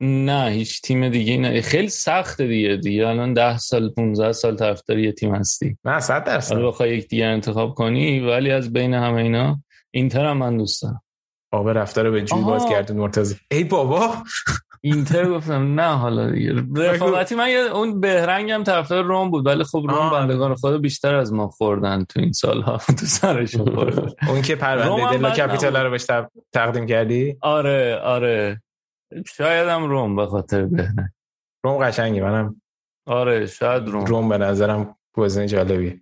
نه 0.02 0.50
هیچ 0.52 0.82
تیم 0.82 1.10
دیگه 1.10 1.38
نه. 1.38 1.62
خیلی 1.62 1.90
سخته 1.90 2.48
دیگه. 2.48 2.76
دیگه 2.78 3.08
الان 3.08 3.34
ده 3.34 3.58
سال 3.58 3.90
15 3.90 4.32
سال 4.32 4.56
طرفدار 4.56 5.00
یه 5.00 5.12
تیم 5.12 5.36
هستی. 5.36 5.78
نه 5.86 6.00
100 6.00 6.24
درصد. 6.24 6.54
حالا 6.56 6.68
بخوای 6.68 6.98
یک 6.98 7.08
دیگه 7.08 7.26
انتخاب 7.26 7.74
کنی 7.74 8.20
ولی 8.20 8.52
از 8.52 8.74
بین 8.74 8.94
همه 8.94 9.22
اینا 9.22 9.62
اینتر 9.92 10.26
هم 10.26 10.38
من 10.38 10.58
دوست 10.58 10.84
دارم. 10.84 11.02
آب 11.52 11.70
رفتار 11.70 12.12
به 12.12 12.22
جوی. 12.22 12.42
باز 12.42 12.66
کردون 12.66 12.98
مرتضی. 12.98 13.36
ای 13.52 13.64
بابا! 13.64 14.14
اینتر 14.86 15.30
گفتم 15.30 15.80
نه 15.80 15.96
حالا 15.98 16.32
دیگه. 16.32 16.54
رفاقتی 16.76 17.36
من 17.36 17.50
یه- 17.50 17.58
اون 17.58 18.00
بهرنگم 18.00 18.64
طرفدار 18.64 19.04
روم 19.04 19.30
بود 19.32 19.46
ولی 19.46 19.64
خب 19.64 19.86
روم. 19.90 20.10
بندگان 20.12 20.56
خدا 20.56 20.78
بیشتر 20.78 21.16
از 21.16 21.34
ما 21.34 21.48
خوردن 21.48 22.04
تو 22.04 22.20
این 22.20 22.32
سالها. 22.32 22.78
تو 23.00 23.06
سرشون 23.06 23.76
خوردن 23.76 24.10
اون 24.28 24.42
که 24.42 24.56
پرونده 24.56 25.18
دلا 25.18 25.30
بد 25.30 25.36
کپیتال. 25.36 25.78
رو 25.78 25.92
بهش 25.92 26.04
تق- 26.06 26.30
تقدیم 26.54 26.86
کردی؟ 26.86 27.38
آره 27.42 27.96
آره. 28.04 28.62
شاید 29.28 29.68
هم 29.68 29.84
روم 29.84 30.16
به 30.16 30.26
خاطر 30.26 30.66
بهرنگ. 30.66 31.10
روم 31.66 31.78
قشنگی 31.86 32.22
منم 32.22 32.62
آره 33.08 33.46
شاید 33.48 33.88
روم 33.88 34.06
روم 34.06 34.30
به 34.30 34.38
نظرم 34.38 34.96
گزینه 35.14 35.48
جالبی 35.48 36.02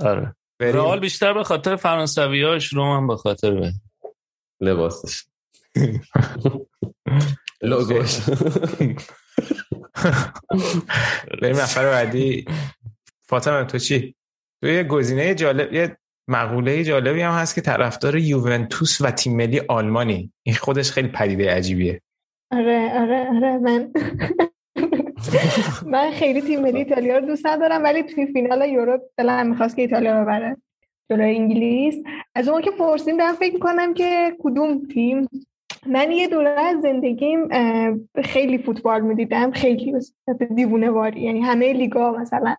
آره. 0.00 0.34
رئال 0.60 1.00
بیشتر 1.00 1.32
به 1.32 1.44
خاطر 1.44 1.76
فرانسویاش 1.76 2.72
روم 2.72 2.96
هم 2.96 3.06
به 3.06 3.16
خاطر 3.16 3.50
به 3.54 3.72
لباسش. 4.60 5.24
لوگوش 7.62 8.18
بریم 11.42 11.56
نفر 11.56 11.84
بعدی. 11.90 12.44
فاطمه 13.22 13.64
تو 13.64 13.78
چی؟ 13.78 14.14
تو 14.62 14.68
یه 14.68 14.84
گزینه 14.84 15.34
جالب 15.34 15.72
یه 15.72 15.96
مقوله 16.28 16.84
جالبی 16.84 17.20
هم 17.20 17.32
هست 17.32 17.54
که 17.54 17.60
طرفدار 17.60 18.16
یوونتوس 18.16 19.00
و 19.00 19.10
تیم 19.10 19.36
ملی 19.36 19.60
آلمانی. 19.68 20.32
این 20.42 20.54
خودش 20.54 20.90
خیلی 20.90 21.08
پدیده 21.08 21.50
عجیبیه. 21.50 22.02
آره 22.50 22.90
آره 22.94 23.28
آره 23.28 23.58
من 23.58 23.92
من 25.92 26.10
خیلی 26.10 26.40
تیم 26.40 26.60
ملی 26.62 26.78
ایتالیا 26.78 27.18
رو 27.18 27.26
دوست 27.26 27.46
ندارم 27.46 27.84
ولی 27.84 28.02
توی 28.02 28.26
فینال 28.26 28.68
یورو 28.68 28.98
دلم 29.16 29.46
می‌خواست 29.46 29.76
که 29.76 29.82
ایتالیا 29.82 30.22
ببره. 30.22 30.56
جلوی 31.10 31.36
انگلیس. 31.36 31.94
از 32.34 32.48
اون 32.48 32.62
که 32.62 32.70
پرسیم 32.70 33.16
دارم 33.16 33.34
فکر 33.34 33.54
می‌کنم 33.54 33.94
که 33.94 34.36
کدوم 34.40 34.86
تیم 34.86 35.28
من 35.86 36.12
یه 36.12 36.28
دوره 36.28 36.50
از 36.50 36.80
زندگیم 36.80 37.48
خیلی 38.24 38.58
فوتبال 38.58 39.00
می‌دیدم 39.00 39.50
خیلی 39.50 39.94
دیوونه 40.54 40.90
واری 40.90 41.20
یعنی 41.20 41.40
همه 41.40 41.72
لیگا 41.72 42.12
مثلا 42.12 42.56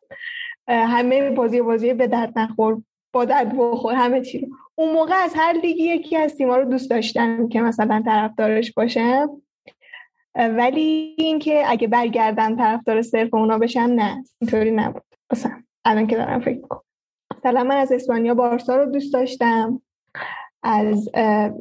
همه 0.68 1.30
بازی 1.30 1.62
بازی 1.62 1.94
به 1.94 2.08
درد 2.08 2.40
نخور 2.40 2.82
با 3.14 3.26
درد 3.26 3.58
بخور 3.58 3.94
همه 3.94 4.22
چی. 4.22 4.50
اون 4.76 4.94
موقع 4.94 5.24
از 5.24 5.34
هر 5.36 5.54
لیگی 5.64 5.84
یکی 5.84 6.18
از 6.18 6.36
تیما 6.36 6.58
رو 6.58 6.66
دوست 6.66 6.90
داشتم 6.90 7.50
که 7.50 7.62
مثلا 7.62 8.02
طرفدارش 8.06 8.74
باشم 8.74 9.30
ولی 10.36 11.16
اینکه 11.18 11.64
اگه 11.68 11.88
برگردم 11.88 12.56
طرفدار 12.56 13.02
صرف 13.02 13.34
اونا 13.34 13.58
بشم 13.58 13.80
نه 13.80 14.24
اینطوری 14.42 14.72
نبود. 14.72 15.04
مثلا 15.32 15.52
الان 15.86 16.08
که 16.08 16.16
دارم 16.16 16.40
فکر 16.40 16.56
می‌کنم. 16.56 16.82
مثلا 17.38 17.64
من 17.64 17.76
از 17.76 17.92
اسپانیا 17.92 18.34
بارسا 18.34 18.76
رو 18.76 18.92
دوست 18.92 19.14
داشتم. 19.14 19.82
از 20.64 21.10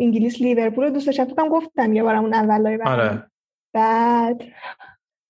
انگلیس 0.00 0.40
لیورپول 0.40 0.84
رو 0.84 0.90
دوست 0.90 1.06
داشتم. 1.06 1.24
فکرم 1.24 1.48
گفتم 1.48 1.92
یه 1.92 2.02
بارم 2.02 2.24
اون 2.24 2.34
اولای 2.34 2.76
برنامه. 2.76 3.02
آره. 3.02 3.30
بعد 3.74 4.42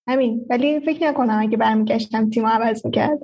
همین. 0.09 0.47
ولی 0.51 0.81
فکر 0.81 1.09
نکنم 1.09 1.39
اگه 1.41 1.57
برمیگشتم 1.57 2.31
تیم 2.31 2.47
عوض 2.47 2.87
می‌کرد. 2.87 3.19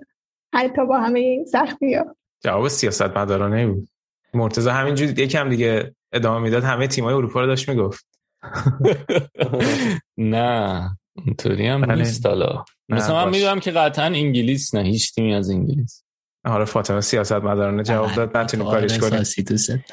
حتی 0.54 0.86
با 0.86 1.00
همه 1.00 1.20
این 1.20 1.44
سختی 1.44 1.94
ها. 1.94 2.16
جواب 2.44 2.68
سیاست 2.68 3.16
مدارانه 3.16 3.66
بود. 3.66 3.88
مرتضی 4.34 4.70
همینجوری 4.70 5.22
یکم 5.22 5.48
دیگه 5.48 5.94
ادامه 6.12 6.38
می‌داد. 6.40 6.64
همه 6.64 6.86
تیمای 6.86 7.14
اروپا 7.14 7.40
رو 7.40 7.46
داشت 7.46 7.68
می‌گفت. 7.68 8.06
نه. 10.18 10.90
اینطوری 11.26 11.66
هم 11.66 11.80
بله. 11.80 11.94
نیست 11.94 12.26
حالا. 12.26 12.64
مثلا 12.88 13.24
من. 13.24 13.30
می‌دونم 13.30 13.60
که 13.60 13.70
قطعا 13.70 14.04
انگلیس 14.04 14.74
نه. 14.74 14.82
هیچ 14.82 15.14
تیمی 15.14 15.34
از 15.34 15.50
انگلیس. 15.50 16.04
آره 16.44 16.64
فاطمه 16.64 17.00
سیاست 17.00 17.32
مدارانه 17.32 17.82
جواب 17.82 18.14
داد. 18.14 18.36
نتونیم 18.36 18.66
آره، 18.66 18.80
کارش 18.80 18.98
کنیم 18.98 19.10
دارم. 19.10 19.84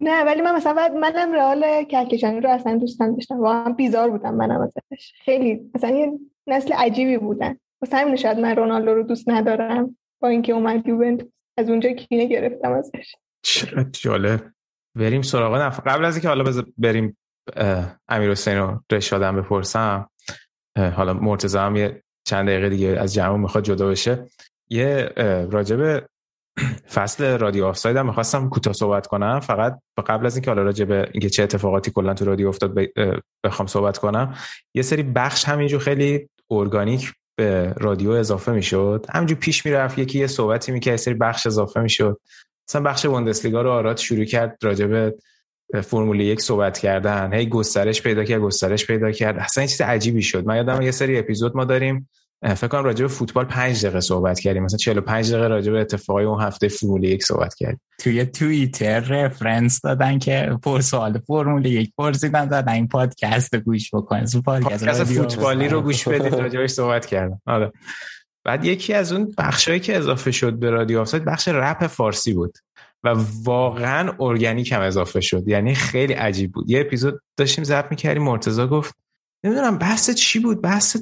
نه 0.00 0.24
ولی 0.24 0.42
من 0.42 0.54
مثلا 0.56 0.74
بعد 0.74 0.92
منم 0.92 1.32
رئال 1.32 1.84
کهکشانی 1.84 2.40
رو 2.40 2.50
اصلا 2.50 2.78
دوست 2.78 3.02
نداشتم. 3.02 3.40
واقعا 3.40 3.72
بیزار 3.72 4.10
بودم 4.10 4.34
منم 4.34 4.60
ازش. 4.60 5.12
خیلی 5.24 5.70
مثلا 5.74 5.90
یه 5.90 6.12
نسل 6.46 6.72
عجیبی 6.72 7.18
بودن. 7.18 7.56
واسه 7.82 7.96
همین 7.96 8.16
شاید 8.16 8.38
من 8.38 8.56
رونالدو 8.56 8.94
رو 8.94 9.02
دوست 9.02 9.28
ندارم. 9.28 9.96
با 10.20 10.28
اینکه 10.28 10.52
اومد 10.52 10.88
یوونتوس 10.88 11.28
از 11.58 11.70
اونجا 11.70 11.92
کینه 11.92 12.24
گرفتم 12.24 12.72
ازش. 12.72 13.14
چقدر 13.42 13.90
جالب. 13.92 14.40
بریم 14.94 15.22
سراغ 15.22 15.54
نفر 15.54 15.82
قبل 15.82 16.04
از 16.04 16.14
اینکه 16.14 16.28
حالا 16.28 16.62
بریم 16.78 17.16
امیر 18.08 18.30
حسین 18.30 18.56
رو 18.56 18.80
رشادم 18.92 19.36
بپرسم 19.36 20.10
حالا 20.76 21.12
مرتضی 21.12 21.58
هم 21.58 21.76
یه 21.76 22.02
چند 22.24 22.48
دقیقه 22.48 22.68
دیگه 22.68 22.88
از 22.88 23.14
جمع 23.14 23.36
می‌خواد 23.36 23.64
جدا 23.64 23.88
بشه. 23.88 24.26
یه 24.70 25.08
راجب 25.50 26.08
فصل 26.92 27.38
رادیو 27.38 27.64
آفساید 27.64 27.96
هم 27.96 28.06
می‌خواستم 28.06 28.48
کوتاه 28.48 28.72
صحبت 28.72 29.06
کنم. 29.06 29.40
فقط 29.40 29.78
قبل 30.06 30.26
از 30.26 30.36
اینکه 30.36 30.50
حالا 30.50 30.62
راجع 30.62 30.84
به 30.84 31.08
اینکه 31.12 31.30
چه 31.30 31.42
اتفاقاتی 31.42 31.90
کلا 31.90 32.14
تو 32.14 32.24
رادیو 32.24 32.48
افتاد 32.48 32.78
بخوام 33.44 33.66
صحبت 33.66 33.98
کنم. 33.98 34.34
یه 34.74 34.82
سری 34.82 35.02
بخش 35.02 35.44
همینجور 35.44 35.80
خیلی 35.80 36.28
ارگانیک 36.50 37.12
به 37.36 37.74
رادیو 37.76 38.10
اضافه 38.10 38.52
می‌شد. 38.52 39.06
همینجور 39.10 39.38
پیش 39.38 39.66
می‌رفت 39.66 39.98
یکی 39.98 40.18
یه 40.18 40.26
صحبتی 40.26 40.72
می‌کرد 40.72 40.92
یه 40.92 40.96
سری 40.96 41.14
بخش 41.14 41.46
اضافه 41.46 41.80
می‌شد. 41.80 42.20
مثلا 42.68 42.82
بخش 42.82 43.06
بوندسلیگا 43.06 43.62
رو 43.62 43.70
آراد 43.70 43.96
شروع 43.96 44.24
کرد 44.24 44.58
راجع 44.62 44.86
به 44.86 45.14
فرمول 45.82 46.20
یک 46.20 46.40
صحبت 46.40 46.78
کردن. 46.78 47.34
هی 47.34 47.46
گسترش 47.46 48.02
پیدا 48.02 48.24
کرد 48.24 48.40
گسترش 48.40 48.86
پیدا 48.86 49.10
کرد. 49.10 49.38
اصلا 49.38 49.66
چیز 49.66 49.80
عجیبی 49.80 50.22
شد. 50.22 50.46
من 50.46 50.56
یادم 50.56 50.82
یه 50.82 50.90
سری 50.90 51.18
اپیزود 51.18 51.56
ما 51.56 51.64
داریم 51.64 52.08
فکر 52.42 52.68
کنم 52.68 52.84
راجع 52.84 53.02
به 53.02 53.08
فوتبال 53.08 53.44
5 53.44 53.84
دقیقه 53.84 54.00
صحبت 54.00 54.40
کردیم. 54.40 54.64
مثلا 54.64 54.76
45 54.76 55.32
دقیقه 55.32 55.48
راجع 55.48 55.72
به 55.72 55.80
اتفاقای 55.80 56.24
اون 56.24 56.42
هفته 56.42 56.68
فرمول 56.68 57.04
یک 57.04 57.24
صحبت 57.24 57.54
کردیم. 57.54 57.80
توی 58.00 58.24
توییتر 58.26 59.00
رفرنس 59.00 59.80
دادن 59.80 60.18
که 60.18 60.56
پر 60.62 60.80
سوال 60.80 61.18
فرمول 61.26 61.66
یک 61.66 61.92
پرسیدن 61.98 62.48
زدن 62.48 62.72
این 62.72 62.88
پادکست 62.88 63.54
رو 63.54 63.60
گوش 63.60 63.94
بکن. 63.94 64.24
پادکست 64.24 64.42
پادکست 64.42 65.04
فوتبالی 65.04 65.68
رو 65.68 65.80
گوش 65.82 66.08
بدید. 66.08 66.34
راجعش 66.42 66.70
صحبت 66.70 67.06
کردم. 67.06 67.40
آره. 67.46 67.72
بعد 68.44 68.64
یکی 68.64 68.94
از 68.94 69.12
اون 69.12 69.34
بخشایی 69.38 69.80
که 69.80 69.96
اضافه 69.96 70.30
شد 70.30 70.52
به 70.52 70.70
رادیو 70.70 71.00
آفساید 71.00 71.24
بخش 71.24 71.48
رپ 71.48 71.86
فارسی 71.86 72.32
بود 72.32 72.58
و 73.04 73.14
واقعا 73.44 74.12
ارگانیک 74.20 74.72
هم 74.72 74.80
اضافه 74.80 75.20
شد. 75.20 75.48
یعنی 75.48 75.74
خیلی 75.74 76.12
عجیب 76.12 76.52
بود. 76.52 76.70
یه 76.70 76.80
اپیزود 76.80 77.20
داشتیم 77.36 77.64
ضبط 77.64 77.90
می‌کردیم 77.90 78.22
مرتضی 78.22 78.66
گفت 78.66 78.94
نمی‌دونم 79.44 79.78
بحث 79.78 80.10
چی 80.10 80.38
بود؟ 80.38 80.62
بحث 80.62 80.96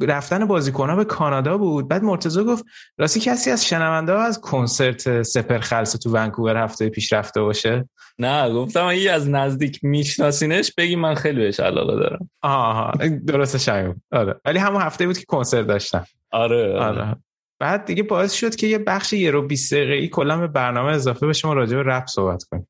رفتن 0.00 0.44
بازیکنها 0.44 0.96
به 0.96 1.04
کانادا 1.04 1.58
بود. 1.58 1.88
بعد 1.88 2.02
مرتضی 2.02 2.44
گفت 2.44 2.64
راستی 2.98 3.20
کسی 3.20 3.50
از 3.50 3.66
شنونده 3.66 4.12
ها 4.12 4.22
از 4.22 4.40
کنسرت 4.40 5.22
سپر 5.22 5.58
خلص 5.58 5.96
تو 5.96 6.10
ونکوور 6.10 6.56
هفته 6.56 6.88
پیش 6.88 7.12
رفته 7.12 7.40
باشه؟ 7.40 7.88
نه 8.18 8.52
گفتم 8.52 8.84
اگه 8.84 9.12
از 9.12 9.30
نزدیک 9.30 9.80
میشناسینش 9.82 10.72
بگی 10.78 10.96
من 10.96 11.14
خیلی 11.14 11.40
بهش 11.40 11.60
علاقه 11.60 11.96
دارم. 11.96 12.30
آها 12.42 12.92
درست 13.26 13.56
شایم 13.56 14.02
آره. 14.12 14.40
ولی 14.44 14.58
همون 14.58 14.82
هفته 14.82 15.06
بود 15.06 15.18
که 15.18 15.24
کنسرت 15.24 15.66
داشتن. 15.66 16.04
آره 16.30 16.78
آره. 16.78 17.02
آره. 17.02 17.16
بعد 17.58 17.84
دیگه 17.84 18.02
باعث 18.02 18.32
شد 18.32 18.54
که 18.54 18.66
یه 18.66 18.78
بخش 18.78 19.12
یه 19.12 19.30
رو 19.30 19.42
20 19.42 19.74
دقیقه‌ای 19.74 20.08
کلا 20.08 20.38
به 20.38 20.46
برنامه 20.46 20.92
اضافه 20.92 21.26
بشه. 21.26 21.48
ما 21.48 21.54
راجع 21.54 21.76
به 21.76 21.82
رپ 21.82 22.06
صحبت 22.06 22.44
کنیم. 22.44 22.68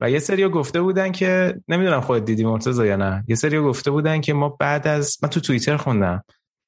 و 0.00 0.10
یه 0.10 0.18
سری 0.18 0.48
گفته 0.48 0.80
بودن 0.80 1.12
که 1.12 1.54
نمی‌دونم 1.68 2.00
خودت 2.00 2.24
دیدی 2.24 2.44
مرتضی 2.44 2.86
یا 2.86 2.96
نه. 2.96 3.24
یه 3.28 3.36
سری 3.36 3.60
گفته 3.60 3.90
بودن 3.90 4.20
که 4.20 4.32
ما 4.32 4.48
بعد 4.48 4.86
از 4.86 5.18
من 5.22 5.28
تو 5.28 5.40
توییتر 5.40 5.76
خوندم. 5.76 6.24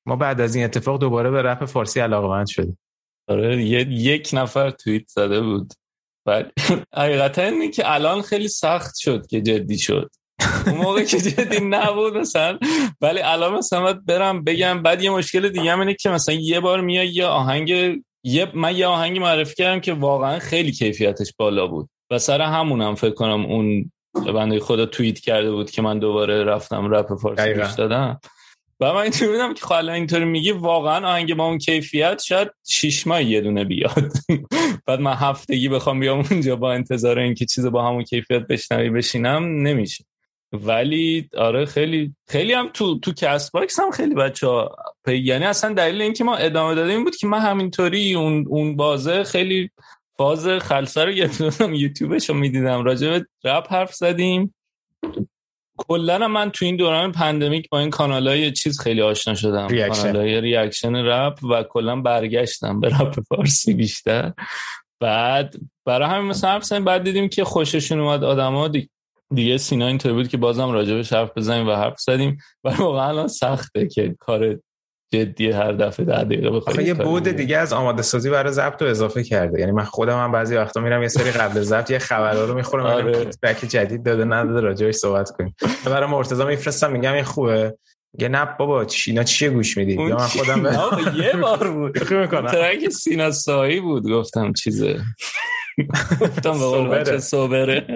ما 0.06 0.16
بعد 0.16 0.40
از 0.40 0.54
این 0.54 0.64
اتفاق 0.64 1.00
دوباره 1.00 1.30
به 1.30 1.42
رپ 1.42 1.64
فارسی 1.64 2.00
علاقه‌مند 2.00 2.46
شدیم. 2.46 2.78
آره 3.28 3.64
یه- 3.64 3.88
یک 3.90 4.30
نفر 4.32 4.70
توییت 4.70 5.08
زده 5.08 5.40
بود. 5.40 5.72
بعد 6.26 6.52
حقیقتا 6.96 7.42
اینه 7.42 7.68
که 7.68 7.92
الان 7.92 8.22
خیلی 8.22 8.48
سخت 8.48 8.96
شد 8.98 9.26
که 9.26 9.40
جدی 9.40 9.78
شد. 9.78 10.10
اون 10.66 10.76
موقع 10.76 11.04
که 11.04 11.18
جدی 11.18 11.60
نبود 11.60 12.16
مثلا. 12.16 12.58
ولی 13.00 13.20
الان 13.20 13.54
مثلا 13.54 13.92
برم 13.92 14.44
بگم 14.44 14.82
بعد 14.82 15.02
یه 15.02 15.10
مشکل 15.10 15.48
دیگه 15.48 15.72
هم 15.72 15.80
اینه 15.80 15.94
که 15.94 16.10
مثلا 16.10 16.34
یه 16.34 16.60
بار 16.60 16.80
میای 16.80 17.08
یه 17.08 17.26
آهنگ 17.26 17.68
یه 18.24 18.52
من 18.54 18.76
یه 18.76 18.86
آهنگی 18.86 19.18
معرفی 19.18 19.54
کردم 19.54 19.80
که 19.80 19.92
واقعا 19.92 20.38
خیلی 20.38 20.72
کیفیتش 20.72 21.32
بالا 21.38 21.66
بود. 21.66 21.88
و 22.12 22.18
سر 22.18 22.40
همونم 22.40 22.94
فکر 22.94 23.14
کنم 23.14 23.46
اون 23.46 23.92
بنده 24.14 24.60
خدا 24.60 24.86
توییت 24.86 25.18
کرده 25.18 25.52
بود 25.52 25.70
که 25.70 25.82
من 25.82 25.98
دوباره 25.98 26.44
رفتم 26.44 26.94
رپ 26.94 27.14
فارسی. 27.14 27.54
گوش 27.54 27.72
دادم. 27.72 28.20
و 28.80 28.92
من 28.92 29.00
اینطوری 29.00 29.30
بودم 29.30 29.54
که 29.54 29.66
خب 29.66 29.72
الان 29.72 29.94
اینطوری 29.94 30.24
میگی 30.24 30.50
واقعا 30.50 31.08
آهنگ 31.08 31.34
با 31.34 31.46
اون 31.46 31.58
کیفیت 31.58 32.22
شاید 32.22 32.48
شیش 32.68 33.06
ماه 33.06 33.22
یه 33.22 33.40
دونه 33.40 33.64
بیاد. 33.64 34.12
بعد 34.86 35.00
من 35.00 35.14
هفتگی 35.14 35.68
بخوام 35.68 36.00
بیام 36.00 36.24
اونجا 36.30 36.56
با 36.56 36.72
انتظار 36.72 37.18
اینکه 37.18 37.46
چیز 37.46 37.66
با 37.66 37.88
همون 37.88 38.04
کیفیت 38.04 38.46
بشنوی 38.46 38.90
بشینم 38.90 39.66
نمیشه. 39.66 40.04
ولی 40.52 41.28
آره 41.36 41.64
خیلی 41.64 42.14
خیلی 42.28 42.52
هم 42.52 42.70
تو 42.74 42.98
تو 42.98 43.12
کست 43.12 43.52
باکس 43.52 43.80
هم 43.80 43.90
خیلی 43.90 44.14
بچه 44.14 44.46
ها 44.46 44.76
یعنی 45.06 45.44
اصلا 45.44 45.74
دلیل 45.74 46.02
اینکه 46.02 46.24
ما 46.24 46.36
ادامه 46.36 46.74
دادیم 46.74 47.04
بود 47.04 47.16
که 47.16 47.26
من 47.26 47.38
همینطوری 47.38 48.14
اون 48.14 48.46
اون 48.48 48.76
بازه 48.76 49.24
خیلی 49.24 49.70
فاز 50.22 50.48
خلصه 50.48 51.04
رو 51.04 51.12
گرفته 51.12 51.50
بودم 51.50 51.74
یوتیوبش 51.74 52.28
رو 52.28 52.34
می‌دیدم. 52.34 52.84
راجع 52.84 53.10
به 53.10 53.26
رپ 53.44 53.72
حرف 53.72 53.94
زدیم. 53.94 54.54
کلا 55.76 56.28
من 56.28 56.50
تو 56.50 56.64
این 56.64 56.76
دوران 56.76 57.12
پندمیک 57.12 57.68
با 57.68 57.78
این 57.78 57.90
کانال 57.90 58.28
های 58.28 58.52
چیز 58.52 58.80
خیلی 58.80 59.02
آشنا 59.02 59.34
شدم. 59.34 59.68
کانال 59.68 60.16
های 60.16 60.40
ریاکشن 60.40 60.96
رپ 60.96 61.44
و 61.44 61.62
کلا 61.62 62.00
برگشتم 62.00 62.80
به 62.80 62.88
رپ 62.88 63.20
فارسی 63.20 63.74
بیشتر. 63.74 64.32
بعد 65.00 65.54
برای 65.86 66.08
همین 66.08 66.30
مثلا 66.30 66.50
حرف 66.50 66.64
زدیم 66.64 66.84
بعد 66.84 67.04
دیدیم 67.04 67.28
که 67.28 67.44
خوششون 67.44 68.00
اومد 68.00 68.24
آدما 68.24 68.68
دی- 68.68 68.90
دیگه 69.34 69.56
سینا 69.58 69.86
اینطوری 69.86 70.14
بود 70.14 70.28
که 70.28 70.36
بازم 70.36 70.70
راجبش 70.70 71.12
حرف 71.12 71.30
بزنیم 71.36 71.68
و 71.68 71.72
حرف 71.72 72.00
زدیم. 72.00 72.38
و 72.64 72.74
واقعا 72.74 73.08
الان 73.08 73.28
سخته 73.28 73.86
که 73.86 74.16
کار 74.18 74.58
جدی 75.12 75.50
هر 75.50 75.72
دفعه 75.72 76.06
ده 76.06 76.24
دقیقه 76.24 76.50
بخوای 76.50 76.74
آخه 76.74 76.84
یه 76.84 76.94
بود. 76.94 77.28
دیگه 77.28 77.58
از 77.58 77.72
آماده 77.72 78.02
سازی 78.02 78.30
برای 78.30 78.52
ضبط 78.52 78.82
رو 78.82 78.88
اضافه 78.88 79.22
کرده. 79.24 79.60
یعنی 79.60 79.72
من 79.72 79.84
خودم 79.84 80.18
هم 80.18 80.32
بعضی 80.32 80.56
وقتا 80.56 80.80
میرم 80.80 81.02
یه 81.02 81.08
سری 81.08 81.30
قبل 81.30 81.60
ضبط 81.60 81.90
یه 81.90 81.98
خبرها 81.98 82.44
رو 82.44 82.54
می‌خورم 82.54 82.86
آره. 82.86 83.12
فیدبک 83.12 83.64
جدید 83.68 84.02
داده 84.02 84.24
نداده 84.24 84.60
راجعش 84.60 84.94
صحبت 84.94 85.30
کنیم. 85.30 85.54
برای 85.86 86.10
مرتضی 86.10 86.44
میفرستم 86.44 86.92
میگم 86.92 87.12
این 87.12 87.24
خوبه. 87.24 87.76
یه 88.18 88.28
نه 88.28 88.44
بابا 88.58 88.84
چی- 88.84 89.10
اینا 89.10 89.22
چیه 89.22 89.50
گوش 89.50 89.76
میدی؟ 89.76 89.92
یا 89.92 90.16
من؟ 90.16 90.26
خودم 90.26 90.66
یه 91.16 91.32
بار 91.42 91.70
بود. 91.70 91.98
ترک 92.50 92.88
سینا 92.88 93.30
سایی 93.30 93.80
بود 93.80 94.10
گفتم 94.10 94.52
چیزه. 94.52 95.00
گفتم 96.20 96.52
به 96.52 96.58
قول 96.58 96.78
سوبره. 96.84 97.00
بچه 97.00 97.18
سوبره 97.18 97.86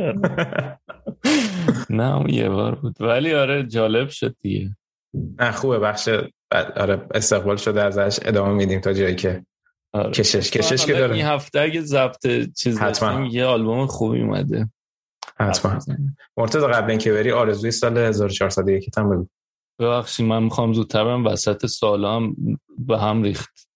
نه 1.91 2.17
اون 2.17 2.29
یه 2.31 2.49
بار 2.49 2.75
بود. 2.75 2.97
ولی 3.01 3.35
آره 3.35 3.63
جالب 3.67 4.09
شد 4.09 4.37
دیگه. 4.43 4.77
نه 5.41 5.51
خوبه 5.53 5.79
بخش 5.79 6.09
بعد- 6.51 6.79
آره 6.79 7.07
استقبال 7.15 7.57
شده 7.57 7.83
ازش 7.83 8.19
ادامه 8.23 8.53
میدیم 8.55 8.81
تا 8.81 8.93
جایی 8.93 9.15
که 9.15 9.47
آره. 9.93 10.11
کشش 10.11 10.51
کشش 10.51 10.87
که 10.87 10.93
حالا 10.95 11.05
این 11.15 11.25
داره. 11.25 11.35
هفته 11.35 11.61
اگه 11.61 11.81
ضبط 11.81 12.27
چیز 12.57 12.79
حتما. 12.79 13.27
یه 13.27 13.45
آلبوم 13.45 13.87
خوبی 13.87 14.21
اومده. 14.23 14.71
حتما. 15.41 15.79
مرتضی 16.37 16.67
قبل 16.67 16.91
اینکه 16.91 17.13
بری 17.13 17.33
آرزوی 17.33 17.71
سال 17.71 17.99
1401 17.99 18.99
هم 18.99 19.11
بگو. 19.11 19.27
ببخشید 19.81 20.27
من 20.27 20.43
می‌خوام 20.43 20.73
زودتر 20.73 21.05
برم 21.05 21.27
وسط 21.27 21.67
سالام 21.67 22.37
به 22.79 22.99
هم 22.99 23.23
ریخت 23.23 23.69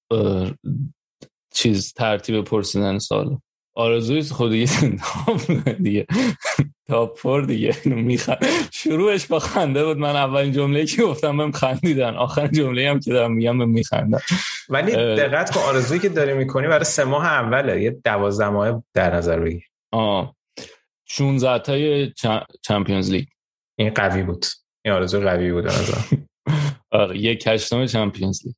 چیز 1.55 1.93
ترتیب 1.93 2.45
پرسیدن 2.45 2.99
سال 2.99 3.39
آرزوی 3.81 4.23
خود 4.23 4.51
دیگه 4.51 4.71
دیگه. 5.83 6.07
تاپ 6.89 7.19
فور 7.19 7.43
دیگه. 7.45 7.77
میخند 7.85 8.47
شروعش 8.73 9.27
با 9.27 9.39
خنده 9.39 9.85
بود. 9.85 9.97
من 9.99 10.17
اولین 10.17 10.53
جمله 10.53 10.87
که 10.87 11.03
گفتم 11.03 11.37
بهم 11.37 11.53
خندیدن. 11.53 12.15
آخرین 12.15 12.53
جمله 12.53 12.91
هم 12.91 13.01
که 13.01 13.13
دارم 13.13 13.33
میگم 13.33 13.59
بهم 13.59 13.69
میخندن. 13.71 14.19
ولی. 14.69 14.93
دقت 14.93 15.51
کن 15.55 15.61
آرزویی 15.61 16.01
که 16.01 16.09
داری 16.09 16.33
می‌کنی 16.35 16.67
برای 16.69 16.85
سه 16.85 17.05
ماه 17.05 17.27
اوله. 17.27 17.83
یه 17.83 17.91
دوازده 17.91 18.49
ماه 18.49 18.83
در 18.95 19.15
نظر 19.17 19.41
بگیر. 19.41 19.65
آه. 19.93 20.37
16 21.09 21.59
تای 21.59 22.11
چم- 22.13 22.47
چمپیونز 22.63 23.11
لیگ. 23.11 23.25
این 23.79 23.91
قوی 23.91 24.23
بود. 24.23 24.47
این 24.85 24.95
آرزو 24.95 25.21
قوی 25.21 25.53
بود 25.53 25.67
نظر 25.67 25.99
آره 26.91 27.19
یک 27.19 27.47
هشتم 27.47 27.87
چمپیونز 27.87 28.41
لیگ. 28.47 28.55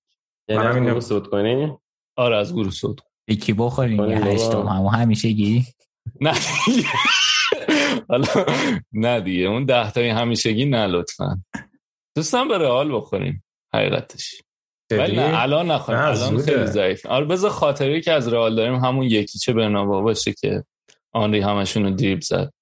یعنی 0.49 0.67
از 0.67 0.77
گروه 0.77 1.01
صعود 1.01 1.27
کنی؟ 1.27 1.73
آره 2.17 2.37
از 2.37 2.53
گروه 2.55 2.71
صعود 2.71 3.01
یکی 3.29 3.53
بخوریم؟ 3.53 3.97
کنیم 3.97 4.11
یه. 4.11 4.25
هشتم 4.25 4.67
همو 4.67 4.89
همیشه 4.89 5.31
گی؟ 5.31 5.67
نه 6.21 6.33
حالا 8.09 8.27
نه 8.93 9.21
دیگه. 9.21 9.45
اون 9.45 9.65
ده 9.65 9.91
تای 9.91 10.09
همیشگی 10.09 10.65
نه 10.65 10.87
لطفا. 10.87 11.43
دوستم 12.17 12.49
به 12.49 12.59
رئال 12.59 12.97
بخوریم. 12.97 13.45
حقیقتش. 13.75 14.43
ولی 14.91 15.17
نه 15.17 15.43
الان 15.43 15.71
نخواهیم 15.71 16.03
نه، 16.05 16.09
الان. 16.09 16.43
خیلی 16.43 16.67
ضعیف. 16.67 17.07
آره 17.07 17.25
بذار 17.25 17.51
خاطری 17.51 18.01
که 18.01 18.13
از 18.13 18.29
رئال 18.29 18.57
داریم 18.57 18.75
همون 18.75 19.07
یکی 19.07 19.39
چه 19.39 19.53
برنابا 19.53 20.01
باشه 20.01 20.33
که 20.33 20.65
آنری 21.13 21.41
همشون 21.41 21.85
رو 21.85 21.91
دریبل 21.91 22.21
زد. 22.21 22.53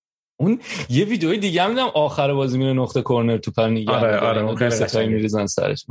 اون 0.41 0.61
یه 0.91 1.05
ویدیوی 1.05 1.39
دیگه 1.39 1.63
هم 1.63 1.71
دیدم 1.71 1.91
آخر 1.95 2.33
بازی 2.33 2.59
میره 2.59 2.73
نقطه 2.73 3.03
کرنر 3.03 3.39
تو 3.39 3.51
پر 3.51 3.67
نگه 3.67 3.93
آره،. 3.93 4.19
آره، 4.19 4.43
اون 4.43 4.57
خیلی 4.57 4.71
ستایی 4.71 4.89
قشنگه. 4.89 5.09
میریزن 5.09 5.47
سرش. 5.47 5.87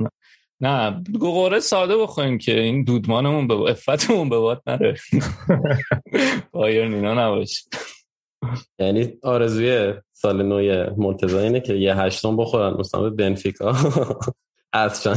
نه 0.61 1.03
گوقوره 1.19 1.59
ساده 1.59 1.97
بخوریم 1.97 2.37
که 2.37 2.59
این 2.59 2.83
دودمانمون 2.83 3.47
به 3.47 3.53
افتمون 3.53 4.29
به 4.29 4.37
باد 4.37 4.61
نره. 4.67 4.95
بایرن 6.51 6.93
اینا 6.93 7.13
نباشه. 7.13 7.61
یعنی 8.79 9.13
آرزوی 9.23 9.93
سال 10.13 10.43
نوی 10.43 10.85
مرتضی 10.97 11.37
اینه 11.37 11.59
که 11.59 11.73
یه 11.73 11.95
هشتم 11.95 12.37
بخورن 12.37 12.73
مثلا 12.73 13.01
به 13.01 13.09
بنفیکا. 13.09 13.75
اصلا 14.73 15.15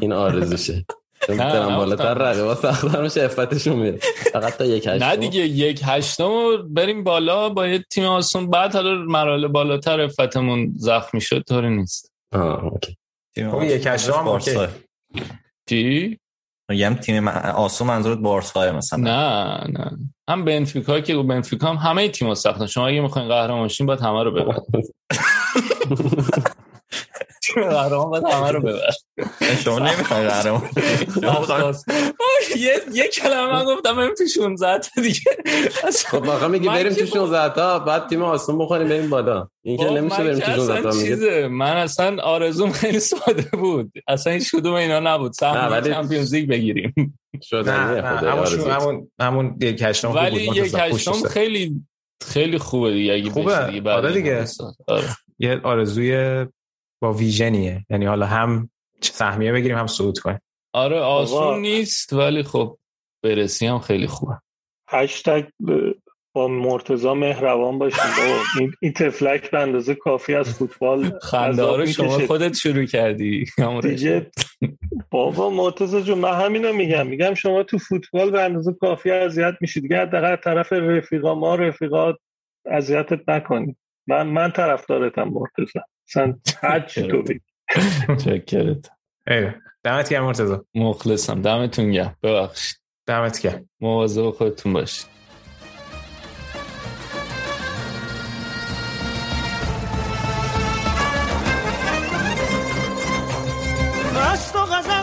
این 0.00 0.12
آرزوشه. 0.12 0.84
برم 1.28 1.76
بالاتر. 1.76 2.14
رقیبا 2.14 2.54
سخت‌تر 2.54 3.02
میشه 3.02 3.22
افتشون 3.22 3.76
میره. 3.76 3.98
فقط 4.32 4.56
تا 4.56 4.64
یک 4.64 4.86
هشتم. 4.86 5.04
نه 5.04 5.16
دیگه 5.16 5.40
یک 5.40 5.80
هشتم 5.84 6.68
بریم 6.68 7.04
بالا 7.04 7.48
با 7.48 7.66
یه 7.66 7.84
تیم 7.90 8.04
آسون. 8.04 8.50
بعد 8.50 8.74
حالا 8.74 8.94
مراحل 8.94 9.46
بالاتر 9.46 10.00
افتمون 10.00 10.72
زخمی 10.76 11.20
شد 11.20 11.42
طوری 11.48 11.70
نیست. 11.70 12.12
آه، 12.32 12.64
اوکی. 12.64 12.96
تیم 13.34 13.50
خب، 13.50 13.62
یک 13.62 13.86
هم 13.86 14.24
بارسا. 14.24 14.68
چی؟ 15.68 16.18
میگم 16.70 16.94
تیم 16.94 17.28
آسون 17.28 17.88
منظورت 17.88 18.18
بارسا 18.18 18.72
مثلا؟ 18.72 18.98
نه 18.98 19.78
نه. 19.78 19.98
هم 20.30 20.44
بنفیکا 20.44 21.00
که 21.00 21.16
بنفیکا 21.16 21.68
هم 21.68 21.76
همه 21.76 22.08
تیم‌ها 22.08 22.34
سختن 22.34 22.66
شما 22.66 22.86
اگه 22.86 23.00
می‌خواین 23.00 23.28
قهرمان 23.28 23.68
شین 23.68 23.86
باید 23.86 24.00
همه 24.00 24.22
رو 24.22 24.30
ببر 24.30 24.58
تیم 27.46 27.64
قهرمان 27.68 28.10
باید 28.10 28.24
همه 28.24 28.50
رو 28.50 28.60
ببر. 28.60 28.90
شما 29.64 29.78
نمی‌خوای 29.78 30.28
قهرمان 30.28 30.62
یه 32.56 32.80
یه 32.92 33.08
کلمه 33.08 33.52
من 33.52 33.64
گفتم 33.64 33.96
بریم 33.96 34.14
تو 34.14 34.26
16 34.26 34.78
تا 34.78 35.02
دیگه. 35.02 35.20
خب 36.06 36.26
واقعا 36.26 36.48
میگی 36.48 36.68
بریم 36.68 36.92
تو 36.92 37.06
16 37.06 37.54
تا 37.54 37.78
بعد 37.78 38.08
تیم 38.08 38.22
آسون 38.22 38.58
بخوریم 38.58 38.88
بریم 38.88 39.10
بالا. 39.10 39.48
این 39.62 39.76
که 39.76 39.84
بابا، 39.84 39.98
نمیشه 39.98 40.16
بریم 40.16 40.38
تو 40.38 40.52
16 40.52 40.78
اصلا 40.78 40.90
تا 40.90 40.96
میگه. 40.96 41.48
من 41.48 41.76
اصلا 41.76 42.22
آرزوم 42.22 42.72
خیلی 42.72 43.00
ساده 43.00 43.48
بود. 43.52 43.92
اصلا 44.08 44.32
هیچ 44.32 44.54
کدوم 44.54 44.74
اینا 44.74 45.00
نبود. 45.00 45.32
سهم 45.32 45.80
چمپیونز 45.80 46.34
لیگ 46.34 46.48
بگیریم. 46.48 46.94
نه 46.96 47.40
شدنیه 47.42 48.02
نه 48.02 48.16
خدای 48.16 48.30
همون 48.30 48.70
همون 48.70 49.10
همون 49.20 49.48
خوب 49.48 50.16
ولی 50.16 50.50
هشتم 50.60 51.12
داشته. 51.12 51.28
خیلی 51.28 51.82
خیلی 52.24 52.58
خوبه 52.58 52.92
دیگه. 52.92 53.12
اگه 53.12 53.30
خوبه. 53.30 53.56
بشه 53.56 53.70
دیگه 53.70 53.90
آره 53.90 54.12
دیگه. 54.12 54.44
آره. 54.88 55.08
یه 55.38 55.60
آرزوی 55.64 56.46
با 57.04 57.12
ویژنیه. 57.12 57.86
یعنی 57.90 58.04
حالا 58.04 58.26
هم 58.26 58.70
سهمیه 59.00 59.52
بگیریم 59.52 59.78
هم 59.78 59.86
صعود 59.86 60.18
کنیم. 60.18 60.40
آره 60.72 61.00
آسون. 61.00 61.60
نیست 61.60 62.12
ولی 62.12 62.42
خب 62.42 62.78
برسی 63.22 63.66
هم 63.66 63.78
خیلی 63.78 64.06
خوبه. 64.06 64.38
هشتگ 64.88 65.44
با 66.32 66.48
مرتزا 66.48 67.14
مهربان 67.14 67.78
باشیم 67.78 68.04
بابا 68.16 68.40
این, 68.60 68.72
این 68.82 68.92
تفلک 68.92 69.50
به 69.50 69.58
اندازه 69.58 69.94
کافی 69.94 70.34
از 70.34 70.58
فوتبال 70.58 71.18
خنده 71.22 71.86
شما. 71.86 72.18
خودت 72.26 72.54
شروع 72.54 72.84
کردی 72.84 73.44
دیگه 73.82 74.30
بابا 75.10 75.50
مرتزا 75.50 76.00
جون 76.00 76.18
من 76.18 76.44
همینو 76.44 76.72
میگم. 76.72 77.06
میگم 77.06 77.34
شما 77.34 77.62
تو 77.62 77.78
فوتبال 77.78 78.30
به 78.30 78.42
اندازه 78.42 78.72
کافی 78.72 79.10
اذیت 79.10 79.54
میشید 79.60 79.82
دیگه 79.82 80.00
حداقل 80.00 80.36
طرف 80.36 80.72
رفیقا 80.72 81.34
ما 81.34 81.54
رفیقا 81.54 82.12
اذیتت 82.66 83.28
نکنید 83.28 83.76
من 84.06 84.26
من 84.26 84.50
طرفدارتم 84.50 85.22
مرتزا 85.22 85.80
مثلا 86.08 86.34
هر 86.62 86.80
چی 86.80 87.02
تو 87.02 87.22
بگی. 87.22 87.40
چکرت. 88.24 88.90
دمت 89.84 90.08
گرم 90.08 90.24
مرتضی. 90.24 90.56
مخلصم. 90.74 91.42
دمتون 91.42 91.92
گرم. 91.92 92.16
ببخشید. 92.22 92.76
دمت 93.06 93.40
گرم. 93.40 93.68
مواظب 93.80 94.30
خودتون 94.30 94.72
باشید. 94.72 95.06
مست 104.16 104.56
و 104.56 104.58
غزل 104.58 104.93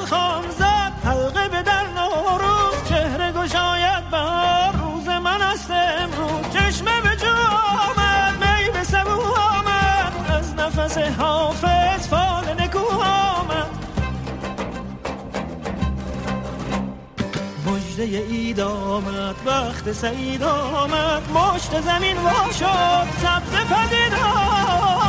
مجده 18.02 18.18
اید 18.18 18.60
آمد 18.60 19.36
وقت 19.45 19.91
سعید 19.91 20.43
آمد. 20.43 21.22
مشت 21.32 21.82
زمین 21.82 22.18
وا 22.18 22.52
شد 22.52 23.08
سبز 23.22 23.52
پدید 23.52 24.14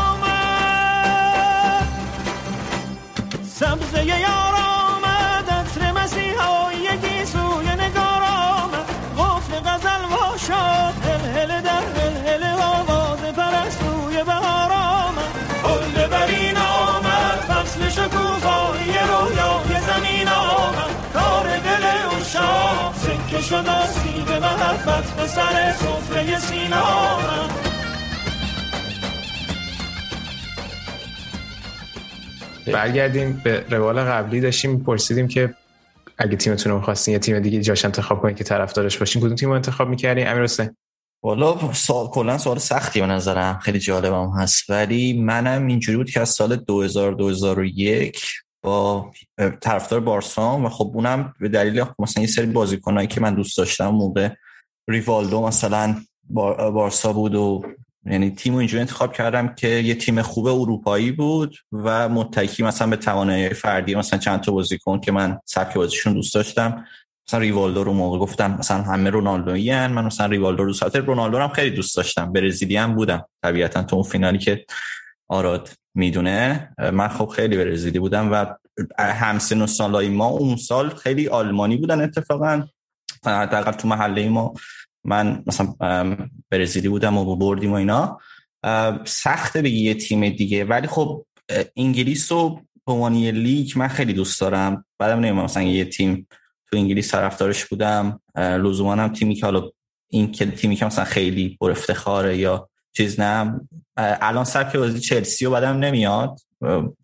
آمد. 0.05 0.32
سبزه 3.55 4.05
یار 4.07 4.55
آمد 4.55 5.51
عطر 5.51 5.93
مسیحایی 5.93 7.24
سوی 7.24 7.66
نگار 7.66 8.22
آمد. 8.22 8.86
قفل 9.18 9.61
غزل 9.61 10.05
وا 10.11 10.36
شد 10.36 10.95
هل 11.07 11.20
هل 11.36 11.61
در 11.61 11.84
هل 11.97 12.14
هل 12.28 12.43
آواز 12.62 13.20
پرستوی 13.20 14.24
بهار 14.24 14.62
سکه 23.33 23.43
شد 23.43 23.68
آسیب 23.68 24.30
محبت 24.30 25.16
به 25.16 25.26
سر 25.26 25.72
سفره 25.72 26.39
سینا 26.39 27.18
برگردیم 32.66 33.41
به 33.45 33.64
روال 33.70 34.01
قبلی 34.01 34.41
داشتیم 34.41 34.85
پرسیدیم 34.85 35.28
که 35.28 35.55
اگه 36.18 36.37
تیمتون 36.37 36.72
رو 36.72 36.80
خواستین 36.80 37.12
یه 37.12 37.18
تیم 37.18 37.41
دیگه 37.41 37.61
جاش 37.61 37.85
انتخاب 37.85 38.20
کنید 38.20 38.37
که 38.37 38.45
طرفدارش 38.45 38.99
باشین 38.99 39.22
کدوم 39.22 39.35
تیم 39.35 39.49
رو 39.49 39.55
انتخاب 39.55 39.89
می‌کردین؟ 39.89 40.26
امیر 40.28 40.43
حسین. 40.43 40.76
والا 41.22 41.72
سوال 41.72 42.09
کلا 42.09 42.39
سوال 42.39 42.59
سختی 42.59 43.01
به 43.01 43.07
نظرم 43.07 43.59
خیلی 43.59 43.78
جالبم 43.78 44.30
هست. 44.30 44.70
ولی 44.70 45.12
منم 45.22 45.66
اینجوری 45.66 45.97
بود 45.97 46.11
که 46.11 46.20
از 46.20 46.28
سال 46.28 46.57
2000 46.57 47.12
2001 47.12 48.43
با 48.63 49.11
طرفدار 49.61 50.01
بارسا 50.01 50.59
و 50.59 50.69
خب 50.69 50.91
اونم 50.95 51.35
به 51.41 51.49
دلیل 51.49 51.85
مثلا 51.99 52.21
یه 52.21 52.29
سری 52.29 52.47
بازیکنایی 52.47 53.09
که 53.09 53.21
من 53.21 53.35
دوست 53.35 53.59
داشتم 53.59 53.89
موقع 53.89 54.29
ریوالدو 54.89 55.47
مثلا 55.47 55.97
بارسا 56.31 57.13
بود 57.13 57.35
و 57.35 57.63
یعنی 58.07 58.31
تیم 58.31 58.55
اینجوری 58.55 58.81
انتخاب 58.81 59.13
کردم 59.13 59.55
که 59.55 59.69
یه 59.69 59.95
تیم 59.95 60.23
خوب 60.23 60.47
اروپایی 60.47 61.13
بود 61.13 61.57
و 61.73 62.09
متکی 62.09 62.63
مثلا 62.63 62.89
به 62.89 62.97
توانایی 62.97 63.49
فردی 63.49 63.95
مثلا 63.95 64.19
چند 64.19 64.41
تا 64.41 64.53
بازیکن 64.53 65.01
که 65.01 65.13
من 65.13 65.39
سبک 65.45 65.75
بازیشون 65.75 66.15
دوست 66.15 66.35
داشتم. 66.35 66.85
مثلا 67.29 67.41
ریوالدو 67.41 67.85
رو 67.85 67.93
موقع 67.93 68.19
گفتم 68.19 68.57
مثلا 68.59 68.83
همه 68.83 69.11
رونالدویی 69.11 69.73
من 69.87 70.05
مثلا 70.05 70.27
ریوالدو 70.27 70.65
رو 70.65 70.73
ساعت 70.73 70.97
رونالدو 70.97 71.39
هم 71.39 71.49
خیلی 71.49 71.77
دوست 71.77 71.97
داشتم. 71.97 72.33
برزیلی 72.33 72.77
هم 72.77 72.95
بودم 72.95 73.25
طبیعتا 73.43 73.83
تو 73.83 73.97
اون 73.97 74.05
فینالی 74.05 74.39
که 74.39 74.65
آراد 75.29 75.71
می‌دونه. 75.95 76.74
من 76.93 77.09
خب 77.09 77.26
خیلی 77.26 77.57
برزیلی 77.57 77.99
بودم 77.99 78.32
و 78.32 78.47
همسن 78.99 79.62
و 79.62 79.66
سالای 79.66 80.09
ما 80.09 80.26
اون 80.26 80.57
سال 80.57 80.88
خیلی 80.88 81.28
آلمانی 81.28 81.76
بودن 81.76 82.01
اتفاقا. 82.01 82.66
حداقل 83.26 83.72
تو 83.72 83.88
محله 83.88 84.28
ما 84.28 84.55
من 85.05 85.43
مثلا 85.47 85.74
برزیلی 86.51 86.88
بودم 86.88 87.18
و 87.18 87.36
بردیم 87.36 87.72
و 87.72 87.74
اینا. 87.74 88.20
سخته 89.05 89.62
بگی 89.62 89.80
یه 89.80 89.95
تیم 89.95 90.28
دیگه. 90.28 90.64
ولی 90.64 90.86
خب 90.86 91.26
انگلیس 91.76 92.32
و 92.32 92.61
به 92.86 93.09
لیگ 93.11 93.72
من 93.76 93.88
خیلی 93.88 94.12
دوست 94.12 94.40
دارم. 94.40 94.84
بعدم 94.99 95.18
نمی‌دونم 95.18 95.45
مثلا 95.45 95.62
یه 95.62 95.84
تیم 95.84 96.28
تو 96.70 96.76
انگلیس 96.76 97.11
طرفدارش 97.11 97.64
بودم. 97.64 98.20
لزوما 98.36 98.93
هم 98.93 99.12
تیمی 99.12 99.34
که 99.34 99.47
حالا 99.47 99.70
این 100.09 100.32
که 100.32 100.47
تیمی 100.47 100.76
که 100.76 100.86
مثلا 100.86 101.05
خیلی 101.05 101.57
پر 101.61 101.70
افتخاره 101.70 102.36
یا 102.36 102.68
چیز 102.93 103.20
نه. 103.20 103.61
الان 103.97 104.45
سبک 104.45 104.76
بازی 104.76 105.01
چلسی 105.01 105.47
و 105.47 105.51
بعدم 105.51 105.78
نمیاد. 105.78 106.40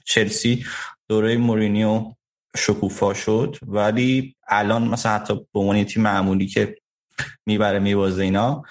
چلسی 0.05 0.65
دوره 1.09 1.37
مورینیو 1.37 2.13
شکوفا 2.57 3.15
شد. 3.15 3.57
ولی 3.63 4.37
الان 4.49 4.89
مثلا 4.89 5.13
حتی 5.13 5.35
به 5.35 5.61
عنوان 5.61 5.85
تیم 5.85 6.03
معمولی 6.03 6.47
که 6.47 6.77
می‌بره 7.47 7.79
میبازه 7.79 8.23
اینا 8.23 8.63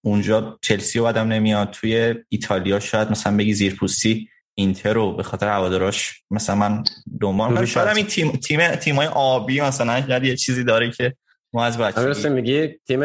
اونجا 0.00 0.58
چلسی 0.62 0.98
و 0.98 1.04
بعدم 1.04 1.28
نمیاد. 1.28 1.70
توی 1.70 2.14
ایتالیا 2.28 2.80
شاید 2.80 3.10
مثلا 3.10 3.36
بگی 3.36 3.54
زیرپوستی 3.54 4.28
اینتر 4.54 4.92
رو 4.92 5.16
به 5.16 5.22
خاطر 5.22 5.48
هواداراش 5.48 6.22
مثلا 6.30 6.56
من 6.56 6.84
دنبال 7.20 7.66
شاید 7.66 7.96
این 7.96 8.06
تیم 8.06 8.30
تیم 8.30 8.74
تیمای 8.74 9.06
آبی 9.06 9.60
مثلا 9.60 10.18
یه 10.18 10.36
چیزی 10.36 10.64
داره 10.64 10.90
که 10.90 11.14
ما 11.52 11.64
از 11.64 11.78
بچگی 11.78 12.28
میگی 12.28 12.68
تیم 12.86 13.00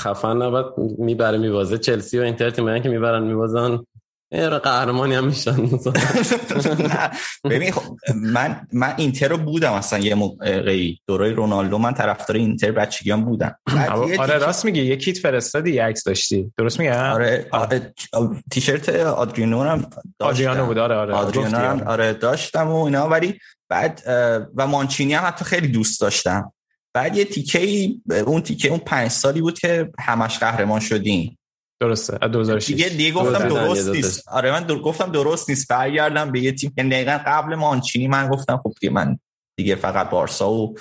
خفن 0.00 0.36
نباید 0.36 0.66
می‌بره 0.98 1.38
میوازه 1.38 1.78
چلسی 1.78 2.18
و 2.18 2.22
اینتر 2.22 2.50
تیمایی 2.50 2.80
که 2.80 2.88
می‌برن 2.88 3.22
میوازن 3.22 3.78
ایره 4.32 4.58
قهرمانی 4.58 5.14
هم 5.14 5.26
میشن. 5.26 5.56
ببین 7.50 7.72
خب 7.72 7.82
من 8.16 8.66
من 8.72 8.94
اینتر 8.96 9.28
رو 9.28 9.38
بودم 9.38 9.72
اصلا 9.72 9.98
یه 9.98 10.14
موقعی 10.14 11.00
دورای 11.06 11.32
رونالدو. 11.32 11.78
من 11.78 11.94
طرفدار 11.94 12.36
اینتر 12.36 12.72
بچگیام 12.72 13.24
بودم. 13.24 13.56
آره 14.18 14.38
راست 14.38 14.64
میگی. 14.64 14.82
یه 14.82 14.96
کیت 14.96 15.18
فرستادی 15.18 15.72
یه 15.72 15.84
عکس 15.84 16.04
داشتی. 16.04 16.52
درست 16.56 16.80
میگم؟ 16.80 16.92
آره, 16.92 17.46
آره 17.50 17.94
تیشرت 18.50 18.88
آدریانو 18.88 19.62
هم 19.62 19.90
آدریانو 20.20 20.66
بود. 20.66 20.78
آره 20.78 20.94
آره. 20.94 21.14
آدریانو 21.14 21.56
هم 21.56 21.80
آره. 21.80 22.12
داشتم 22.12 22.68
و 22.68 22.84
اینا. 22.84 23.08
ولی 23.08 23.38
بعد 23.68 24.02
و 24.56 24.66
مانچینی 24.66 25.14
هم 25.14 25.26
حتی 25.26 25.44
خیلی 25.44 25.68
دوست 25.68 26.00
داشتم. 26.00 26.52
بعد 26.94 27.16
یه 27.16 27.24
تیکه 27.24 27.88
اون 28.26 28.42
تیکه 28.42 28.68
اون 28.68 28.78
پنج 28.78 29.10
سالی 29.10 29.40
بود 29.40 29.58
که 29.58 29.90
همش 29.98 30.38
قهرمان 30.38 30.80
شدیم. 30.80 31.36
درسته 31.82 32.18
از 32.22 32.30
2006 32.30 32.66
دیگه 32.66 32.88
دیگه 32.88 33.10
گفتم 33.10 33.48
درست 33.48 33.88
نیست. 33.88 34.28
آره 34.28 34.50
من 34.52 34.62
در... 34.62 34.74
گفتم 34.74 35.12
درست 35.12 35.50
نیست. 35.50 35.68
برگردم 35.68 36.32
به 36.32 36.40
یه 36.40 36.52
تیم 36.52 36.72
که 36.76 36.82
دقیقا 36.82 37.20
قبل 37.26 37.54
مانچینی 37.54 38.08
من 38.08 38.28
گفتم 38.28 38.60
خب 38.62 38.72
دیگه 38.80 38.92
من 38.92 39.18
دیگه 39.56 39.74
فقط 39.74 40.10
بارسا 40.10 40.52
و 40.52 40.74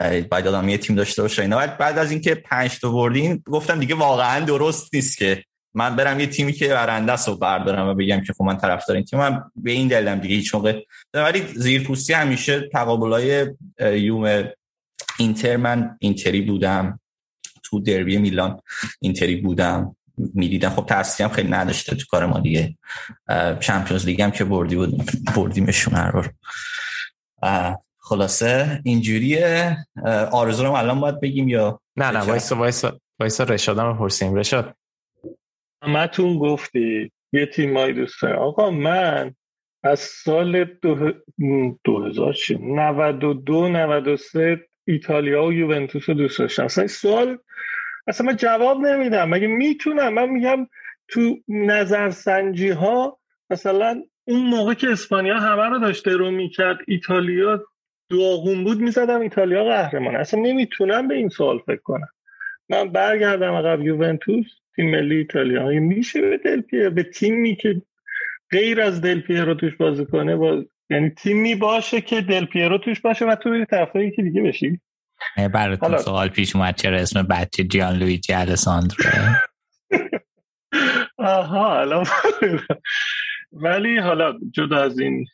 باید 0.00 0.46
آدم 0.46 0.68
یه 0.68 0.78
تیم 0.78 0.96
داشته 0.96 1.22
باشه 1.22 1.42
اینا. 1.42 1.66
بعد 1.66 1.98
از 1.98 2.10
اینکه 2.10 2.34
پنج 2.34 2.78
تا 2.80 2.90
بردیم 2.90 3.42
گفتم 3.46 3.80
دیگه 3.80 3.94
واقعا 3.94 4.44
درست 4.44 4.94
نیست 4.94 5.18
که 5.18 5.44
من 5.74 5.96
برم 5.96 6.20
یه 6.20 6.26
تیمی 6.26 6.52
که 6.52 6.68
برنده 6.68 7.12
است 7.12 7.28
و 7.28 7.36
بردارم 7.36 7.88
و 7.88 7.94
بگم 7.94 8.22
که 8.26 8.32
خب 8.32 8.44
من 8.44 8.56
طرفدار 8.56 8.96
این 8.96 9.04
تیم. 9.04 9.18
من 9.18 9.42
به 9.56 9.70
این 9.70 9.88
دلیلم 9.88 10.18
دیگه 10.18 10.34
هیچ 10.34 10.54
موقع 10.54 10.80
ولی 11.14 11.42
زیرپوستی 11.54 12.12
همیشه 12.12 12.68
تقابلای 12.72 13.46
یوم 13.80 14.44
اینتر 15.18 15.56
من 15.56 15.96
اینتری 16.00 16.40
بودم 16.40 17.00
تو 17.62 17.80
دربی 17.80 18.18
میلان 18.18 18.60
اینتری 19.00 19.36
بودم 19.36 19.96
می‌دیدم. 20.34 20.70
خب 20.70 20.86
تاثیری 20.86 21.28
هم 21.28 21.34
خیلی 21.34 21.48
نداشته 21.48 21.96
تو 21.96 22.04
کار 22.10 22.26
ما 22.26 22.40
دیگه. 22.40 22.76
چمپیونز 23.60 24.06
لیگ 24.06 24.22
هم 24.22 24.30
که 24.30 24.44
بردی 24.44 24.76
بود 24.76 25.10
بردیمشون 25.36 25.94
هر 25.94 26.10
بار. 26.10 26.34
خلاصه 27.98 28.80
اینجوریه. 28.84 29.76
آرزو 30.32 30.64
رو 30.64 30.72
الان 30.72 31.00
باید 31.00 31.20
بگیم 31.20 31.48
یا 31.48 31.80
نه 31.96 32.10
نه 32.10 32.20
وایسا 32.20 32.56
وایسا 32.56 33.00
وایسا 33.20 33.44
رشاد 33.44 33.78
هم 33.78 33.98
پرسیم. 33.98 34.34
رشاد. 34.34 34.76
همتون 35.82 36.38
گفتی 36.38 37.12
یه 37.32 37.46
تیمایی 37.46 37.92
دوست 37.92 38.24
آقا 38.24 38.70
من 38.70 39.34
از 39.84 40.00
سال 40.00 40.64
دو, 40.64 41.12
دو 41.84 42.04
هزار 42.04 42.32
چی؟ 42.32 42.54
92 42.54 43.68
93 43.68 44.68
ایتالیا 44.86 45.44
و 45.44 45.52
یوونتوس 45.52 46.08
رو 46.08 46.14
دوست 46.14 46.38
داشتم. 46.38 46.64
اصلا 46.64 46.86
سوال 46.86 47.38
اصلا 48.06 48.26
من 48.26 48.36
جواب 48.36 48.80
نمیدم. 48.80 49.30
مگه 49.30 49.46
می‌تونم؟ 49.46 50.14
من 50.14 50.28
میگم 50.28 50.66
تو 51.08 51.36
نظرسنجی 51.48 52.68
ها 52.68 53.18
مثلا 53.50 54.02
اون 54.24 54.40
موقع 54.40 54.74
که 54.74 54.88
اسپانیا 54.88 55.38
همه 55.38 55.68
رو 55.68 55.78
داشته 55.78 56.12
رو 56.12 56.30
می‌کرد 56.30 56.78
ایتالیا 56.86 57.64
داغون 58.10 58.64
بود 58.64 58.80
می‌زدم 58.80 59.20
ایتالیا 59.20 59.64
قهرمان. 59.64 60.16
اصلا 60.16 60.40
نمی‌تونم 60.40 61.08
به 61.08 61.14
این 61.14 61.28
سوال 61.28 61.58
فکر 61.58 61.82
کنم. 61.82 62.08
من 62.68 62.92
برگردم 62.92 63.52
عقب 63.52 63.80
یوونتوس 63.80 64.46
تیم 64.76 64.90
ملی 64.90 65.16
ایتالیا 65.16 65.66
میشه 65.66 66.20
به 66.20 66.38
دل 66.38 66.90
به 66.90 67.02
تیمی 67.02 67.56
که 67.56 67.82
غیر 68.50 68.80
از 68.80 69.00
دل 69.00 69.22
رو 69.38 69.54
توش 69.54 69.76
بازی 69.76 70.06
کنه 70.06 70.36
با... 70.36 70.64
یعنی 70.90 71.10
تیمی 71.10 71.54
باشه 71.54 72.00
که 72.00 72.20
دل 72.20 72.46
رو 72.54 72.78
توش 72.78 73.00
باشه 73.00 73.24
و 73.24 73.34
تو 73.34 73.50
بری 73.50 73.64
طرفدار 73.64 74.10
که 74.10 74.22
دیگه 74.22 74.42
بشی. 74.42 74.80
براتون 75.54 75.98
سوال 75.98 76.28
پیش 76.28 76.56
اومد 76.56 76.76
چرا 76.76 76.98
اسم 76.98 77.22
بچه 77.22 77.64
جیان 77.64 77.96
لویجی 77.96 78.32
الساندرو؟ 78.32 79.10
آها 81.18 81.80
الان 81.80 82.06
ولی 83.52 83.98
حالا 83.98 84.34
جدا 84.52 84.82
از 84.82 84.98
این 84.98 85.26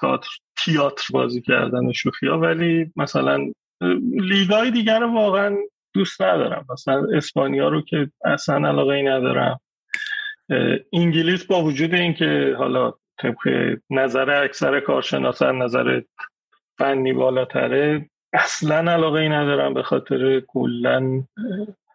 تئاتر 0.00 0.28
تیاتر 0.64 1.04
بازی 1.12 1.40
کردن 1.40 1.92
شوخی 1.92 2.26
ها 2.26 2.38
ولی 2.38 2.92
مثلا 2.96 3.52
لیگای 4.12 4.70
دیگر 4.70 4.98
رو 4.98 5.14
واقعا 5.14 5.56
دوست 5.94 6.22
ندارم. 6.22 6.66
مثلا 6.72 7.06
اسپانیا 7.16 7.68
رو 7.68 7.82
که 7.82 8.10
اصلا 8.24 8.68
علاقه 8.68 8.94
ای 8.94 9.02
ندارم. 9.02 9.60
انگلیس 10.92 11.44
با 11.44 11.62
وجود 11.62 11.94
اینکه 11.94 12.54
حالا 12.58 12.92
طبق 13.22 13.76
نظر 13.90 14.30
اکثر 14.30 14.80
کارشناسان 14.80 15.62
نظر 15.62 16.00
فنی 16.78 17.12
بالاتره. 17.12 18.10
اصلا 18.32 18.92
علاقه 18.92 19.18
ای 19.18 19.28
ندارم 19.28 19.74
به 19.74 19.82
خاطر 19.82 20.40
کلا 20.40 21.22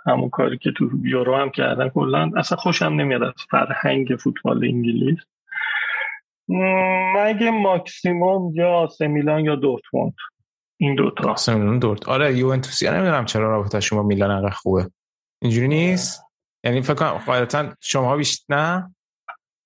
همون 0.05 0.29
کاری 0.29 0.57
که 0.57 0.71
تو 0.71 0.89
یورو 1.03 1.35
هم 1.35 1.49
کردن. 1.49 1.89
کلا 1.89 2.31
اصلا 2.37 2.57
خوشم 2.57 2.85
نمیاد 2.85 3.23
از 3.23 3.33
فرهنگ 3.51 4.15
فوتبال 4.19 4.65
انگلیس. 4.65 5.19
مگه 7.15 7.51
ماکسیموم 7.51 8.55
یا 8.55 8.87
سمیلان 8.97 9.45
یا 9.45 9.55
دورتموند. 9.55 10.13
این 10.77 10.95
دوتا. 10.95 11.35
سمیلان 11.35 11.79
دورت 11.79 12.09
آره 12.09 12.37
یوونتوس 12.37 12.83
نمی‌دونم 12.83 13.25
چرا 13.25 13.51
رابطه 13.51 13.79
شما 13.79 14.03
میلان 14.03 14.31
انقدر 14.31 14.49
خوبه. 14.49 14.89
اینجوری 15.41 15.67
نیست؟ 15.67 16.23
یعنی 16.63 16.81
فکر 16.81 16.93
کنم 16.93 17.17
قاعدتا 17.25 17.73
شما 17.81 18.17
بیشتر 18.17 18.55
نه؟ 18.55 18.95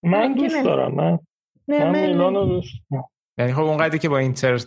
من 0.03 0.33
دوست 0.33 0.63
دارم 0.63 0.95
من 0.95 1.19
من 1.67 1.89
میلان 1.91 2.35
رو 2.35 2.45
دوست 2.45 2.73
یعنی 3.37 3.53
خب 3.53 3.61
اونقدری 3.61 3.99
که 3.99 4.09
با 4.09 4.17
اینتر 4.17 4.59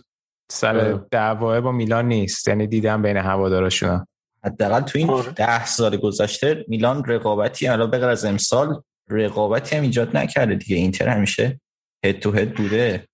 سر 0.51 0.99
دعواه 1.11 1.61
با 1.61 1.71
میلان 1.71 2.07
نیست. 2.07 2.47
یعنی 2.47 2.67
دیدم 2.67 3.01
بین 3.01 3.17
هوادارشون 3.17 4.05
حداقل 4.45 4.81
تو 4.81 4.99
این 4.99 5.09
آره. 5.09 5.31
ده 5.31 5.65
سال 5.65 5.97
گذشته 5.97 6.65
میلان 6.67 7.03
رقابتی 7.05 7.67
حالا 7.67 7.87
بغیر 7.87 8.05
از 8.05 8.25
امسال 8.25 8.81
رقابتی 9.09 9.75
هم 9.75 9.83
ایجاد 9.83 10.17
نکرده 10.17 10.55
دیگه. 10.55 10.75
اینتر 10.75 11.07
همیشه 11.07 11.59
هد 12.05 12.19
تو 12.19 12.31
هد 12.31 12.53
بوده. 12.53 13.07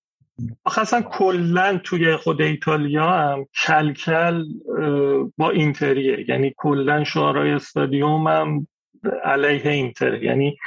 اصلا 0.78 1.02
کلا 1.02 1.80
توی 1.84 2.16
خود 2.16 2.42
ایتالیا 2.42 3.10
هم 3.10 3.46
کلکل 3.66 4.44
با 5.38 5.50
اینتریه. 5.50 6.26
یعنی 6.30 6.54
کلا 6.58 7.04
شعارهای 7.04 7.52
استادیوم 7.52 8.28
هم 8.28 8.68
علیه 9.24 9.72
اینتر. 9.72 10.24
یعنی 10.24 10.58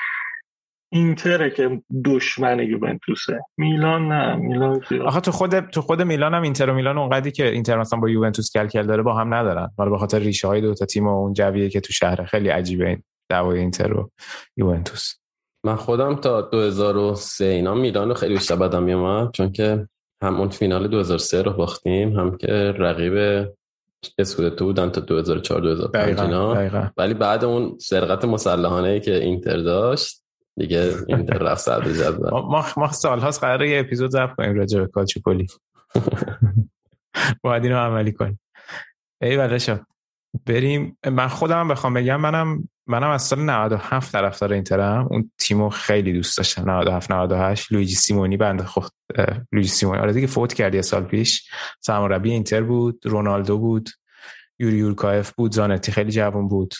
اینتره 0.93 1.51
که 1.51 1.83
دشمن 2.05 2.59
یوونتوسه. 2.59 3.41
میلان 3.57 4.09
نه 4.09 4.37
میلان 4.37 4.83
آخه 5.07 5.21
تو 5.21 5.31
خود 5.31 5.61
تو 5.61 5.83
خود 5.83 6.03
میلان 6.03 6.35
هم 6.35 6.43
اینتر 6.43 6.71
و 6.71 6.75
میلان 6.75 6.99
اونقدری 6.99 7.33
که 7.33 7.49
اینتر 7.49 7.79
مثلا 7.79 8.01
با 8.01 8.09
یوونتوس 8.09 8.53
کل 8.53 8.67
کل 8.67 8.87
داره 8.87 9.03
با 9.03 9.15
هم 9.15 9.35
ندارن. 9.35 9.71
ولی 9.79 9.91
به 9.91 9.99
خاطر 9.99 10.19
ریشه 10.19 10.49
های 10.49 10.61
دو 10.61 10.75
تا 10.75 10.87
تیم 10.87 11.07
و 11.07 11.11
اون 11.11 11.33
جویه 11.33 11.69
که 11.69 11.81
تو 11.81 11.93
شهر 11.93 12.25
خیلی 12.25 12.49
عجیبه 12.49 12.89
این 12.89 13.03
دعوای 13.31 13.59
اینتر 13.59 13.93
و 13.93 14.11
یوونتوس. 14.57 15.15
من 15.65 15.77
خودم 15.77 16.15
تا 16.15 16.41
2003 16.41 17.45
اینا 17.45 17.75
میلان 17.75 18.09
رو 18.09 18.15
خیلی 18.15 18.35
بیشتر 18.35 18.57
بدم 18.57 18.83
میومد 18.83 19.31
چون 19.33 19.53
که 19.53 19.89
هم 20.23 20.41
اون 20.41 20.49
فینال 20.49 20.89
2003 20.89 21.43
رو 21.43 21.53
باختیم 21.53 22.17
هم 22.19 22.37
که 22.37 22.75
رقیب 22.79 23.47
اسکودتو 24.19 24.65
بودن 24.65 24.91
تا 24.91 25.01
2004 25.01 25.61
2005 25.61 26.21
اینا. 26.21 26.91
ولی 26.97 27.15
بعد 27.15 27.45
اون 27.45 27.79
سرقت 27.79 28.25
مسلحانه 28.25 29.01
که 29.01 29.17
اینتر 29.17 29.57
داشت 29.57 30.23
دیگه 30.61 30.95
اینتر 31.09 31.39
رفت 31.39 31.61
صدر 31.61 31.93
جدول. 31.93 32.31
ما 32.31 32.67
ما 32.77 32.93
سالهاست 32.93 33.41
قراره 33.41 33.71
یه 33.71 33.81
اپیزود 33.81 34.11
ضبط 34.11 34.37
کنیم 34.37 34.55
راجع 34.55 34.81
به 34.81 34.87
کالچوپولی 34.87 35.47
باید 37.43 37.65
اینو 37.65 37.79
عملی 37.79 38.13
کنیم. 38.13 38.41
ای 39.23 39.37
بله 39.37 39.81
بریم. 40.47 40.99
من 41.07 41.29
خودم 41.29 41.69
بخوام 41.69 41.95
بگم 41.95 42.21
منم 42.21 42.69
منم 42.87 43.11
از 43.11 43.23
سال 43.23 43.39
97 43.41 44.13
طرفدار 44.13 44.53
اینترم. 44.53 45.09
اون 45.11 45.31
تیمو 45.39 45.69
خیلی 45.69 46.13
دوست 46.13 46.37
داشتم. 46.37 46.71
97 46.71 47.11
98 47.11 47.73
لویجی 47.73 47.95
سیمونی 47.95 48.37
بنده 48.37 48.65
خود 48.65 48.91
لویجی 49.53 49.69
سیمونی. 49.69 50.01
آره 50.01 50.13
دیگه 50.13 50.27
فوت 50.27 50.53
کرد 50.53 50.75
یه 50.75 50.83
سال 50.83 51.05
پیش. 51.05 51.51
سرمربی 51.81 52.31
اینتر 52.31 52.63
بود. 52.63 53.03
رونالدو 53.05 53.59
بود. 53.59 53.91
یوری 54.59 54.77
یورکایف 54.77 55.33
بود. 55.33 55.53
زانتی 55.53 55.93
خیلی 55.93 56.13
جوان 56.13 56.49
بود. 56.49 56.75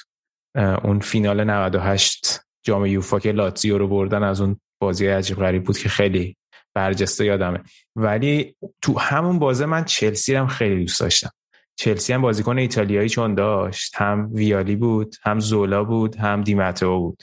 اون 0.85 1.01
فینال 1.01 1.45
98 1.45 2.41
جام 2.63 2.87
یوفا 2.87 3.19
که 3.19 3.33
لاتزیو 3.33 3.79
رو 3.79 3.89
بردن 3.89 4.23
از 4.23 4.41
اون 4.41 4.61
بازی 4.81 5.07
عجیب 5.07 5.37
غریب 5.37 5.65
بود 5.65 5.79
که 5.79 5.89
خیلی 5.89 6.37
برجسته 6.75 7.25
یادمه. 7.25 7.63
ولی 7.97 8.57
تو 8.83 8.99
همون 8.99 9.39
بازه 9.39 9.67
من 9.67 9.85
چلسی 9.85 10.35
هم 10.35 10.47
خیلی 10.47 10.81
دوست 10.81 11.01
داشتم. 11.01 11.31
چلسی 11.77 12.13
هم 12.13 12.23
بازیکن 12.23 12.59
ایتالیایی 12.59 13.09
چون 13.09 13.35
داشت. 13.35 13.95
هم 13.97 14.31
ویالی 14.33 14.77
بود 14.77 15.17
هم 15.23 15.41
زولا 15.41 15.85
بود 15.85 16.17
هم 16.17 16.43
دیماتو 16.43 16.99
بود. 16.99 17.23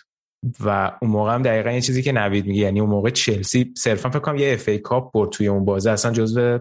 و 0.59 0.91
اون 1.01 1.11
موقع 1.11 1.33
هم 1.33 1.41
دقیقا 1.41 1.71
یه 1.71 1.81
چیزی 1.81 2.01
که 2.01 2.11
نوید 2.11 2.45
میگه 2.45 2.61
یعنی 2.61 2.79
اون 2.79 2.89
موقع 2.89 3.09
چلسی 3.09 3.73
صرفا 3.77 4.09
فکر 4.09 4.19
کنم 4.19 4.38
یه 4.38 4.53
FA 4.53 4.68
Cup 4.68 5.13
برد 5.13 5.29
توی 5.29 5.47
اون 5.47 5.65
بازه. 5.65 5.91
اصلا 5.91 6.11
جزو 6.11 6.59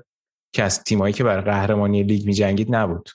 از 0.58 0.84
تیمایی 0.84 1.14
که 1.14 1.24
برای 1.24 1.44
قهرمانی 1.44 2.02
لیگ 2.02 2.26
میجنگید 2.26 2.74
نبود. 2.74 3.08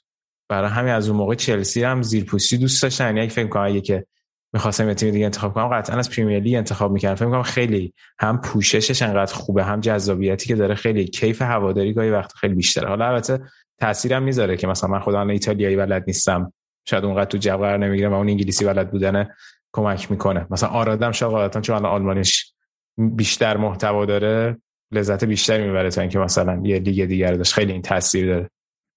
برای 0.49 0.69
همین 0.69 0.93
از 0.93 1.09
اون 1.09 1.17
موقع 1.17 1.35
چلسی 1.35 1.83
هم 1.83 2.01
زیرپوستی 2.01 2.57
دوست 2.57 2.83
داشتن. 2.83 3.17
یعنی 3.17 3.29
فکر 3.29 3.47
کنم 3.47 3.63
اگه 3.63 3.81
که 3.81 4.05
می‌خواستم 4.53 4.87
یه 4.87 4.93
تیم 4.93 5.11
دیگه 5.11 5.25
انتخاب 5.25 5.53
کنم. 5.53 5.67
قطعا 5.67 5.97
از 5.97 6.09
Premier 6.09 6.39
League 6.39 6.55
انتخاب 6.55 6.91
می‌کردم. 6.91 7.15
فکر 7.15 7.29
کنم 7.29 7.43
خیلی 7.43 7.93
هم 8.19 8.41
پوششش 8.41 9.01
انقدر 9.01 9.33
خوبه 9.33 9.63
هم 9.63 9.79
جذابیتی 9.79 10.47
که 10.47 10.55
داره. 10.55 10.75
خیلی 10.75 11.05
کیف 11.05 11.41
هواداری 11.41 11.93
گاهی 11.93 12.09
وقت 12.09 12.33
خیلی 12.33 12.53
بیشتره. 12.53 12.89
حالا 12.89 13.07
البته 13.07 13.39
تاثیرم 13.79 14.23
می‌ذاره 14.23 14.57
که 14.57 14.67
مثلا 14.67 14.89
من 14.89 14.99
خودم 14.99 15.27
ایتالیایی 15.27 15.75
بلد 15.75 16.03
نیستم. 16.07 16.53
شاید 16.85 17.05
اونقدر 17.05 17.25
تو 17.25 17.37
جو 17.37 17.57
قرار 17.57 17.77
نمی‌گیرم 17.77 18.11
و 18.11 18.15
اون 18.15 18.29
انگلیسی 18.29 18.65
بلد 18.65 18.91
بودن 18.91 19.29
کمک 19.73 20.11
می‌کنه. 20.11 20.47
مثلا 20.49 20.69
آرادم 20.69 21.11
شاید 21.11 21.31
غالبا 21.31 21.61
چون 21.61 21.85
آلمانیش 21.85 22.53
بیشتر 22.97 23.57
محتوا 23.57 24.05
داره 24.05 24.57
لذت 24.91 25.23
بیشتری 25.23 25.63
می‌بره 25.63 25.89
تا 25.89 26.01
اینکه 26.01 26.19
مثلا 26.19 26.61
یه 26.63 26.79
لیگ 26.79 27.05
دیگر 27.05 27.33
داشت. 27.33 27.53
خیلی 27.53 27.71
این 27.71 27.81
تاثیر 27.81 28.33
داره. 28.33 28.49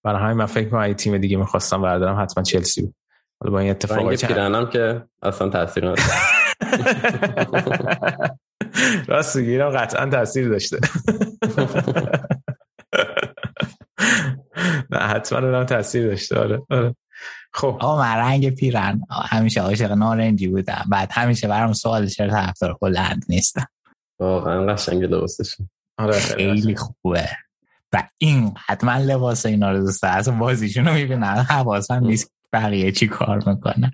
برای 0.05 0.23
همین 0.23 0.37
من 0.37 0.47
فکر 0.47 0.69
کنم 0.69 0.93
تیم 0.93 1.19
دیگه 1.19 1.37
می‌خواستم 1.37 1.83
بردارم 1.83 2.23
حتما 2.23 2.45
چلسی 2.45 2.83
بود. 2.83 2.95
حالا 3.45 3.53
با 3.53 3.61
این 3.61 3.71
اتفاقی 3.71 4.17
پیرنم 4.17 4.71
که 4.71 5.03
اصلا 5.23 5.49
تاثیر 5.49 5.85
نداره. 5.85 6.03
راست 9.09 9.39
گیرم 9.39 9.71
قطعا 9.71 10.07
تاثیر 10.07 10.49
داشته. 10.49 10.79
نه 14.91 14.99
حتما 14.99 15.39
اونم 15.39 15.65
تاثیر 15.65 16.07
داشته 16.09 16.39
آره 16.39 16.63
آره. 16.71 16.97
خب. 17.53 17.79
آقا 17.81 18.03
من 18.03 18.17
رنگ 18.17 18.51
پیرن 18.51 19.01
همیشه 19.11 19.61
عاشق 19.61 19.93
نارنجی 19.93 20.49
بودم. 20.49 20.85
بعد 20.89 21.09
همیشه 21.13 21.49
برام 21.49 21.73
سوال 21.73 22.07
چرا 22.07 22.31
طرفدار 22.31 22.77
هلند 22.83 23.25
نیستم. 23.29 23.67
واقعا 24.21 24.67
قشنگ 24.67 25.03
لباسشون 25.03 25.69
آره 25.99 26.13
خیلی 26.13 26.77
خوبه. 26.77 27.29
و 27.93 28.03
این 28.19 28.55
حتما 28.67 28.97
لباس 28.97 29.47
اینا 29.47 29.73
رو 29.73 29.79
دوست 29.79 30.03
دارم. 30.03 30.17
اصلا 30.17 30.35
بازیشون 30.35 30.89
رو 30.89 30.95
می‌بینم. 30.95 31.47
حواسم 31.49 32.05
نیست. 32.05 32.34
بقیه 32.55 32.93
چی 32.93 33.07
کار 33.07 33.43
می‌کنن؟ 33.47 33.93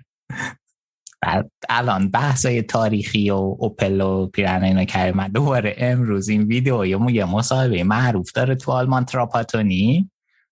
الان 1.69 2.09
بحثای 2.09 2.61
تاریخی 2.61 3.29
و 3.29 3.55
اوپل 3.59 4.01
و 4.01 4.27
پیرن 4.27 4.63
اینا 4.63 4.85
کرده 4.85 5.17
من 5.17 5.27
دوباره 5.27 5.75
امروز 5.77 6.29
این 6.29 6.43
ویدیو 6.43 6.85
یه 6.85 7.25
مصاحبه 7.25 7.83
معروف 7.83 8.31
داره 8.31 8.55
تو 8.55 8.71
آلمان 8.71 9.05
تراپاتونی. 9.05 10.09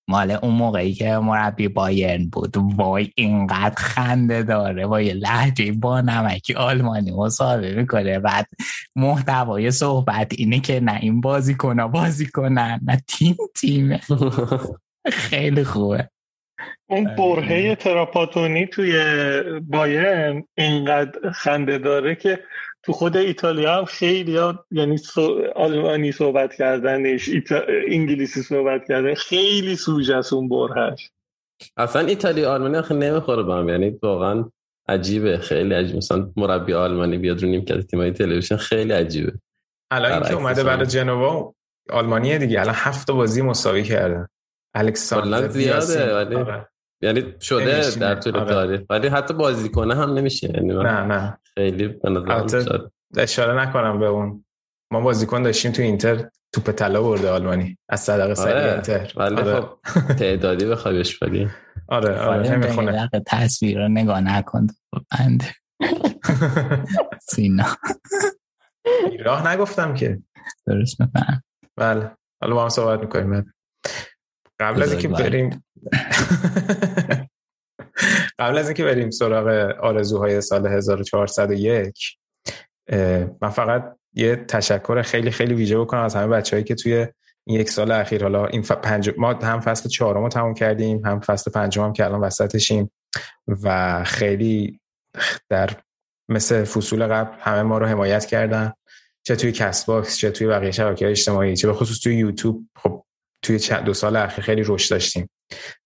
مال 0.07 0.31
اون 0.31 0.53
موقعی 0.53 0.93
که 0.93 1.17
مربی 1.17 1.67
بایرن 1.67 2.29
بود. 2.29 2.57
وای 2.57 3.11
اینقدر 3.15 3.75
خنده 3.77 4.43
داره. 4.43 4.87
با 4.87 5.01
یه 5.01 5.13
لحجه 5.13 5.71
با 5.71 6.01
نمکی 6.01 6.53
آلمانی 6.53 7.11
مصاحبه 7.11 7.75
می‌کنه. 7.75 8.19
بعد 8.19 8.47
محتوای 8.95 9.71
صحبت 9.71 10.33
اینه 10.37 10.59
که 10.59 10.79
نه 10.79 10.99
این 11.01 11.21
بازی 11.21 11.55
کنه 11.55 11.87
بازی 11.87 12.25
کنن 12.25 12.79
نه 12.83 13.01
تیم 13.07 13.37
تیمه. 13.55 13.99
خیلی 15.29 15.63
خوبه. 15.63 16.09
اون 16.89 17.15
برهه 17.15 17.75
تراپاتونی 17.75 18.67
توی 18.67 18.93
بایرن 19.61 20.43
اینقدر 20.57 21.31
خنده 21.31 21.77
داره 21.77 22.15
که 22.15 22.39
تو 22.83 22.93
خود 22.93 23.17
ایتالیا 23.17 23.77
هم 23.77 23.85
خیلی 23.85 24.37
ها 24.37 24.65
یعنی 24.71 24.99
آلمانی 25.55 26.11
صحبت 26.11 26.55
کردنش 26.55 27.29
انگلیسی 27.87 28.41
صحبت 28.41 28.87
کردن 28.87 29.13
خیلی 29.13 29.75
سوژه 29.75 30.15
است 30.15 30.33
اون 30.33 30.49
برهش 30.49 31.09
اصلا 31.77 32.07
ایتالیا 32.07 32.53
آلمانی 32.53 32.77
آخه 32.77 32.95
نمی‌خوره 32.95 33.43
با 33.43 33.59
هم 33.59 33.69
یعنی 33.69 33.89
واقعا 34.03 34.45
عجیبه 34.87 35.37
خیلی 35.37 35.73
عجیبه 35.73 35.97
مثلا 35.97 36.31
مربی 36.37 36.73
آلمانی 36.73 37.17
بیاد 37.17 37.43
رو 37.43 37.49
نیمکت 37.49 37.81
تیمای 37.81 38.11
تلویزیون 38.11 38.59
خیلی 38.59 38.93
عجیبه. 38.93 39.33
الان 39.91 40.23
که 40.23 40.33
اومده 40.33 40.63
برای 40.63 40.85
جنوا 40.85 41.53
آلمانیه 41.89 42.37
دیگه. 42.37 42.61
الان 42.61 42.75
هفت 42.77 43.11
بازی 43.11 43.41
مساوی 43.41 43.83
کردن 43.83 44.27
الکساندر 44.75 45.47
زیاده 45.47 46.15
ولی 46.15 46.35
آره. 46.35 46.67
یعنی 47.01 47.33
شده 47.41 47.95
در 47.99 48.15
طول 48.15 48.35
آره. 48.37 48.49
تاریخ. 48.49 48.81
ولی 48.89 49.07
حتی 49.07 49.33
بازی 49.33 49.69
کنه 49.69 49.95
هم 49.95 50.13
نمیشه. 50.13 50.51
یعنی 50.55 50.73
نه 50.73 51.03
نه. 51.03 51.37
خیلی 51.55 51.87
به 51.87 53.23
اشاره 53.23 53.61
نکنم 53.61 53.99
به 53.99 54.05
اون. 54.05 54.45
ما 54.91 55.01
بازیکن 55.01 55.43
داشتیم 55.43 55.71
تو 55.71 55.81
اینتر 55.81 56.29
توپ 56.53 56.71
طلا 56.71 57.03
برده 57.03 57.29
آلمانی. 57.29 57.77
از 57.89 58.01
صدقه 58.01 58.35
سری 58.35 58.53
آره. 58.53 58.71
اینتر. 58.73 59.13
ولی 59.15 59.35
آره. 59.35 59.61
خب 59.61 59.79
تعدادی 60.19 60.65
بخوای 60.65 60.95
بهش 60.95 61.17
بدی 61.17 61.49
آره 61.87 62.19
آره. 62.19 62.51
نمی‌خونه. 62.51 63.09
تصویر 63.27 63.77
رو 63.77 63.87
نگاه 63.87 64.21
نکن. 64.21 64.67
بنده 65.19 65.45
سینا. 67.31 67.65
راه 69.25 69.53
نگفتم 69.53 69.93
که. 69.93 70.19
درست 70.67 70.97
بفهم 71.01 71.43
بله. 71.77 72.11
حالا 72.41 72.55
با 72.55 72.63
هم 72.63 72.69
صحبت 72.69 72.99
می‌کنیم. 72.99 73.53
قبل 74.59 74.83
از 74.83 74.91
اینکه 74.91 75.07
بریم 75.07 75.49
قبل 78.39 78.57
از 78.57 78.65
اینکه 78.67 78.83
بریم 78.83 79.09
سراغ 79.09 79.47
آرزوهای 79.81 80.41
سال 80.41 80.67
1401 80.67 82.17
من 83.41 83.49
فقط 83.49 83.95
یه 84.13 84.35
تشکر 84.35 85.01
خیلی 85.01 85.31
خیلی 85.31 85.53
ویژه 85.53 85.79
بکنم 85.79 86.01
از 86.01 86.15
همه 86.15 86.27
بچههایی 86.27 86.63
که 86.63 86.75
توی 86.75 87.07
این 87.47 87.59
یک 87.59 87.69
سال 87.69 87.91
اخیر 87.91 88.23
حالا 88.23 88.45
این 88.45 88.61
پنج... 88.61 89.11
ما 89.17 89.33
هم 89.33 89.59
فصل 89.59 89.89
چهارم 89.89 90.23
رو 90.23 90.29
تموم 90.29 90.53
کردیم 90.53 91.05
هم 91.05 91.19
فصل 91.19 91.51
پنجم 91.51 91.83
هم 91.83 91.93
که 91.93 92.05
الان 92.05 92.19
وسطشیم 92.19 92.91
و 93.47 94.03
خیلی 94.03 94.79
در 95.49 95.69
مثل 96.29 96.63
فصول 96.63 97.07
قبل 97.07 97.37
همه 97.39 97.61
ما 97.61 97.77
رو 97.77 97.85
حمایت 97.85 98.25
کردن 98.25 98.73
چه 99.23 99.35
توی 99.35 99.51
Castbox 99.51 100.17
چه 100.17 100.31
توی 100.31 100.47
بقیه 100.47 100.71
شبکه 100.71 101.09
اجتماعی 101.09 101.55
چه 101.55 101.67
به 101.67 101.73
خصوص 101.73 101.99
توی 101.99 102.15
یوتیوب. 102.15 102.69
خب 102.75 103.05
توی 103.41 103.59
چند 103.59 103.83
دو 103.83 103.93
سال 103.93 104.15
اخیر 104.15 104.43
خیلی 104.43 104.63
رشد 104.65 104.91
داشتیم. 104.91 105.29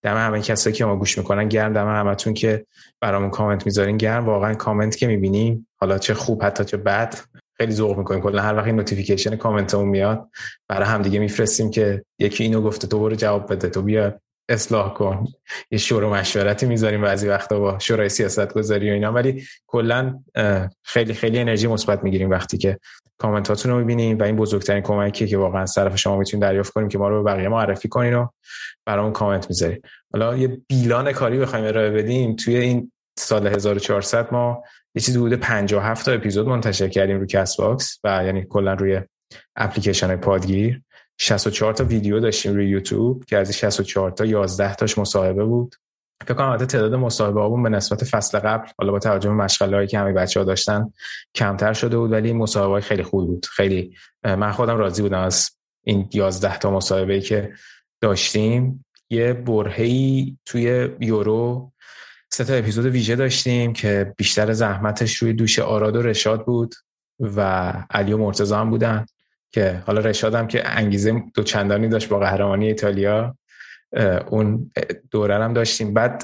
دم 0.01 0.17
همه 0.17 0.41
کسایی 0.41 0.75
که 0.75 0.85
ما 0.85 0.95
گوش 0.95 1.17
می‌کنن 1.17 1.49
گرم 1.49 1.73
دم 1.73 1.87
همتون 1.87 2.33
که 2.33 2.65
برامون 3.01 3.29
کامنت 3.29 3.65
می‌ذارین. 3.65 3.97
گرم 3.97 4.25
واقعا 4.25 4.53
کامنت 4.53 4.97
که 4.97 5.07
می‌بینیم 5.07 5.67
حالا 5.81 5.97
چه 5.97 6.13
خوب 6.13 6.43
حتی 6.43 6.65
چه 6.65 6.77
بد 6.77 7.15
خیلی 7.57 7.71
ذوق 7.71 7.97
می‌کنیم. 7.97 8.21
کلا 8.21 8.41
هر 8.41 8.55
وقت 8.55 8.67
notification 8.67 9.35
کامنتمون 9.35 9.87
میاد 9.89 10.29
برای 10.67 10.87
هم 10.87 11.01
دیگه 11.01 11.19
میفرستیم 11.19 11.71
که 11.71 12.03
یکی 12.19 12.43
اینو 12.43 12.61
گفته 12.61 12.87
تو 12.87 12.99
برو 12.99 13.15
جواب 13.15 13.51
بده 13.51 13.69
تو 13.69 13.81
بیا 13.81 14.19
اصلاح 14.49 14.93
کن. 14.93 15.27
یه 15.71 15.77
شور 15.77 16.03
و 16.03 16.09
مشورتی 16.09 16.65
می‌ذاریم 16.65 17.01
بعضی 17.01 17.27
وقتا 17.27 17.59
با 17.59 17.79
شورای 17.79 18.09
سیاست 18.09 18.53
گذاری 18.53 18.89
و 18.89 18.93
اینا. 18.93 19.11
ولی 19.11 19.43
کلا 19.67 20.19
خیلی 20.83 21.13
خیلی 21.13 21.39
انرژی 21.39 21.67
مثبت 21.67 22.03
می‌گیریم 22.03 22.29
وقتی 22.29 22.57
که 22.57 22.79
کامنتاتون 23.17 23.71
رو 23.71 23.77
می‌بینیم 23.77 24.19
و 24.19 24.23
این 24.23 24.35
بزرگترین 24.35 24.81
کمکیه 24.81 25.27
که 25.27 25.37
واقعا 25.37 25.65
از 25.65 25.73
طرف 25.73 25.95
شما 25.95 26.17
می‌تونیم 26.17 26.41
دریافت 26.41 26.73
کنیم 26.73 26.87
که 26.87 26.97
ما 26.97 27.09
رو 27.09 27.23
به 27.23 27.31
بقیه 27.31 27.49
معرفی 27.49 27.87
کنین 27.87 28.13
و 28.13 28.27
برامون 28.85 29.13
کامنت 29.13 29.49
می‌ذارید 29.49 29.85
حالا 30.13 30.37
یه 30.37 30.61
بیلان 30.67 31.11
کاری 31.11 31.39
بخوایم 31.39 31.65
ارائه 31.65 31.89
بدیم. 31.89 32.35
توی 32.35 32.57
این 32.57 32.91
سال 33.19 33.47
1400 33.47 34.33
ما 34.33 34.63
یه 34.95 35.01
چیزی 35.01 35.19
حدود 35.19 35.33
57 35.33 36.05
تا 36.05 36.11
اپیزود 36.11 36.47
منتشر 36.47 36.87
کردیم 36.87 37.17
روی 37.17 37.27
Castbox 37.27 37.99
و 38.03 38.23
یعنی 38.25 38.45
کلا 38.49 38.73
روی 38.73 39.01
اپلیکیشن 39.55 40.15
پادگیر. 40.15 40.81
64 41.23 41.73
تا 41.73 41.83
ویدیو 41.83 42.19
داشتیم 42.19 42.53
روی 42.53 42.67
یوتیوب 42.67 43.25
که 43.25 43.37
از 43.37 43.51
64 43.51 44.11
تا 44.11 44.25
11 44.25 44.75
تاش 44.75 44.97
مصاحبه 44.97 45.45
بود. 45.45 45.75
فکر 46.23 46.33
کنم 46.33 46.49
البته 46.49 46.65
تعداد 46.65 46.95
مصاحبه 46.95 47.41
هامون 47.41 47.63
به 47.63 47.69
نسبت 47.69 48.03
فصل 48.03 48.39
قبل. 48.39 48.67
حالا 48.77 48.91
با 48.91 48.99
توجه 48.99 49.29
به 49.29 49.35
مشغله 49.35 49.75
هایی 49.75 49.87
که 49.87 49.99
همه 49.99 50.13
بچه 50.13 50.39
ها 50.39 50.45
داشتن 50.45 50.93
کمتر 51.35 51.73
شده 51.73 51.97
بود 51.97 52.11
ولی 52.11 52.33
مصاحبه 52.33 52.71
های 52.71 52.81
خیلی 52.81 53.03
خوب 53.03 53.27
بود. 53.27 53.45
خیلی 53.45 53.95
من 54.23 54.51
خودم 54.51 54.77
راضی 54.77 55.01
بودم 55.01 55.19
از 55.19 55.51
این 55.83 56.09
11 56.13 56.57
تا 56.57 56.71
مصاحبه 56.71 57.21
که 57.21 57.53
داشتیم. 58.01 58.85
یه 59.09 59.33
برهی 59.33 60.37
توی 60.45 60.89
یورو 60.99 61.71
سه 62.31 62.43
تا 62.43 62.53
اپیزود 62.53 62.85
ویژه 62.85 63.15
داشتیم 63.15 63.73
که 63.73 64.13
بیشتر 64.17 64.53
زحمتش 64.53 65.15
روی 65.15 65.33
دوش 65.33 65.59
آراد 65.59 65.95
و 65.95 66.01
رشاد 66.01 66.45
بود 66.45 66.75
و 67.19 67.71
علی 67.89 68.13
و 68.13 68.17
مرتضی 68.17 68.53
هم 68.53 68.69
بودن. 68.69 69.05
که 69.53 69.83
حالا 69.87 70.01
رشاد 70.01 70.35
هم 70.35 70.47
که 70.47 70.77
انگیزه 70.77 71.23
دو 71.33 71.43
چندانی 71.43 71.87
داشت 71.87 72.09
با 72.09 72.19
قهرمانی 72.19 72.67
ایتالیا 72.67 73.37
اون 74.29 74.71
دوره 75.11 75.35
هم 75.43 75.53
داشتیم. 75.53 75.93
بعد 75.93 76.23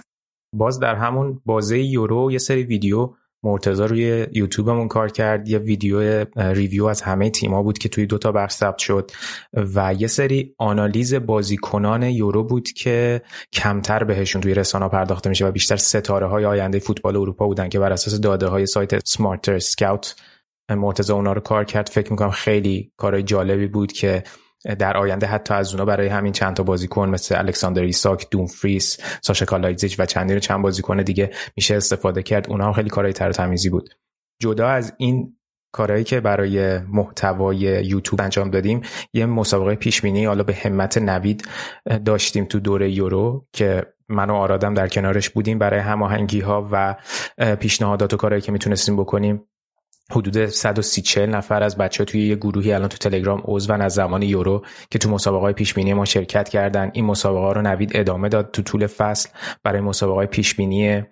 باز 0.53 0.79
در 0.79 0.95
همون 0.95 1.41
بازه 1.45 1.79
یورو 1.79 2.31
یه 2.31 2.37
سری 2.37 2.63
ویدیو 2.63 3.13
مرتضی 3.43 3.83
روی 3.83 4.27
یوتیوبمون 4.31 4.87
کار 4.87 5.09
کرد. 5.09 5.47
یه 5.47 5.57
ویدیو 5.57 6.25
review 6.35 6.85
از 6.85 7.01
همه 7.01 7.29
تیما 7.29 7.63
بود 7.63 7.77
که 7.77 7.89
توی 7.89 8.05
دوتا 8.05 8.31
بخش 8.31 8.53
ثبت 8.53 8.77
شد 8.77 9.11
و 9.53 9.93
یه 9.93 10.07
سری 10.07 10.55
آنالیز 10.57 11.13
بازیکنان 11.13 12.03
یورو 12.03 12.43
بود 12.43 12.71
که 12.71 13.21
کمتر 13.53 14.03
بهشون 14.03 14.41
توی 14.41 14.53
رسانه 14.53 14.89
پرداخته 14.89 15.29
میشه 15.29 15.47
و 15.47 15.51
بیشتر 15.51 15.75
ستاره 15.75 16.27
های 16.27 16.45
آینده 16.45 16.79
فوتبال 16.79 17.15
اروپا 17.17 17.47
بودن 17.47 17.69
که 17.69 17.79
بر 17.79 17.93
اساس 17.93 18.19
داده 18.19 18.47
های 18.47 18.65
سایت 18.65 19.07
SmarterScout 19.07 20.15
مرتضی 20.69 21.13
اونا 21.13 21.33
رو 21.33 21.41
کار 21.41 21.63
کرد. 21.63 21.89
فکر 21.89 22.11
می‌کنم 22.11 22.31
خیلی 22.31 22.91
کارهای 22.97 23.23
جالبی 23.23 23.67
بود 23.67 23.91
که 23.91 24.23
در 24.79 24.97
آینده 24.97 25.27
حتی 25.27 25.53
از 25.53 25.71
اونا 25.73 25.85
برای 25.85 26.07
همین 26.07 26.33
چند 26.33 26.55
تا 26.55 26.63
بازیکن 26.63 27.09
مثل 27.09 27.37
الکساندر 27.37 27.81
ایساک، 27.81 28.27
دومفریس، 28.31 28.97
ساشا 29.21 29.45
کالایجیچ 29.45 29.99
و 29.99 30.05
چندین 30.05 30.39
چند 30.39 30.61
بازیکن 30.61 31.03
دیگه 31.03 31.31
میشه 31.55 31.75
استفاده 31.75 32.23
کرد. 32.23 32.49
اونها 32.49 32.73
خیلی 32.73 32.89
کارهای 32.89 33.13
تمیزی 33.13 33.69
بود. 33.69 33.89
جدا 34.41 34.67
از 34.67 34.93
این 34.97 35.35
کارهایی 35.71 36.03
که 36.03 36.19
برای 36.19 36.77
محتوای 36.77 37.57
یوتیوب 37.57 38.21
انجام 38.21 38.49
دادیم 38.49 38.81
یه 39.13 39.25
مسابقه 39.25 39.75
پیش 39.75 40.01
بینی 40.01 40.25
حالا 40.25 40.43
به 40.43 40.53
همت 40.53 40.97
نوید 40.97 41.47
داشتیم 42.05 42.45
تو 42.45 42.59
دوره 42.59 42.91
یورو 42.91 43.47
که 43.53 43.85
من 44.09 44.29
و 44.29 44.33
آرادم 44.33 44.73
در 44.73 44.87
کنارش 44.87 45.29
بودیم 45.29 45.59
برای 45.59 45.79
هماهنگی 45.79 46.39
ها 46.39 46.69
و 46.71 46.95
پیشنهادات 47.55 48.13
و 48.13 48.17
کارهایی 48.17 48.41
که 48.41 48.51
می‌تونستیم 48.51 48.97
بکنیم. 48.97 49.43
حدود 50.11 50.45
130 50.45 51.27
نفر 51.27 51.63
از 51.63 51.77
بچه 51.77 52.05
توی 52.05 52.27
یه 52.27 52.35
گروهی 52.35 52.73
الان 52.73 52.89
تو 52.89 52.97
تلگرام 52.97 53.41
عضون 53.45 53.81
از 53.81 53.93
زمان 53.93 54.21
یورو 54.21 54.65
که 54.91 54.99
تو 54.99 55.09
مسابقه 55.09 55.41
های 55.41 55.53
پیش 55.53 55.73
بینی 55.73 55.93
ما 55.93 56.05
شرکت 56.05 56.49
کردن. 56.49 56.91
این 56.93 57.05
مسابقه 57.05 57.53
رو 57.53 57.61
نوید 57.61 57.91
ادامه 57.95 58.29
داد 58.29 58.51
تو 58.51 58.61
طول 58.61 58.87
فصل 58.87 59.29
برای 59.63 59.81
مسابقه 59.81 60.15
های 60.15 60.27
پیش 60.27 60.55
بینی 60.55 61.03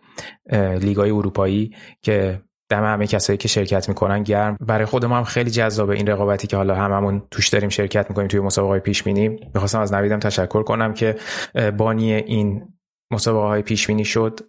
لیگ 0.81 0.99
اروپایی 0.99 1.75
که 2.01 2.41
دم 2.69 2.83
همه 2.83 3.07
کسایی 3.07 3.37
که 3.37 3.47
شرکت 3.47 3.89
می‌کنن 3.89 4.23
گرم. 4.23 4.57
برای 4.61 4.85
خودم 4.85 5.13
هم 5.13 5.23
خیلی 5.23 5.49
جذابه 5.49 5.95
این 5.95 6.07
رقابتی 6.07 6.47
که 6.47 6.57
حالا 6.57 6.75
هممون 6.75 7.23
توش 7.31 7.47
داریم 7.49 7.69
شرکت 7.69 8.09
می‌کنیم 8.09 8.27
توی 8.27 8.39
مسابقه 8.39 8.79
پیش 8.79 9.03
بینی 9.03 9.29
می‌خواستم 9.29 9.79
از 9.79 9.93
نویدم 9.93 10.19
تشکر 10.19 10.63
کنم 10.63 10.93
که 10.93 11.15
بانی 11.77 12.13
این 12.13 12.73
مسابقه 13.11 13.47
های 13.47 13.61
پیش 13.61 13.87
بینی 13.87 14.05
شد. 14.05 14.39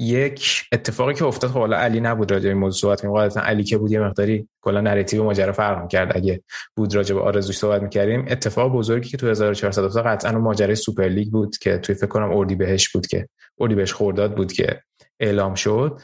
یک 0.00 0.62
اتفاقی 0.72 1.14
که 1.14 1.24
افتاد 1.24 1.50
خب 1.50 1.58
حالا 1.58 1.76
علی 1.76 2.00
نبود 2.00 2.32
راجع 2.32 2.48
به 2.48 2.54
موضوع 2.54 2.80
صحبت 2.80 3.04
می‌کنیم 3.04 3.38
علی 3.38 3.64
که 3.64 3.78
بود 3.78 3.92
یه 3.92 4.00
مقداری 4.00 4.48
کلا 4.60 4.80
narrative 4.80 5.24
ماجرا 5.24 5.52
فرق 5.52 5.82
می‌کرد. 5.82 6.16
اگه 6.16 6.42
بود 6.76 6.94
راجع 6.94 7.14
به 7.14 7.20
آرزوش 7.20 7.58
صحبت 7.58 7.82
می‌کردیم 7.82 8.26
اتفاق 8.28 8.72
بزرگی 8.72 9.08
که 9.08 9.16
تو 9.16 9.28
1400 9.28 9.84
افتاد 9.84 10.06
قطعا 10.06 10.32
ماجرای 10.32 10.74
سوپر 10.74 11.04
لیگ 11.08 11.30
بود 11.30 11.58
که 11.58 11.78
توی 11.78 11.94
فکر 11.94 12.06
کنم 12.06 12.36
اردیبهشت 12.36 12.88
بود 12.88 13.06
که 13.06 13.28
اردی 13.60 13.74
بهش 13.74 13.92
خورداد 13.92 14.36
بود 14.36 14.52
که 14.52 14.82
اعلام 15.20 15.54
شد. 15.54 16.00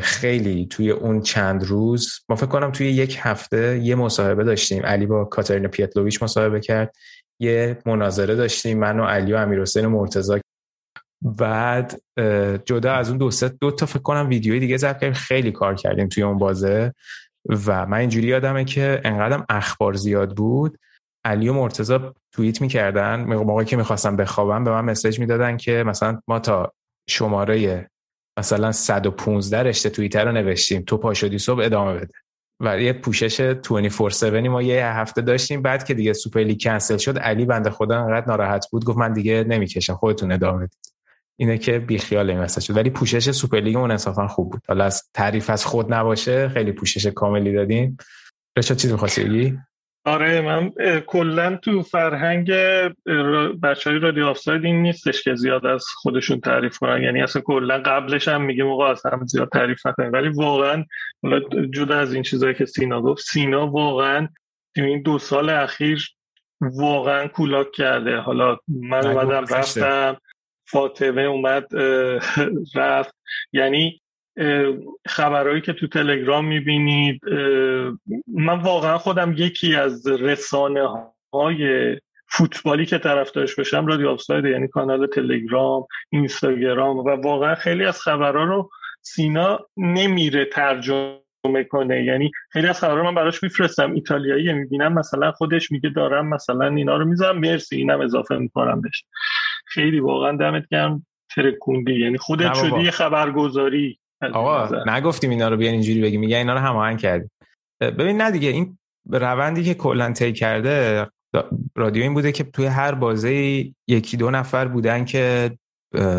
خیلی 0.00 0.66
توی 0.70 0.90
اون 0.90 1.20
چند 1.20 1.64
روز 1.64 2.20
ما 2.28 2.36
فکر 2.36 2.46
کنم 2.46 2.72
توی 2.72 2.86
یک 2.86 3.18
هفته 3.20 3.78
یه 3.78 3.94
مصاحبه 3.94 4.44
داشتیم. 4.44 4.86
علی 4.86 5.06
با 5.06 5.24
کاترینا 5.24 5.68
پیتلوویچ 5.68 6.22
مصاحبه 6.22 6.60
کرد. 6.60 6.94
یه 7.40 7.78
مناظره 7.86 8.34
داشتیم. 8.34 8.78
من 8.78 9.00
و 9.00 9.04
علی 9.04 9.32
و 9.32 9.36
امیرحسین 9.36 9.86
مرتضی 9.86 10.40
بعد 11.26 12.00
جدا 12.64 12.92
از 12.92 13.08
اون 13.08 13.18
دو 13.18 13.30
دو 13.60 13.70
تا 13.70 13.86
فکر 13.86 14.02
کنم 14.02 14.28
ویدیوی 14.28 14.60
دیگه 14.60 14.76
ضبط 14.76 14.94
کردیم. 14.94 15.12
خیلی 15.12 15.52
کار 15.52 15.74
کردیم 15.74 16.08
توی 16.08 16.22
اون 16.22 16.38
بازه 16.38 16.94
و 17.66 17.86
من 17.86 17.98
اینجوری 17.98 18.26
یادمه 18.26 18.64
که 18.64 19.00
انقدرم 19.04 19.46
اخبار 19.48 19.94
زیاد 19.94 20.36
بود. 20.36 20.78
علی 21.24 21.48
و 21.48 21.52
مرتضی 21.52 21.98
توییت 22.32 22.60
می‌کردن 22.60 23.24
موقعی 23.24 23.66
که 23.66 23.76
می‌خواستم 23.76 24.16
بخوابم 24.16 24.64
به 24.64 24.70
من 24.70 24.84
message 24.84 25.20
می‌دادن 25.20 25.56
که 25.56 25.84
مثلا 25.86 26.20
ما 26.28 26.38
تا 26.38 26.72
شماره 27.08 27.88
مثلا 28.38 28.72
115 28.72 29.62
رشته 29.62 29.90
توییتر 29.90 30.24
رو 30.24 30.32
نوشتیم. 30.32 30.82
تو 30.82 30.96
پا 30.96 31.14
شدی 31.14 31.38
صبح 31.38 31.64
ادامه 31.64 31.94
بده. 31.94 32.14
و 32.60 32.80
یه 32.80 32.92
پوشش 32.92 33.40
24/7 33.40 34.48
ما 34.48 34.62
یه 34.62 34.86
هفته 34.86 35.22
داشتیم. 35.22 35.62
بعد 35.62 35.84
که 35.84 35.94
دیگه 35.94 36.12
سوپر 36.12 36.40
لیگ 36.40 36.62
کنسل 36.62 36.96
شد 36.96 37.18
علی 37.18 37.44
بنده 37.44 37.70
خدا 37.70 37.98
انقدر 37.98 38.26
ناراحت 38.26 38.66
بود. 38.70 38.84
گفت 38.84 38.98
من 38.98 39.12
دیگه 39.12 39.44
نمی‌کشم 39.48 39.94
خودتون 39.94 40.32
ادامه 40.32 40.58
بدید. 40.58 40.95
اینه 41.36 41.58
که 41.58 41.78
بیخیال 41.78 42.30
این 42.30 42.40
وسط 42.40 42.60
شد. 42.60 42.76
ولی 42.76 42.90
پوشش 42.90 43.30
سوپرلیگ 43.30 43.76
اون 43.76 43.90
انصافا 43.90 44.28
خوب 44.28 44.52
بود. 44.52 44.62
حالا 44.68 44.84
از 44.84 45.10
تعریف 45.14 45.50
از 45.50 45.64
خود 45.64 45.94
نباشه 45.94 46.48
خیلی 46.48 46.72
پوشش 46.72 47.06
کاملی 47.06 47.52
دادیم. 47.52 47.96
رشاد 48.58 48.76
چیزی 48.76 48.92
می‌خواستی 48.92 49.24
بگی؟ 49.24 49.58
آره 50.04 50.40
من 50.40 50.70
کلا 51.06 51.56
تو 51.56 51.82
فرهنگ 51.82 52.50
بچه 53.62 53.90
های 53.90 53.98
رادیو 53.98 54.26
آفساید 54.26 54.64
این 54.64 54.82
نیستش 54.82 55.22
که 55.22 55.34
زیاد 55.34 55.66
از 55.66 55.84
خودشون 55.86 56.40
تعریف 56.40 56.78
کنن. 56.78 57.02
یعنی 57.02 57.22
اصلا 57.22 57.42
کلا 57.42 57.78
قبلش 57.78 58.28
هم 58.28 58.42
میگه 58.42 58.64
موقع 58.64 58.84
از 58.84 59.06
هم 59.06 59.26
زیاد 59.26 59.48
تعریف 59.52 59.86
نکنن 59.86 60.10
ولی 60.10 60.28
واقعا 60.28 60.84
جدا 61.74 61.98
از 61.98 62.14
این 62.14 62.22
چیزایی 62.22 62.54
که 62.54 62.66
سینا 62.66 63.02
گفت 63.02 63.22
سینا 63.22 63.66
واقعا 63.66 64.28
این 64.76 65.02
دو 65.02 65.18
سال 65.18 65.50
اخیر 65.50 66.08
واقعا 66.60 67.28
کولاک 67.28 67.72
کرده. 67.72 68.16
حالا 68.16 68.58
من 68.68 69.06
اومدم 69.06 69.44
رفتم. 69.54 70.16
فاطمه 70.66 71.22
اومد 71.22 71.66
رفت. 72.74 73.14
یعنی 73.52 74.00
خبرهایی 75.06 75.60
که 75.60 75.72
تو 75.72 75.86
تلگرام 75.86 76.44
می‌بینید 76.44 77.20
من 78.28 78.58
واقعا 78.60 78.98
خودم 78.98 79.34
یکی 79.36 79.74
از 79.74 80.06
رسانه 80.06 80.88
های 81.32 81.96
فوتبالی 82.28 82.86
که 82.86 82.98
طرفدارش 82.98 83.54
بشم 83.54 83.86
رادیو 83.86 84.08
آفساید 84.08 84.44
یعنی 84.44 84.68
کانال 84.68 85.06
تلگرام 85.06 85.86
اینستاگرام 86.10 86.96
و 86.96 87.10
واقعا 87.10 87.54
خیلی 87.54 87.84
از 87.84 88.00
خبرها 88.00 88.44
رو 88.44 88.70
سینا 89.02 89.66
نمیره 89.76 90.44
ترجمه 90.44 91.64
کنه. 91.68 92.04
یعنی 92.04 92.30
خیلی 92.50 92.66
از 92.66 92.80
خبرها 92.80 93.02
من 93.02 93.14
براش 93.14 93.42
میفرستم. 93.42 93.92
ایتالیایی 93.92 94.52
می‌بینم 94.52 94.92
مثلا 94.92 95.32
خودش 95.32 95.72
میگه 95.72 95.90
دارم 95.90 96.28
مثلا 96.28 96.66
اینا 96.66 96.96
رو 96.96 97.04
می‌ذارم. 97.04 97.38
مرسی 97.38 97.76
اینم 97.76 98.00
اضافه 98.00 98.36
می‌کنم 98.36 98.80
بهش. 98.80 99.04
خیلی 99.66 100.00
واقعا 100.00 100.36
دمت 100.36 100.64
گرم. 100.70 101.06
ترکوندی 101.34 102.00
یعنی 102.00 102.18
خودت 102.18 102.54
شدی 102.54 102.80
یه 102.80 102.90
خبرگزاری 102.90 103.98
آقا 104.32 104.68
نگفتیم 104.86 105.30
اینا 105.30 105.48
رو 105.48 105.56
بیان 105.56 105.72
اینجوری 105.72 106.02
بگیم. 106.02 106.20
میگه 106.20 106.36
اینا 106.36 106.52
رو 106.52 106.58
هماهنگ 106.58 106.98
کردیم. 106.98 107.30
ببین 107.80 108.16
نه 108.16 108.30
دیگه 108.30 108.48
این 108.48 108.78
روندی 109.10 109.64
که 109.64 109.74
کلا 109.74 110.12
طی 110.12 110.32
کرده 110.32 111.06
رادیو 111.76 112.02
این 112.02 112.14
بوده 112.14 112.32
که 112.32 112.44
توی 112.44 112.66
هر 112.66 112.94
بازه 112.94 113.32
یکی 113.88 114.16
دو 114.16 114.30
نفر 114.30 114.68
بودن 114.68 115.04
که 115.04 115.50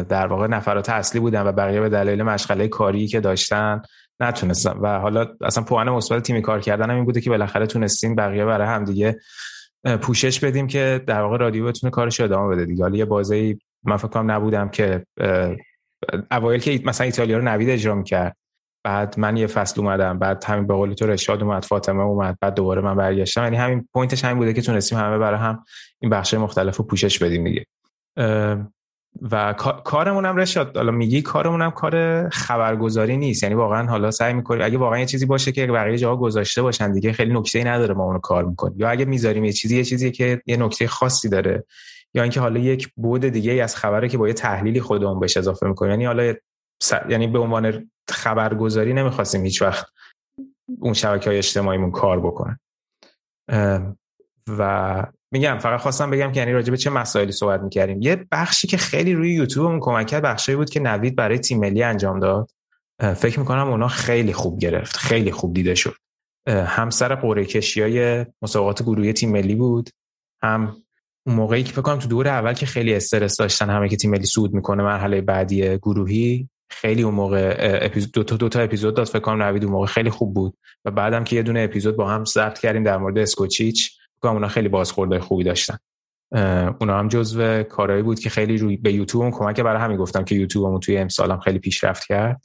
در 0.10 0.28
واقع 0.28 0.48
نفرات 0.48 0.90
اصلی 0.90 1.22
بودن 1.22 1.48
و 1.48 1.52
بقیه 1.52 1.82
به 1.82 1.90
دلایل 1.90 2.24
مشغله 2.24 2.68
کاری 2.68 3.08
که 3.08 3.20
داشتن 3.20 3.82
نتونستن. 4.20 4.72
و 4.72 5.00
حالا 5.00 5.28
اصلا 5.42 5.64
پوان 5.64 5.90
مثبت 5.90 6.24
تیمی 6.24 6.42
کار 6.42 6.60
کردن 6.60 6.90
هم 6.90 6.96
این 6.96 7.06
بوده 7.06 7.22
که 7.22 7.30
بالاخره 7.30 7.68
تونستیم 7.68 8.16
بقیه 8.16 8.46
برای 8.46 8.68
هم 8.68 8.86
دیگه 8.86 9.20
پوشش 10.02 10.40
بدیم 10.40 10.68
که 10.68 11.04
در 11.08 11.22
واقع 11.22 11.38
رادیو 11.38 11.66
بتونه 11.66 11.92
کارش 11.92 12.20
ادامه 12.20 12.56
بده 12.56 12.66
دیگه. 12.66 12.84
حالا 12.84 12.98
یه 12.98 13.06
بازی 13.06 13.60
من 13.84 13.98
فکر 13.98 14.08
کنم 14.08 14.32
نبودم 14.32 14.70
که 14.70 15.06
اوایل 16.32 16.60
که 16.60 16.82
مثلا 16.86 17.06
ایتالیا 17.06 17.38
رو 17.38 17.44
نوید 17.44 17.70
اجرا 17.70 17.96
می‌کرد. 17.96 18.38
بعد 18.84 19.20
من 19.20 19.38
یه 19.38 19.48
فصل 19.48 19.82
اومدم 19.82 20.20
بعد 20.20 20.44
همین 20.44 20.68
به 20.68 20.74
قول 20.74 20.94
تو 20.94 21.08
رشاد 21.08 21.44
اومد 21.44 21.66
فاطمه 21.66 22.04
اومد 22.04 22.38
بعد 22.42 22.54
دوباره 22.54 22.82
من 22.82 22.96
برگشتم. 22.96 23.44
یعنی 23.44 23.56
همین 23.56 23.88
پوینتش 23.94 24.26
همین 24.26 24.38
بوده 24.38 24.54
که 24.54 24.62
تونستیم 24.62 24.98
همه 24.98 25.18
برای 25.18 25.40
هم 25.40 25.64
این 26.00 26.12
بخش 26.12 26.34
مختلف 26.34 26.78
رو 26.78 26.86
پوشش 26.86 27.24
بدیم 27.24 27.44
دیگه. 27.44 27.66
و 29.32 29.54
کارمون 29.84 30.26
هم 30.26 30.36
رشاد 30.36 30.78
حالا 30.78 30.92
میگی 30.92 31.22
کارمون 31.22 31.62
هم 31.62 31.72
کار 31.72 32.30
خبرگزاری 32.30 33.18
نیست. 33.18 33.44
یعنی 33.44 33.56
واقعا 33.56 33.88
حالا 33.88 34.12
سعی 34.12 34.34
می‌کنیم 34.34 34.66
اگه 34.66 34.78
واقعا 34.78 35.00
یه 35.00 35.06
چیزی 35.06 35.26
باشه 35.26 35.52
که 35.52 35.68
بقیه 35.68 35.98
جاها 35.98 36.16
گذاشته 36.16 36.62
باشن 36.62 36.92
دیگه 36.92 37.14
خیلی 37.14 37.34
نکته 37.34 37.60
ای 37.60 37.66
نداره 37.66 37.94
ما 37.94 38.04
اونو 38.04 38.20
کار 38.20 38.44
می‌کنیم. 38.44 38.80
یا 38.80 38.90
اگه 38.90 39.06
می‌ذاریم 39.06 39.46
یه 39.46 39.52
چیزی 39.54 39.78
یه 39.78 39.84
چیزی 39.84 40.12
که 40.12 40.42
یه 40.46 40.58
نکته 40.58 40.88
خاصی 40.88 41.30
داره. 41.30 41.66
یا 42.14 42.24
اینکه 42.24 42.40
حالا 42.40 42.60
یک 42.60 42.90
بود 42.96 43.26
دیگه 43.26 43.64
از 43.64 43.76
خبره 43.76 44.10
که 44.10 44.18
با 44.18 44.28
یه 44.28 44.34
تحلیلی 44.34 44.82
خودمون 44.82 45.20
بهش 45.20 45.38
اضافه 45.38 45.68
می‌کنیم. 45.68 45.92
یعنی 45.92 46.06
حالا 46.06 46.34
س... 46.84 46.94
یعنی 47.10 47.28
به 47.28 47.40
عنوان 47.40 47.92
خبرگزاری 48.10 48.94
نمی‌خواستیم 48.94 49.44
هیچ 49.44 49.62
وقت 49.62 49.86
اون 50.80 50.94
شبکه 50.94 51.30
های 51.30 51.38
اجتماعیمون 51.38 51.92
کار 51.92 52.20
بکنه 52.20 52.60
و 54.48 55.04
میگم 55.32 55.58
فقط 55.58 55.80
خواستم 55.80 56.10
بگم 56.10 56.32
که 56.32 56.40
یعنی 56.40 56.52
راجع 56.52 56.72
به 56.72 56.78
چه 56.78 56.90
مسائلی 56.90 57.32
صحبت 57.32 57.62
می‌کردیم. 57.62 58.02
یه 58.02 58.28
بخشی 58.32 58.68
که 58.68 58.78
خیلی 58.78 59.14
روی 59.14 59.34
یوتیوبمون 59.34 59.80
کمک 59.80 60.08
کرد 60.08 60.24
بخشی 60.24 60.56
بود 60.56 60.70
که 60.70 60.80
نوید 60.80 61.16
برای 61.16 61.40
تیم 61.40 61.60
ملی 61.60 61.84
انجام 61.84 62.20
داد. 62.20 62.52
فکر 63.16 63.40
می‌کنم 63.40 63.68
اونا 63.68 63.88
خیلی 63.88 64.34
خوب 64.34 64.60
گرفت 64.60 64.98
خیلی 64.98 65.32
خوب 65.32 65.54
دیده 65.54 65.76
شد. 65.76 65.96
هم 66.48 66.90
سر 66.90 67.16
قرعه 67.16 67.46
کشی 67.46 67.82
های 67.82 68.26
مسابقات 68.42 68.84
گروهی 68.84 69.14
تیم 69.14 69.32
ملی 69.32 69.56
بود 69.56 69.90
هم 70.44 70.76
اون 71.26 71.36
موقعی 71.36 71.64
که 71.64 71.72
فکر 71.72 71.82
کنم 71.82 72.00
تو 72.00 72.08
دور 72.08 72.28
اول 72.28 72.54
که 72.54 72.66
خیلی 72.66 72.96
استرس 72.96 73.38
داشتن 73.38 73.70
همه 73.70 73.90
که 73.90 73.98
تیم 73.98 74.12
ملی 74.12 74.26
سود 74.26 74.54
می‌کنه 74.54 74.84
مرحله 74.84 75.22
بعدی 75.22 75.78
گروهی 75.78 76.50
خیلی 76.70 77.04
اون 77.04 77.14
موقع 77.14 77.80
اپیزود 77.82 78.12
دو 78.12 78.24
تا 78.24 78.38
دو 78.38 78.50
تا 78.50 78.60
اپیزود 78.60 78.96
داد. 78.96 79.08
فکر 79.08 79.20
کنم 79.20 79.44
نوید 79.44 79.64
اون 79.64 79.74
موقع 79.74 79.86
خیلی 79.86 80.10
خوب 80.10 80.34
بود 80.34 80.58
و 80.86 80.92
بعدم 80.92 81.24
که 81.24 81.36
یه 81.36 81.44
دونه 81.44 81.60
اپیزود 81.60 81.96
با 81.96 82.10
هم 82.10 82.26
ضبط 82.26 82.60
کردیم 82.60 82.84
در 82.84 82.98
مورد 82.98 83.18
اسکوچیچ. 83.18 83.97
فکر 84.22 84.28
اونا 84.28 84.48
خیلی 84.48 84.70
بازخورده 84.70 85.20
خوبی 85.20 85.44
داشتن. 85.44 85.78
اونا 86.80 87.00
هم 87.00 87.08
جزو 87.08 87.64
کارهایی 87.64 88.04
بود 88.04 88.20
که 88.20 88.30
خیلی 88.30 88.58
روی 88.58 88.78
به 88.78 88.94
یوتیوب 88.94 89.24
هم 89.24 89.32
کمک 89.32 89.60
برای 89.60 89.82
همین 89.82 89.98
گفتم 89.98 90.24
که 90.24 90.36
یوتیوبمون 90.36 90.80
توی 90.80 90.98
امسال 90.98 91.32
هم 91.32 91.40
خیلی 91.40 91.60
پیشرفت 91.60 92.06
کرد. 92.08 92.42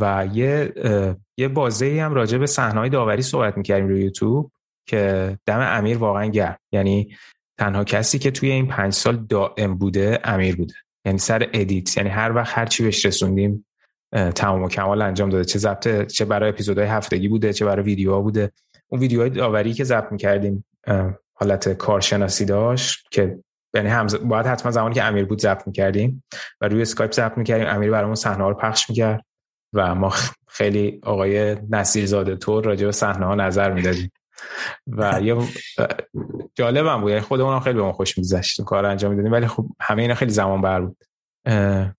و 0.00 0.28
یه 0.32 0.72
یه 1.38 1.48
بازه 1.48 2.02
هم 2.02 2.14
راجع 2.14 2.38
به 2.38 2.46
صحنه‌های 2.46 2.90
داوری 2.90 3.22
صحبت 3.22 3.56
می‌کردیم 3.56 3.88
روی 3.88 4.02
یوتیوب 4.02 4.52
که 4.88 5.38
دم 5.46 5.60
امیر 5.60 5.98
واقعا 5.98 6.26
گرم. 6.26 6.58
یعنی 6.72 7.16
تنها 7.58 7.84
کسی 7.84 8.18
که 8.18 8.30
توی 8.30 8.50
این 8.50 8.66
پنج 8.66 8.92
سال 8.92 9.16
دائم 9.16 9.74
بوده 9.74 10.18
امیر 10.24 10.56
بوده. 10.56 10.74
یعنی 11.06 11.18
سر 11.18 11.48
edit 11.52 11.96
یعنی 11.96 12.08
هر 12.08 12.32
وقت 12.32 12.58
هر 12.58 12.66
چی 12.66 12.82
بهش 12.82 13.06
رسوندیم 13.06 13.66
تمام 14.34 14.62
و 14.62 14.68
کمال 14.68 15.02
انجام 15.02 15.28
داده. 15.28 15.44
چه 15.44 15.58
ضبط 15.58 16.06
چه 16.06 16.24
برای 16.24 16.48
اپیزودهای 16.48 16.88
هفتگی 16.88 17.28
بوده 17.28 17.52
چه 17.52 17.64
برای 17.64 17.84
ویدیوها 17.84 18.20
بوده. 18.20 18.52
اون 18.88 19.00
ویدیوهای 19.00 19.30
داوری 19.30 19.72
که 19.72 19.84
ضبط 19.84 20.12
می‌کردیم 20.12 20.64
حالت 21.34 21.68
کارشناسی 21.68 22.44
داشت 22.44 23.06
که 23.10 23.38
یعنی 23.74 23.88
هم 23.88 24.06
باید 24.06 24.46
حتما 24.46 24.72
زمانی 24.72 24.94
که 24.94 25.02
امیر 25.02 25.24
بود 25.24 25.40
ضبط 25.40 25.66
می‌کردیم 25.66 26.24
و 26.60 26.68
روی 26.68 26.82
اسکایپ 26.82 27.12
ضبط 27.12 27.38
می‌کردیم. 27.38 27.66
امیر 27.66 27.90
برامون 27.90 28.14
صحنه 28.14 28.48
رو 28.48 28.54
پخش 28.54 28.90
می‌کرد 28.90 29.24
و 29.72 29.94
ما 29.94 30.12
خیلی 30.48 31.00
آقای 31.02 31.56
نصیرزاده 31.70 32.36
طور 32.36 32.64
راجع 32.64 32.86
به 32.86 32.92
صحنه 32.92 33.26
ها 33.26 33.34
نظر 33.34 33.72
می‌دادیم. 33.72 34.12
و 34.86 35.18
یه 35.22 35.36
جالب 36.54 36.86
هم 36.86 37.00
بود. 37.00 37.10
یعنی 37.10 37.20
خودمون 37.22 37.60
خیلی 37.60 37.76
به 37.76 37.82
ما 37.82 37.92
خوش 37.92 38.18
میگذشت 38.18 38.62
کار 38.64 38.86
انجام 38.86 39.10
می‌دادیم. 39.10 39.32
ولی 39.32 39.46
خب 39.46 39.66
همه 39.80 40.02
اینا 40.02 40.14
خیلی 40.14 40.32
زمان 40.32 40.60
بر 40.60 40.80
بود. 40.80 41.04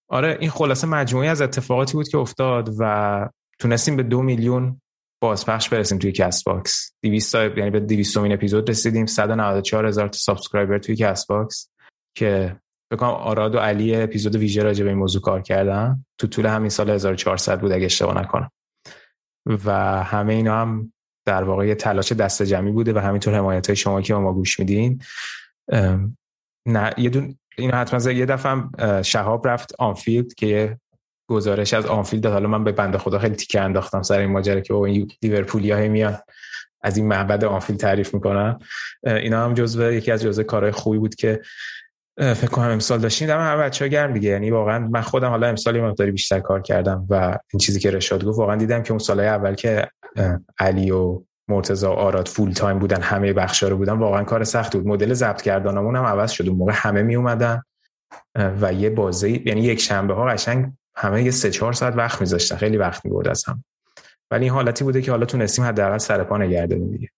آره 0.07 0.37
این 0.39 0.49
خلاصه 0.49 0.87
مجموعی 0.87 1.27
از 1.27 1.41
اتفاقاتی 1.41 1.93
بود 1.93 2.07
که 2.07 2.17
افتاد 2.17 2.69
و 2.79 3.29
تونستیم 3.59 3.95
به 3.95 4.03
دو 4.03 4.21
میلیون 4.21 4.81
بازپخش 5.23 5.69
برسیم 5.69 5.97
توی 5.97 6.11
Castbox 6.11 6.93
200 7.03 7.35
یعنی 7.35 7.69
به 7.69 7.79
200 7.79 8.17
اپیزود 8.17 8.69
رسیدیم. 8.69 9.05
194 9.05 9.85
هزار 9.85 10.07
تا 10.07 10.17
subscriber 10.17 10.77
توی 10.77 10.95
Castbox 10.95 11.69
که 12.17 12.59
فکر 12.91 13.00
کنم 13.00 13.09
آراد 13.09 13.55
و 13.55 13.57
علی 13.57 13.95
اپیزود 13.95 14.35
ویژه 14.35 14.63
راجع 14.63 14.83
به 14.83 14.89
این 14.89 14.99
موضوع 14.99 15.21
کار 15.21 15.41
کردن. 15.41 16.05
تو 16.17 16.27
طول 16.27 16.45
همین 16.45 16.69
سال 16.69 16.89
1400 16.89 17.61
بود 17.61 17.71
اگه 17.71 17.85
اشتباه 17.85 18.17
نکنم. 18.17 18.51
و 19.65 19.71
همه 20.03 20.33
اینا 20.33 20.61
هم 20.61 20.93
در 21.25 21.43
واقع 21.43 21.67
یه 21.67 21.75
تلاش 21.75 22.11
دست 22.11 22.43
جمعی 22.43 22.71
بوده 22.71 22.93
و 22.93 22.97
همینطور 22.97 23.35
حمایت 23.35 23.67
های 23.67 23.75
شما 23.75 24.01
که 24.01 24.13
ما 24.13 24.33
گوش 24.33 24.59
میدین. 24.59 25.01
نه 26.67 26.93
یه 26.97 27.09
دون 27.09 27.37
اینو 27.57 27.75
حتما 27.75 28.11
یه 28.11 28.25
دفعه 28.25 29.01
شهاب 29.01 29.47
رفت 29.47 29.75
آنفیلد 29.79 30.33
که 30.33 30.77
گزارش 31.33 31.73
از 31.73 31.85
آنفیلد. 31.85 32.25
حالا 32.25 32.47
من 32.47 32.63
به 32.63 32.71
بنده 32.71 32.97
خدا 32.97 33.19
خیلی 33.19 33.35
تیکه 33.35 33.61
انداختم 33.61 34.01
سر 34.01 34.19
این 34.19 34.31
ماجرا 34.31 34.59
که 34.59 34.73
این 34.73 35.11
لیورپولیا 35.21 35.89
میان 35.89 36.17
از 36.81 36.97
این 36.97 37.07
معبد 37.07 37.43
آنفیلد 37.43 37.79
تعریف 37.79 38.13
می‌کنن. 38.13 38.59
اینا 39.03 39.45
هم 39.45 39.53
جزو 39.53 39.91
یکی 39.91 40.11
از 40.11 40.23
جزو 40.23 40.43
کارهای 40.43 40.71
خوبی 40.71 40.97
بود 40.97 41.15
که 41.15 41.41
فکر 42.17 42.47
کنم 42.47 42.69
امسال 42.69 42.99
داشتیم 42.99 43.27
دم 43.27 43.39
همه 43.39 43.63
بچه‌ها 43.63 43.89
گرم 43.89 44.13
دیگه. 44.13 44.29
یعنی 44.29 44.51
واقعا 44.51 44.79
من 44.79 45.01
خودم 45.01 45.29
حالا 45.29 45.47
امسال 45.47 45.75
یه 45.75 45.81
مقداری 45.81 46.11
بیشتر 46.11 46.39
کار 46.39 46.61
کردم 46.61 47.07
و 47.09 47.37
این 47.53 47.59
چیزی 47.59 47.79
که 47.79 47.91
رشاد 47.91 48.25
گفت 48.25 48.39
واقعا 48.39 48.55
دیدم 48.55 48.83
که 48.83 48.91
اون 48.91 48.99
سالهای 48.99 49.27
اول 49.27 49.55
که 49.55 49.87
علی 50.59 50.91
و 50.91 51.21
مرتضی 51.47 51.85
و 51.85 51.89
آراد 51.89 52.27
فول 52.27 52.51
تایم 52.51 52.79
بودن 52.79 53.01
همه 53.01 53.33
بخشا 53.33 53.67
رو 53.67 53.77
بودن 53.77 53.93
واقعا 53.93 54.23
کار 54.23 54.43
سخت 54.43 54.75
بود. 54.75 54.87
مدل 54.87 55.13
ضبط 55.13 55.41
کردنمون 55.41 55.95
هم 55.95 56.03
عوض 56.05 56.31
شد. 56.31 56.47
اون 56.47 56.57
موقع 56.57 56.73
همه 56.75 57.03
می 57.03 57.15
اومدن 57.15 57.61
و 58.35 58.73
یه 58.73 58.89
بازی 58.89 59.43
یعنی 59.45 59.61
یک 59.61 59.79
شنبه 59.79 60.13
ها 60.13 60.25
قشنگ 60.25 60.71
همه 60.95 61.23
یه 61.23 61.31
سه 61.31 61.49
چهار 61.49 61.73
ساعت 61.73 61.97
وقت 61.97 62.21
میذاشتن. 62.21 62.55
خیلی 62.55 62.77
وقت 62.77 63.05
می‌برد 63.05 63.27
از 63.27 63.45
هم. 63.47 63.63
ولی 64.31 64.43
این 64.43 64.53
حالتی 64.53 64.83
بوده 64.83 65.01
که 65.01 65.11
حالا 65.11 65.25
تونستیم 65.25 65.65
حداقل 65.65 65.97
سر 65.97 66.23
پا 66.23 66.37
نگردونیم 66.37 66.91
دیگه. 66.91 67.09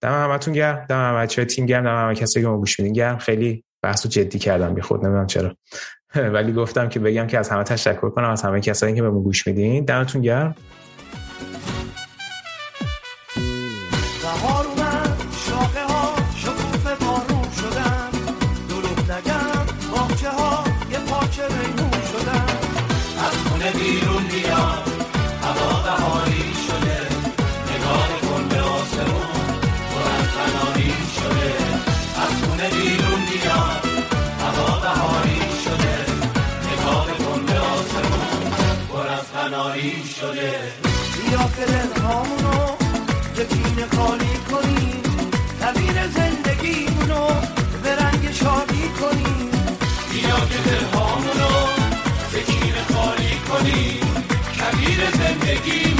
دم 0.00 0.24
همتون 0.24 0.54
گرم 0.54 0.86
دم 0.88 0.96
همه 0.96 1.18
بچه‌های 1.18 1.46
تیم 1.46 1.66
گرم 1.66 1.84
دم 1.84 1.96
همه 1.96 2.14
کسی 2.14 2.40
که 2.40 2.46
ما 2.46 2.56
گوش 2.56 2.80
میدین 2.80 2.92
گرم. 2.92 3.18
خیلی 3.18 3.64
بحث 3.82 4.06
جدی 4.06 4.38
کردم 4.38 4.74
بی 4.74 4.82
خود 4.82 5.04
نمی‌دونم 5.04 5.26
چرا. 5.26 5.56
ولی 6.34 6.52
گفتم 6.52 6.88
که 6.88 7.00
بگم 7.00 7.26
که 7.26 7.38
از 7.38 7.48
همه 7.48 7.64
تشکر 7.64 8.10
کنم 8.10 8.30
از 8.30 8.42
همه 8.42 8.60
کسایی 8.60 8.94
که 8.94 9.02
به 9.02 9.10
ما 9.10 9.20
گوش 9.20 9.46
میدین. 9.46 9.84
دمتون 9.84 10.22
گرم. 10.22 10.54
Mickey 55.56 55.95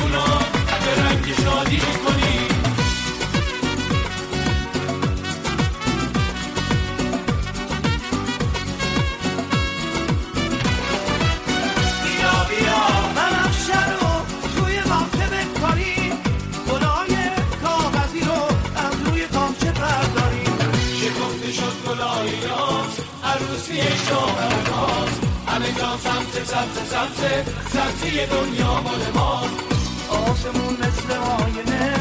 همه 25.97 26.25
جا 26.25 26.45
سمت 26.45 26.45
سمت 26.45 26.85
سمت 26.85 27.49
سبزی 27.69 28.27
دنیا 28.27 28.81
مال 28.81 29.01
ماست 29.15 29.55
آسمون 30.11 30.75
مثل 30.75 31.13
آینه 31.13 31.95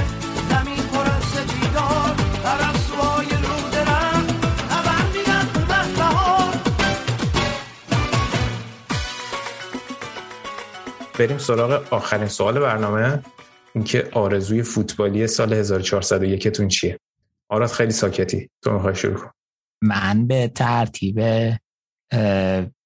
زمین 0.50 0.78
پر 0.78 1.10
از 1.10 1.24
سپیدار 1.24 2.16
پرستوهای 2.43 3.26
رو 3.26 3.70
درم 3.72 4.28
خبر 4.70 5.18
میدن 5.18 5.48
اومد 5.56 5.96
بهار 5.98 6.54
بریم 11.19 11.38
سراغ 11.38 11.94
آخرین 11.94 12.28
سوال 12.28 12.60
برنامه 12.60 13.24
اینکه 13.76 14.10
آرزوی 14.14 14.64
فوتبالی 14.64 15.28
سال 15.28 15.53
1401 15.53 16.48
تون 16.48 16.68
چیه؟ 16.68 16.99
آراد 17.49 17.72
خیلی 17.72 17.91
ساکتی 17.91 18.49
تو 18.64 18.72
می‌خوای 18.72 18.95
شروع 18.95 19.15
کن 19.15 19.32
من 19.82 20.28
به 20.28 20.48
ترتیب 20.48 21.19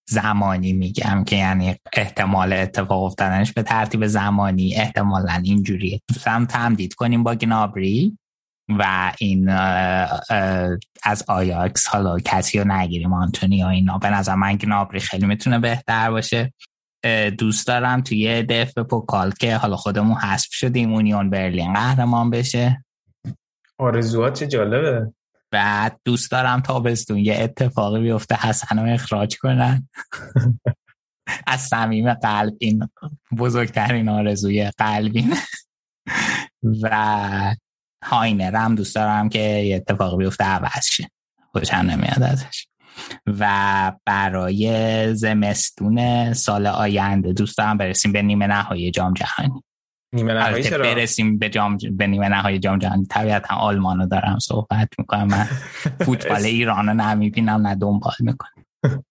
زمانی 0.09 0.73
میگم 0.73 1.23
که 1.23 1.35
یعنی 1.35 1.75
احتمال 1.93 2.53
اتفاق 2.53 3.03
افتادنش 3.03 3.53
به 3.53 3.63
ترتیب 3.63 4.07
زمانی 4.07 4.75
احتمالا 4.75 5.41
اینجوریه. 5.43 6.01
دوستم 6.07 6.45
تمدید 6.45 6.93
کنیم 6.93 7.23
با 7.23 7.35
گنابری 7.35 8.17
و 8.69 9.13
این 9.17 9.49
از 11.03 11.23
آیاکس 11.27 11.87
حالا 11.87 12.19
کسی 12.19 12.59
رو 12.59 12.71
نگیریم 12.71 13.13
آنتونی 13.13 13.63
و 13.63 13.67
اینا. 13.67 13.97
به 13.97 14.09
نظر 14.09 14.35
من 14.35 14.55
گنابری 14.55 14.99
خیلی 14.99 15.25
می‌تونه 15.25 15.59
بهتر 15.59 16.11
باشه. 16.11 16.53
دوست 17.37 17.67
دارم 17.67 18.01
توی 18.01 18.43
دف 18.43 18.77
پوکال 18.77 19.31
که 19.31 19.55
حالا 19.55 19.75
خودمون 19.75 20.17
حذف 20.17 20.51
شدیم 20.51 20.93
اونیون 20.93 21.29
برلین 21.29 21.73
قهرمان 21.73 22.29
بشه. 22.29 22.83
آرزوات 23.77 24.39
چه 24.39 24.47
جالبه. 24.47 25.13
بعد 25.51 25.99
دوست 26.05 26.31
دارم 26.31 26.61
تابستون 26.61 27.17
یه 27.17 27.37
اتفاقی 27.39 28.01
بیفته 28.01 28.35
حسن 28.35 28.79
رو 28.79 28.93
اخراج 28.93 29.37
کنن. 29.37 29.89
از 31.47 31.61
صمیم 31.61 32.13
قلب 32.13 32.53
این 32.59 32.89
بزرگترین 33.37 34.09
آرزوی 34.09 34.71
قلبین. 34.77 35.35
و 36.81 37.55
هاینر 38.03 38.55
هم 38.55 38.75
دوست 38.75 38.95
دارم 38.95 39.29
که 39.29 39.39
یه 39.39 39.75
اتفاق 39.75 40.17
بیفته 40.17 40.43
عوض 40.43 40.85
شه. 40.91 41.09
خوشم 41.51 41.75
نمیاد 41.75 42.23
ازش. 42.23 42.67
و 43.27 43.91
برای 44.05 45.15
زمستون 45.15 46.33
سال 46.33 46.67
آینده 46.67 47.33
دوست 47.33 47.57
دارم 47.57 47.77
برسیم 47.77 48.11
به 48.11 48.21
نیمه 48.21 48.47
نهایی 48.47 48.91
جام 48.91 49.13
جهانی. 49.13 49.63
نیمه 50.13 50.33
نهایی 50.33 50.63
چرا؟ 50.63 50.83
برسیم 50.83 51.37
به 51.37 51.49
جام 51.49 51.77
به 51.91 52.07
نیمه 52.07 52.29
نهایی 52.29 52.59
جام 52.59 52.79
جهانی. 52.79 53.05
طبیعتا 53.05 53.55
آلمانو 53.55 54.05
دارم 54.05 54.39
صحبت 54.39 54.89
می‌کنم. 54.97 55.27
من 55.27 55.43
فوتبال 56.05 56.45
ایران 56.45 56.87
رو 56.87 56.93
نه 56.93 57.13
می‌بینم 57.13 57.67
نه 57.67 57.75
دنبال 57.75 58.13
می‌کنم. 58.19 58.65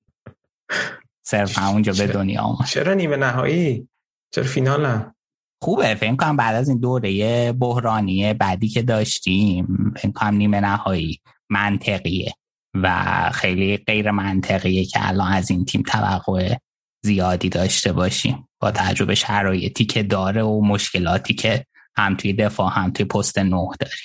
صرف 1.26 1.58
همونجا 1.58 1.92
به 1.92 2.06
دنیا 2.06 2.42
آمد. 2.42 2.66
چرا 2.66 2.94
نیمه 2.94 3.16
نهایی؟ 3.16 3.88
چرا 4.34 4.44
فینال 4.44 4.86
نه؟ 4.86 5.14
خوبه. 5.62 5.94
فکر 5.94 6.16
کنم 6.16 6.36
بعد 6.36 6.54
از 6.54 6.68
این 6.68 6.78
دوره 6.78 7.52
بحرانی 7.52 8.34
بعدی 8.34 8.68
که 8.68 8.82
داشتیم 8.82 9.94
فکر 9.96 10.12
کنم 10.12 10.34
نیمه 10.34 10.60
نهایی 10.60 11.20
منطقیه 11.50 12.32
و 12.74 13.30
خیلی 13.34 13.76
غیر 13.76 14.10
منطقیه 14.10 14.84
که 14.84 15.08
الان 15.08 15.32
از 15.32 15.50
این 15.50 15.64
تیم 15.64 15.82
توقع 15.82 16.56
زیادی 17.04 17.48
داشته 17.48 17.92
باشیم. 17.92 18.47
با 18.60 18.70
تجربه 18.70 19.14
شرایطی 19.14 19.84
که 19.84 20.02
داره 20.02 20.42
و 20.42 20.60
مشکلاتی 20.60 21.34
که 21.34 21.66
هم 21.96 22.16
توی 22.16 22.32
دفاع 22.32 22.70
هم 22.72 22.90
توی 22.90 23.06
پست 23.06 23.38
نه 23.38 23.68
داریم. 23.80 23.98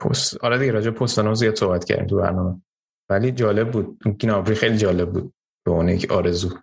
پست 0.00 0.44
آره 0.44 0.58
دیگه 0.58 0.72
راجع 0.72 0.90
به 0.90 0.98
پست 0.98 1.18
نو 1.18 1.34
زیاد 1.34 1.54
صحبت 1.54 1.84
کردیم 1.84 2.06
تو 2.06 2.16
برنامه. 2.16 2.62
ولی 3.10 3.32
جالب 3.32 3.70
بود. 3.70 4.02
اون 4.04 4.14
گینابری 4.14 4.54
خیلی 4.54 4.78
جالب 4.78 5.12
بود. 5.12 5.34
به 5.64 5.70
عنوان 5.70 5.88
یک 5.88 6.12
آرزو. 6.12 6.58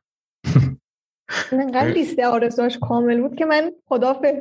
انقدر 1.51 1.87
لیست 1.87 2.19
آرزوهاش 2.19 2.77
کامل 2.77 3.21
بود 3.21 3.35
که 3.37 3.45
من 3.45 3.71
خدافظ 3.85 4.35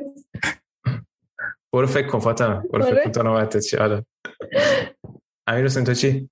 برو 1.73 1.87
فکر 1.87 2.07
کن 2.07 2.19
فاطمه. 2.19 2.55
برو 2.55 2.83
فکر 2.83 2.93
آره. 2.93 3.03
کن 3.03 3.11
تا 3.11 3.21
نوبتت 3.21 3.59
چی 3.59 3.77
آره. 3.77 4.05
امیر 5.47 5.65
حسین 5.65 5.83
تو 5.83 5.93
چی؟ 5.93 6.29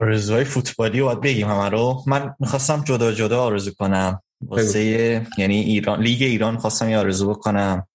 آرزوهای 0.00 0.44
فوتبالی 0.44 1.00
رو 1.00 1.06
باید 1.06 1.20
بگیم 1.20 1.48
همه 1.48 1.68
رو. 1.68 2.02
من 2.06 2.34
می‌خواستم 2.40 2.84
جدا 2.84 3.12
جدا 3.12 3.42
آرزو 3.42 3.70
کنم. 3.74 4.22
واسه 4.48 5.26
یعنی 5.38 5.60
ایران 5.60 6.02
لیگ 6.02 6.22
ایران 6.22 6.56
خواستم 6.56 6.90
یه 6.90 6.98
آرزو 6.98 7.30
بکنم. 7.30 7.86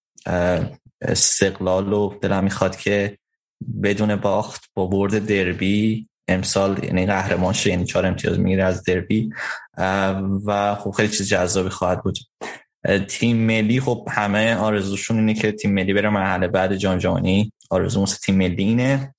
استقلال 1.02 1.94
و 1.94 2.14
دلم 2.22 2.44
می‌خواد 2.44 2.76
که 2.76 3.18
بدون 3.84 4.16
باخت 4.16 4.64
با 4.74 4.88
برد 4.88 5.26
دربی 5.26 6.08
امسال 6.28 6.84
یعنی 6.84 7.06
قهرمان 7.06 7.54
شه 7.54 7.70
یعنی 7.70 7.86
چهار 7.86 8.06
امتیاز 8.06 8.40
می‌گیره 8.40 8.64
از 8.64 8.84
دربی. 8.84 9.30
و 10.46 10.76
خب 10.76 10.92
خیلی 10.92 11.10
چیز 11.10 11.30
جذابی 11.30 11.70
خواهد 11.70 12.04
بود. 12.04 12.18
تیم 13.08 13.38
ملی 13.38 13.80
خب 13.80 14.08
همه 14.12 14.56
آرزوشون 14.56 15.18
اینه 15.18 15.34
که 15.34 15.52
تیم 15.52 15.74
ملی 15.74 15.94
بره 15.94 16.10
مرحله 16.10 16.48
بعد 16.48 16.76
جام 16.76 16.98
جهانی. 16.98 17.54
آرزو 17.70 18.06
تیم 18.06 18.36
ملی 18.36 18.64
اینه. 18.64 19.16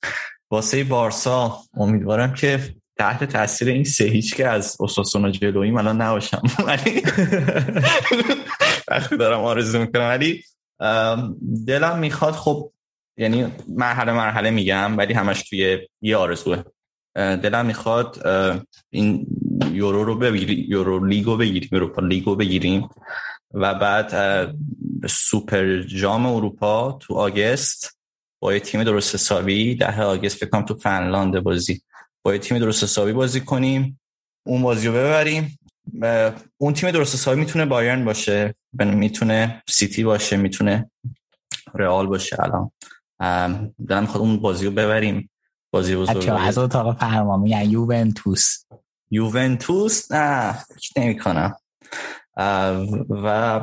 واسه 0.51 0.85
بارسا 0.85 1.59
امیدوارم 1.75 2.35
که 2.35 2.75
تحت 3.01 3.25
تاثیر 3.25 3.69
این 3.69 3.85
سه 3.85 4.05
هیچ 4.05 4.35
که 4.35 4.49
از 4.49 4.77
اساسونا 4.81 5.31
جلوییم 5.31 5.77
الان 5.77 6.03
نباشم. 6.03 6.43
ولی 6.67 7.03
وقتی 8.89 9.17
دارم 9.17 9.41
آرزو 9.41 9.81
می‌کنم. 9.81 10.03
ولی 10.09 10.45
دلم 11.67 11.99
می‌خواد 11.99 12.35
خب 12.35 12.73
یعنی 13.17 13.47
مرحله 13.69 14.13
مرحله 14.13 14.51
میگم 14.51 14.99
ولی 14.99 15.15
همش 15.15 15.43
توی 15.43 15.79
یه 16.03 16.17
آرزوه. 16.17 16.63
دلم 17.17 17.67
می‌خواد 17.67 18.27
این 18.91 19.27
یورو 19.73 20.05
رو 20.05 20.15
بگیریم 20.15 20.65
یورو 20.69 21.07
لیگو 21.07 21.37
بگیریم 21.37 21.69
اروپا 21.73 22.03
لیگو 22.03 22.37
بگیریم. 22.37 22.89
و 23.55 23.75
بعد 23.75 24.13
سوپر 25.09 25.83
جام 25.83 26.27
اروپا 26.27 26.99
تو 27.01 27.15
آگست 27.15 27.99
با 28.43 28.55
یه 28.55 28.61
تیم 28.61 28.85
درست 28.85 29.15
حسابی 29.15 29.75
ده 29.75 30.03
آگست 30.03 30.37
فکر 30.37 30.51
کنم 30.51 30.65
تو 30.65 30.75
فنلاند 30.75 31.41
بازی. 31.41 31.83
با 32.23 32.33
یه 32.33 32.39
تیم 32.39 32.59
درست 32.59 32.83
حسابی 32.83 33.13
بازی 33.13 33.41
کنیم 33.41 34.01
اون 34.47 34.63
بازی 34.63 34.87
رو 34.87 34.93
ببریم. 34.93 35.59
اون 36.59 36.75
تیم 36.75 36.91
درست 36.91 37.15
حسابی 37.15 37.41
می‌تونه 37.41 37.67
بایرن 37.67 38.05
باشه 38.05 38.55
می‌تونه 38.79 39.63
سیتی 39.69 40.05
باشه 40.05 40.37
می‌تونه 40.37 40.91
رئال 41.75 42.07
باشه. 42.07 42.37
الان 42.41 42.71
دلم 43.89 44.03
می‌خواد 44.03 44.23
اون 44.23 44.37
بازی 44.37 44.67
رو 44.67 44.71
ببریم. 44.71 45.31
بازی 45.73 45.97
بزرگ. 45.97 46.29
از 46.39 46.59
اتاق 46.59 46.99
فرمان 46.99 47.41
میگن 47.41 47.71
یوونتوس. 47.71 48.65
یوونتوس؟ 49.11 50.13
نه 50.13 50.59
نمی 50.97 51.19
کنم 51.19 51.57
و 53.11 53.61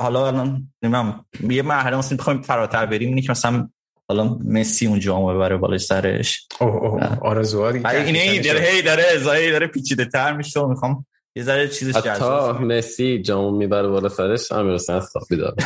حالا 0.00 0.26
الان 0.26 0.72
نمیم 0.82 1.24
یه 1.50 1.62
مرحله 1.62 1.96
مثلا 1.96 2.18
بخوایم 2.18 2.42
فراتر 2.42 2.86
بریم. 2.86 3.08
اینه 3.08 3.22
که 3.22 3.30
مثلا 3.30 3.68
حالا 4.08 4.38
مسی 4.44 4.86
اون 4.86 5.00
جام 5.00 5.34
ببره 5.34 5.56
بالای 5.56 5.78
سرش. 5.78 6.46
اوه 6.60 6.74
اوه 6.74 7.18
آرزوها 7.20 7.72
دیگه 7.72 7.84
ولی 7.84 7.96
اینه 7.96 8.18
کهکشانی 8.18 8.38
این 8.38 8.42
داره. 8.42 8.66
هی 8.66 8.82
داره 8.82 9.04
ازایی 9.14 9.50
داره 9.50 9.66
پیچیده 9.66 10.04
تر 10.04 10.32
میشه 10.32 10.60
و 10.60 10.68
می‌خوام 10.68 11.06
یه 11.36 11.42
ذره 11.42 11.68
چیزش 11.68 12.02
جذاب 12.02 12.56
حتی 12.56 12.64
مسی 12.64 13.22
جامو 13.22 13.50
می‌بره 13.58 13.88
بالا 13.88 14.08
سرش 14.08 14.52
امیر 14.52 14.74
حسین 14.74 14.96
استافی 14.96 15.36
داره. 15.36 15.54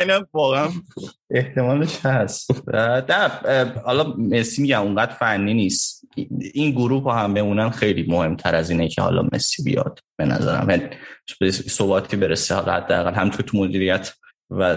اینم 0.00 0.26
واقعا 0.32 0.68
احتمالش 1.30 2.00
هست. 2.06 2.50
حالا 3.84 4.14
مسی 4.18 4.62
میگم 4.62 4.82
اونقدر 4.82 5.12
فنی 5.12 5.54
نیست. 5.54 6.04
این 6.54 6.70
گروه 6.70 7.14
هم 7.14 7.34
بمونن 7.34 7.70
خیلی 7.70 8.06
مهمتر 8.08 8.54
از 8.54 8.70
اینه 8.70 8.88
که 8.88 9.02
حالا 9.02 9.28
مسی 9.32 9.62
بیاد 9.62 10.00
به 10.16 10.24
نظرم. 10.24 10.70
یعنی 10.70 10.82
به 11.40 11.50
ثباتی 11.50 12.16
برسه 12.16 12.54
حالا 12.54 12.72
حداقل 12.72 13.14
هم 13.14 13.30
تو 13.30 13.58
مدیریت 13.58 14.12
و 14.50 14.76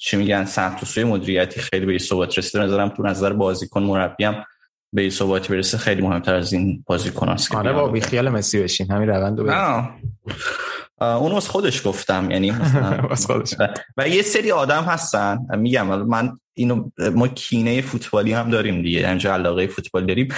چی 0.00 0.16
میگن 0.16 0.44
سمت 0.44 0.82
و 0.82 0.86
سوی 0.86 1.04
مدیریتی 1.04 1.60
خیلی 1.60 1.86
به 1.86 1.98
ثبات 1.98 2.38
رسیده. 2.38 2.64
نظرم 2.64 2.88
تو 2.88 3.02
نظر 3.02 3.32
بازیکن 3.32 3.82
مربی 3.82 4.24
هم 4.24 4.44
به 4.92 5.10
ثباتی 5.10 5.52
برسه 5.52 5.78
خیلی 5.78 6.02
مهمتر 6.02 6.34
از 6.34 6.52
این 6.52 6.84
بازیکن 6.86 7.28
هست 7.28 7.50
که 7.50 7.56
آره. 7.56 7.72
با 7.72 7.88
بیخیال 7.88 8.28
مسی 8.28 8.62
بشین 8.62 8.90
همین 8.90 9.08
روند 9.08 9.38
رو. 9.38 9.46
نه 9.46 9.88
اه، 11.00 11.16
اونو 11.16 11.34
از 11.34 11.48
خودش 11.48 11.86
گفتم 11.86 12.30
یعنی 12.30 12.50
مثلا 12.50 13.00
واسه 13.08 13.26
خودش. 13.26 13.54
و, 13.96 14.08
یه 14.08 14.22
سری 14.22 14.52
آدم 14.52 14.82
هستن 14.82 15.38
میگم 15.56 15.86
من 15.86 16.38
اینو 16.54 16.90
ما 17.14 17.28
کینه 17.28 17.80
فوتبالی 17.80 18.32
هم 18.32 18.50
داریم 18.50 18.82
دیگه 18.82 19.06
همینجا 19.06 19.32
علاقه 19.32 19.66
فوتبال 19.66 20.06
داریم 20.06 20.28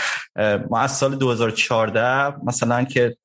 ما 0.70 0.78
از 0.78 0.96
سال 0.96 1.16
2014 1.16 2.34
مثلا 2.44 2.84
که 2.84 3.16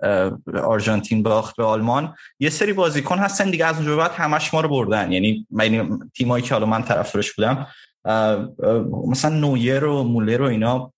آرژانتین 0.63 1.23
باخت 1.23 1.55
به 1.55 1.63
آلمان 1.63 2.15
یه 2.39 2.49
سری 2.49 2.73
بازیکن 2.73 3.17
هستن 3.17 3.49
دیگه 3.49 3.65
از 3.65 3.75
اونجا 3.75 3.97
بعد 3.97 4.11
همش 4.11 4.53
ما 4.53 4.61
رو 4.61 4.69
بردن 4.69 5.11
یعنی 5.11 5.47
من 5.51 5.73
یعنی 5.73 5.99
تیمایی 6.17 6.43
که 6.43 6.53
حالا 6.53 6.65
من 6.65 6.83
طرفدارش 6.83 7.33
بودم 7.33 7.67
مثلا 9.07 9.35
نویر 9.35 9.85
و 9.85 10.03
مولر 10.03 10.41
و 10.41 10.45
اینا 10.45 10.93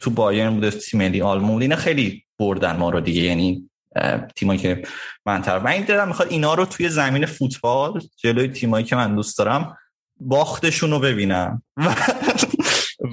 تو 0.00 0.10
بایرن 0.10 0.54
بوده 0.54 0.70
تیم 0.70 1.00
ملی 1.00 1.22
آلمان 1.22 1.62
اینا 1.62 1.76
خیلی 1.76 2.24
بردن 2.38 2.76
ما 2.76 2.90
رو 2.90 3.00
دیگه. 3.00 3.22
یعنی 3.22 3.70
تیمایی 4.36 4.60
که 4.60 4.82
من 5.26 5.42
طرف 5.42 5.62
من 5.62 5.70
این 5.70 5.84
دلم 5.84 6.08
می‌خواد 6.08 6.28
اینا 6.30 6.54
رو 6.54 6.64
توی 6.64 6.88
زمین 6.88 7.26
فوتبال 7.26 8.00
جلوی 8.16 8.48
تیمایی 8.48 8.84
که 8.84 8.96
من 8.96 9.14
دوست 9.14 9.38
دارم 9.38 9.78
باختشون 10.20 10.90
رو 10.90 10.98
ببینم. 10.98 11.62
و, 11.76 11.94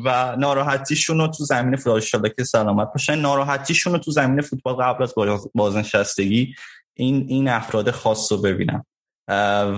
و 0.06 0.36
ناراحتیشون 0.36 1.18
رو 1.18 1.28
تو 1.28 1.44
زمین 1.44 1.76
فوتبال 1.76 2.30
که 2.30 2.44
سلامت 2.44 2.88
باشن. 2.94 3.16
ناراحتیشون 3.16 3.94
رو 3.94 4.00
تو 4.00 4.12
زمین 4.12 4.42
فوتبال 4.42 4.76
قبل 4.76 5.04
از 5.04 5.14
باز- 5.16 5.50
بازنشستگی 5.56 6.56
این 6.94 7.26
این 7.30 7.48
افراد 7.48 7.92
خاص 7.92 8.32
رو 8.32 8.38
ببینم. 8.38 8.86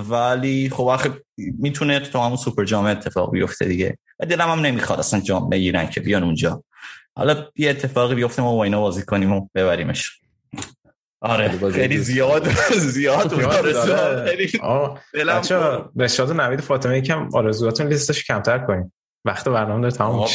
ولی 0.09 0.69
خب 0.69 0.83
آخه 0.83 1.21
می‌تونه 1.37 1.99
تو 1.99 2.19
همون 2.19 2.37
سوپر 2.37 2.63
جام 2.63 2.85
اتفاق 2.85 3.31
بیفته 3.31 3.65
دیگه. 3.65 3.97
و 4.19 4.25
دلم 4.25 4.49
هم 4.49 4.59
نمی‌خواد 4.59 4.99
اصلا 4.99 5.19
جام 5.19 5.49
بگیرن 5.49 5.89
که 5.89 5.99
بیان 5.99 6.23
اونجا. 6.23 6.63
حالا 7.17 7.47
یه 7.55 7.69
اتفاقی 7.69 8.15
بیفته 8.15 8.41
ما 8.41 8.55
با 8.55 8.63
اینا 8.63 8.81
بازی 8.81 9.03
کنیم 9.03 9.31
و 9.33 9.47
ببریمش. 9.55 10.19
آره 11.21 11.71
خیلی. 11.71 11.97
زیاد 11.97 12.49
زیاد 12.93 13.33
بچه‌ها، 15.27 15.91
رشاد 15.95 16.29
و 16.29 16.33
نوید 16.33 16.61
فاطمه 16.61 16.97
یکم 16.97 17.29
آرزوهاتون 17.33 17.87
لیستش 17.87 18.23
کمتر 18.23 18.59
کنیم 18.59 18.93
وقت 19.25 19.49
برنامه 19.49 19.81
داره 19.81 19.93
تمام 19.93 20.27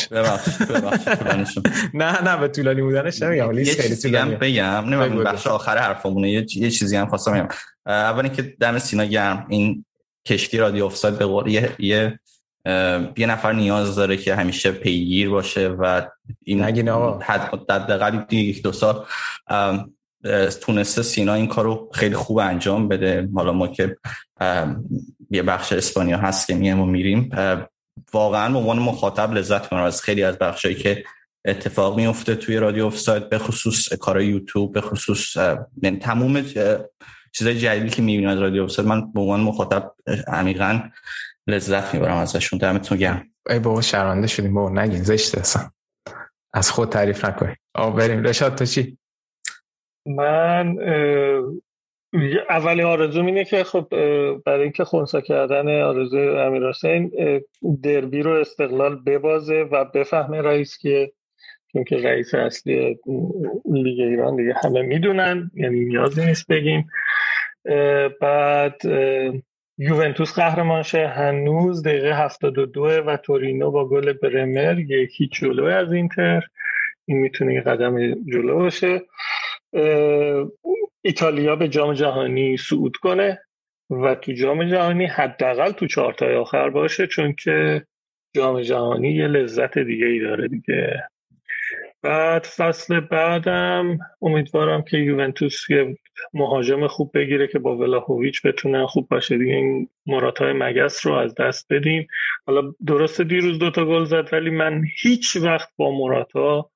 طولانیشون. 1.19 1.63
نه 1.95 2.23
نه 2.23 2.37
به 2.37 2.49
طولانی 2.49 2.83
بودنش 2.83 3.23
نمیگم 3.23 3.47
یه 3.47 3.53
لیست 3.53 3.81
خیلی 3.81 3.97
طولانیه 3.97 4.37
بگم 4.37 4.65
نمی‌دونم. 4.65 5.25
بخش 5.25 5.47
آخر 5.47 5.79
حرفمونه 5.79 6.31
یه 6.31 6.47
یه 6.57 6.71
چیزی 6.71 6.97
هم 6.97 7.07
خواستم 7.07 7.33
بگم 7.33 7.49
اول 7.87 8.25
اینکه 8.25 8.43
دم 8.43 8.79
سینا 8.79 9.05
گرم 9.05 9.47
این 9.49 9.85
کشتی 10.27 10.59
رادیو 10.59 10.85
افساید 10.85 11.19
به 11.19 11.27
قول 11.27 11.49
یه 11.49 12.19
یه 13.17 13.27
نفر 13.27 13.53
نیاز 13.53 13.97
داره 13.97 14.17
که 14.17 14.35
همیشه 14.35 14.73
پیگیر 14.73 15.31
باشه 15.31 15.69
و 15.69 16.03
این 16.43 16.63
نگین 16.63 16.89
آقا. 16.89 17.19
حد 17.19 17.71
حداقل 17.71 18.25
یک 18.31 18.63
دو 18.63 18.73
سال 18.73 19.05
تونسته 20.61 21.03
سینا 21.03 21.35
این 21.35 21.47
کارو 21.47 21.91
خیلی 21.95 22.15
خوب 22.15 22.39
انجام 22.39 22.89
بده 22.89 23.29
حالا 23.35 23.53
ما 23.53 23.69
که 23.69 23.97
یه 25.31 25.43
بخش 25.43 25.73
اسپانیا 25.73 26.19
هست 26.19 26.47
که 26.47 26.55
میایم 26.55 26.81
و 26.81 26.87
میریم 26.87 27.31
واقعا 28.13 28.53
به 28.53 28.59
عنوان 28.59 28.79
مخاطب 28.79 29.33
لذت 29.33 29.63
می‌برم 29.63 29.85
از 29.85 30.03
خیلی 30.03 30.23
از 30.23 30.39
بخشایی 30.39 30.75
که 30.75 31.05
اتفاق 31.45 31.97
میفته 31.97 32.35
توی 32.35 32.57
رادیو 32.57 32.87
افتساید 32.87 33.29
به 33.29 33.39
خصوص 33.39 33.93
کار 33.93 34.23
یوتیوب 34.23 34.73
به 34.73 34.81
خصوص 34.81 35.37
یعنی 35.83 35.99
تموم 35.99 36.45
چیزای 37.33 37.59
جدیدی 37.59 37.91
که 37.91 38.03
می‌بینیم 38.03 38.29
از 38.29 38.39
رادیو 38.39 38.63
افتساید 38.63 38.89
من 38.89 39.13
به 39.13 39.21
عنوان 39.21 39.41
مخاطب 39.41 39.95
عمیقا 40.27 40.81
لذت 41.47 41.95
می‌برم 41.95 42.17
ازشون. 42.17 42.59
دمتون 42.59 42.99
گرم. 42.99 43.31
ای 43.51 43.59
بابا 43.59 43.81
شرمنده 43.81 44.27
شدیم. 44.27 44.55
بابا 44.55 44.83
نگین 44.83 45.03
زشته 45.03 45.41
اصلا. 45.41 45.71
از 46.55 46.71
خود 46.71 46.89
تعریف 46.89 47.25
نکنی. 47.25 47.55
آقا 47.75 47.91
بریم. 47.91 48.23
رشاد 48.23 48.55
تو 48.55 48.65
چی؟ 48.65 48.99
من 50.07 50.77
اولی 52.51 52.83
آرزو 52.83 53.25
اینه 53.25 53.45
که 53.45 53.65
خب 53.65 53.87
برای 54.47 54.63
اینکه 54.63 54.85
خونسا 54.85 55.21
کردن 55.21 55.83
آرزو 55.83 56.19
امیر 56.19 56.69
حسین 56.69 57.13
دربی 57.83 58.23
رو 58.23 58.31
استقلال 58.31 58.97
ببازه 59.07 59.69
و 59.73 59.85
بفهمه 59.85 60.43
رئیس 60.43 60.79
که 60.79 61.13
چون 61.73 61.85
که 61.85 61.97
رئیس 61.97 62.35
اصلی 62.35 62.99
لیگ 63.65 64.01
ایران 64.01 64.37
دیگه 64.37 64.55
همه 64.65 64.83
می‌دونن 64.83 65.51
یعنی 65.55 65.85
نیازی 65.85 66.27
نیست 66.27 66.47
بگیم. 66.53 66.89
بعد 68.21 68.83
یوونتوس 69.79 70.35
قهرمان 70.35 70.83
شه 70.83 71.07
هنوز 71.07 71.83
دقیقه 71.83 72.25
72 72.25 72.83
و 73.07 73.17
تورینو 73.17 73.71
با 73.71 73.89
گل 73.89 74.13
برمر 74.13 74.79
یکی 74.79 75.29
جلو 75.33 75.65
از 75.65 75.93
اینتر. 75.93 76.43
این 77.07 77.19
می‌تونه 77.19 77.61
قدم 77.61 78.15
جلو 78.15 78.59
باشه. 78.59 79.03
ایتالیا 81.09 81.57
به 81.57 81.69
جام 81.69 81.93
جهانی 81.93 82.57
صعود 82.57 82.97
کنه 82.97 83.41
و 83.91 84.15
تو 84.15 84.33
جام 84.33 84.65
جهانی 84.65 85.07
حداقل 85.07 85.73
تو 85.73 85.87
چهارتای 85.87 86.35
آخر 86.35 86.71
باشه 86.71 87.07
چون 87.07 87.33
که 87.33 87.87
جام 88.35 88.63
جهانی 88.63 89.13
یه 89.13 89.27
لذت 89.27 89.79
دیگه 89.79 90.07
ای 90.07 90.21
داره 90.21 90.49
دیگه. 90.49 91.03
بعد 92.03 92.45
فصل 92.45 93.01
بعدم 93.01 93.99
امیدوارم 94.23 94.83
که 94.83 94.97
یوونتوس 94.97 95.71
یه 95.71 95.97
مهاجم 96.35 96.87
خوب 96.87 97.11
بگیره 97.15 97.47
که 97.47 97.59
با 97.59 97.77
ولاهویچ 97.77 98.47
بتونه 98.47 98.87
خوب 98.87 99.09
باشه. 99.09 99.39
دیگه 99.39 99.55
این 99.55 99.89
مراتای 100.07 100.53
مگس 100.53 101.07
رو 101.07 101.13
از 101.13 101.35
دست 101.35 101.73
بدیم. 101.73 102.09
حالا 102.47 102.75
درسته 102.87 103.25
دیروز 103.25 103.59
دوتا 103.59 103.85
گل 103.85 104.05
زد 104.05 104.29
ولی 104.33 104.51
من 104.51 104.85
هیچ 105.03 105.37
وقت 105.37 105.69
با 105.77 105.91
موراتا 105.91 106.71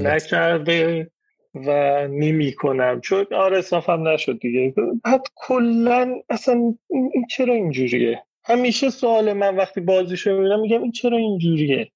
نکرده. 0.00 1.10
و 1.54 1.68
نمی 2.08 2.52
کنم. 2.52 3.00
چون 3.00 3.26
آره 3.34 3.60
صافم 3.60 4.08
نشد 4.08 4.38
دیگه. 4.38 4.74
بعد 5.04 5.22
کلا 5.34 6.14
اصلا 6.30 6.74
این 6.90 7.26
چرا 7.30 7.54
اینجوریه؟ 7.54 8.22
همیشه 8.44 8.90
سوال 8.90 9.32
من 9.32 9.56
وقتی 9.56 9.80
بازیشو 9.80 10.30
می‌بینم 10.30 10.60
میگم 10.60 10.82
این 10.82 10.92
چرا 10.92 11.18
اینجوریه؟ 11.18 11.90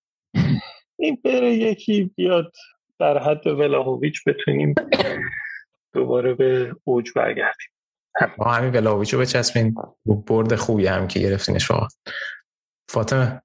این 0.99 1.19
بره 1.25 1.55
یکی 1.55 2.11
بیاد 2.17 2.53
در 2.99 3.19
حد 3.19 3.47
ولاهویچ 3.47 4.25
بتونیم 4.27 4.75
دوباره 5.93 6.35
به 6.35 6.77
اوج 6.85 7.11
برگردیم. 7.17 7.69
ما 8.39 8.45
همین 8.45 8.73
ولاهویچ 8.73 9.15
رو 9.15 9.21
بچسبین 9.21 9.75
برد 10.27 10.55
خوبی 10.55 10.87
هم 10.87 11.09
که 11.09 11.21
گرفتینش 11.21 11.71
واقعا. 11.71 11.89
فاطمه؟ 12.89 13.43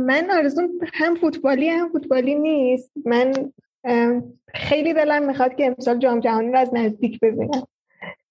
من 0.00 0.28
آرزون 0.38 0.80
هم 0.94 1.14
فوتبالی 1.14 1.68
هم 1.68 1.92
فوتبالی 1.92 2.34
نیست. 2.34 2.92
من 3.04 3.52
خیلی 4.54 4.94
دلم 4.94 5.26
می‌خواد 5.26 5.54
که 5.54 5.66
امسال 5.66 5.98
جام 5.98 6.20
جهانی 6.20 6.52
رو 6.52 6.58
از 6.58 6.74
نزدیک 6.74 7.20
ببینم. 7.20 7.66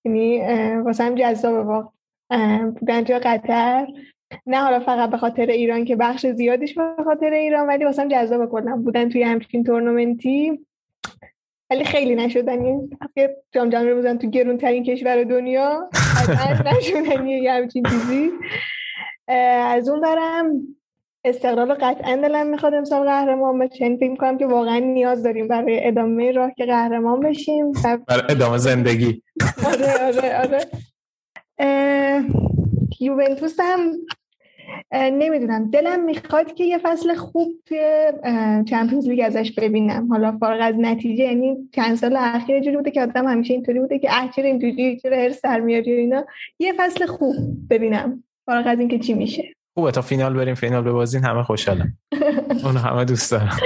یعنی 0.05 0.41
واسه 0.75 1.03
هم 1.03 1.15
جذاب 1.15 1.67
واقع 1.67 1.87
بودن 2.79 3.03
تو 3.03 3.19
قطر. 3.23 3.87
نه 4.45 4.57
حالا 4.57 4.79
فقط 4.79 5.09
به 5.09 5.17
خاطر 5.17 5.45
ایران 5.45 5.85
که 5.85 5.95
بخش 5.95 6.25
زیادیش 6.27 6.73
به 6.73 7.03
خاطر 7.03 7.29
ایران 7.29 7.67
ولی 7.67 7.85
واسه 7.85 8.01
هم 8.01 8.07
جذاب 8.07 8.51
کردم 8.51 8.83
بودن 8.83 9.09
توی 9.09 9.23
همچین 9.23 9.63
تورنمنتی. 9.63 10.65
ولی 11.69 11.83
خیلی 11.83 12.15
نشدنی. 12.15 12.89
جام 13.51 13.69
جهانی 13.69 13.89
رو 13.89 13.97
بزن 13.97 14.17
تو 14.17 14.29
گرون 14.29 14.57
ترین 14.57 14.83
کشور 14.83 15.23
دنیا. 15.23 15.89
از 16.17 16.29
یه 17.27 17.51
همچین 17.51 17.83
چیزی. 17.83 18.31
از 19.67 19.89
اون 19.89 20.01
برم 20.01 20.51
استقلال 21.25 21.73
قطعا 21.73 22.15
دلم 22.15 22.47
می‌خواد 22.47 22.73
امسال 22.73 23.05
قهرمان 23.05 23.59
بشه 23.59 23.81
یعنی 23.81 23.97
فکر 23.97 24.11
می‌کنم 24.11 24.37
که 24.37 24.45
واقعا 24.45 24.79
نیاز 24.79 25.23
داریم 25.23 25.47
برای 25.47 25.87
ادامه 25.87 26.31
راه 26.31 26.51
که 26.57 26.65
قهرمان 26.65 27.19
بشیم. 27.19 27.71
برای 28.07 28.23
ادامه 28.29 28.57
زندگی. 28.57 29.21
آره 29.65 29.93
آره 30.05 30.39
آره. 30.39 30.59
یوونتوس 32.99 33.59
هم 33.59 33.79
نمی‌دونم. 34.93 35.69
دلم 35.69 36.05
می‌خواد 36.05 36.53
که 36.53 36.63
یه 36.63 36.77
فصل 36.77 37.13
خوب 37.13 37.51
توی 37.65 38.11
چمپیونز 38.65 39.07
لیگ 39.09 39.21
ازش 39.25 39.51
ببینم. 39.51 40.07
حالا 40.11 40.37
فارغ 40.39 40.59
از 40.61 40.75
نتیجه 40.77 41.23
یعنی 41.23 41.69
چند 41.75 41.95
سال 41.95 42.15
اخیر 42.15 42.59
جوری 42.59 42.77
بوده 42.77 42.91
که 42.91 43.01
آدم 43.01 43.27
همیشه 43.27 43.53
اینطوری 43.53 43.79
بوده 43.79 43.99
که 43.99 44.07
اه 44.11 44.31
چرا 44.35 44.45
اینجوری 44.45 44.99
چرا 44.99 45.17
هر 45.17 45.29
سر 45.29 45.59
میاری 45.59 45.91
اینا. 45.91 46.25
یه 46.59 46.73
فصل 46.77 47.05
خوب 47.05 47.35
ببینم. 47.69 48.23
فارغ 48.45 48.67
از 48.67 48.79
اینکه 48.79 48.99
چی 48.99 49.13
میشه. 49.13 49.54
خوبه 49.77 49.91
تا 49.91 50.01
فینال 50.01 50.33
بریم 50.33 50.55
فینال 50.55 50.83
ببازین 50.83 51.23
همه 51.23 51.43
خوشحالم 51.43 51.97
اون 52.65 52.77
همه 52.77 53.05
دوست 53.05 53.31
دارم. 53.31 53.57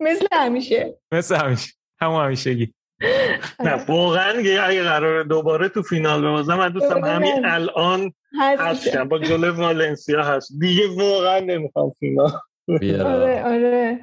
مثل 0.00 0.26
همیشه. 0.32 0.98
مثل 1.12 1.36
همیشه. 1.36 1.72
همون 2.00 2.24
همیشگی. 2.24 2.74
نه 3.64 3.84
واقعا 3.88 4.30
اگه 4.64 4.82
قرار 4.82 5.22
دوباره 5.22 5.68
تو 5.68 5.82
فینال 5.82 6.20
ببازم 6.20 6.54
من 6.54 6.68
دوستم 6.68 7.04
همین 7.04 7.44
الان 7.44 8.12
هستم. 8.40 9.08
با 9.08 9.18
جلو 9.18 9.56
والنسیا 9.56 10.24
هست. 10.24 10.52
دیگه 10.60 10.82
واقعا 10.96 11.40
نمی‌خوام 11.40 11.92
فینال. 12.00 12.30
آره 12.68 13.42
آره. 13.44 14.00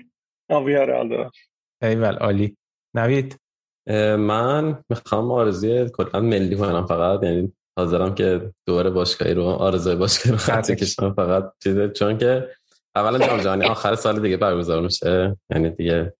آره. 0.52 1.26
ایول 1.82 2.16
عالی. 2.16 2.58
نوید؟ 2.96 3.40
من 4.18 4.84
می‌خوام 4.90 5.32
آرزوی 5.32 5.90
کلا 5.90 6.22
ملی 6.22 6.56
کنم 6.56 6.86
فقط 6.86 7.24
یعنی 7.24 7.54
حاضرم 7.78 8.16
که 8.16 8.52
دوباره 8.66 8.90
باشگاهی 8.90 9.34
رو 9.34 9.44
آرزوی 9.44 9.96
باشگاهی 9.96 10.32
رو 10.32 10.38
خط 10.38 10.72
کشم 10.72 11.14
فقط 11.14 11.54
چیزه 11.64 11.90
چون 11.90 12.18
که 12.18 12.50
اولا 12.96 13.28
جام 13.28 13.42
جهانی 13.42 13.66
آخر 13.66 13.96
سال 13.96 14.22
دیگه 14.22 14.38
برگزار 14.38 14.82
میشه. 14.82 15.38
یعنی 15.50 15.70
دیگه 15.70 16.14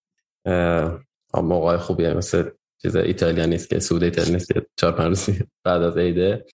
موقع 1.34 1.76
خوبیه 1.76 2.14
مثل 2.14 2.50
چیز 2.82 2.96
ایتالیا 2.96 3.46
نیست 3.46 3.70
که 3.70 3.78
سود 3.78 4.02
ایتالیا 4.02 4.32
نیست 4.32 4.52
که 4.52 4.66
چهار 4.76 4.92
پنج 4.92 5.06
روز 5.06 5.28
بعد 5.64 5.82
از 5.82 5.98
عیده 5.98 6.44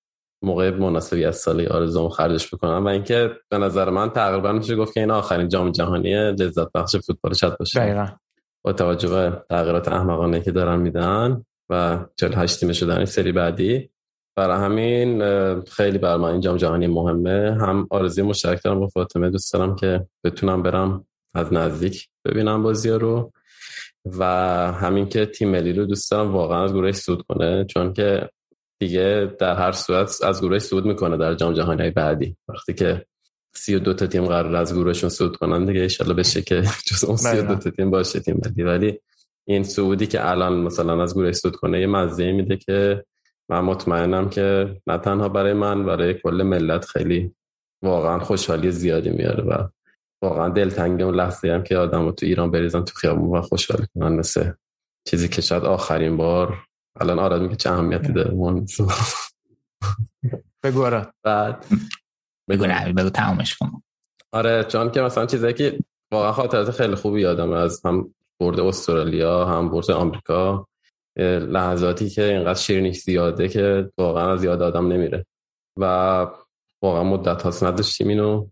موقع 0.42 0.70
مناسبی 0.70 1.24
از 1.24 1.36
سالی 1.36 1.66
آرزوم 1.66 2.08
خرجش 2.08 2.54
بکنم. 2.54 2.84
و 2.84 2.88
اینکه 2.88 3.30
به 3.48 3.58
نظر 3.58 3.90
من 3.90 4.10
تقریبا 4.10 4.52
میشه 4.52 4.76
گفت 4.76 4.94
که 4.94 5.00
این 5.00 5.10
آخرین 5.10 5.48
جام 5.48 5.70
جهانی 5.70 6.14
لذت 6.14 6.72
بخش 6.72 6.96
فوتبال 6.96 7.32
شد 7.34 7.56
باشه. 7.58 7.80
دقیقاً. 7.80 8.06
با 8.64 8.72
توجه 8.72 9.08
به 9.08 9.42
تغییرات 9.50 9.88
احمقانه 9.88 10.40
که 10.40 10.50
دارن 10.50 10.80
میدن 10.80 11.44
و 11.70 11.98
48 12.16 12.60
تیم 12.60 12.72
شدن 12.72 13.04
سری 13.04 13.32
بعدی. 13.32 13.91
برای 14.36 14.56
همین 14.64 15.22
خیلی 15.60 15.98
بر 15.98 16.16
من 16.16 16.28
این 16.30 16.40
جام 16.40 16.56
جهانی 16.56 16.86
مهمه. 16.86 17.56
هم 17.60 17.86
آرزوی 17.90 18.24
مشترک 18.24 18.62
دارم 18.64 18.80
با 18.80 18.86
فاطمه. 18.86 19.30
دوست 19.30 19.52
دارم 19.52 19.76
که 19.76 20.06
بتونم 20.24 20.62
برم 20.62 21.06
از 21.34 21.52
نزدیک 21.52 22.08
ببینم 22.24 22.62
بازی 22.62 22.90
رو. 22.90 23.32
و 24.04 24.24
همین 24.72 25.08
که 25.08 25.26
تیم 25.26 25.48
ملی 25.48 25.72
رو 25.72 25.84
دوست 25.84 26.10
دارم 26.10 26.32
واقعا 26.32 26.64
از 26.64 26.72
گروهش 26.72 26.96
سود 26.96 27.22
کنه. 27.22 27.64
چون 27.64 27.92
که 27.92 28.28
دیگه 28.80 29.36
در 29.38 29.56
هر 29.56 29.72
صورت 29.72 30.18
از 30.24 30.40
گروهش 30.40 30.62
سود 30.62 30.84
می‌کنه 30.84 31.16
در 31.16 31.34
جام 31.34 31.52
جهانی 31.52 31.90
بعدی. 31.90 32.36
وقتی 32.48 32.74
که 32.74 33.06
سی 33.54 33.74
و 33.74 33.78
دو 33.78 33.94
تا 33.94 34.06
تیم 34.06 34.24
قرار 34.24 34.56
از 34.56 34.74
گروهشون 34.74 35.10
سود 35.10 35.36
کنن 35.36 35.64
دیگه 35.64 35.80
ایشالله 35.80 36.14
بشه 36.14 36.42
که 36.42 36.62
جز 36.86 37.04
اون 37.04 37.16
سی 37.16 37.38
و 37.38 37.42
دو 37.42 37.54
تا 37.54 37.70
تیم 37.70 37.90
باشه 37.90 38.20
تیم 38.20 38.40
ملی. 38.44 38.62
ولی 38.62 39.00
این 39.44 39.62
سعودی 39.62 40.06
که 40.06 40.30
الان 40.30 40.52
مثلا 40.52 41.02
از 41.02 41.14
گروهش 41.14 41.34
سود 41.34 41.56
کنه 41.56 41.80
یه 41.80 41.86
مزه 41.86 42.32
میده 42.32 42.56
که 42.56 43.04
من 43.52 43.60
مطمئنم 43.60 44.30
که 44.30 44.76
نه 44.86 44.98
تنها 44.98 45.28
برای 45.28 45.52
من 45.52 45.84
برای 45.86 46.14
کل 46.14 46.42
ملت 46.42 46.84
خیلی 46.84 47.34
واقعا 47.82 48.18
خوشحالی 48.18 48.70
زیادی 48.70 49.10
میاره 49.10 49.44
و 49.44 49.68
واقعا 50.22 50.48
دلتنگ 50.48 51.02
اون 51.02 51.14
لحظه 51.14 51.50
هم 51.50 51.62
که 51.62 51.76
آدم 51.76 52.10
تو 52.10 52.26
ایران 52.26 52.50
بریزن 52.50 52.84
تو 52.84 52.94
خیابون 52.94 53.38
و 53.38 53.42
خوشحال 53.42 53.86
کنن 53.94 54.12
مثل 54.12 54.52
چیزی 55.08 55.28
که 55.28 55.42
شاید 55.42 55.64
آخرین 55.64 56.16
بار 56.16 56.66
الان 57.00 57.18
آراد 57.18 57.42
میگه 57.42 57.56
چه 57.56 57.70
اهمیتی 57.70 58.12
داره. 58.12 58.34
من 58.34 58.66
بگو 60.62 60.84
آراد. 60.84 61.14
بعد 61.22 61.66
بگو 62.48 62.66
نه 62.66 62.92
بگو 62.92 63.10
تمامش 63.10 63.58
کن. 63.58 63.82
آره 64.32 64.64
چون 64.64 64.90
که 64.90 65.00
مثلا 65.00 65.26
چیزایی 65.26 65.54
که 65.54 65.78
واقعا 66.12 66.32
خاطرات 66.32 66.70
خیلی 66.70 66.94
خوبی 66.94 67.20
یادم 67.20 67.52
از 67.52 67.86
هم 67.86 68.14
برد 68.40 68.60
استرالیا 68.60 69.46
هم 69.46 69.68
برد 69.68 69.90
آمریکا 69.90 70.68
لحظاتی 71.16 72.10
که 72.10 72.24
اینقدر 72.24 72.58
شیرینیش 72.58 72.98
زیاده 72.98 73.48
که 73.48 73.90
واقعا 73.98 74.32
از 74.32 74.44
یاد 74.44 74.62
آدم 74.62 74.92
نمیره. 74.92 75.26
و 75.78 76.26
واقعا 76.82 77.04
مدت 77.04 77.42
هاست 77.42 77.64
نداشتیم 77.64 78.08
اینو. 78.08 78.46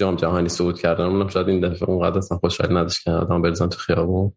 جام 0.00 0.16
جهانی 0.16 0.48
صعود 0.48 0.80
کردن 0.80 1.04
اونم 1.04 1.28
شاید 1.28 1.48
این 1.48 1.60
دفعه 1.60 1.90
اونقدر 1.90 2.18
اصلا 2.18 2.38
خوشحالی 2.38 2.74
نداشت 2.74 3.02
که 3.04 3.10
آدم 3.10 3.42
بریزن 3.42 3.68
تو 3.68 3.78
خیابون. 3.78 4.32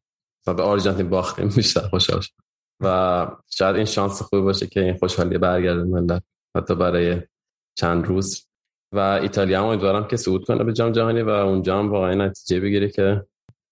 و 0.48 0.54
به 0.54 0.64
آرژانتین 0.64 1.10
باختیم 1.10 1.50
بیشتر 1.56 1.82
خوشحال 1.82 2.22
شد 2.22 2.34
و 2.82 3.28
شاید 3.50 3.76
این 3.76 3.86
شانس 3.86 4.22
خوبی 4.22 4.42
باشه 4.42 4.68
که 4.68 4.80
این 4.80 4.98
خوشحالی 4.98 5.38
برگرده 5.38 5.84
ملت 5.84 6.24
حتی 6.58 6.76
برای 6.76 7.22
چند 7.76 8.06
روز. 8.06 8.48
و 8.94 9.00
ایتالیا 9.00 9.60
هم 9.60 9.66
امیدوارم 9.66 10.08
که 10.08 10.18
صعود 10.18 10.46
کنه 10.46 10.64
به 10.64 10.74
جام 10.74 10.92
جهانی 10.92 11.22
و 11.22 11.30
اونجا 11.30 11.80
هم 11.80 11.92
واقعا 11.92 12.14
نتیجه 12.14 12.60
بگیره 12.60 12.90
که 12.90 13.26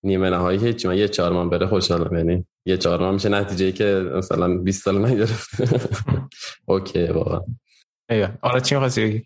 نیمه 0.03 0.29
نهایی 0.29 0.59
هیچ 0.59 0.85
من 0.85 0.97
یه 0.97 1.07
چهارم 1.07 1.49
بره 1.49 1.67
خوشحالم. 1.67 2.17
یعنی 2.17 2.45
یه 2.67 2.77
چهارم 2.77 3.13
میشه 3.13 3.29
نتیجه 3.29 3.71
که 3.71 4.11
مثلا 4.17 4.57
20 4.57 4.83
سال 4.83 5.05
نگرفت 5.05 5.49
اوکی 6.65 7.07
واقعا. 7.07 7.41
آره 8.41 8.61
چی 8.61 8.75
می‌خواستی 8.75 9.05
بگی؟ 9.05 9.23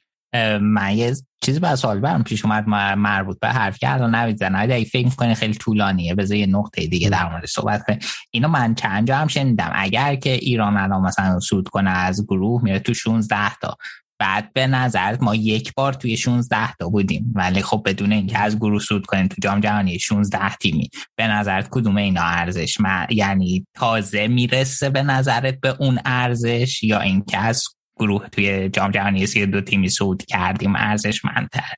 من 0.62 0.98
یه 0.98 1.16
چیزی 1.42 1.60
با 1.60 1.76
سوال 1.76 2.00
برم 2.00 2.24
پیش 2.24 2.46
اومد 2.46 2.68
مربوط 2.98 3.40
به 3.40 3.48
حرف 3.48 3.78
که 3.78 3.94
الان 3.94 4.16
نوید 4.16 4.38
زن 4.38 4.56
اگه 4.56 4.84
فکر 4.84 5.06
می‌کنه 5.06 5.34
خیلی 5.34 5.54
طولانیه 5.54 6.16
بذار 6.16 6.38
یه 6.38 6.46
نقطه 6.46 6.88
دیگه 6.88 7.10
در 7.10 7.30
مورد 7.30 7.46
صحبت 7.46 7.84
کنیم. 7.84 8.00
اینو 8.32 8.48
من 8.48 8.76
چند 8.76 9.08
جا 9.08 9.16
هم 9.16 9.28
شنیدم. 9.28 9.72
اگر 9.76 10.16
که 10.16 10.32
ایران 10.32 10.78
الان 10.78 11.02
مثلا 11.02 11.40
سود 11.40 11.68
کنه 11.68 11.90
از 11.90 12.26
گروه 12.26 12.64
میره 12.64 12.80
تو 12.80 12.94
16 12.94 13.56
تا. 13.62 13.78
بعد 14.22 14.54
به 14.54 14.68
نظر 14.68 15.18
ما 15.22 15.36
یک 15.36 15.74
بار 15.74 15.94
توی 15.94 16.18
16 16.18 16.74
تا 16.74 16.90
بودیم. 16.90 17.34
ولی 17.36 17.62
خب 17.62 17.82
بدون 17.86 18.12
اینکه 18.12 18.38
از 18.38 18.58
گروه 18.58 18.80
سود 18.80 19.06
کنیم 19.06 19.28
تو 19.28 19.36
جام 19.44 19.60
جهانی 19.60 20.00
16 20.00 20.56
تیمی. 20.56 20.90
به 21.16 21.28
نظرت 21.28 21.68
کدوم 21.72 21.98
اینا 21.98 22.22
ارزش؟ 22.24 22.80
من 22.80 23.08
یعنی 23.10 23.68
تازه 23.76 24.28
می‌رسه 24.28 24.90
به 24.90 25.04
نظرت 25.04 25.60
به 25.60 25.76
اون 25.80 26.00
ارزش 26.06 26.84
یا 26.84 27.00
اینکه 27.00 27.38
از 27.38 27.64
گروه 28.00 28.30
توی 28.30 28.70
جام 28.70 28.92
جهانی 28.92 29.26
سی 29.26 29.46
دو 29.46 29.62
تیمی 29.62 29.90
صعود 29.90 30.26
کردیم 30.26 30.76
ارزش 30.76 31.26
منتر 31.26 31.74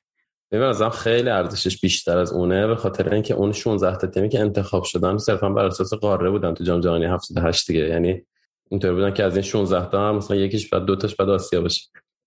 ببین 0.52 0.66
ازم 0.66 0.90
خیلی 0.90 1.30
ارزشش 1.30 1.80
بیشتر 1.80 2.18
از 2.18 2.32
اونه. 2.32 2.66
به 2.66 2.76
خاطر 2.76 3.14
اینکه 3.14 3.34
اون 3.34 3.52
16 3.52 3.96
تا 3.96 4.06
تیمی 4.06 4.28
که 4.28 4.40
انتخاب 4.40 4.84
شدن 4.84 5.18
صرفا 5.18 5.48
بر 5.48 5.64
اساس 5.64 5.94
قاره 5.94 6.30
بودن 6.30 6.54
تو 6.54 6.64
جام 6.64 6.80
جهانی 6.80 7.04
78 7.04 7.66
دیگه. 7.66 7.88
یعنی 7.88 8.22
اینطور 8.70 8.94
بودن 8.94 9.14
که 9.14 9.24
از 9.24 9.36
این 9.36 9.42
16 9.42 9.90
تا 9.90 10.12
مثلا 10.12 10.36
یکیش 10.36 10.68
بعد 10.68 10.84
دو 10.84 10.96
تاش 10.96 11.16
بعد 11.16 11.28
آسیا 11.28 11.60
باشه. 11.60 11.82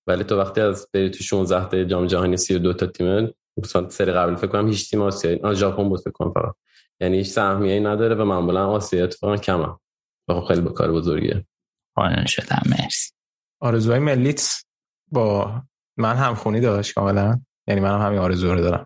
ولی 0.07 0.23
تو 0.23 0.39
وقتی 0.39 0.61
از 0.61 0.88
بری 0.93 1.09
تو 1.09 1.23
16 1.23 1.69
تا 1.69 1.84
جام 1.84 2.07
جهانی 2.07 2.38
32 2.38 2.73
تا 2.73 2.85
تیم 2.85 3.29
مثلا 3.57 3.89
سری 3.89 4.11
قبل 4.11 4.35
فکر 4.35 4.47
کنم 4.47 4.67
هیچ 4.67 4.89
تیم 4.89 5.01
آسیایی 5.01 5.39
آ 5.39 5.53
ژاپن 5.53 5.89
بود 5.89 5.99
فکر 5.99 6.11
کنم 6.11 6.31
فقط. 6.31 6.53
یعنی 6.99 7.17
هیچ 7.17 7.27
سهمیه‌ای 7.27 7.79
نداره 7.79 8.15
و 8.15 8.25
معمولا 8.25 8.67
آسیا 8.67 9.03
اتفاقا 9.03 9.38
کمه. 9.38 9.67
خب 10.27 10.45
خیلی 10.47 10.61
به 10.61 10.69
کار 10.69 10.91
بزرگیه. 10.91 11.45
قانون 11.95 12.25
شدم 12.25 12.61
مرسی. 12.65 13.11
آرزوهای 13.59 13.99
ملیت 13.99 14.63
با 15.11 15.61
من 15.97 16.15
هم 16.15 16.35
خونی 16.35 16.59
داشت 16.59 16.93
کاملا. 16.93 17.39
یعنی 17.67 17.81
منم 17.81 18.01
هم 18.01 18.07
همین 18.07 18.19
آرزو 18.19 18.53
رو 18.53 18.61
دارم. 18.61 18.85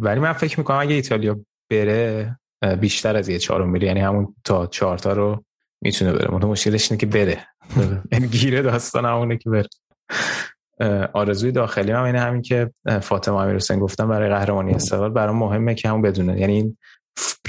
ولی 0.00 0.20
من 0.20 0.32
فکر 0.32 0.58
می‌کنم 0.58 0.78
اگه 0.78 0.94
ایتالیا 0.94 1.40
بره 1.70 2.38
بیشتر 2.80 3.16
از 3.16 3.28
یه 3.28 3.38
چهارم 3.38 3.70
میره. 3.70 3.86
یعنی 3.86 4.00
همون 4.00 4.36
تا 4.44 4.66
چهار 4.66 4.98
تا 4.98 5.12
رو 5.12 5.44
می‌تونه 5.80 6.12
بره. 6.12 6.30
منتها 6.30 6.50
مشکلش 6.50 6.90
اینه 6.92 7.00
که 7.00 7.06
بره. 7.06 7.46
یعنی 8.12 8.26
گیره 8.28 8.62
داستان 8.62 9.04
همونه 9.04 9.36
که 9.36 9.50
بره. 9.50 9.68
آرزوی 11.12 11.52
داخلی 11.52 11.92
هم 11.92 12.04
اینه 12.04 12.20
همین 12.20 12.42
که 12.42 12.70
فاطمه 13.02 13.36
امیر 13.36 13.56
حسین 13.56 13.78
گفتم 13.78 14.08
برای 14.08 14.28
قهرمانی 14.28 14.72
استقلال 14.74 15.10
برام 15.10 15.36
مهمه 15.36 15.74
که 15.74 15.88
همون 15.88 16.02
بدونه. 16.02 16.40
یعنی 16.40 16.52
این 16.52 16.76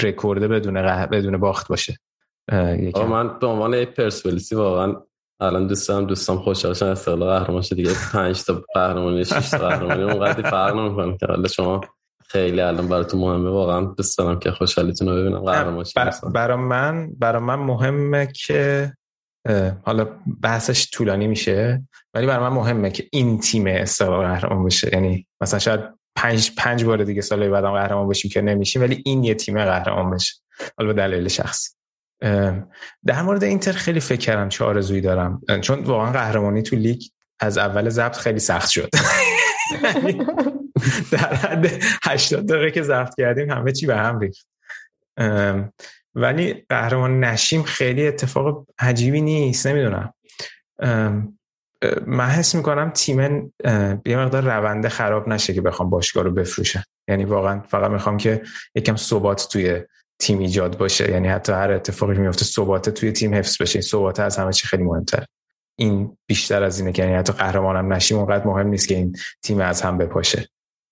رکورد 0.04 0.42
بدون 0.44 1.08
بدون 1.08 1.38
باخت 1.38 1.68
باشه. 1.68 1.98
من 3.10 3.40
به 3.40 3.48
عنوان 3.48 3.86
پرسپولیسی 3.86 4.56
واقعا 4.56 4.96
الان 5.40 5.68
دوستم 5.68 6.06
دوستم 6.06 6.38
خوشحال 6.38 6.74
شدن 6.74 6.90
استقلال 6.90 7.40
قهرمان 7.40 7.62
شد 7.62 7.76
دیگه. 7.76 7.92
5 8.14 8.44
تا 8.44 8.64
قهرمانی 8.76 9.26
6 9.26 9.50
تا 9.50 9.58
قهرمانی 9.58 10.04
اونقدر 10.04 10.50
فرق 10.50 10.76
نمی‌کنه 10.76 11.18
که 11.18 11.26
حالا 11.26 11.48
شما 11.48 11.82
خیلی 12.28 12.62
الان 12.62 12.88
براتون 12.88 13.20
مهمه. 13.20 13.50
واقعا 13.50 13.82
دوست 13.82 14.18
دارم 14.18 14.40
که 14.40 14.52
خوشحالیتون 14.52 15.08
رو 15.08 15.16
ببینم 15.16 15.40
قهرمان 15.40 15.86
برای 16.34 16.58
من 16.58 17.12
برای 17.20 17.42
من 17.42 17.56
مهمه 17.56 18.28
که 18.46 18.94
حالا 19.84 20.08
بحثش 20.42 20.92
طولانی 20.92 21.28
میشه 21.28 21.84
ولی 22.14 22.28
برای 22.28 22.50
من 22.50 22.56
مهمه 22.56 22.90
که 22.90 23.08
این 23.12 23.40
تیم 23.40 23.68
استقلال 23.68 24.28
قهرمان 24.28 24.66
بشه. 24.66 24.90
یعنی 24.94 25.28
مثلا 25.42 25.60
شاید 25.60 25.80
پنج 26.16 26.52
پنج 26.58 26.84
بار 26.84 27.04
دیگه 27.04 27.22
سال 27.22 27.50
بعدم 27.50 27.72
قهرمان 27.72 28.08
بشیم 28.08 28.32
که 28.32 28.42
نمیشیم 28.42 28.82
ولی 28.82 29.02
این 29.06 29.24
یه 29.24 29.34
تیم 29.34 29.66
قهرمان 29.66 30.12
بشه. 30.12 30.34
حالا 30.78 30.94
به 30.94 30.96
دلیل 31.02 31.28
شخصی. 31.28 31.70
در 33.06 33.22
مورد 33.22 33.44
اینتر 33.44 33.72
خیلی 33.72 34.00
فکر 34.00 34.20
کردم 34.20 34.50
چه 34.50 34.66
آرزویی 34.66 35.02
دارم. 35.02 35.42
چون 35.62 35.84
واقعا 35.84 36.12
قهرمانی 36.12 36.62
تو 36.62 36.76
لیگ 36.76 37.02
از 37.40 37.58
اول 37.58 37.90
ضبط 37.90 38.16
خیلی 38.16 38.40
سخت 38.40 38.70
شد. 38.70 38.90
در 41.12 41.34
حد 41.34 41.84
80 42.04 42.48
دقیقه 42.48 42.72
که 42.72 42.82
ضبط 42.82 43.16
کردیم 43.18 43.52
همه 43.52 43.72
چی 43.72 43.86
به 43.86 43.98
هم 43.98 44.20
ریخت. 44.20 44.48
ولی 46.16 46.66
قهرمان 46.70 47.24
نشیم 47.24 47.64
خیلی 47.64 48.08
اتفاق 48.08 48.68
عجیبی 48.80 49.22
نیست 49.22 49.68
نمی‌دونم. 49.68 50.14
من 52.06 52.28
حس 52.30 52.56
می‌کنم 52.56 52.90
تیم 52.90 53.20
یه 54.06 54.18
مقدار 54.18 54.44
رونده 54.44 54.90
خراب 54.90 55.30
نشه 55.30 55.54
که 55.54 55.62
بخوام 55.62 55.90
باشگاه 55.90 56.24
رو 56.24 56.32
بفروشن 56.32 56.84
یعنی 57.08 57.26
واقعا 57.26 57.60
فقط 57.60 57.92
می‌خوام 57.92 58.18
که 58.18 58.42
یکم 58.76 58.96
ثبات 58.96 59.48
توی 59.52 59.82
تیم 60.20 60.40
ایجاد 60.40 60.78
باشه. 60.78 61.12
یعنی 61.12 61.28
حتی 61.28 61.52
هر 61.52 61.72
اتفاقی 61.72 62.18
میفته 62.18 62.46
ثبات 62.46 62.90
توی 62.90 63.12
تیم 63.12 63.34
حفظ 63.34 63.62
بشه. 63.62 63.76
این 63.76 63.82
ثبات 63.82 64.20
از 64.20 64.38
همه 64.38 64.54
چی 64.54 64.68
خیلی 64.68 64.84
مهمتر 64.84 65.26
این 65.76 66.18
بیشتر 66.28 66.64
از 66.64 66.80
اینه 66.80 66.92
که 66.92 67.04
یعنی 67.04 67.16
حتی 67.16 67.34
قهرمانم 67.34 67.94
نشیم 67.94 68.18
اونقدر 68.18 68.48
مهم 68.48 68.68
نیست 68.68 68.88
که 68.88 68.96
این 68.96 69.16
تیم 69.42 69.62
از 69.62 69.82
هم 69.82 69.98
بپاشه. 69.98 70.48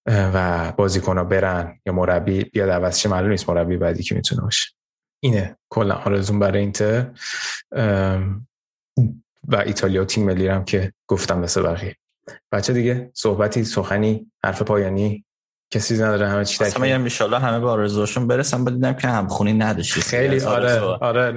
و 0.05 0.71
بازیکن 0.77 1.23
برن 1.23 1.79
یا 1.85 1.93
مربی 1.93 2.43
بیاد 2.43 2.69
عوض 2.69 3.07
معلوم 3.07 3.29
نیست 3.29 3.49
مربی 3.49 3.77
بعدی 3.77 4.03
که 4.03 4.15
می‌تونه 4.15 4.41
باشه. 4.41 4.69
اینه. 5.23 5.57
کلا 5.69 5.95
آرزون 5.95 6.39
برای 6.39 6.59
اینتر 6.59 7.11
و 9.47 9.55
ایتالیا 9.65 10.01
و 10.01 10.05
تیم 10.05 10.25
ملی 10.25 10.47
هم 10.47 10.65
که 10.65 10.93
گفتم 11.07 11.39
مثل 11.39 11.61
بقیه. 11.61 11.95
بچه 12.51 12.73
دیگه 12.73 13.11
صحبتی 13.13 13.63
سخنی 13.63 14.31
حرف 14.43 14.61
پایانی 14.61 15.25
کسی 15.73 15.95
نداره 15.95 16.27
همه 16.27 16.45
چی 16.45 16.65
تکمیل. 16.65 16.99
میگم 16.99 17.33
ان 17.33 17.41
همه 17.41 17.59
به 17.59 17.69
آرزوشون 17.69 18.27
برسن. 18.27 18.65
بدیدم 18.65 18.93
که 18.93 19.07
هم 19.07 19.27
خونی 19.27 19.53
نداشتی. 19.53 20.01
خیلی 20.01 20.41
آره 20.41 20.79
آره 20.81 21.31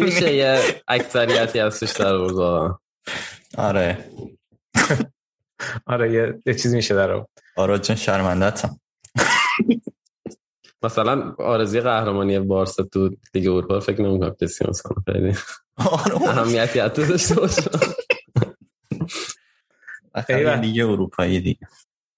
میشه 0.00 0.34
یه 0.42 0.60
اکثریتی 0.88 1.60
ازش 1.60 1.92
در 1.92 2.14
آره. 3.58 4.04
آره 5.86 6.12
یه 6.46 6.54
چیزی 6.54 6.76
میشه 6.76 6.94
در 6.94 7.24
آره 7.56 7.78
چون 7.78 7.96
شرمندتم 7.96 8.80
مثلا 10.82 11.34
آرزی 11.38 11.80
قهرمانی 11.80 12.38
بارسا 12.38 12.82
تو 12.82 13.10
لیگ 13.34 13.48
اروپا 13.48 13.80
فکر 13.80 14.02
نمی‌کنم 14.02 14.36
کسی 14.40 14.64
مثلا 14.68 14.92
خیلی 15.06 15.34
آره. 15.76 16.22
اهمیتی 16.28 16.78
حتی 16.78 17.06
داشته 17.06 17.34
باشه. 17.34 17.62
خیلی 20.26 20.56
لیگ 20.56 20.90
اروپایی 20.90 21.40
دیگه. 21.40 21.68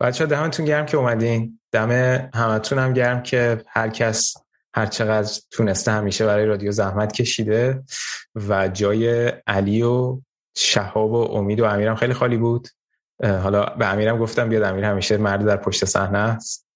بچه 0.01 0.27
دمتون 0.27 0.67
گرم 0.67 0.87
که 0.87 0.97
اومدین. 0.97 1.61
دم 1.73 1.91
همتون 2.35 2.79
هم 2.79 2.93
گرم 2.93 3.23
که 3.23 3.65
هر 3.69 3.89
کس 3.89 4.35
هر 4.75 4.87
چقدر 4.87 5.33
تونسته 5.51 5.91
همیشه 5.91 6.27
برای 6.27 6.47
رادیو 6.47 6.73
زحمت 6.73 7.13
کشیده 7.13 7.83
و 8.49 8.69
جای 8.69 9.33
علی 9.47 9.83
و 9.83 10.21
شهاب 10.57 11.13
و 11.13 11.37
امید 11.37 11.61
و 11.61 11.65
امیرم 11.65 11.97
خیلی 11.97 12.15
خالی 12.15 12.37
بود. 12.37 12.69
حالا 13.23 13.65
به 13.65 13.87
امیرم 13.87 14.19
گفتم 14.19 14.49
بیاد 14.49 14.63
امیر 14.63 14.85
همیشه 14.85 15.17
مرد 15.17 15.47
در 15.47 15.57
پشت 15.57 15.85
صحنه 15.85 16.19
است. 16.19 16.67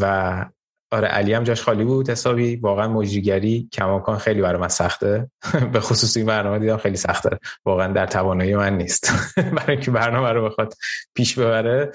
و 0.00 0.44
آره 0.92 1.08
علی 1.08 1.32
هم 1.32 1.44
جاش 1.44 1.62
خالی 1.62 1.84
بود 1.84 2.10
حسابی. 2.10 2.56
واقعا 2.56 2.88
مجریگری 2.88 3.68
کماکان 3.72 4.18
خیلی 4.18 4.40
برای 4.40 4.60
من 4.60 4.68
سخته. 4.68 5.30
به 5.72 5.80
خصوص 5.80 6.16
این 6.16 6.26
برنامه 6.26 6.58
دیدم 6.58 6.76
خیلی 6.76 6.96
سخته. 6.96 7.38
واقعا 7.64 7.92
در 7.92 8.06
توانایی 8.06 8.54
من 8.54 8.76
نیست. 8.76 9.12
برای 9.56 9.70
اینکه 9.70 9.90
برنامه 9.90 10.28
رو 10.28 10.44
بخواد 10.44 10.74
پیش 11.14 11.38
ببره. 11.38 11.92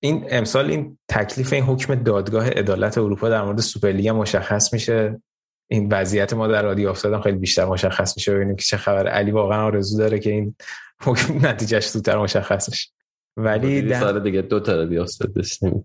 این 0.00 0.26
امسال 0.30 0.70
این 0.70 0.98
تکلیف 1.08 1.52
این 1.52 1.64
حکم 1.64 1.94
دادگاه 1.94 2.48
عدالت 2.48 2.98
اروپا 2.98 3.28
در 3.28 3.42
مورد 3.42 3.60
سوپرلیگ 3.60 4.08
مشخص 4.08 4.72
میشه. 4.72 5.20
این 5.70 5.88
وضعیت 5.92 6.32
ما 6.32 6.48
در 6.48 6.62
رادیو 6.62 6.88
افتاد 6.88 7.07
هم 7.07 7.20
خیلی 7.20 7.38
بیشتر 7.38 7.64
مشخص 7.64 8.16
میشه. 8.16 8.34
ببینیم 8.34 8.56
که 8.56 8.64
چه 8.64 8.76
خبر 8.76 9.08
علی 9.08 9.30
واقعا 9.30 9.64
آرزو 9.64 9.98
داره 9.98 10.18
که 10.18 10.30
این 10.30 10.54
حکم 11.00 11.46
نتیجهش 11.46 11.88
زودتر 11.88 12.18
مشخص 12.18 12.70
بشه. 12.70 12.88
ولی 13.36 13.82
در... 13.82 14.00
سال 14.00 14.20
دیگه 14.20 14.42
دو 14.42 14.60
تا 14.60 14.76
رادیو 14.76 15.02
افتاد 15.02 15.34
داشتیم 15.34 15.84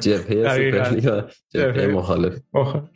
جبهه 0.00 0.56
سوپرلیگا 0.56 1.24
جبهه 1.54 1.86
مخالف 1.86 2.38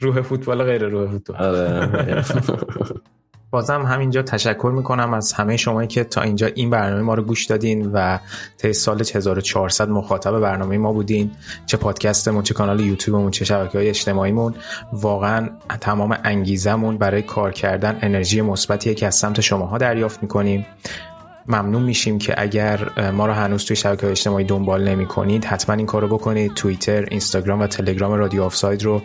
روح 0.00 0.20
فوتبال 0.20 0.62
غیر 0.62 0.84
روح 0.86 1.10
فوتبال. 1.10 1.42
آره. 1.42 2.24
بازم 3.52 3.82
همینجا 3.82 4.22
تشکر 4.22 4.72
می‌کنم 4.76 5.14
از 5.14 5.32
همه 5.32 5.56
شمایی 5.56 5.88
که 5.88 6.04
تا 6.04 6.22
اینجا 6.22 6.46
این 6.46 6.70
برنامه 6.70 7.02
ما 7.02 7.14
رو 7.14 7.22
گوش 7.22 7.44
دادین 7.44 7.90
و 7.92 8.18
تا 8.58 8.72
سال 8.72 9.04
1400 9.14 9.88
مخاطب 9.88 10.40
برنامه 10.40 10.78
ما 10.78 10.92
بودین. 10.92 11.30
چه 11.66 11.76
پادکستمون 11.76 12.42
چه 12.42 12.54
کانال 12.54 12.80
یوتیوبمون 12.80 13.30
چه 13.30 13.44
شبکه 13.44 13.78
های 13.78 13.88
اجتماعیمون. 13.88 14.54
واقعا 14.92 15.48
تمام 15.80 16.18
انگیزمون 16.24 16.98
برای 16.98 17.22
کار 17.22 17.52
کردن 17.52 17.98
انرژی 18.02 18.40
مثبتیه 18.40 18.94
که 18.94 19.06
از 19.06 19.14
سمت 19.14 19.40
شماها 19.40 19.78
دریافت 19.78 20.22
می‌کنیم. 20.22 20.66
ممنون 21.46 21.82
میشیم 21.82 22.18
که 22.18 22.34
اگر 22.36 23.10
ما 23.10 23.26
رو 23.26 23.32
هنوز 23.32 23.64
توی 23.64 23.76
شبکه 23.76 24.06
اجتماعی 24.06 24.44
دنبال 24.44 24.88
نمی 24.88 25.06
کنید 25.06 25.44
حتما 25.44 25.74
این 25.74 25.86
کارو 25.86 26.08
بکنید. 26.08 26.54
توییتر 26.54 27.04
اینستاگرام 27.10 27.60
و 27.60 27.66
تلگرام 27.66 28.12
رادیو 28.12 28.42
آفساید 28.42 28.82
رو 28.82 29.02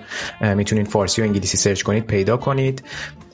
می‌تونید 0.55 0.87
فارسی 0.87 1.21
و 1.21 1.25
انگلیسی 1.25 1.57
سرچ 1.57 1.81
کنید 1.81 2.05
پیدا 2.05 2.37
کنید. 2.37 2.83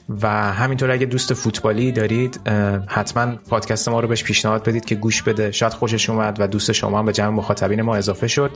و 0.08 0.52
همینطور 0.52 0.90
اگه 0.90 1.06
دوست 1.06 1.34
فوتبالی 1.34 1.92
دارید 1.92 2.40
حتما 2.86 3.36
پادکست 3.36 3.88
ما 3.88 4.00
رو 4.00 4.08
بهش 4.08 4.24
پیشنهاد 4.24 4.64
بدید 4.64 4.84
که 4.84 4.94
گوش 4.94 5.22
بده. 5.22 5.52
شاید 5.52 5.72
خوشش 5.72 6.10
اومد 6.10 6.36
و 6.40 6.46
دوست 6.46 6.72
شما 6.72 6.98
هم 6.98 7.04
به 7.04 7.12
جمع 7.12 7.28
مخاطبین 7.28 7.82
ما 7.82 7.96
اضافه 7.96 8.28
شد. 8.28 8.50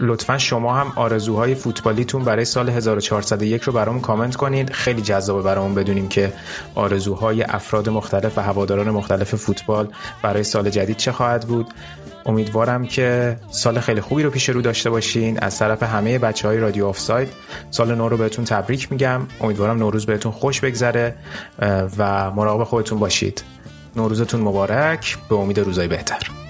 لطفا 0.00 0.38
شما 0.38 0.74
هم 0.74 0.92
آرزوهای 0.96 1.54
فوتبالیتون 1.54 2.24
برای 2.24 2.44
سال 2.44 2.68
1401 2.68 3.62
رو 3.62 3.72
برامون 3.72 4.00
کامنت 4.00 4.36
کنید. 4.36 4.70
خیلی 4.70 5.02
جذابه 5.02 5.42
برامون 5.42 5.74
بدونیم 5.74 6.08
که 6.08 6.32
آرزوهای 6.74 7.42
افراد 7.42 7.88
مختلف 7.88 8.38
و 8.38 8.40
هواداران 8.40 8.90
مختلف 8.90 9.34
فوتبال 9.34 9.88
برای 10.22 10.42
سال 10.42 10.70
جدید 10.70 10.96
چه 10.96 11.12
خواهد 11.12 11.46
بود. 11.46 11.66
امیدوارم 12.28 12.86
که 12.86 13.36
سال 13.50 13.80
خیلی 13.80 14.00
خوبی 14.00 14.22
رو 14.22 14.30
پیش 14.30 14.48
رو 14.48 14.62
داشته 14.62 14.90
باشین. 14.90 15.38
از 15.38 15.58
طرف 15.58 15.82
همه 15.82 16.18
بچه 16.18 16.48
های 16.48 16.58
رادیو 16.58 16.86
آف 16.86 16.98
ساید 16.98 17.28
سال 17.70 17.94
نو 17.94 18.08
رو 18.08 18.16
بهتون 18.16 18.44
تبریک 18.44 18.92
میگم. 18.92 19.20
امیدوارم 19.40 19.78
نوروز 19.78 20.06
بهتون 20.06 20.32
خوش 20.32 20.60
بگذره 20.60 21.14
و 21.98 22.30
مراقب 22.30 22.64
خودتون 22.64 22.98
باشید. 22.98 23.42
نوروزتون 23.96 24.40
مبارک. 24.40 25.18
به 25.28 25.36
امید 25.36 25.58
روزای 25.58 25.88
بهتر. 25.88 26.47